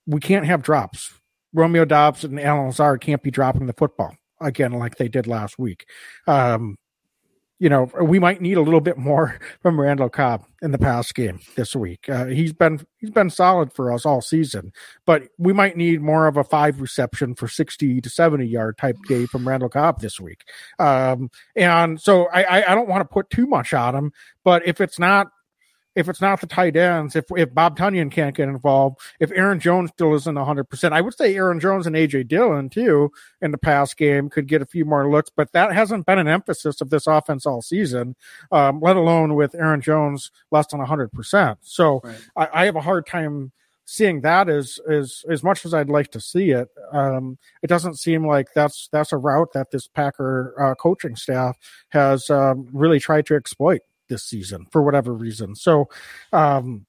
we 0.07 0.21
can't 0.21 0.47
have 0.47 0.63
drops. 0.63 1.13
Romeo 1.57 1.87
Doubs 1.87 2.23
and 2.23 2.39
Allen 2.39 2.67
Lazard 2.67 3.01
can't 3.01 3.23
be 3.23 3.31
dropping 3.31 3.67
the 3.67 3.73
football 3.73 4.15
again 4.41 4.73
like 4.73 4.97
they 4.97 5.09
did 5.09 5.27
last 5.27 5.59
week. 5.59 5.87
Um, 6.27 6.77
you 7.59 7.71
know, 7.71 7.91
we 8.03 8.19
might 8.19 8.43
need 8.43 8.59
a 8.59 8.61
little 8.61 8.83
bit 8.83 8.99
more 8.99 9.39
from 9.63 9.81
Randall 9.81 10.11
Cobb 10.11 10.45
in 10.61 10.73
the 10.73 10.79
past 10.79 11.15
game 11.15 11.41
this 11.57 11.75
week. 11.75 12.07
Uh, 12.11 12.27
he's 12.27 12.53
been 12.53 12.87
he's 12.99 13.11
been 13.11 13.31
solid 13.31 13.73
for 13.73 13.91
us 13.91 14.05
all 14.05 14.21
season, 14.21 14.73
but 15.07 15.29
we 15.39 15.55
might 15.55 15.79
need 15.79 16.03
more 16.03 16.27
of 16.27 16.37
a 16.37 16.45
five 16.45 16.83
reception 16.83 17.35
for 17.35 17.49
sixty 17.49 18.03
to 18.03 18.11
seventy 18.11 18.47
yard 18.47 18.77
type 18.77 18.97
day 19.09 19.25
from 19.25 19.49
Randall 19.49 19.71
Cobb 19.71 20.01
this 20.01 20.21
week. 20.21 20.43
Um, 20.79 21.31
and 21.55 21.99
so 21.99 22.29
I, 22.29 22.71
I 22.71 22.75
don't 22.75 22.89
want 22.89 23.01
to 23.01 23.13
put 23.13 23.31
too 23.31 23.47
much 23.47 23.73
on 23.73 23.95
him, 23.95 24.13
but 24.45 24.67
if 24.69 24.83
it's 24.83 24.99
not 24.99 25.29
if 25.97 26.11
it's 26.11 26.21
not 26.21 26.41
the 26.41 26.47
tight 26.47 26.77
ends, 26.77 27.17
if 27.17 27.25
if 27.37 27.53
Bob 27.53 27.77
Tonyan 27.77 28.11
can't 28.11 28.37
get 28.37 28.49
involved, 28.49 29.01
if 29.19 29.33
Aaron 29.33 29.59
Jones 29.59 29.91
still 29.91 30.15
isn't 30.15 30.35
100%, 30.35 30.93
I 30.93 31.01
would 31.01 31.15
say 31.15 31.35
Aaron 31.35 31.59
Jones 31.59 31.87
and 31.87 31.97
AJ 31.97 32.29
Dillon 32.29 32.69
too 32.69 33.11
in 33.41 33.51
the 33.51 33.59
past 33.59 33.97
game 33.97 34.29
could 34.29 34.47
get 34.47 34.63
a 34.63 34.67
few 34.67 34.85
more 34.85 35.11
looks, 35.11 35.31
but 35.35 35.53
that 35.53 35.73
hasn't 35.73 36.07
been 36.07 36.19
an 36.19 36.29
emphasis 36.29 36.81
of 36.83 36.91
this 36.91 37.07
offense 37.07 37.47
all 37.47 37.63
season, 37.63 38.15
um, 38.53 38.81
let 38.81 38.97
alone 38.97 39.35
with 39.35 39.55
Aaron 39.55 39.81
Jones 39.81 40.31
less 40.51 40.67
than 40.69 40.81
100%. 40.81 41.57
So 41.63 42.01
right. 42.05 42.17
I, 42.37 42.49
I, 42.53 42.65
have 42.67 42.77
a 42.77 42.81
hard 42.83 43.07
time 43.07 43.53
seeing 43.87 44.21
that 44.21 44.49
as 44.49 44.79
as 44.91 45.25
as 45.31 45.43
much 45.43 45.65
as 45.65 45.73
I'd 45.73 45.89
like 45.89 46.11
to 46.11 46.21
see 46.21 46.51
it. 46.51 46.69
Um, 46.93 47.39
it 47.63 47.69
doesn't 47.69 47.95
seem 47.95 48.27
like 48.27 48.49
that's 48.55 48.89
that's 48.93 49.13
a 49.13 49.17
route 49.17 49.55
that 49.55 49.71
this 49.71 49.89
Packer 49.89 50.55
uh, 50.61 50.75
coaching 50.75 51.17
staff 51.17 51.57
has 51.89 52.29
um, 52.29 52.69
really 52.73 53.01
tried 53.01 53.25
to 53.27 53.35
exploit 53.35 53.81
this 54.09 54.25
season 54.25 54.67
for 54.71 54.83
whatever 54.83 55.13
reason. 55.13 55.55
So, 55.55 55.89
um, 56.33 56.87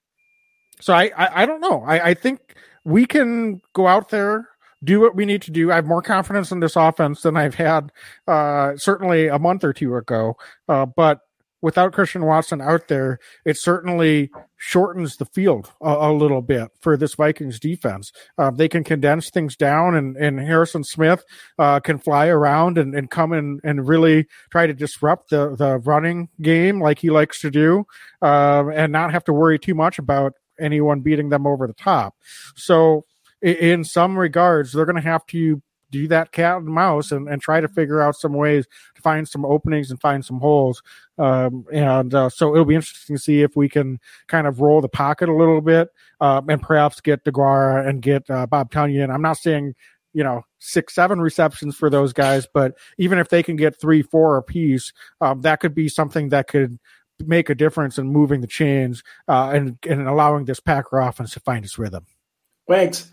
so 0.79 0.93
I, 0.93 1.11
I, 1.17 1.43
I 1.43 1.45
don't 1.45 1.61
know. 1.61 1.83
I, 1.83 2.09
I 2.09 2.13
think 2.13 2.55
we 2.85 3.05
can 3.05 3.61
go 3.73 3.87
out 3.87 4.09
there, 4.09 4.47
do 4.83 4.99
what 4.99 5.15
we 5.15 5.25
need 5.25 5.41
to 5.43 5.51
do. 5.51 5.71
I 5.71 5.75
have 5.75 5.85
more 5.85 6.01
confidence 6.01 6.51
in 6.51 6.59
this 6.59 6.75
offense 6.75 7.21
than 7.21 7.35
I've 7.35 7.55
had, 7.55 7.91
uh, 8.27 8.77
certainly 8.77 9.27
a 9.27 9.39
month 9.39 9.63
or 9.63 9.73
two 9.73 9.95
ago. 9.95 10.37
Uh, 10.69 10.85
but 10.85 11.21
without 11.67 11.91
Christian 11.91 12.23
Watson 12.23 12.61
out 12.61 12.87
there, 12.87 13.19
it 13.43 13.57
certainly 13.57 14.31
shortens 14.55 15.17
the 15.17 15.25
field 15.25 15.69
a, 15.81 15.89
a 15.89 16.13
little 16.13 16.41
bit 16.41 16.69
for 16.79 16.95
this 16.95 17.15
Vikings 17.15 17.59
defense. 17.59 18.13
Uh, 18.37 18.51
they 18.51 18.69
can 18.69 18.85
condense 18.85 19.29
things 19.29 19.57
down, 19.57 19.93
and, 19.93 20.15
and 20.15 20.39
Harrison 20.39 20.85
Smith 20.85 21.25
uh, 21.59 21.81
can 21.81 21.97
fly 21.97 22.27
around 22.27 22.77
and, 22.77 22.95
and 22.95 23.11
come 23.11 23.33
in 23.33 23.59
and 23.65 23.85
really 23.85 24.27
try 24.49 24.65
to 24.65 24.73
disrupt 24.73 25.29
the, 25.29 25.57
the 25.57 25.79
running 25.79 26.29
game 26.41 26.81
like 26.81 26.99
he 26.99 27.09
likes 27.09 27.41
to 27.41 27.51
do, 27.51 27.83
uh, 28.21 28.63
and 28.73 28.93
not 28.93 29.11
have 29.11 29.25
to 29.25 29.33
worry 29.33 29.59
too 29.59 29.75
much 29.75 29.99
about 29.99 30.31
anyone 30.61 31.01
beating 31.01 31.27
them 31.27 31.45
over 31.45 31.67
the 31.67 31.73
top. 31.73 32.15
So, 32.55 33.03
in 33.41 33.83
some 33.83 34.17
regards, 34.17 34.71
they're 34.71 34.85
going 34.85 34.95
to 34.95 35.01
have 35.01 35.25
to 35.27 35.61
do 35.91 36.07
that 36.07 36.31
cat 36.31 36.57
and 36.57 36.67
mouse 36.67 37.11
and, 37.11 37.27
and 37.27 37.41
try 37.41 37.61
to 37.61 37.67
figure 37.67 38.01
out 38.01 38.15
some 38.15 38.33
ways 38.33 38.67
to 38.95 39.01
find 39.01 39.27
some 39.27 39.45
openings 39.45 39.89
and 39.89 39.99
find 39.99 40.25
some 40.25 40.39
holes. 40.39 40.81
Um, 41.17 41.65
and 41.71 42.13
uh, 42.13 42.29
so 42.29 42.53
it'll 42.53 42.65
be 42.65 42.75
interesting 42.75 43.15
to 43.15 43.21
see 43.21 43.41
if 43.41 43.55
we 43.55 43.69
can 43.69 43.99
kind 44.27 44.47
of 44.47 44.59
roll 44.59 44.81
the 44.81 44.89
pocket 44.89 45.29
a 45.29 45.35
little 45.35 45.61
bit 45.61 45.89
um, 46.21 46.49
and 46.49 46.61
perhaps 46.61 47.01
get 47.01 47.23
Deguara 47.23 47.87
and 47.87 48.01
get 48.01 48.29
uh, 48.29 48.45
Bob 48.47 48.71
Tonyan. 48.71 49.13
I'm 49.13 49.21
not 49.21 49.37
saying 49.37 49.75
you 50.13 50.23
know 50.23 50.43
six 50.59 50.95
seven 50.95 51.21
receptions 51.21 51.75
for 51.75 51.89
those 51.89 52.11
guys 52.11 52.47
but 52.51 52.73
even 52.97 53.19
if 53.19 53.29
they 53.29 53.43
can 53.43 53.55
get 53.55 53.79
three 53.79 54.01
four 54.01 54.37
apiece 54.37 54.91
um, 55.21 55.41
that 55.41 55.59
could 55.59 55.75
be 55.75 55.87
something 55.87 56.29
that 56.29 56.47
could 56.47 56.79
make 57.25 57.49
a 57.49 57.55
difference 57.55 57.97
in 57.97 58.07
moving 58.07 58.41
the 58.41 58.47
chains 58.47 59.03
uh, 59.27 59.51
and 59.53 59.77
and 59.87 60.07
allowing 60.07 60.45
this 60.45 60.59
packer 60.59 60.99
offense 60.99 61.33
to 61.33 61.39
find 61.41 61.63
its 61.63 61.77
rhythm 61.77 62.05
thanks 62.67 63.11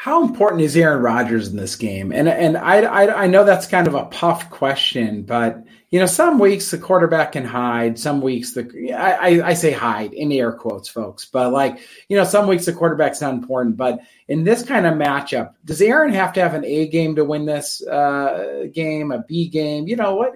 how 0.00 0.24
important 0.24 0.62
is 0.62 0.74
Aaron 0.78 1.02
Rodgers 1.02 1.48
in 1.48 1.58
this 1.58 1.76
game? 1.76 2.10
And 2.10 2.26
and 2.26 2.56
I, 2.56 2.80
I, 2.84 3.24
I 3.24 3.26
know 3.26 3.44
that's 3.44 3.66
kind 3.66 3.86
of 3.86 3.94
a 3.94 4.06
puff 4.06 4.48
question, 4.48 5.24
but 5.24 5.62
you 5.90 6.00
know 6.00 6.06
some 6.06 6.38
weeks 6.38 6.70
the 6.70 6.78
quarterback 6.78 7.32
can 7.32 7.44
hide, 7.44 7.98
some 7.98 8.22
weeks 8.22 8.54
the 8.54 8.94
I, 8.94 9.50
I 9.50 9.52
say 9.52 9.72
hide 9.72 10.14
in 10.14 10.32
air 10.32 10.52
quotes, 10.52 10.88
folks. 10.88 11.26
But 11.26 11.52
like 11.52 11.80
you 12.08 12.16
know 12.16 12.24
some 12.24 12.46
weeks 12.46 12.64
the 12.64 12.72
quarterback's 12.72 13.20
not 13.20 13.34
important, 13.34 13.76
but 13.76 14.00
in 14.26 14.42
this 14.42 14.62
kind 14.62 14.86
of 14.86 14.94
matchup, 14.94 15.52
does 15.66 15.82
Aaron 15.82 16.14
have 16.14 16.32
to 16.32 16.40
have 16.40 16.54
an 16.54 16.64
A 16.64 16.88
game 16.88 17.14
to 17.16 17.24
win 17.26 17.44
this 17.44 17.86
uh, 17.86 18.68
game, 18.72 19.12
a 19.12 19.18
B 19.18 19.50
game? 19.50 19.86
You 19.86 19.96
know 19.96 20.14
what? 20.14 20.32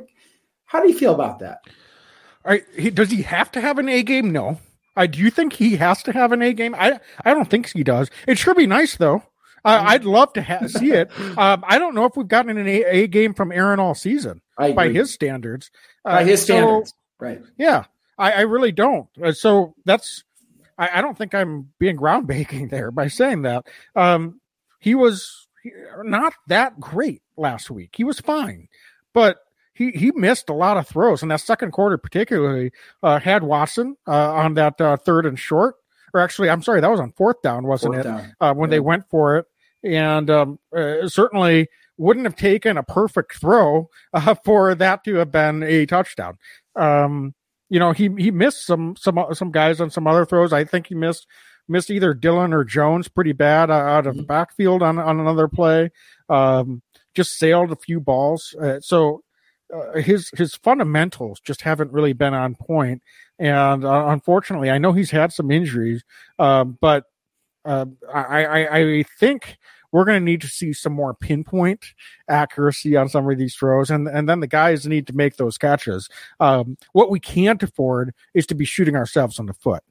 How 0.66 0.82
do 0.82 0.90
you 0.90 0.98
feel 0.98 1.14
about 1.14 1.38
that? 1.38 1.60
All 2.44 2.52
right, 2.52 2.94
does 2.94 3.10
he 3.10 3.22
have 3.22 3.50
to 3.52 3.62
have 3.62 3.78
an 3.78 3.88
A 3.88 4.02
game? 4.02 4.30
No. 4.30 4.60
I 4.94 5.06
do 5.06 5.20
you 5.20 5.30
think 5.30 5.54
he 5.54 5.76
has 5.76 6.02
to 6.02 6.12
have 6.12 6.32
an 6.32 6.42
A 6.42 6.52
game? 6.52 6.74
I 6.74 7.00
I 7.24 7.32
don't 7.32 7.48
think 7.48 7.70
he 7.70 7.82
does. 7.82 8.10
It 8.28 8.36
sure 8.36 8.54
be 8.54 8.66
nice 8.66 8.96
though. 8.96 9.22
I, 9.64 9.94
would 9.94 10.04
love 10.04 10.32
to 10.34 10.42
ha- 10.42 10.66
see 10.66 10.92
it. 10.92 11.10
Um, 11.38 11.64
I 11.66 11.78
don't 11.78 11.94
know 11.94 12.04
if 12.04 12.16
we've 12.16 12.28
gotten 12.28 12.56
an 12.56 12.68
A, 12.68 12.84
a 12.84 13.06
game 13.06 13.34
from 13.34 13.50
Aaron 13.50 13.80
all 13.80 13.94
season 13.94 14.42
by 14.56 14.90
his 14.90 15.12
standards. 15.12 15.70
Uh, 16.04 16.16
by 16.16 16.24
his 16.24 16.40
so, 16.40 16.44
standards, 16.44 16.94
right? 17.18 17.42
Yeah, 17.56 17.84
I, 18.18 18.32
I 18.32 18.40
really 18.42 18.72
don't. 18.72 19.08
Uh, 19.22 19.32
so 19.32 19.74
that's 19.84 20.24
I, 20.78 20.98
I, 20.98 21.00
don't 21.00 21.16
think 21.16 21.34
I'm 21.34 21.70
being 21.78 21.96
groundbreaking 21.96 22.70
there 22.70 22.90
by 22.90 23.08
saying 23.08 23.42
that. 23.42 23.66
Um, 23.96 24.40
he 24.80 24.94
was 24.94 25.48
not 26.02 26.34
that 26.48 26.78
great 26.78 27.22
last 27.36 27.70
week. 27.70 27.94
He 27.96 28.04
was 28.04 28.20
fine, 28.20 28.68
but 29.12 29.38
he 29.72 29.90
he 29.92 30.12
missed 30.12 30.50
a 30.50 30.54
lot 30.54 30.76
of 30.76 30.86
throws 30.86 31.22
in 31.22 31.28
that 31.28 31.40
second 31.40 31.72
quarter, 31.72 31.96
particularly. 31.96 32.70
Uh, 33.02 33.18
had 33.18 33.42
Watson 33.42 33.96
uh, 34.06 34.32
on 34.32 34.54
that 34.54 34.80
uh, 34.80 34.96
third 34.98 35.26
and 35.26 35.38
short, 35.38 35.76
or 36.12 36.20
actually, 36.20 36.50
I'm 36.50 36.62
sorry, 36.62 36.80
that 36.80 36.90
was 36.90 37.00
on 37.00 37.12
fourth 37.12 37.40
down, 37.42 37.66
wasn't 37.66 37.94
fourth 37.94 38.06
it? 38.06 38.08
Down. 38.08 38.36
Uh, 38.40 38.54
when 38.54 38.68
yeah. 38.68 38.76
they 38.76 38.80
went 38.80 39.08
for 39.08 39.38
it, 39.38 39.46
and 39.85 40.30
um, 40.30 40.59
uh, 40.76 41.07
certainly 41.09 41.68
wouldn't 41.97 42.26
have 42.26 42.37
taken 42.37 42.76
a 42.76 42.82
perfect 42.82 43.37
throw 43.37 43.89
uh, 44.12 44.35
for 44.45 44.74
that 44.74 45.05
to 45.05 45.16
have 45.16 45.30
been 45.30 45.62
a 45.62 45.87
touchdown. 45.87 46.39
Um, 46.76 47.35
you 47.70 47.78
know, 47.78 47.93
he 47.93 48.11
he 48.18 48.30
missed 48.30 48.66
some 48.66 48.95
some 48.97 49.24
some 49.32 49.51
guys 49.51 49.80
on 49.80 49.91
some 49.91 50.07
other 50.07 50.24
throws. 50.24 50.53
I 50.53 50.64
think 50.64 50.89
he 50.89 50.95
missed 50.95 51.26
missed 51.68 51.91
either 51.91 52.14
Dillon 52.14 52.53
or 52.53 52.64
Jones 52.64 53.09
pretty 53.09 53.32
bad 53.32 53.70
uh, 53.70 53.74
out 53.74 54.07
of 54.07 54.14
the 54.14 54.22
mm-hmm. 54.22 54.28
backfield 54.28 54.82
on 54.82 54.99
on 54.99 55.20
another 55.20 55.49
play. 55.49 55.91
Um, 56.28 56.82
just 57.14 57.39
sailed 57.39 57.70
a 57.72 57.76
few 57.76 58.01
balls. 58.01 58.55
Uh, 58.61 58.80
so 58.80 59.22
uh, 59.74 59.99
his 60.01 60.30
his 60.37 60.55
fundamentals 60.55 61.41
just 61.41 61.62
haven't 61.62 61.93
really 61.93 62.12
been 62.12 62.35
on 62.35 62.55
point. 62.55 63.03
And 63.39 63.85
uh, 63.85 64.07
unfortunately, 64.09 64.70
I 64.70 64.78
know 64.78 64.93
he's 64.93 65.11
had 65.11 65.32
some 65.32 65.51
injuries, 65.51 66.05
um, 66.39 66.78
but 66.80 67.05
uh, 67.64 67.87
I, 68.12 68.45
I, 68.45 68.78
I 68.78 69.05
think 69.18 69.57
we're 69.95 70.05
going 70.05 70.20
to 70.20 70.24
need 70.24 70.40
to 70.40 70.49
see 70.49 70.72
some 70.72 70.92
more 70.92 71.14
pinpoint 71.14 71.95
accuracy 72.28 72.97
on 72.97 73.09
some 73.09 73.30
of 73.30 73.38
these 73.38 73.55
throws, 73.55 73.90
and 73.90 74.09
and 74.09 74.28
then 74.28 74.40
the 74.40 74.49
guys 74.49 74.88
need 74.88 75.07
to 75.07 75.12
make 75.12 75.36
those 75.36 75.57
catches. 75.57 76.09
Um, 76.40 76.76
what 76.95 77.11
we 77.11 77.20
can't 77.20 77.62
afford 77.62 78.12
is 78.34 78.45
to 78.49 78.57
be 78.57 78.64
shooting 78.64 78.97
ourselves 78.97 79.38
on 79.38 79.47
the 79.47 79.55
foot. 79.55 79.84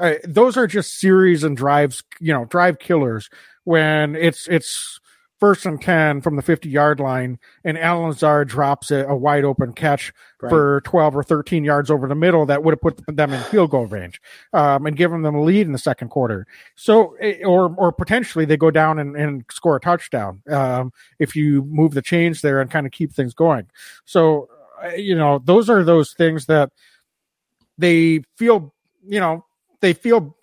Uh, 0.00 0.14
those 0.24 0.56
are 0.56 0.66
just 0.66 0.98
series 0.98 1.44
and 1.44 1.56
drives, 1.56 2.02
you 2.18 2.32
know, 2.32 2.44
drive 2.46 2.80
killers 2.80 3.30
when 3.62 4.16
it's 4.16 4.48
it's 4.48 4.98
first 5.42 5.66
and 5.66 5.82
10 5.82 6.20
from 6.20 6.36
the 6.36 6.42
50 6.42 6.68
yard 6.68 7.00
line, 7.00 7.36
and 7.64 7.76
Lazard 7.76 8.46
drops 8.46 8.92
a, 8.92 9.04
a 9.06 9.16
wide 9.16 9.42
open 9.42 9.72
catch 9.72 10.12
right. 10.40 10.48
for 10.48 10.82
12 10.84 11.16
or 11.16 11.24
13 11.24 11.64
yards 11.64 11.90
over 11.90 12.06
the 12.06 12.14
middle 12.14 12.46
that 12.46 12.62
would 12.62 12.70
have 12.70 12.80
put 12.80 13.04
them 13.08 13.32
in 13.32 13.42
field 13.42 13.72
goal 13.72 13.86
range 13.86 14.22
um, 14.52 14.86
and 14.86 14.96
given 14.96 15.22
them 15.22 15.34
a 15.34 15.42
lead 15.42 15.66
in 15.66 15.72
the 15.72 15.78
second 15.78 16.10
quarter. 16.10 16.46
So, 16.76 17.16
eh, 17.20 17.42
or, 17.44 17.74
or 17.76 17.90
potentially 17.90 18.44
they 18.44 18.56
go 18.56 18.70
down 18.70 19.00
and, 19.00 19.16
and 19.16 19.44
score 19.50 19.74
a 19.74 19.80
touchdown 19.80 20.42
um, 20.48 20.92
if 21.18 21.34
you 21.34 21.64
move 21.64 21.94
the 21.94 22.02
chains 22.02 22.40
there 22.40 22.60
and 22.60 22.70
kind 22.70 22.86
of 22.86 22.92
keep 22.92 23.12
things 23.12 23.34
going. 23.34 23.66
So, 24.04 24.48
eh, 24.84 24.94
you 24.94 25.16
know, 25.16 25.40
those 25.44 25.68
are 25.68 25.82
those 25.82 26.12
things 26.12 26.46
that 26.46 26.70
they 27.78 28.22
feel, 28.36 28.72
you 29.04 29.18
know, 29.18 29.44
they 29.80 29.92
feel 29.92 30.36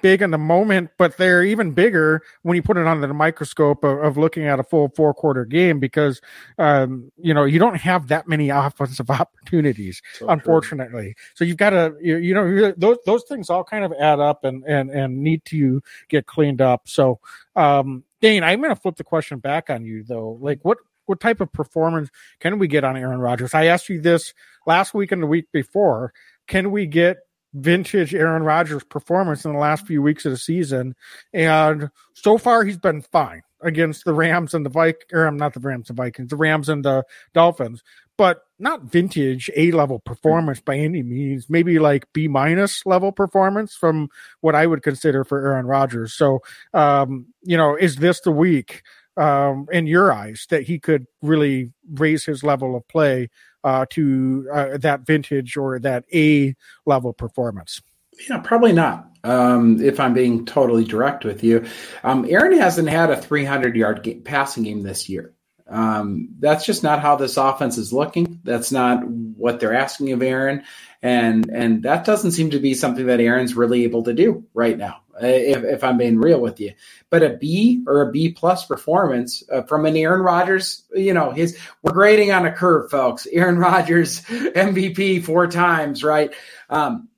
big 0.00 0.22
in 0.22 0.30
the 0.30 0.38
moment, 0.38 0.90
but 0.98 1.16
they're 1.16 1.42
even 1.42 1.72
bigger 1.72 2.22
when 2.42 2.56
you 2.56 2.62
put 2.62 2.76
it 2.76 2.86
under 2.86 3.06
the 3.06 3.14
microscope 3.14 3.84
of, 3.84 3.98
of 4.02 4.16
looking 4.16 4.46
at 4.46 4.60
a 4.60 4.62
full 4.62 4.90
four 4.96 5.14
quarter 5.14 5.44
game 5.44 5.78
because, 5.78 6.20
um, 6.58 7.10
you 7.16 7.32
know, 7.34 7.44
you 7.44 7.58
don't 7.58 7.76
have 7.76 8.08
that 8.08 8.28
many 8.28 8.48
offensive 8.50 9.10
opportunities, 9.10 10.02
so 10.14 10.28
unfortunately. 10.28 11.14
True. 11.14 11.24
So 11.34 11.44
you've 11.44 11.56
got 11.56 11.70
to, 11.70 11.94
you, 12.00 12.16
you 12.16 12.34
know, 12.34 12.72
those, 12.76 12.98
those 13.06 13.24
things 13.24 13.50
all 13.50 13.64
kind 13.64 13.84
of 13.84 13.92
add 13.98 14.20
up 14.20 14.44
and, 14.44 14.64
and, 14.64 14.90
and 14.90 15.22
need 15.22 15.44
to 15.46 15.82
get 16.08 16.26
cleaned 16.26 16.60
up. 16.60 16.88
So, 16.88 17.20
um, 17.56 18.04
Dane, 18.20 18.44
I'm 18.44 18.60
going 18.60 18.74
to 18.74 18.80
flip 18.80 18.96
the 18.96 19.04
question 19.04 19.38
back 19.38 19.70
on 19.70 19.84
you 19.84 20.04
though. 20.04 20.38
Like 20.40 20.60
what, 20.62 20.78
what 21.06 21.20
type 21.20 21.40
of 21.40 21.52
performance 21.52 22.10
can 22.40 22.58
we 22.58 22.68
get 22.68 22.84
on 22.84 22.96
Aaron 22.96 23.20
Rodgers? 23.20 23.54
I 23.54 23.66
asked 23.66 23.88
you 23.88 24.00
this 24.00 24.34
last 24.66 24.94
week 24.94 25.12
and 25.12 25.22
the 25.22 25.26
week 25.26 25.46
before. 25.52 26.12
Can 26.46 26.70
we 26.70 26.86
get 26.86 27.18
vintage 27.54 28.14
Aaron 28.14 28.42
Rodgers 28.42 28.84
performance 28.84 29.44
in 29.44 29.52
the 29.52 29.58
last 29.58 29.86
few 29.86 30.02
weeks 30.02 30.24
of 30.24 30.32
the 30.32 30.38
season? 30.38 30.94
And 31.32 31.90
so 32.14 32.38
far, 32.38 32.64
he's 32.64 32.78
been 32.78 33.02
fine 33.02 33.42
against 33.60 34.04
the 34.04 34.14
Rams 34.14 34.54
and 34.54 34.66
the 34.66 34.70
Vikings, 34.70 35.12
or 35.12 35.30
not 35.30 35.54
the 35.54 35.60
Rams 35.60 35.88
and 35.88 35.96
Vikings, 35.96 36.30
the 36.30 36.36
Rams 36.36 36.68
and 36.68 36.84
the 36.84 37.04
Dolphins, 37.32 37.82
but 38.18 38.42
not 38.58 38.82
vintage 38.82 39.50
A 39.56 39.70
level 39.70 40.00
performance 40.00 40.60
by 40.60 40.76
any 40.76 41.02
means. 41.02 41.48
Maybe 41.48 41.78
like 41.78 42.12
B 42.12 42.28
minus 42.28 42.84
level 42.84 43.12
performance 43.12 43.74
from 43.74 44.08
what 44.40 44.54
I 44.54 44.66
would 44.66 44.82
consider 44.82 45.24
for 45.24 45.44
Aaron 45.46 45.66
Rodgers. 45.66 46.12
So, 46.12 46.40
um, 46.74 47.26
you 47.42 47.56
know, 47.56 47.76
is 47.76 47.96
this 47.96 48.20
the 48.20 48.32
week? 48.32 48.82
um, 49.16 49.66
in 49.70 49.86
your 49.86 50.12
eyes 50.12 50.46
that 50.50 50.62
he 50.62 50.78
could 50.78 51.06
really 51.20 51.72
raise 51.90 52.24
his 52.24 52.42
level 52.42 52.76
of 52.76 52.86
play 52.88 53.28
uh, 53.64 53.86
to 53.90 54.48
uh, 54.52 54.76
that 54.78 55.06
vintage 55.06 55.56
or 55.56 55.78
that 55.80 56.04
A 56.14 56.54
level 56.86 57.12
performance? 57.12 57.80
Yeah, 58.28 58.38
probably 58.38 58.72
not. 58.72 59.08
Um, 59.24 59.80
if 59.80 60.00
I'm 60.00 60.14
being 60.14 60.44
totally 60.44 60.84
direct 60.84 61.24
with 61.24 61.44
you, 61.44 61.64
um, 62.02 62.26
Aaron 62.28 62.58
hasn't 62.58 62.88
had 62.88 63.10
a 63.10 63.20
300 63.20 63.76
yard 63.76 64.24
passing 64.24 64.64
game 64.64 64.82
this 64.82 65.08
year. 65.08 65.32
Um, 65.68 66.28
that's 66.38 66.66
just 66.66 66.82
not 66.82 67.00
how 67.00 67.16
this 67.16 67.36
offense 67.36 67.78
is 67.78 67.92
looking. 67.92 68.40
That's 68.44 68.72
not 68.72 69.06
what 69.06 69.58
they're 69.58 69.74
asking 69.74 70.12
of 70.12 70.20
Aaron, 70.20 70.64
and 71.00 71.48
and 71.50 71.84
that 71.84 72.04
doesn't 72.04 72.32
seem 72.32 72.50
to 72.50 72.58
be 72.58 72.74
something 72.74 73.06
that 73.06 73.20
Aaron's 73.20 73.54
really 73.54 73.84
able 73.84 74.02
to 74.02 74.12
do 74.12 74.44
right 74.52 74.76
now. 74.76 75.01
Uh, 75.14 75.26
if, 75.26 75.62
if 75.64 75.84
I'm 75.84 75.98
being 75.98 76.16
real 76.16 76.40
with 76.40 76.58
you. 76.58 76.72
But 77.10 77.22
a 77.22 77.36
B 77.36 77.84
or 77.86 78.00
a 78.00 78.10
B 78.10 78.32
plus 78.32 78.64
performance 78.64 79.42
uh, 79.52 79.60
from 79.62 79.84
an 79.84 79.94
Aaron 79.94 80.22
Rodgers, 80.22 80.84
you 80.94 81.12
know, 81.12 81.32
his 81.32 81.58
we're 81.82 81.92
grading 81.92 82.32
on 82.32 82.46
a 82.46 82.52
curve, 82.52 82.90
folks. 82.90 83.26
Aaron 83.32 83.58
Rodgers 83.58 84.22
MVP 84.22 85.22
four 85.22 85.48
times, 85.48 86.02
right? 86.02 86.32
Um, 86.70 87.08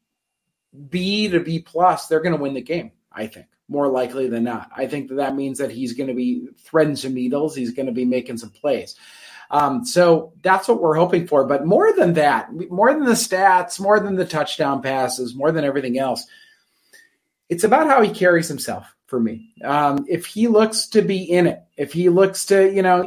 B 0.88 1.28
to 1.28 1.38
B 1.38 1.61
plus, 1.61 2.09
they're 2.09 2.20
going 2.20 2.36
to 2.36 2.42
win 2.42 2.55
the 2.55 2.61
game. 2.61 2.90
I 3.12 3.28
think 3.28 3.47
more 3.68 3.86
likely 3.86 4.28
than 4.28 4.42
not. 4.42 4.70
I 4.76 4.86
think 4.88 5.09
that 5.09 5.16
that 5.16 5.36
means 5.36 5.59
that 5.59 5.70
he's 5.70 5.92
going 5.92 6.09
to 6.09 6.14
be 6.14 6.49
threading 6.64 6.97
some 6.97 7.14
needles. 7.14 7.55
He's 7.55 7.74
going 7.74 7.86
to 7.86 7.92
be 7.92 8.05
making 8.05 8.38
some 8.38 8.51
plays. 8.51 8.97
Um, 9.53 9.84
so 9.84 10.32
that's 10.42 10.66
what 10.66 10.82
we're 10.82 10.97
hoping 10.97 11.28
for. 11.28 11.45
But 11.45 11.64
more 11.64 11.92
than 11.92 12.14
that, 12.14 12.49
more 12.70 12.92
than 12.92 13.05
the 13.05 13.12
stats, 13.12 13.78
more 13.78 14.01
than 14.01 14.16
the 14.16 14.26
touchdown 14.26 14.82
passes, 14.82 15.36
more 15.36 15.53
than 15.53 15.64
everything 15.64 15.97
else 15.97 16.26
it's 17.49 17.64
about 17.64 17.86
how 17.86 18.03
he 18.03 18.11
carries 18.11 18.49
himself 18.49 18.95
for 19.07 19.20
me. 19.20 19.53
Um, 19.62 20.05
if 20.09 20.26
he 20.26 20.49
looks 20.49 20.86
to 20.88 21.03
be 21.03 21.22
in 21.22 21.47
it, 21.47 21.62
if 21.76 21.92
he 21.92 22.09
looks 22.09 22.47
to, 22.47 22.72
you 22.72 22.82
know, 22.82 23.03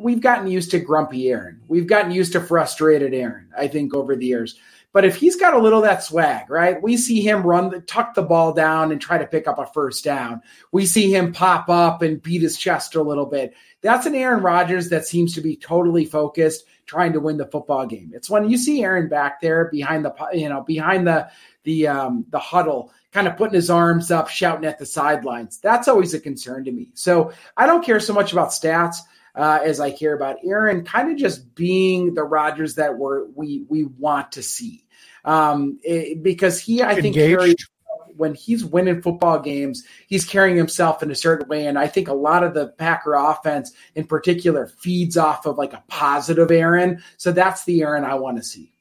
we, 0.00 0.12
have 0.12 0.22
gotten 0.22 0.46
used 0.46 0.70
to 0.70 0.78
grumpy 0.78 1.28
Aaron. 1.28 1.60
We've 1.66 1.86
gotten 1.86 2.12
used 2.12 2.32
to 2.32 2.40
frustrated 2.40 3.12
Aaron, 3.14 3.48
I 3.56 3.68
think, 3.68 3.94
over 3.94 4.14
the 4.14 4.26
years. 4.26 4.58
But 4.92 5.04
if 5.04 5.14
he's 5.14 5.36
got 5.36 5.54
a 5.54 5.58
little 5.58 5.82
that 5.82 6.02
swag, 6.02 6.50
right? 6.50 6.82
We 6.82 6.96
see 6.96 7.20
him 7.20 7.44
run, 7.44 7.70
the, 7.70 7.80
tuck 7.80 8.14
the 8.14 8.22
ball 8.22 8.52
down 8.52 8.90
and 8.90 9.00
try 9.00 9.18
to 9.18 9.26
pick 9.26 9.46
up 9.46 9.58
a 9.58 9.66
first 9.66 10.02
down. 10.02 10.42
We 10.72 10.84
see 10.84 11.14
him 11.14 11.32
pop 11.32 11.68
up 11.68 12.02
and 12.02 12.22
beat 12.22 12.42
his 12.42 12.58
chest 12.58 12.96
a 12.96 13.02
little 13.02 13.26
bit. 13.26 13.54
That's 13.82 14.06
an 14.06 14.16
Aaron 14.16 14.42
Rodgers 14.42 14.88
that 14.88 15.06
seems 15.06 15.34
to 15.34 15.40
be 15.40 15.56
totally 15.56 16.04
focused, 16.04 16.64
trying 16.86 17.12
to 17.12 17.20
win 17.20 17.36
the 17.36 17.46
football 17.46 17.86
game. 17.86 18.10
It's 18.14 18.28
when 18.28 18.50
you 18.50 18.58
see 18.58 18.82
Aaron 18.82 19.08
back 19.08 19.40
there 19.40 19.66
behind 19.70 20.04
the, 20.04 20.14
you 20.32 20.48
know, 20.48 20.62
behind 20.62 21.06
the 21.06 21.30
the 21.62 21.86
um, 21.86 22.26
the 22.30 22.38
huddle 22.38 22.92
kind 23.12 23.26
of 23.26 23.36
putting 23.36 23.54
his 23.54 23.70
arms 23.70 24.10
up, 24.10 24.28
shouting 24.28 24.64
at 24.64 24.78
the 24.78 24.86
sidelines. 24.86 25.58
That's 25.58 25.88
always 25.88 26.14
a 26.14 26.20
concern 26.20 26.64
to 26.64 26.72
me. 26.72 26.90
So 26.94 27.32
I 27.56 27.66
don't 27.66 27.84
care 27.84 28.00
so 28.00 28.12
much 28.12 28.32
about 28.32 28.50
stats 28.50 28.96
uh, 29.34 29.60
as 29.64 29.80
I 29.80 29.90
care 29.90 30.14
about 30.14 30.38
Aaron 30.44 30.84
kind 30.84 31.10
of 31.10 31.16
just 31.16 31.54
being 31.54 32.14
the 32.14 32.22
Rodgers 32.22 32.76
that 32.76 32.98
we're, 32.98 33.26
we 33.26 33.64
we 33.68 33.84
want 33.84 34.32
to 34.32 34.42
see. 34.42 34.84
Um, 35.24 35.78
it, 35.82 36.22
because 36.22 36.58
he, 36.58 36.82
I 36.82 37.00
think, 37.00 37.14
carries, 37.14 37.68
when 38.16 38.34
he's 38.34 38.64
winning 38.64 39.02
football 39.02 39.38
games, 39.38 39.84
he's 40.06 40.24
carrying 40.24 40.56
himself 40.56 41.02
in 41.02 41.10
a 41.10 41.14
certain 41.14 41.48
way. 41.48 41.66
And 41.66 41.78
I 41.78 41.86
think 41.86 42.08
a 42.08 42.14
lot 42.14 42.42
of 42.42 42.54
the 42.54 42.68
Packer 42.68 43.14
offense 43.14 43.72
in 43.94 44.06
particular 44.06 44.66
feeds 44.66 45.16
off 45.16 45.46
of 45.46 45.58
like 45.58 45.72
a 45.72 45.82
positive 45.88 46.50
Aaron. 46.50 47.02
So 47.16 47.32
that's 47.32 47.64
the 47.64 47.82
Aaron 47.82 48.04
I 48.04 48.14
want 48.14 48.36
to 48.36 48.42
see. 48.42 48.72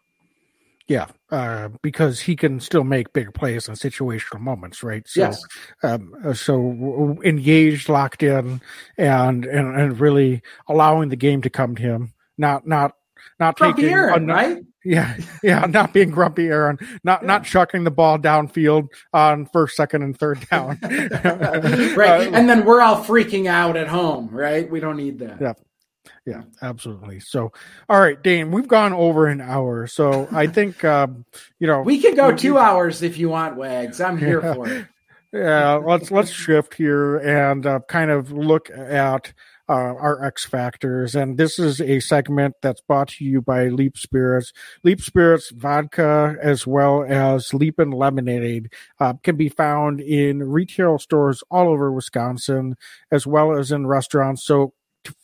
Yeah, 0.90 1.06
uh, 1.30 1.70
because 1.84 2.20
he 2.20 2.36
can 2.36 2.60
still 2.60 2.84
make 2.84 3.14
big 3.14 3.32
plays 3.36 3.68
in 3.68 3.76
situational 3.76 4.40
moments, 4.40 4.82
right? 4.82 5.08
So, 5.08 5.22
yes. 5.22 5.44
Um, 5.84 6.16
uh, 6.26 6.34
so 6.34 7.20
engaged, 7.24 7.90
locked 7.90 8.24
in, 8.24 8.60
and, 8.98 9.46
and 9.46 9.80
and 9.80 10.00
really 10.00 10.42
allowing 10.68 11.10
the 11.10 11.16
game 11.16 11.44
to 11.44 11.50
come 11.52 11.76
to 11.76 11.82
him, 11.84 12.14
not 12.40 12.66
not 12.66 12.94
not 13.40 13.56
grumpy 13.58 13.84
taking 13.84 13.94
Aaron, 13.94 14.26
right? 14.26 14.64
Yeah, 14.84 15.16
yeah, 15.44 15.66
not 15.68 15.94
being 15.94 16.10
grumpy 16.10 16.48
Aaron, 16.48 16.80
not 17.04 17.22
yeah. 17.22 17.28
not 17.28 17.44
chucking 17.44 17.84
the 17.84 17.92
ball 17.92 18.18
downfield 18.18 18.88
on 19.14 19.46
first, 19.46 19.76
second, 19.76 20.02
and 20.02 20.18
third 20.18 20.48
down. 20.50 20.80
right, 20.82 20.90
uh, 22.28 22.32
and 22.34 22.50
then 22.50 22.66
we're 22.66 22.82
all 22.82 23.04
freaking 23.04 23.46
out 23.46 23.78
at 23.78 23.88
home, 23.88 24.28
right? 24.32 24.68
We 24.68 24.80
don't 24.80 24.98
need 24.98 25.20
that. 25.20 25.40
Yeah, 25.40 25.54
yeah, 26.30 26.44
absolutely. 26.62 27.20
So, 27.20 27.52
all 27.90 28.00
right, 28.00 28.22
Dane, 28.22 28.52
we've 28.52 28.68
gone 28.68 28.94
over 28.94 29.26
an 29.28 29.42
hour, 29.42 29.88
so 29.88 30.28
I 30.32 30.46
think 30.58 30.84
um, 30.84 31.26
you 31.60 31.68
know 31.68 31.82
we 31.82 32.00
can 32.00 32.16
go 32.16 32.36
two 32.36 32.58
hours 32.58 33.02
if 33.02 33.18
you 33.18 33.30
want, 33.30 33.58
Wags. 33.58 34.00
I'm 34.00 34.18
here 34.20 34.42
yeah, 34.44 34.54
for 34.54 34.70
it. 34.70 34.88
Yeah, 35.34 35.74
let's 35.76 36.12
let's 36.12 36.32
shift 36.32 36.76
here 36.76 37.18
and 37.18 37.66
uh, 37.66 37.80
kind 37.88 38.12
of 38.12 38.32
look 38.32 38.70
at 38.70 39.34
uh, 39.68 39.72
our 39.72 40.24
X 40.24 40.46
factors, 40.46 41.16
and 41.16 41.38
this 41.38 41.60
is 41.60 41.80
a 41.80 42.00
segment 42.00 42.56
that's 42.62 42.82
brought 42.82 43.10
to 43.10 43.26
you 43.26 43.42
by 43.42 43.68
Leap 43.68 43.98
Spirits. 43.98 44.52
Leap 44.84 45.00
Spirits 45.00 45.52
vodka, 45.52 46.36
as 46.42 46.66
well 46.66 47.04
as 47.08 47.54
Leapin 47.54 47.94
Lemonade, 47.94 48.72
uh, 49.00 49.14
can 49.24 49.36
be 49.36 49.50
found 49.50 50.02
in 50.02 50.44
retail 50.44 50.98
stores 50.98 51.44
all 51.52 51.68
over 51.68 51.92
Wisconsin, 51.92 52.76
as 53.12 53.28
well 53.28 53.56
as 53.56 53.72
in 53.72 53.86
restaurants. 53.86 54.44
So 54.44 54.74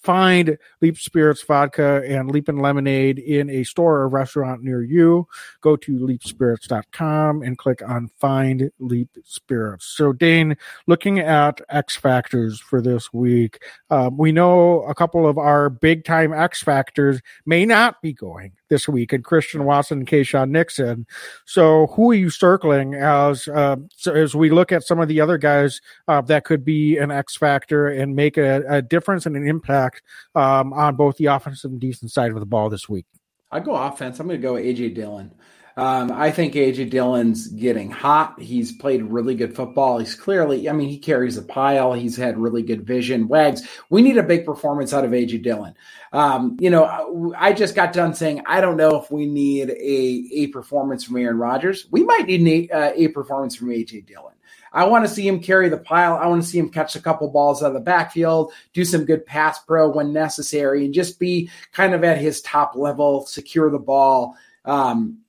find 0.02 0.58
Leap 0.82 0.98
Spirits 0.98 1.44
vodka 1.44 2.04
and 2.08 2.30
Leapin 2.30 2.62
Lemonade 2.62 3.20
in 3.20 3.50
a 3.50 3.64
store 3.64 3.98
or 3.98 4.10
restaurant 4.10 4.64
near 4.64 4.82
you, 4.82 5.28
go 5.62 5.76
to 5.76 6.00
leapspirits.com 6.00 7.42
and 7.42 7.58
click 7.58 7.82
on 7.88 8.10
Find 8.20 8.72
Leap 8.80 9.10
Spirits. 9.24 9.86
So, 9.86 10.14
Dane, 10.14 10.56
looking 10.88 11.20
at 11.20 11.62
X 11.70 11.96
Factors 11.96 12.60
for 12.60 12.82
this 12.82 13.12
week, 13.14 13.62
um, 13.90 14.18
we 14.18 14.32
know 14.32 14.84
a 14.84 14.96
couple 14.96 15.28
of 15.28 15.38
our 15.38 15.70
big 15.70 16.06
time 16.06 16.34
X 16.34 16.62
Factors 16.62 17.22
may 17.46 17.66
not 17.66 18.02
be 18.02 18.14
going 18.14 18.54
this 18.70 18.88
week, 18.88 19.14
and 19.14 19.24
Christian 19.24 19.64
Watson 19.66 20.00
and 20.00 20.08
Keisean 20.08 20.50
Nixon. 20.50 21.06
So, 21.46 21.88
who 21.88 22.12
are 22.12 22.16
you 22.16 22.30
circling 22.30 22.96
as 22.96 23.48
uh, 23.48 23.78
so 23.96 24.14
as 24.14 24.36
we 24.36 24.50
look 24.50 24.72
at 24.72 24.84
some 24.84 25.00
of 25.00 25.08
the 25.08 25.22
other 25.22 25.38
guys 25.38 25.82
uh, 26.08 26.22
that 26.22 26.46
could 26.46 26.66
be 26.66 26.98
an 26.98 27.12
X 27.12 27.36
factor 27.36 27.88
and 27.88 28.16
make 28.16 28.38
a, 28.38 28.64
a 28.68 28.82
difference 28.82 29.26
and 29.26 29.36
an 29.36 29.48
impact 29.48 30.02
um, 30.36 30.74
on 30.74 30.96
both 30.96 31.18
the 31.18 31.26
offensive 31.26 31.72
and 31.72 31.80
defensive 31.80 32.12
side 32.12 32.32
of 32.32 32.40
the 32.40 32.46
ball 32.46 32.70
this 32.70 32.90
week? 32.90 33.06
I 33.52 33.60
go 33.60 33.76
offense. 33.76 34.20
I'm 34.20 34.28
going 34.28 34.42
to 34.42 34.46
go 34.46 34.56
AJ 34.56 34.96
Dillon. 34.96 35.32
Um, 35.78 36.10
I 36.12 36.32
think 36.32 36.54
AJ 36.54 36.90
Dillon's 36.90 37.48
getting 37.48 37.92
hot. 37.92 38.40
He's 38.40 38.72
played 38.72 39.04
really 39.04 39.36
good 39.36 39.54
football. 39.54 40.00
He's 40.00 40.16
clearly, 40.16 40.70
I 40.70 40.72
mean, 40.72 40.88
he 40.88 40.98
carries 40.98 41.36
a 41.36 41.42
pile. 41.42 41.92
He's 41.92 42.16
had 42.16 42.38
really 42.38 42.64
good 42.64 42.88
vision. 42.88 43.28
Wags, 43.28 43.68
we 43.90 44.02
need 44.02 44.18
a 44.18 44.24
big 44.24 44.46
performance 44.46 44.94
out 44.94 45.04
of 45.04 45.12
AJ 45.12 45.44
Dillon. 45.44 45.76
Um, 46.14 46.56
you 46.62 46.70
know, 46.70 47.34
I 47.38 47.52
just 47.52 47.76
got 47.76 47.92
done 47.92 48.14
saying 48.14 48.44
I 48.46 48.62
don't 48.62 48.78
know 48.78 49.02
if 49.02 49.12
we 49.12 49.26
need 49.26 49.70
a 49.70 50.30
a 50.34 50.48
performance 50.48 51.04
from 51.04 51.18
Aaron 51.18 51.38
Rodgers. 51.38 51.88
We 51.92 52.04
might 52.04 52.26
need 52.26 52.70
a, 52.72 52.74
uh, 52.74 52.94
a 52.96 53.08
performance 53.10 53.56
from 53.56 53.68
AJ 53.68 54.06
Dillon. 54.06 54.34
I 54.72 54.86
want 54.86 55.06
to 55.06 55.14
see 55.14 55.28
him 55.28 55.42
carry 55.42 55.70
the 55.70 55.78
pile. 55.78 56.16
I 56.16 56.28
want 56.28 56.42
to 56.42 56.48
see 56.48 56.60
him 56.60 56.70
catch 56.70 56.96
a 56.96 57.02
couple 57.02 57.30
balls 57.30 57.64
out 57.64 57.68
of 57.68 57.74
the 57.74 57.80
backfield, 57.80 58.52
do 58.74 58.84
some 58.84 59.06
good 59.06 59.26
pass 59.26 59.60
pro 59.60 59.90
when 59.90 60.12
necessary, 60.12 60.86
and 60.86 60.94
just 60.94 61.18
be 61.18 61.50
kind 61.72 61.94
of 61.94 62.04
at 62.04 62.18
his 62.18 62.42
top 62.42 62.76
level, 62.76 63.26
secure 63.26 63.70
the 63.70 63.80
ball. 63.80 64.36
Um, 64.66 65.20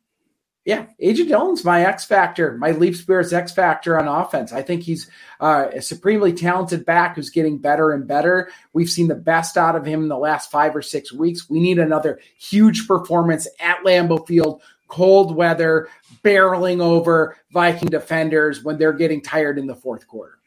yeah, 0.66 0.86
AJ 1.00 1.28
Dillon's 1.28 1.64
my 1.64 1.84
X 1.84 2.04
factor, 2.04 2.58
my 2.58 2.72
Leap 2.72 2.96
Spirits 2.96 3.32
X 3.32 3.52
factor 3.52 3.96
on 3.96 4.08
offense. 4.08 4.52
I 4.52 4.62
think 4.62 4.82
he's 4.82 5.08
uh, 5.38 5.68
a 5.72 5.80
supremely 5.80 6.32
talented 6.32 6.84
back 6.84 7.14
who's 7.14 7.30
getting 7.30 7.58
better 7.58 7.92
and 7.92 8.04
better. 8.04 8.50
We've 8.72 8.90
seen 8.90 9.06
the 9.06 9.14
best 9.14 9.56
out 9.56 9.76
of 9.76 9.86
him 9.86 10.02
in 10.02 10.08
the 10.08 10.18
last 10.18 10.50
five 10.50 10.74
or 10.74 10.82
six 10.82 11.12
weeks. 11.12 11.48
We 11.48 11.60
need 11.60 11.78
another 11.78 12.18
huge 12.36 12.88
performance 12.88 13.46
at 13.60 13.78
Lambeau 13.84 14.26
Field 14.26 14.60
cold 14.88 15.36
weather, 15.36 15.88
barreling 16.24 16.80
over 16.80 17.36
Viking 17.52 17.88
defenders 17.88 18.64
when 18.64 18.76
they're 18.76 18.92
getting 18.92 19.22
tired 19.22 19.58
in 19.58 19.68
the 19.68 19.74
fourth 19.76 20.08
quarter. 20.08 20.38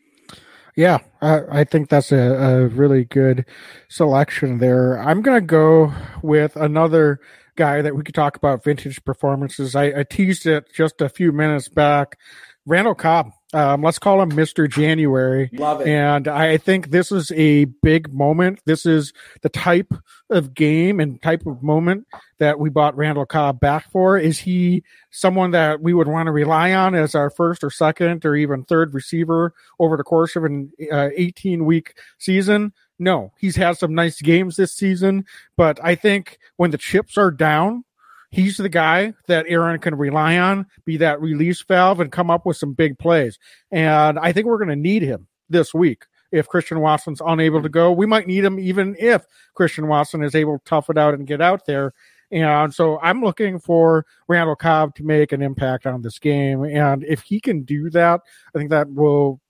Yeah, 0.76 1.00
I, 1.22 1.42
I 1.50 1.64
think 1.64 1.90
that's 1.90 2.12
a, 2.12 2.18
a, 2.18 2.68
really 2.68 3.06
good 3.06 3.46
selection 3.88 4.60
there. 4.60 4.98
I'm 5.00 5.22
going 5.22 5.40
to 5.40 5.46
go 5.46 5.94
with 6.22 6.56
another 6.56 7.20
guy 7.60 7.82
that 7.82 7.94
we 7.94 8.04
could 8.04 8.16
talk 8.16 8.38
about 8.38 8.64
vintage 8.64 9.04
performances. 9.04 9.76
I, 9.76 10.00
I 10.00 10.04
teased 10.10 10.46
it 10.46 10.72
just 10.74 11.02
a 11.02 11.10
few 11.10 11.34
minutes 11.34 11.68
back. 11.68 12.18
Randall 12.66 12.96
Cobb. 12.96 13.32
Um, 13.52 13.82
let's 13.82 13.98
call 13.98 14.22
him 14.22 14.32
Mr. 14.32 14.70
January. 14.70 15.50
Love 15.54 15.82
it. 15.82 15.88
And 15.88 16.28
I 16.28 16.58
think 16.58 16.92
this 16.92 17.12
is 17.12 17.32
a 17.32 17.66
big 17.66 18.14
moment. 18.14 18.62
This 18.66 18.86
is 18.86 19.12
the 19.42 19.50
type 19.50 19.92
of 20.30 20.54
game 20.54 21.00
and 21.00 21.20
type 21.22 21.48
of 21.48 21.64
moment 21.64 22.06
that 22.38 22.60
we 22.60 22.70
bought 22.70 22.96
Randall 22.96 23.26
Cobb 23.26 23.60
back 23.60 23.90
for. 23.92 24.20
Is 24.20 24.38
he 24.38 24.84
someone 25.10 25.52
that 25.52 25.82
we 25.82 25.94
would 25.96 26.08
want 26.08 26.28
to 26.28 26.32
rely 26.32 26.74
on 26.74 26.94
as 26.94 27.16
our 27.16 27.32
first 27.32 27.64
or 27.64 27.72
second 27.72 28.24
or 28.24 28.36
even 28.36 28.66
third 28.66 28.94
receiver 28.94 29.56
over 29.80 29.98
the 29.98 30.04
course 30.04 30.36
of 30.36 30.44
an 30.44 30.72
uh, 30.92 31.10
18 31.16 31.66
week 31.66 31.96
season? 32.20 32.72
No, 33.00 33.32
he's 33.40 33.56
had 33.56 33.78
some 33.78 33.96
nice 33.96 34.22
games 34.22 34.58
this 34.58 34.74
season, 34.74 35.26
but 35.58 35.80
I 35.82 35.96
think 35.96 36.38
when 36.58 36.72
the 36.72 36.78
chips 36.78 37.18
are 37.18 37.32
down, 37.32 37.86
he's 38.32 38.58
the 38.58 38.70
guy 38.70 39.14
that 39.28 39.46
Aaron 39.48 39.80
can 39.80 39.96
rely 39.96 40.38
on, 40.38 40.66
be 40.86 40.98
that 40.98 41.22
release 41.22 41.62
valve 41.64 42.00
and 42.00 42.12
come 42.12 42.30
up 42.30 42.46
with 42.46 42.58
some 42.58 42.74
big 42.74 42.98
plays. 43.00 43.40
And 43.72 44.20
I 44.20 44.32
think 44.32 44.48
we're 44.48 44.58
going 44.58 44.70
to 44.70 44.76
need 44.76 45.02
him 45.02 45.28
this 45.50 45.74
week. 45.74 46.06
If 46.32 46.48
Christian 46.48 46.80
Watson's 46.80 47.22
unable 47.26 47.62
to 47.64 47.70
go, 47.70 47.92
we 47.92 48.06
might 48.06 48.28
need 48.28 48.46
him 48.46 48.60
even 48.60 48.96
if 49.00 49.26
Christian 49.56 49.88
Watson 49.88 50.24
is 50.24 50.36
able 50.36 50.60
to 50.60 50.64
tough 50.66 50.90
it 50.90 50.98
out 50.98 51.16
and 51.16 51.26
get 51.26 51.42
out 51.42 51.66
there. 51.66 51.94
And 52.32 52.72
so 52.72 53.00
I'm 53.00 53.24
looking 53.24 53.60
for 53.60 54.06
Randall 54.28 54.56
Cobb 54.56 54.94
to 54.96 55.04
make 55.04 55.32
an 55.32 55.42
impact 55.42 55.88
on 55.88 56.04
this 56.04 56.20
game. 56.20 56.64
And 56.64 57.04
if 57.04 57.22
he 57.22 57.40
can 57.40 57.64
do 57.64 57.90
that, 57.90 58.22
I 58.54 58.60
think 58.60 58.70
that 58.70 58.88
will 58.92 59.42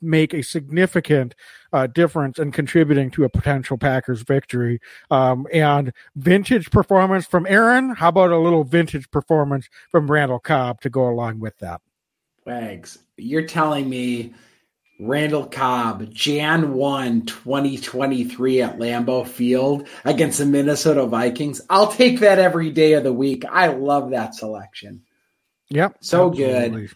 make 0.00 0.34
a 0.34 0.42
significant 0.42 1.34
uh, 1.72 1.86
difference 1.86 2.38
in 2.38 2.52
contributing 2.52 3.10
to 3.12 3.24
a 3.24 3.28
potential 3.28 3.78
Packers 3.78 4.22
victory. 4.22 4.80
Um, 5.10 5.46
and 5.52 5.92
vintage 6.16 6.70
performance 6.70 7.26
from 7.26 7.46
Aaron. 7.46 7.90
How 7.90 8.08
about 8.08 8.30
a 8.30 8.38
little 8.38 8.64
vintage 8.64 9.10
performance 9.10 9.68
from 9.90 10.10
Randall 10.10 10.40
Cobb 10.40 10.80
to 10.82 10.90
go 10.90 11.08
along 11.08 11.40
with 11.40 11.58
that? 11.58 11.80
Wags, 12.46 12.98
you're 13.16 13.46
telling 13.46 13.88
me 13.88 14.34
Randall 14.98 15.46
Cobb, 15.46 16.12
Jan 16.12 16.74
1, 16.74 17.26
2023 17.26 18.62
at 18.62 18.78
Lambeau 18.78 19.26
Field 19.26 19.88
against 20.04 20.38
the 20.38 20.46
Minnesota 20.46 21.06
Vikings. 21.06 21.60
I'll 21.70 21.90
take 21.90 22.20
that 22.20 22.38
every 22.38 22.70
day 22.70 22.92
of 22.94 23.04
the 23.04 23.12
week. 23.12 23.44
I 23.50 23.68
love 23.68 24.10
that 24.10 24.34
selection. 24.34 25.02
Yep. 25.70 25.98
So 26.00 26.28
absolutely. 26.28 26.86
good. 26.86 26.90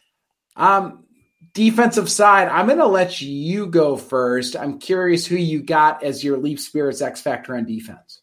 Um, 0.57 1.04
defensive 1.55 2.11
side, 2.11 2.49
I'm 2.49 2.67
going 2.67 2.79
to 2.79 2.87
let 2.87 3.23
you 3.23 3.67
go 3.67 3.97
first. 3.97 4.57
I'm 4.57 4.79
curious 4.79 5.25
who 5.25 5.37
you 5.37 5.63
got 5.63 6.03
as 6.03 6.23
your 6.23 6.37
Leap 6.37 6.61
Spirits 6.61 7.01
X 7.01 7.23
Factor 7.23 7.57
on 7.57 7.65
defense. 7.65 8.21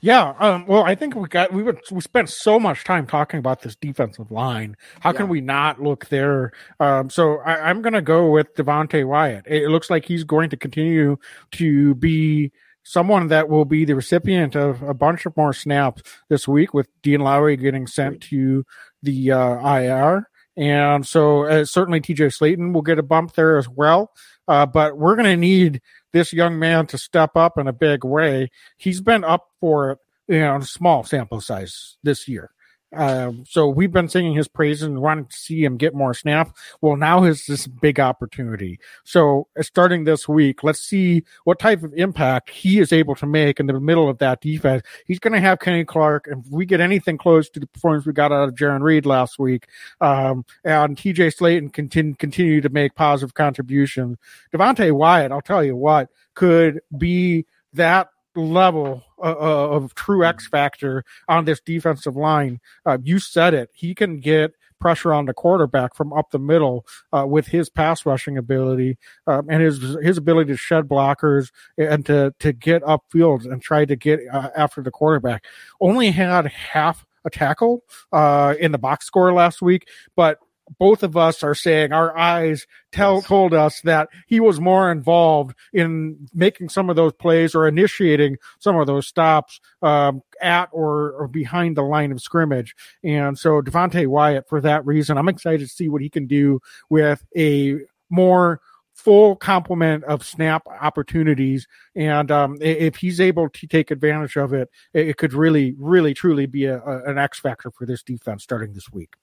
Yeah, 0.00 0.34
um, 0.38 0.66
well, 0.66 0.82
I 0.84 0.94
think 0.94 1.14
we 1.14 1.28
got 1.28 1.52
we 1.52 1.62
would 1.62 1.78
we 1.90 2.00
spent 2.00 2.30
so 2.30 2.58
much 2.58 2.84
time 2.84 3.06
talking 3.06 3.38
about 3.38 3.60
this 3.60 3.76
defensive 3.76 4.30
line. 4.30 4.76
How 5.00 5.10
yeah. 5.10 5.18
can 5.18 5.28
we 5.28 5.42
not 5.42 5.80
look 5.80 6.08
there? 6.08 6.52
Um, 6.80 7.10
so 7.10 7.40
I, 7.40 7.70
am 7.70 7.82
going 7.82 7.92
to 7.92 8.00
go 8.00 8.30
with 8.30 8.54
Devonte 8.54 9.06
Wyatt. 9.06 9.44
It 9.46 9.68
looks 9.68 9.90
like 9.90 10.06
he's 10.06 10.24
going 10.24 10.48
to 10.50 10.56
continue 10.56 11.18
to 11.52 11.94
be 11.96 12.52
someone 12.82 13.28
that 13.28 13.48
will 13.48 13.64
be 13.64 13.84
the 13.84 13.94
recipient 13.94 14.54
of 14.54 14.82
a 14.82 14.94
bunch 14.94 15.26
of 15.26 15.36
more 15.36 15.52
snaps 15.52 16.02
this 16.28 16.48
week, 16.48 16.72
with 16.72 16.88
Dean 17.02 17.20
Lowry 17.20 17.56
getting 17.56 17.86
sent 17.86 18.22
to 18.22 18.64
the 19.02 19.32
uh, 19.32 19.78
IR. 19.78 20.28
And 20.56 21.06
so 21.06 21.44
uh, 21.44 21.64
certainly 21.64 22.00
TJ 22.00 22.36
Slaton 22.36 22.72
will 22.72 22.82
get 22.82 22.98
a 22.98 23.02
bump 23.02 23.34
there 23.34 23.58
as 23.58 23.68
well. 23.68 24.12
Uh, 24.46 24.66
but 24.66 24.96
we're 24.96 25.16
going 25.16 25.24
to 25.26 25.36
need 25.36 25.80
this 26.12 26.32
young 26.32 26.58
man 26.58 26.86
to 26.86 26.98
step 26.98 27.36
up 27.36 27.58
in 27.58 27.66
a 27.66 27.72
big 27.72 28.04
way. 28.04 28.50
He's 28.76 29.00
been 29.00 29.24
up 29.24 29.48
for 29.60 29.90
it, 29.92 29.98
you 30.28 30.40
know, 30.40 30.60
small 30.60 31.02
sample 31.02 31.40
size 31.40 31.96
this 32.02 32.28
year. 32.28 32.53
Um, 32.96 33.44
so 33.48 33.68
we've 33.68 33.92
been 33.92 34.08
singing 34.08 34.34
his 34.34 34.48
praises 34.48 34.84
and 34.84 35.00
wanting 35.00 35.26
to 35.26 35.36
see 35.36 35.64
him 35.64 35.76
get 35.76 35.94
more 35.94 36.14
snaps. 36.14 36.52
Well, 36.80 36.96
now 36.96 37.24
is 37.24 37.46
this 37.46 37.66
big 37.66 38.00
opportunity. 38.00 38.78
So 39.04 39.48
uh, 39.58 39.62
starting 39.62 40.04
this 40.04 40.28
week, 40.28 40.62
let's 40.62 40.80
see 40.80 41.24
what 41.44 41.58
type 41.58 41.82
of 41.82 41.92
impact 41.94 42.50
he 42.50 42.78
is 42.78 42.92
able 42.92 43.14
to 43.16 43.26
make 43.26 43.60
in 43.60 43.66
the 43.66 43.78
middle 43.80 44.08
of 44.08 44.18
that 44.18 44.40
defense. 44.40 44.82
He's 45.06 45.18
going 45.18 45.32
to 45.32 45.40
have 45.40 45.60
Kenny 45.60 45.84
Clark. 45.84 46.26
And 46.26 46.44
if 46.44 46.50
we 46.50 46.66
get 46.66 46.80
anything 46.80 47.18
close 47.18 47.48
to 47.50 47.60
the 47.60 47.66
performance 47.66 48.06
we 48.06 48.12
got 48.12 48.32
out 48.32 48.48
of 48.48 48.54
Jarran 48.54 48.82
Reed 48.82 49.06
last 49.06 49.38
week, 49.38 49.68
um, 50.00 50.44
and 50.64 50.96
TJ 50.96 51.34
Slaton 51.34 51.72
continue, 51.72 52.14
continue 52.14 52.60
to 52.60 52.68
make 52.68 52.94
positive 52.94 53.34
contributions, 53.34 54.18
Devonte 54.52 54.92
Wyatt, 54.92 55.32
I'll 55.32 55.40
tell 55.40 55.64
you 55.64 55.76
what, 55.76 56.08
could 56.34 56.80
be 56.96 57.46
that 57.74 58.08
level 58.36 59.02
uh, 59.22 59.34
uh, 59.38 59.68
of 59.68 59.94
true 59.94 60.24
X 60.24 60.46
factor 60.46 61.04
on 61.28 61.44
this 61.44 61.60
defensive 61.60 62.16
line. 62.16 62.60
Uh, 62.84 62.98
you 63.02 63.18
said 63.18 63.54
it. 63.54 63.70
He 63.72 63.94
can 63.94 64.20
get 64.20 64.52
pressure 64.80 65.14
on 65.14 65.24
the 65.24 65.32
quarterback 65.32 65.94
from 65.94 66.12
up 66.12 66.30
the 66.30 66.38
middle 66.38 66.84
uh, 67.12 67.24
with 67.26 67.46
his 67.46 67.70
pass 67.70 68.04
rushing 68.04 68.36
ability 68.36 68.98
um, 69.26 69.46
and 69.48 69.62
his 69.62 69.96
his 70.02 70.18
ability 70.18 70.52
to 70.52 70.58
shed 70.58 70.86
blockers 70.86 71.50
and 71.78 72.04
to 72.04 72.34
to 72.38 72.52
get 72.52 72.82
upfield 72.82 73.50
and 73.50 73.62
try 73.62 73.84
to 73.84 73.96
get 73.96 74.20
uh, 74.30 74.50
after 74.56 74.82
the 74.82 74.90
quarterback. 74.90 75.46
Only 75.80 76.10
had 76.10 76.46
half 76.46 77.06
a 77.24 77.30
tackle 77.30 77.82
uh, 78.12 78.54
in 78.60 78.72
the 78.72 78.78
box 78.78 79.06
score 79.06 79.32
last 79.32 79.62
week, 79.62 79.88
but 80.16 80.38
both 80.78 81.02
of 81.02 81.16
us 81.16 81.42
are 81.42 81.54
saying 81.54 81.92
our 81.92 82.16
eyes 82.16 82.66
tell 82.92 83.16
yes. 83.16 83.26
told 83.26 83.52
us 83.54 83.80
that 83.82 84.08
he 84.26 84.40
was 84.40 84.60
more 84.60 84.90
involved 84.90 85.54
in 85.72 86.28
making 86.32 86.68
some 86.68 86.88
of 86.88 86.96
those 86.96 87.12
plays 87.12 87.54
or 87.54 87.68
initiating 87.68 88.36
some 88.58 88.76
of 88.76 88.86
those 88.86 89.06
stops 89.06 89.60
um, 89.82 90.22
at 90.40 90.68
or, 90.72 91.12
or, 91.12 91.28
behind 91.28 91.76
the 91.76 91.82
line 91.82 92.12
of 92.12 92.20
scrimmage. 92.20 92.74
And 93.02 93.38
so 93.38 93.60
Devonte 93.60 94.06
Wyatt, 94.06 94.48
for 94.48 94.60
that 94.60 94.84
reason, 94.86 95.18
I'm 95.18 95.28
excited 95.28 95.60
to 95.60 95.74
see 95.74 95.88
what 95.88 96.02
he 96.02 96.08
can 96.08 96.26
do 96.26 96.60
with 96.88 97.24
a 97.36 97.78
more 98.10 98.60
full 98.94 99.36
complement 99.36 100.04
of 100.04 100.24
snap 100.24 100.66
opportunities. 100.80 101.66
And 101.94 102.30
um, 102.30 102.56
if 102.60 102.96
he's 102.96 103.20
able 103.20 103.48
to 103.48 103.66
take 103.66 103.90
advantage 103.90 104.36
of 104.36 104.52
it, 104.52 104.70
it 104.92 105.16
could 105.16 105.34
really, 105.34 105.74
really, 105.78 106.14
truly 106.14 106.46
be 106.46 106.66
a, 106.66 106.78
a, 106.80 107.04
an 107.04 107.18
X 107.18 107.40
factor 107.40 107.70
for 107.70 107.86
this 107.86 108.02
defense 108.02 108.44
starting 108.44 108.72
this 108.72 108.90
week. 108.92 109.14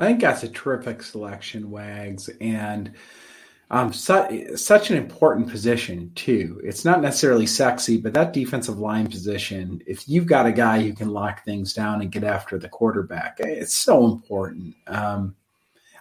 I 0.00 0.06
think 0.06 0.22
that's 0.22 0.42
a 0.42 0.48
terrific 0.48 1.02
selection, 1.02 1.70
Wags, 1.70 2.30
and 2.40 2.92
um, 3.70 3.92
su- 3.92 4.56
such 4.56 4.90
an 4.90 4.96
important 4.96 5.50
position 5.50 6.10
too. 6.14 6.58
It's 6.64 6.86
not 6.86 7.02
necessarily 7.02 7.44
sexy, 7.44 7.98
but 7.98 8.14
that 8.14 8.32
defensive 8.32 8.78
line 8.78 9.08
position, 9.08 9.82
if 9.86 10.08
you've 10.08 10.24
got 10.24 10.46
a 10.46 10.52
guy 10.52 10.80
who 10.80 10.94
can 10.94 11.10
lock 11.10 11.44
things 11.44 11.74
down 11.74 12.00
and 12.00 12.10
get 12.10 12.24
after 12.24 12.58
the 12.58 12.68
quarterback, 12.70 13.40
eh, 13.40 13.48
it's 13.48 13.76
so 13.76 14.06
important. 14.06 14.74
Um, 14.86 15.36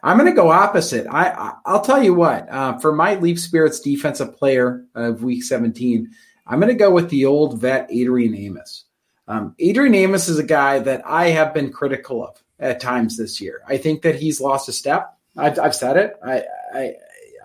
I'm 0.02 0.18
going 0.18 0.32
to 0.32 0.42
go 0.42 0.50
opposite. 0.50 1.06
I, 1.06 1.54
I 1.66 1.74
will 1.74 1.82
tell 1.82 2.02
you 2.02 2.14
what. 2.14 2.50
Uh, 2.50 2.78
for 2.78 2.96
my 2.96 3.16
Leap 3.16 3.38
Spirits 3.38 3.82
defensive 3.82 4.38
player 4.38 4.86
of 4.96 5.24
Week 5.24 5.44
17, 5.44 6.10
I'm 6.48 6.62
going 6.62 6.72
to 6.72 6.80
go 6.80 6.90
with 6.90 7.10
the 7.10 7.26
old 7.26 7.60
vet 7.60 7.92
Adrian 7.92 8.34
Amos. 8.34 8.86
Um, 9.28 9.56
Adrian 9.60 9.94
Amos 9.94 10.30
is 10.30 10.40
a 10.40 10.44
guy 10.44 10.80
that 10.80 11.06
I 11.06 11.32
have 11.32 11.54
been 11.54 11.74
critical 11.74 12.26
of 12.26 12.42
at 12.60 12.80
times 12.80 13.18
this 13.18 13.40
year. 13.40 13.62
I 13.68 13.78
think 13.78 14.02
that 14.02 14.16
he's 14.16 14.42
lost 14.42 14.70
a 14.70 14.74
step. 14.74 15.18
I've, 15.38 15.60
I've 15.60 15.76
said 15.76 15.98
it. 15.98 16.20
I, 16.26 16.44
I 16.74 16.94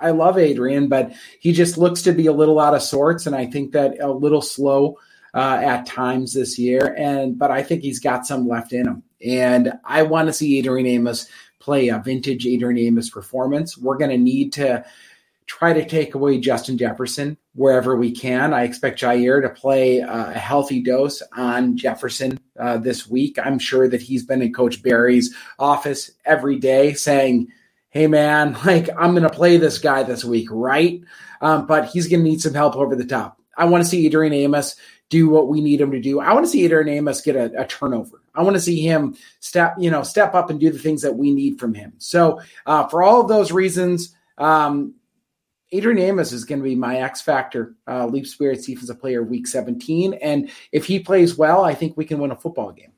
I 0.01 0.11
love 0.11 0.39
Adrian, 0.39 0.89
but 0.89 1.13
he 1.41 1.53
just 1.53 1.79
looks 1.79 2.03
to 2.03 2.13
be 2.13 2.27
a 2.27 2.33
little 2.33 2.59
out 2.59 2.75
of 2.75 2.83
sorts, 2.83 3.27
and 3.27 3.35
I 3.35 3.47
think 3.47 3.73
that 3.73 4.01
a 4.01 4.11
little 4.11 4.43
slow 4.43 4.99
uh, 5.33 5.61
at 5.63 5.87
times 5.87 6.33
this 6.33 6.59
year. 6.59 6.95
And 6.99 7.39
but 7.39 7.51
I 7.51 7.63
think 7.63 7.83
he's 7.83 8.01
got 8.01 8.27
some 8.27 8.49
left 8.49 8.73
in 8.73 8.87
him, 8.87 9.03
and 9.25 9.73
I 9.85 10.03
want 10.03 10.29
to 10.29 10.33
see 10.33 10.59
Adrian 10.59 10.87
Amos 10.87 11.29
play 11.59 11.89
a 11.89 11.99
vintage 11.99 12.47
Adrian 12.47 12.79
Amos 12.79 13.09
performance. 13.09 13.79
We're 13.79 13.97
going 13.97 14.11
to 14.11 14.19
need 14.19 14.53
to 14.55 14.85
try 15.47 15.73
to 15.73 15.87
take 15.87 16.15
away 16.15 16.39
Justin 16.39 16.79
Jefferson 16.79 17.37
wherever 17.55 17.97
we 17.97 18.11
can. 18.13 18.55
I 18.55 18.65
expect 18.65 19.01
Jaire 19.01 19.43
to 19.43 19.51
play 19.51 20.01
uh, 20.01 20.31
a 20.31 20.39
healthy 20.39 20.83
dose 20.83 21.23
on 21.37 21.77
Jefferson 21.77 22.41
uh, 22.59 22.79
this 22.79 23.09
week. 23.09 23.39
I'm 23.39 23.59
sure 23.59 23.89
that 23.89 24.03
he's 24.03 24.25
been 24.25 24.43
in 24.43 24.53
Coach 24.53 24.83
Barry's 24.83 25.35
office 25.59 26.11
every 26.25 26.59
day 26.59 26.95
saying, 26.95 27.49
Hey 27.91 28.07
man, 28.07 28.57
like 28.65 28.89
I'm 28.97 29.13
going 29.13 29.23
to 29.23 29.31
play 29.31 29.57
this 29.57 29.79
guy 29.79 30.03
this 30.03 30.25
week, 30.25 30.49
right? 30.51 31.03
Um, 31.41 31.67
but 31.67 31.87
he's 31.87 32.09
going 32.09 32.25
to 32.25 32.29
need 32.29 32.41
some 32.41 32.55
help 32.55 32.77
over 32.77 32.97
the 32.97 33.05
top. 33.05 33.41
I 33.57 33.67
want 33.67 33.85
to 33.85 33.91
see 33.91 34.07
Adrian 34.07 34.33
Amos 34.33 34.77
do 35.11 35.29
what 35.29 35.49
we 35.49 35.61
need 35.61 35.81
him 35.81 35.93
to 35.93 36.01
do. 36.01 36.21
I 36.21 36.33
want 36.33 36.47
to 36.47 36.51
see 36.51 36.65
Adrian 36.65 36.89
Amos 36.89 37.21
get 37.21 37.37
a, 37.37 37.53
a, 37.61 37.67
turnover. 37.67 38.23
I 38.35 38.43
want 38.43 38.57
to 38.57 38.61
see 38.61 38.81
him 38.81 39.17
step, 39.39 39.77
you 39.79 39.91
know, 39.91 40.03
step 40.03 40.35
up 40.35 40.51
and 40.51 40.59
do 40.59 40.71
the 40.71 40.79
things 40.79 41.03
that 41.03 41.15
we 41.15 41.33
need 41.33 41.61
from 41.61 41.75
him. 41.75 41.93
So, 41.99 42.41
uh, 42.67 42.89
for 42.89 43.03
all 43.03 43.21
of 43.21 43.29
those 43.29 43.53
reasons, 43.53 44.17
um, 44.39 44.95
Adrian 45.75 45.99
Amos 45.99 46.33
is 46.33 46.45
going 46.45 46.61
to 46.61 46.65
be 46.65 46.77
my 46.77 46.99
X 46.99 47.21
factor, 47.21 47.75
uh, 47.89 48.07
Leap 48.07 48.27
Spirits 48.27 48.67
defensive 48.67 49.01
player 49.01 49.25
week 49.25 49.49
17. 49.49 50.15
And 50.15 50.49
if 50.71 50.85
he 50.85 51.01
plays 51.01 51.37
well, 51.37 51.65
I 51.65 51.75
think 51.75 51.97
we 51.97 52.05
can 52.05 52.21
win 52.21 52.31
a 52.31 52.37
football 52.37 52.71
game. 52.71 52.93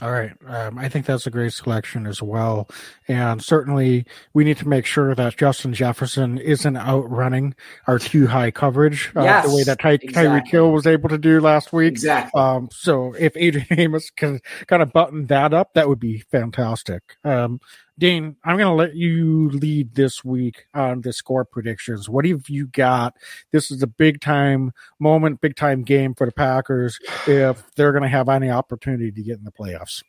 All 0.00 0.12
right. 0.12 0.32
Um, 0.46 0.78
I 0.78 0.88
think 0.88 1.06
that's 1.06 1.26
a 1.26 1.30
great 1.30 1.52
selection 1.52 2.06
as 2.06 2.22
well. 2.22 2.68
And 3.08 3.42
certainly 3.42 4.06
we 4.32 4.44
need 4.44 4.56
to 4.58 4.68
make 4.68 4.86
sure 4.86 5.12
that 5.14 5.36
Justin 5.36 5.74
Jefferson 5.74 6.38
isn't 6.38 6.76
outrunning 6.76 7.54
our 7.88 7.98
two 7.98 8.28
high 8.28 8.52
coverage 8.52 9.10
uh, 9.16 9.22
Yes, 9.24 9.46
the 9.46 9.54
way 9.54 9.64
that 9.64 9.80
Ty- 9.80 9.98
exactly. 10.00 10.22
Tyreek 10.22 10.46
Hill 10.46 10.70
was 10.70 10.86
able 10.86 11.08
to 11.08 11.18
do 11.18 11.40
last 11.40 11.72
week. 11.72 11.88
Exactly. 11.88 12.40
Um, 12.40 12.68
so 12.70 13.12
if 13.18 13.36
Adrian 13.36 13.66
Amos 13.70 14.08
can 14.10 14.40
kind 14.68 14.82
of 14.82 14.92
button 14.92 15.26
that 15.26 15.52
up, 15.52 15.74
that 15.74 15.88
would 15.88 16.00
be 16.00 16.20
fantastic. 16.30 17.02
Um, 17.24 17.60
Dane, 17.98 18.36
I'm 18.44 18.56
going 18.56 18.68
to 18.68 18.72
let 18.72 18.94
you 18.94 19.50
lead 19.50 19.96
this 19.96 20.24
week 20.24 20.66
on 20.72 21.00
the 21.00 21.12
score 21.12 21.44
predictions. 21.44 22.08
What 22.08 22.24
have 22.26 22.48
you 22.48 22.68
got? 22.68 23.16
This 23.50 23.72
is 23.72 23.82
a 23.82 23.88
big 23.88 24.20
time 24.20 24.72
moment, 25.00 25.40
big 25.40 25.56
time 25.56 25.82
game 25.82 26.14
for 26.14 26.24
the 26.24 26.32
Packers 26.32 27.00
if 27.26 27.74
they're 27.74 27.90
going 27.90 28.04
to 28.04 28.08
have 28.08 28.28
any 28.28 28.50
opportunity 28.50 29.10
to 29.10 29.22
get 29.22 29.38
in 29.38 29.44
the 29.44 29.50
playoffs. 29.50 30.04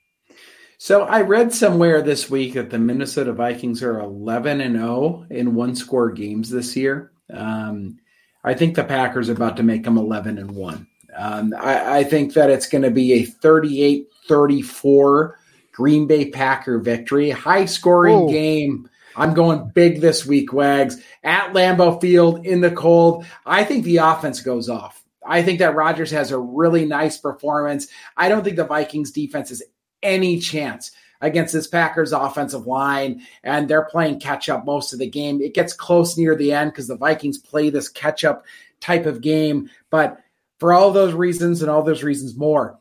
So 0.78 1.02
I 1.02 1.22
read 1.22 1.52
somewhere 1.52 2.04
this 2.04 2.30
week 2.30 2.54
that 2.54 2.70
the 2.70 2.78
Minnesota 2.78 3.34
Vikings 3.34 3.82
are 3.82 4.00
11 4.00 4.62
and 4.62 4.76
0 4.76 5.26
in 5.32 5.56
one 5.56 5.76
score 5.76 6.12
games 6.12 6.52
this 6.52 6.76
year. 6.76 7.12
Um, 7.34 7.98
I 8.44 8.54
think 8.54 8.76
the 8.76 8.84
Packers 8.84 9.30
are 9.30 9.34
about 9.34 9.58
to 9.58 9.64
make 9.64 9.84
them 9.84 9.98
11 9.98 10.38
and 10.38 10.52
1. 10.52 10.88
Um, 11.18 11.54
I, 11.60 12.00
I 12.00 12.04
think 12.04 12.34
that 12.36 12.52
it's 12.52 12.70
going 12.70 12.84
to 12.84 12.92
be 12.92 13.14
a 13.14 13.26
38 13.26 14.08
34 14.28 15.40
Green 15.72 16.08
Bay 16.08 16.30
Packer 16.30 16.80
victory, 16.80 17.30
high 17.30 17.66
scoring 17.66 18.28
game. 18.28 18.90
I'm 19.16 19.34
going 19.34 19.72
big 19.74 20.02
this 20.02 20.26
week, 20.26 20.54
Wags, 20.54 21.02
at 21.24 21.54
Lambeau 21.54 22.00
Field 22.00 22.46
in 22.46 22.62
the 22.62 22.72
cold. 22.72 23.26
I 23.46 23.64
think 23.64 23.84
the 23.84 23.98
offense 23.98 24.42
goes 24.42 24.70
off. 24.70 25.04
I 25.26 25.44
think 25.44 25.60
that 25.60 25.76
Rodgers 25.76 26.12
has 26.12 26.32
a 26.32 26.40
really 26.40 26.86
nice 26.86 27.18
performance. 27.18 27.88
I 28.16 28.30
don't 28.30 28.44
think 28.44 28.56
the 28.56 28.66
Vikings 28.66 29.12
defense 29.12 29.50
has 29.50 29.62
any 30.02 30.40
chance 30.40 30.92
against 31.22 31.54
this 31.54 31.68
Packers 31.68 32.14
offensive 32.14 32.66
line, 32.66 33.22
and 33.44 33.68
they're 33.68 33.86
playing 33.86 34.20
catch 34.20 34.50
up 34.50 34.66
most 34.66 34.94
of 34.94 35.00
the 35.00 35.10
game. 35.10 35.42
It 35.42 35.54
gets 35.54 35.74
close 35.74 36.18
near 36.18 36.36
the 36.36 36.54
end 36.54 36.72
because 36.72 36.88
the 36.88 36.98
Vikings 36.98 37.38
play 37.38 37.70
this 37.70 37.90
catch 37.90 38.24
up 38.24 38.46
type 38.80 39.06
of 39.06 39.22
game. 39.22 39.70
But 39.90 40.20
for 40.60 40.74
all 40.74 40.92
those 40.92 41.14
reasons 41.14 41.62
and 41.62 41.70
all 41.70 41.84
those 41.84 42.04
reasons 42.04 42.36
more, 42.36 42.80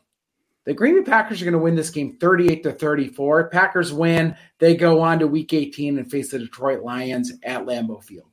the 0.69 0.75
Green 0.75 0.93
Bay 0.93 1.01
Packers 1.01 1.41
are 1.41 1.45
going 1.45 1.53
to 1.53 1.57
win 1.57 1.73
this 1.73 1.89
game 1.89 2.15
38 2.19 2.61
to 2.61 2.71
34. 2.71 3.49
Packers 3.49 3.91
win. 3.91 4.35
They 4.59 4.75
go 4.75 5.01
on 5.01 5.17
to 5.17 5.25
week 5.25 5.51
18 5.51 5.97
and 5.97 6.11
face 6.11 6.29
the 6.29 6.37
Detroit 6.37 6.83
Lions 6.83 7.31
at 7.41 7.65
Lambeau 7.65 8.03
Field. 8.03 8.27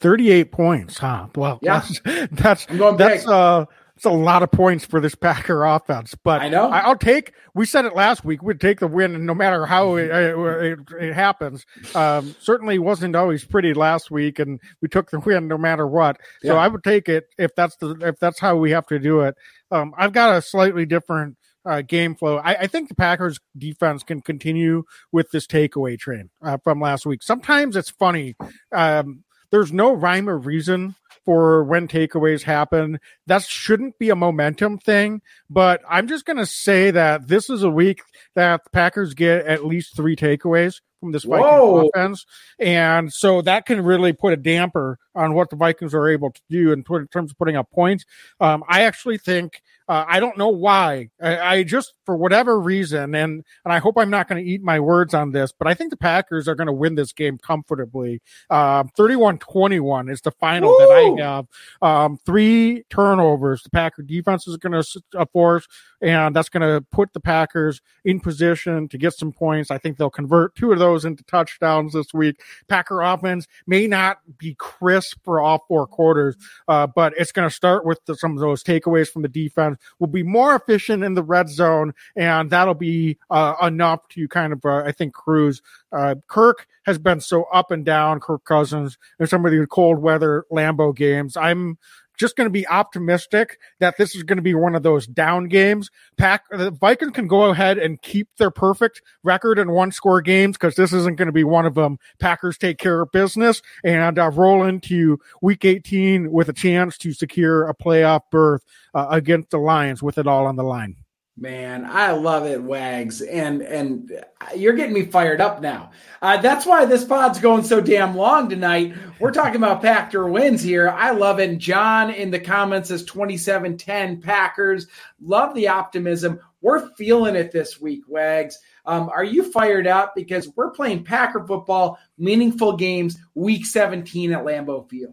38 0.00 0.52
points, 0.52 0.98
huh? 0.98 1.28
Well, 1.34 1.58
Yeah. 1.62 1.80
that's 2.04 2.66
that's, 2.66 2.66
that's 2.98 3.26
uh 3.26 3.64
it's 3.96 4.04
a 4.04 4.10
lot 4.10 4.42
of 4.42 4.50
points 4.50 4.84
for 4.84 5.00
this 5.00 5.14
Packer 5.14 5.64
offense, 5.64 6.14
but 6.22 6.42
I 6.42 6.50
know. 6.50 6.68
I, 6.68 6.80
I'll 6.80 6.98
take. 6.98 7.32
We 7.54 7.64
said 7.64 7.86
it 7.86 7.94
last 7.96 8.22
week. 8.26 8.42
We'd 8.42 8.60
take 8.60 8.80
the 8.80 8.86
win, 8.86 9.24
no 9.24 9.34
matter 9.34 9.64
how 9.64 9.96
it, 9.96 10.10
it, 10.10 10.78
it 11.00 11.14
happens. 11.14 11.64
Um, 11.94 12.36
certainly 12.38 12.78
wasn't 12.78 13.16
always 13.16 13.44
pretty 13.46 13.72
last 13.72 14.10
week, 14.10 14.38
and 14.38 14.60
we 14.82 14.88
took 14.88 15.10
the 15.10 15.20
win 15.20 15.48
no 15.48 15.56
matter 15.56 15.86
what. 15.86 16.18
So 16.42 16.58
I 16.58 16.68
would 16.68 16.84
take 16.84 17.08
it 17.08 17.28
if 17.38 17.54
that's 17.54 17.76
the 17.76 17.96
if 18.02 18.18
that's 18.20 18.38
how 18.38 18.56
we 18.56 18.72
have 18.72 18.86
to 18.88 18.98
do 18.98 19.20
it. 19.20 19.34
Um, 19.70 19.94
I've 19.96 20.12
got 20.12 20.36
a 20.36 20.42
slightly 20.42 20.84
different 20.84 21.38
uh, 21.66 21.82
game 21.82 22.14
flow. 22.14 22.38
I, 22.38 22.54
I 22.54 22.66
think 22.66 22.88
the 22.88 22.94
Packers 22.94 23.40
defense 23.56 24.02
can 24.02 24.20
continue 24.20 24.84
with 25.12 25.30
this 25.30 25.46
takeaway 25.46 25.98
train 25.98 26.30
uh, 26.42 26.58
from 26.62 26.80
last 26.80 27.06
week. 27.06 27.22
Sometimes 27.22 27.76
it's 27.76 27.90
funny. 27.90 28.36
Um, 28.72 29.24
there's 29.50 29.72
no 29.72 29.92
rhyme 29.92 30.28
or 30.28 30.38
reason 30.38 30.94
for 31.24 31.64
when 31.64 31.88
takeaways 31.88 32.42
happen. 32.42 33.00
That 33.26 33.42
shouldn't 33.42 33.98
be 33.98 34.10
a 34.10 34.16
momentum 34.16 34.78
thing, 34.78 35.22
but 35.50 35.82
I'm 35.88 36.08
just 36.08 36.24
going 36.24 36.38
to 36.38 36.46
say 36.46 36.90
that 36.90 37.28
this 37.28 37.50
is 37.50 37.62
a 37.62 37.70
week 37.70 38.02
that 38.34 38.64
the 38.64 38.70
Packers 38.70 39.14
get 39.14 39.46
at 39.46 39.64
least 39.64 39.96
three 39.96 40.16
takeaways 40.16 40.80
from 41.00 41.12
this 41.12 41.24
Vikings 41.24 41.46
Whoa. 41.46 41.88
offense. 41.88 42.26
And 42.58 43.12
so 43.12 43.42
that 43.42 43.66
can 43.66 43.82
really 43.82 44.12
put 44.12 44.32
a 44.32 44.36
damper 44.36 44.98
on 45.14 45.34
what 45.34 45.50
the 45.50 45.56
Vikings 45.56 45.94
are 45.94 46.08
able 46.08 46.30
to 46.30 46.40
do 46.50 46.72
in, 46.72 46.84
in 46.88 47.08
terms 47.08 47.30
of 47.30 47.38
putting 47.38 47.56
up 47.56 47.70
points. 47.70 48.04
Um, 48.40 48.62
I 48.68 48.82
actually 48.82 49.18
think, 49.18 49.62
uh, 49.88 50.04
I 50.06 50.20
don't 50.20 50.36
know 50.36 50.48
why. 50.48 51.10
I, 51.22 51.38
I 51.38 51.62
just, 51.62 51.94
for 52.04 52.16
whatever 52.16 52.60
reason, 52.60 53.14
and, 53.14 53.44
and 53.64 53.72
I 53.72 53.78
hope 53.78 53.96
I'm 53.96 54.10
not 54.10 54.28
going 54.28 54.44
to 54.44 54.50
eat 54.50 54.62
my 54.62 54.80
words 54.80 55.14
on 55.14 55.30
this, 55.30 55.52
but 55.56 55.68
I 55.68 55.74
think 55.74 55.90
the 55.90 55.96
Packers 55.96 56.48
are 56.48 56.54
going 56.54 56.66
to 56.66 56.72
win 56.72 56.96
this 56.96 57.12
game 57.12 57.38
comfortably. 57.38 58.20
Um, 58.50 58.88
31 58.96 59.38
21 59.38 60.08
is 60.08 60.20
the 60.20 60.32
final 60.32 60.70
that 60.70 61.16
I 61.18 61.22
have. 61.22 61.46
Um, 61.80 62.18
three 62.26 62.84
turnovers. 62.90 63.62
The 63.62 63.70
Packer 63.70 64.02
defense 64.02 64.46
is 64.46 64.56
going 64.56 64.82
to 64.82 65.26
force, 65.32 65.66
and 66.02 66.34
that's 66.34 66.48
going 66.48 66.62
to 66.62 66.84
put 66.90 67.12
the 67.12 67.20
Packers 67.20 67.80
in 68.04 68.20
position 68.20 68.88
to 68.88 68.98
get 68.98 69.14
some 69.14 69.32
points. 69.32 69.70
I 69.70 69.78
think 69.78 69.96
they'll 69.96 70.10
convert 70.10 70.54
two 70.56 70.72
of 70.72 70.78
those 70.78 70.85
into 70.94 71.24
touchdowns 71.24 71.92
this 71.92 72.12
week. 72.14 72.40
Packer 72.68 73.00
offense 73.00 73.46
may 73.66 73.86
not 73.86 74.18
be 74.38 74.54
crisp 74.54 75.18
for 75.24 75.40
all 75.40 75.64
four 75.68 75.86
quarters, 75.86 76.36
uh, 76.68 76.86
but 76.86 77.12
it's 77.16 77.32
going 77.32 77.48
to 77.48 77.54
start 77.54 77.84
with 77.84 78.04
the, 78.06 78.14
some 78.14 78.32
of 78.32 78.38
those 78.38 78.62
takeaways 78.62 79.08
from 79.08 79.22
the 79.22 79.28
defense. 79.28 79.78
Will 79.98 80.06
be 80.06 80.22
more 80.22 80.54
efficient 80.54 81.02
in 81.04 81.14
the 81.14 81.22
red 81.22 81.48
zone, 81.48 81.94
and 82.14 82.50
that'll 82.50 82.74
be 82.74 83.18
uh, 83.30 83.54
enough 83.62 84.06
to 84.10 84.28
kind 84.28 84.52
of, 84.52 84.64
uh, 84.64 84.82
I 84.84 84.92
think, 84.92 85.14
cruise. 85.14 85.62
Uh, 85.92 86.16
Kirk 86.28 86.66
has 86.84 86.98
been 86.98 87.20
so 87.20 87.44
up 87.44 87.70
and 87.70 87.84
down. 87.84 88.20
Kirk 88.20 88.44
Cousins 88.44 88.98
in 89.18 89.26
some 89.26 89.44
of 89.44 89.52
these 89.52 89.66
cold 89.70 89.98
weather 89.98 90.44
Lambeau 90.50 90.94
games. 90.94 91.36
I'm 91.36 91.78
just 92.16 92.36
going 92.36 92.46
to 92.46 92.50
be 92.50 92.66
optimistic 92.66 93.58
that 93.80 93.96
this 93.96 94.14
is 94.14 94.22
going 94.22 94.36
to 94.36 94.42
be 94.42 94.54
one 94.54 94.74
of 94.74 94.82
those 94.82 95.06
down 95.06 95.48
games. 95.48 95.90
Pack 96.16 96.44
the 96.50 96.70
Vikings 96.70 97.12
can 97.12 97.28
go 97.28 97.44
ahead 97.44 97.78
and 97.78 98.00
keep 98.02 98.28
their 98.36 98.50
perfect 98.50 99.02
record 99.22 99.58
in 99.58 99.70
one 99.70 99.92
score 99.92 100.20
games 100.20 100.56
because 100.56 100.74
this 100.74 100.92
isn't 100.92 101.16
going 101.16 101.26
to 101.26 101.32
be 101.32 101.44
one 101.44 101.66
of 101.66 101.74
them. 101.74 101.98
Packers 102.18 102.58
take 102.58 102.78
care 102.78 103.00
of 103.00 103.12
business 103.12 103.62
and 103.84 104.18
uh, 104.18 104.30
roll 104.30 104.62
into 104.64 105.18
week 105.40 105.64
18 105.64 106.30
with 106.30 106.48
a 106.48 106.52
chance 106.52 106.98
to 106.98 107.12
secure 107.12 107.68
a 107.68 107.74
playoff 107.74 108.22
berth 108.30 108.64
uh, 108.94 109.06
against 109.10 109.50
the 109.50 109.58
Lions 109.58 110.02
with 110.02 110.18
it 110.18 110.26
all 110.26 110.46
on 110.46 110.56
the 110.56 110.64
line. 110.64 110.96
Man, 111.38 111.84
I 111.84 112.12
love 112.12 112.46
it, 112.46 112.62
Wags, 112.62 113.20
and 113.20 113.60
and 113.60 114.24
you're 114.56 114.72
getting 114.72 114.94
me 114.94 115.04
fired 115.04 115.42
up 115.42 115.60
now. 115.60 115.90
Uh, 116.22 116.38
that's 116.38 116.64
why 116.64 116.86
this 116.86 117.04
pod's 117.04 117.38
going 117.38 117.62
so 117.62 117.78
damn 117.78 118.16
long 118.16 118.48
tonight. 118.48 118.94
We're 119.20 119.32
talking 119.32 119.56
about 119.56 119.82
Packer 119.82 120.26
wins 120.26 120.62
here. 120.62 120.88
I 120.88 121.10
love 121.10 121.38
it. 121.38 121.58
John 121.58 122.08
in 122.08 122.30
the 122.30 122.40
comments 122.40 122.88
says 122.88 123.04
27-10 123.04 124.22
Packers. 124.22 124.86
Love 125.20 125.54
the 125.54 125.68
optimism. 125.68 126.40
We're 126.62 126.88
feeling 126.94 127.36
it 127.36 127.52
this 127.52 127.82
week, 127.82 128.04
Wags. 128.08 128.58
Um, 128.86 129.10
are 129.10 129.24
you 129.24 129.52
fired 129.52 129.86
up? 129.86 130.14
Because 130.14 130.48
we're 130.56 130.70
playing 130.70 131.04
Packer 131.04 131.46
football, 131.46 131.98
meaningful 132.16 132.78
games, 132.78 133.18
week 133.34 133.66
17 133.66 134.32
at 134.32 134.42
Lambeau 134.42 134.88
Field. 134.88 135.12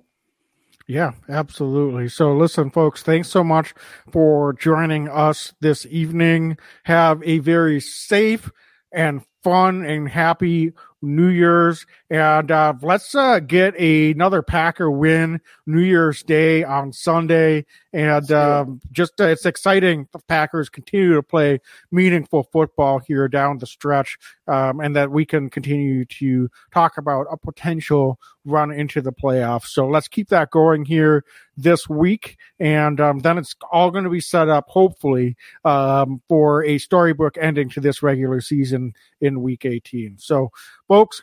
Yeah, 0.87 1.13
absolutely. 1.29 2.09
So, 2.09 2.33
listen, 2.35 2.69
folks, 2.69 3.03
thanks 3.03 3.29
so 3.29 3.43
much 3.43 3.73
for 4.11 4.51
joining 4.53 5.07
us 5.07 5.53
this 5.61 5.85
evening. 5.85 6.57
Have 6.83 7.23
a 7.23 7.39
very 7.39 7.79
safe 7.79 8.51
and 8.91 9.21
fun 9.43 9.85
and 9.85 10.09
happy 10.09 10.73
New 11.01 11.27
Year's. 11.29 11.85
And 12.09 12.51
uh, 12.51 12.73
let's 12.81 13.15
uh, 13.15 13.39
get 13.39 13.79
another 13.79 14.41
Packer 14.41 14.91
win 14.91 15.41
New 15.65 15.81
Year's 15.81 16.21
Day 16.21 16.63
on 16.63 16.91
Sunday. 16.91 17.65
And 17.93 18.31
um, 18.31 18.81
just 18.91 19.21
uh, 19.21 19.25
it's 19.25 19.45
exciting. 19.45 20.07
The 20.13 20.19
Packers 20.27 20.67
continue 20.67 21.13
to 21.13 21.21
play 21.21 21.59
meaningful 21.91 22.43
football 22.51 22.97
here 22.97 23.27
down 23.27 23.59
the 23.59 23.67
stretch, 23.67 24.17
um, 24.47 24.79
and 24.79 24.95
that 24.95 25.11
we 25.11 25.25
can 25.25 25.51
continue 25.51 26.03
to 26.05 26.49
talk 26.73 26.97
about 26.97 27.27
a 27.31 27.37
potential 27.37 28.19
run 28.45 28.71
into 28.71 28.99
the 28.99 29.13
playoffs. 29.13 29.67
So 29.67 29.87
let's 29.87 30.07
keep 30.07 30.29
that 30.29 30.49
going 30.49 30.85
here 30.85 31.23
this 31.55 31.87
week, 31.87 32.37
and 32.59 32.99
um, 32.99 33.19
then 33.19 33.37
it's 33.37 33.55
all 33.71 33.91
going 33.91 34.05
to 34.05 34.09
be 34.09 34.21
set 34.21 34.49
up, 34.49 34.69
hopefully, 34.69 35.37
um, 35.63 36.19
for 36.27 36.63
a 36.63 36.79
storybook 36.79 37.37
ending 37.39 37.69
to 37.69 37.79
this 37.79 38.01
regular 38.01 38.41
season 38.41 38.93
in 39.21 39.43
Week 39.43 39.65
18. 39.65 40.17
So, 40.17 40.51
folks, 40.87 41.21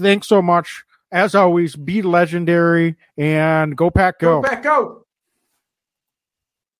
thanks 0.00 0.26
so 0.26 0.42
much. 0.42 0.82
As 1.12 1.34
always, 1.36 1.76
be 1.76 2.02
legendary 2.02 2.96
and 3.16 3.76
go 3.76 3.90
pack 3.90 4.18
go. 4.18 4.40
Go 4.40 4.48
back, 4.48 4.62
go. 4.64 5.01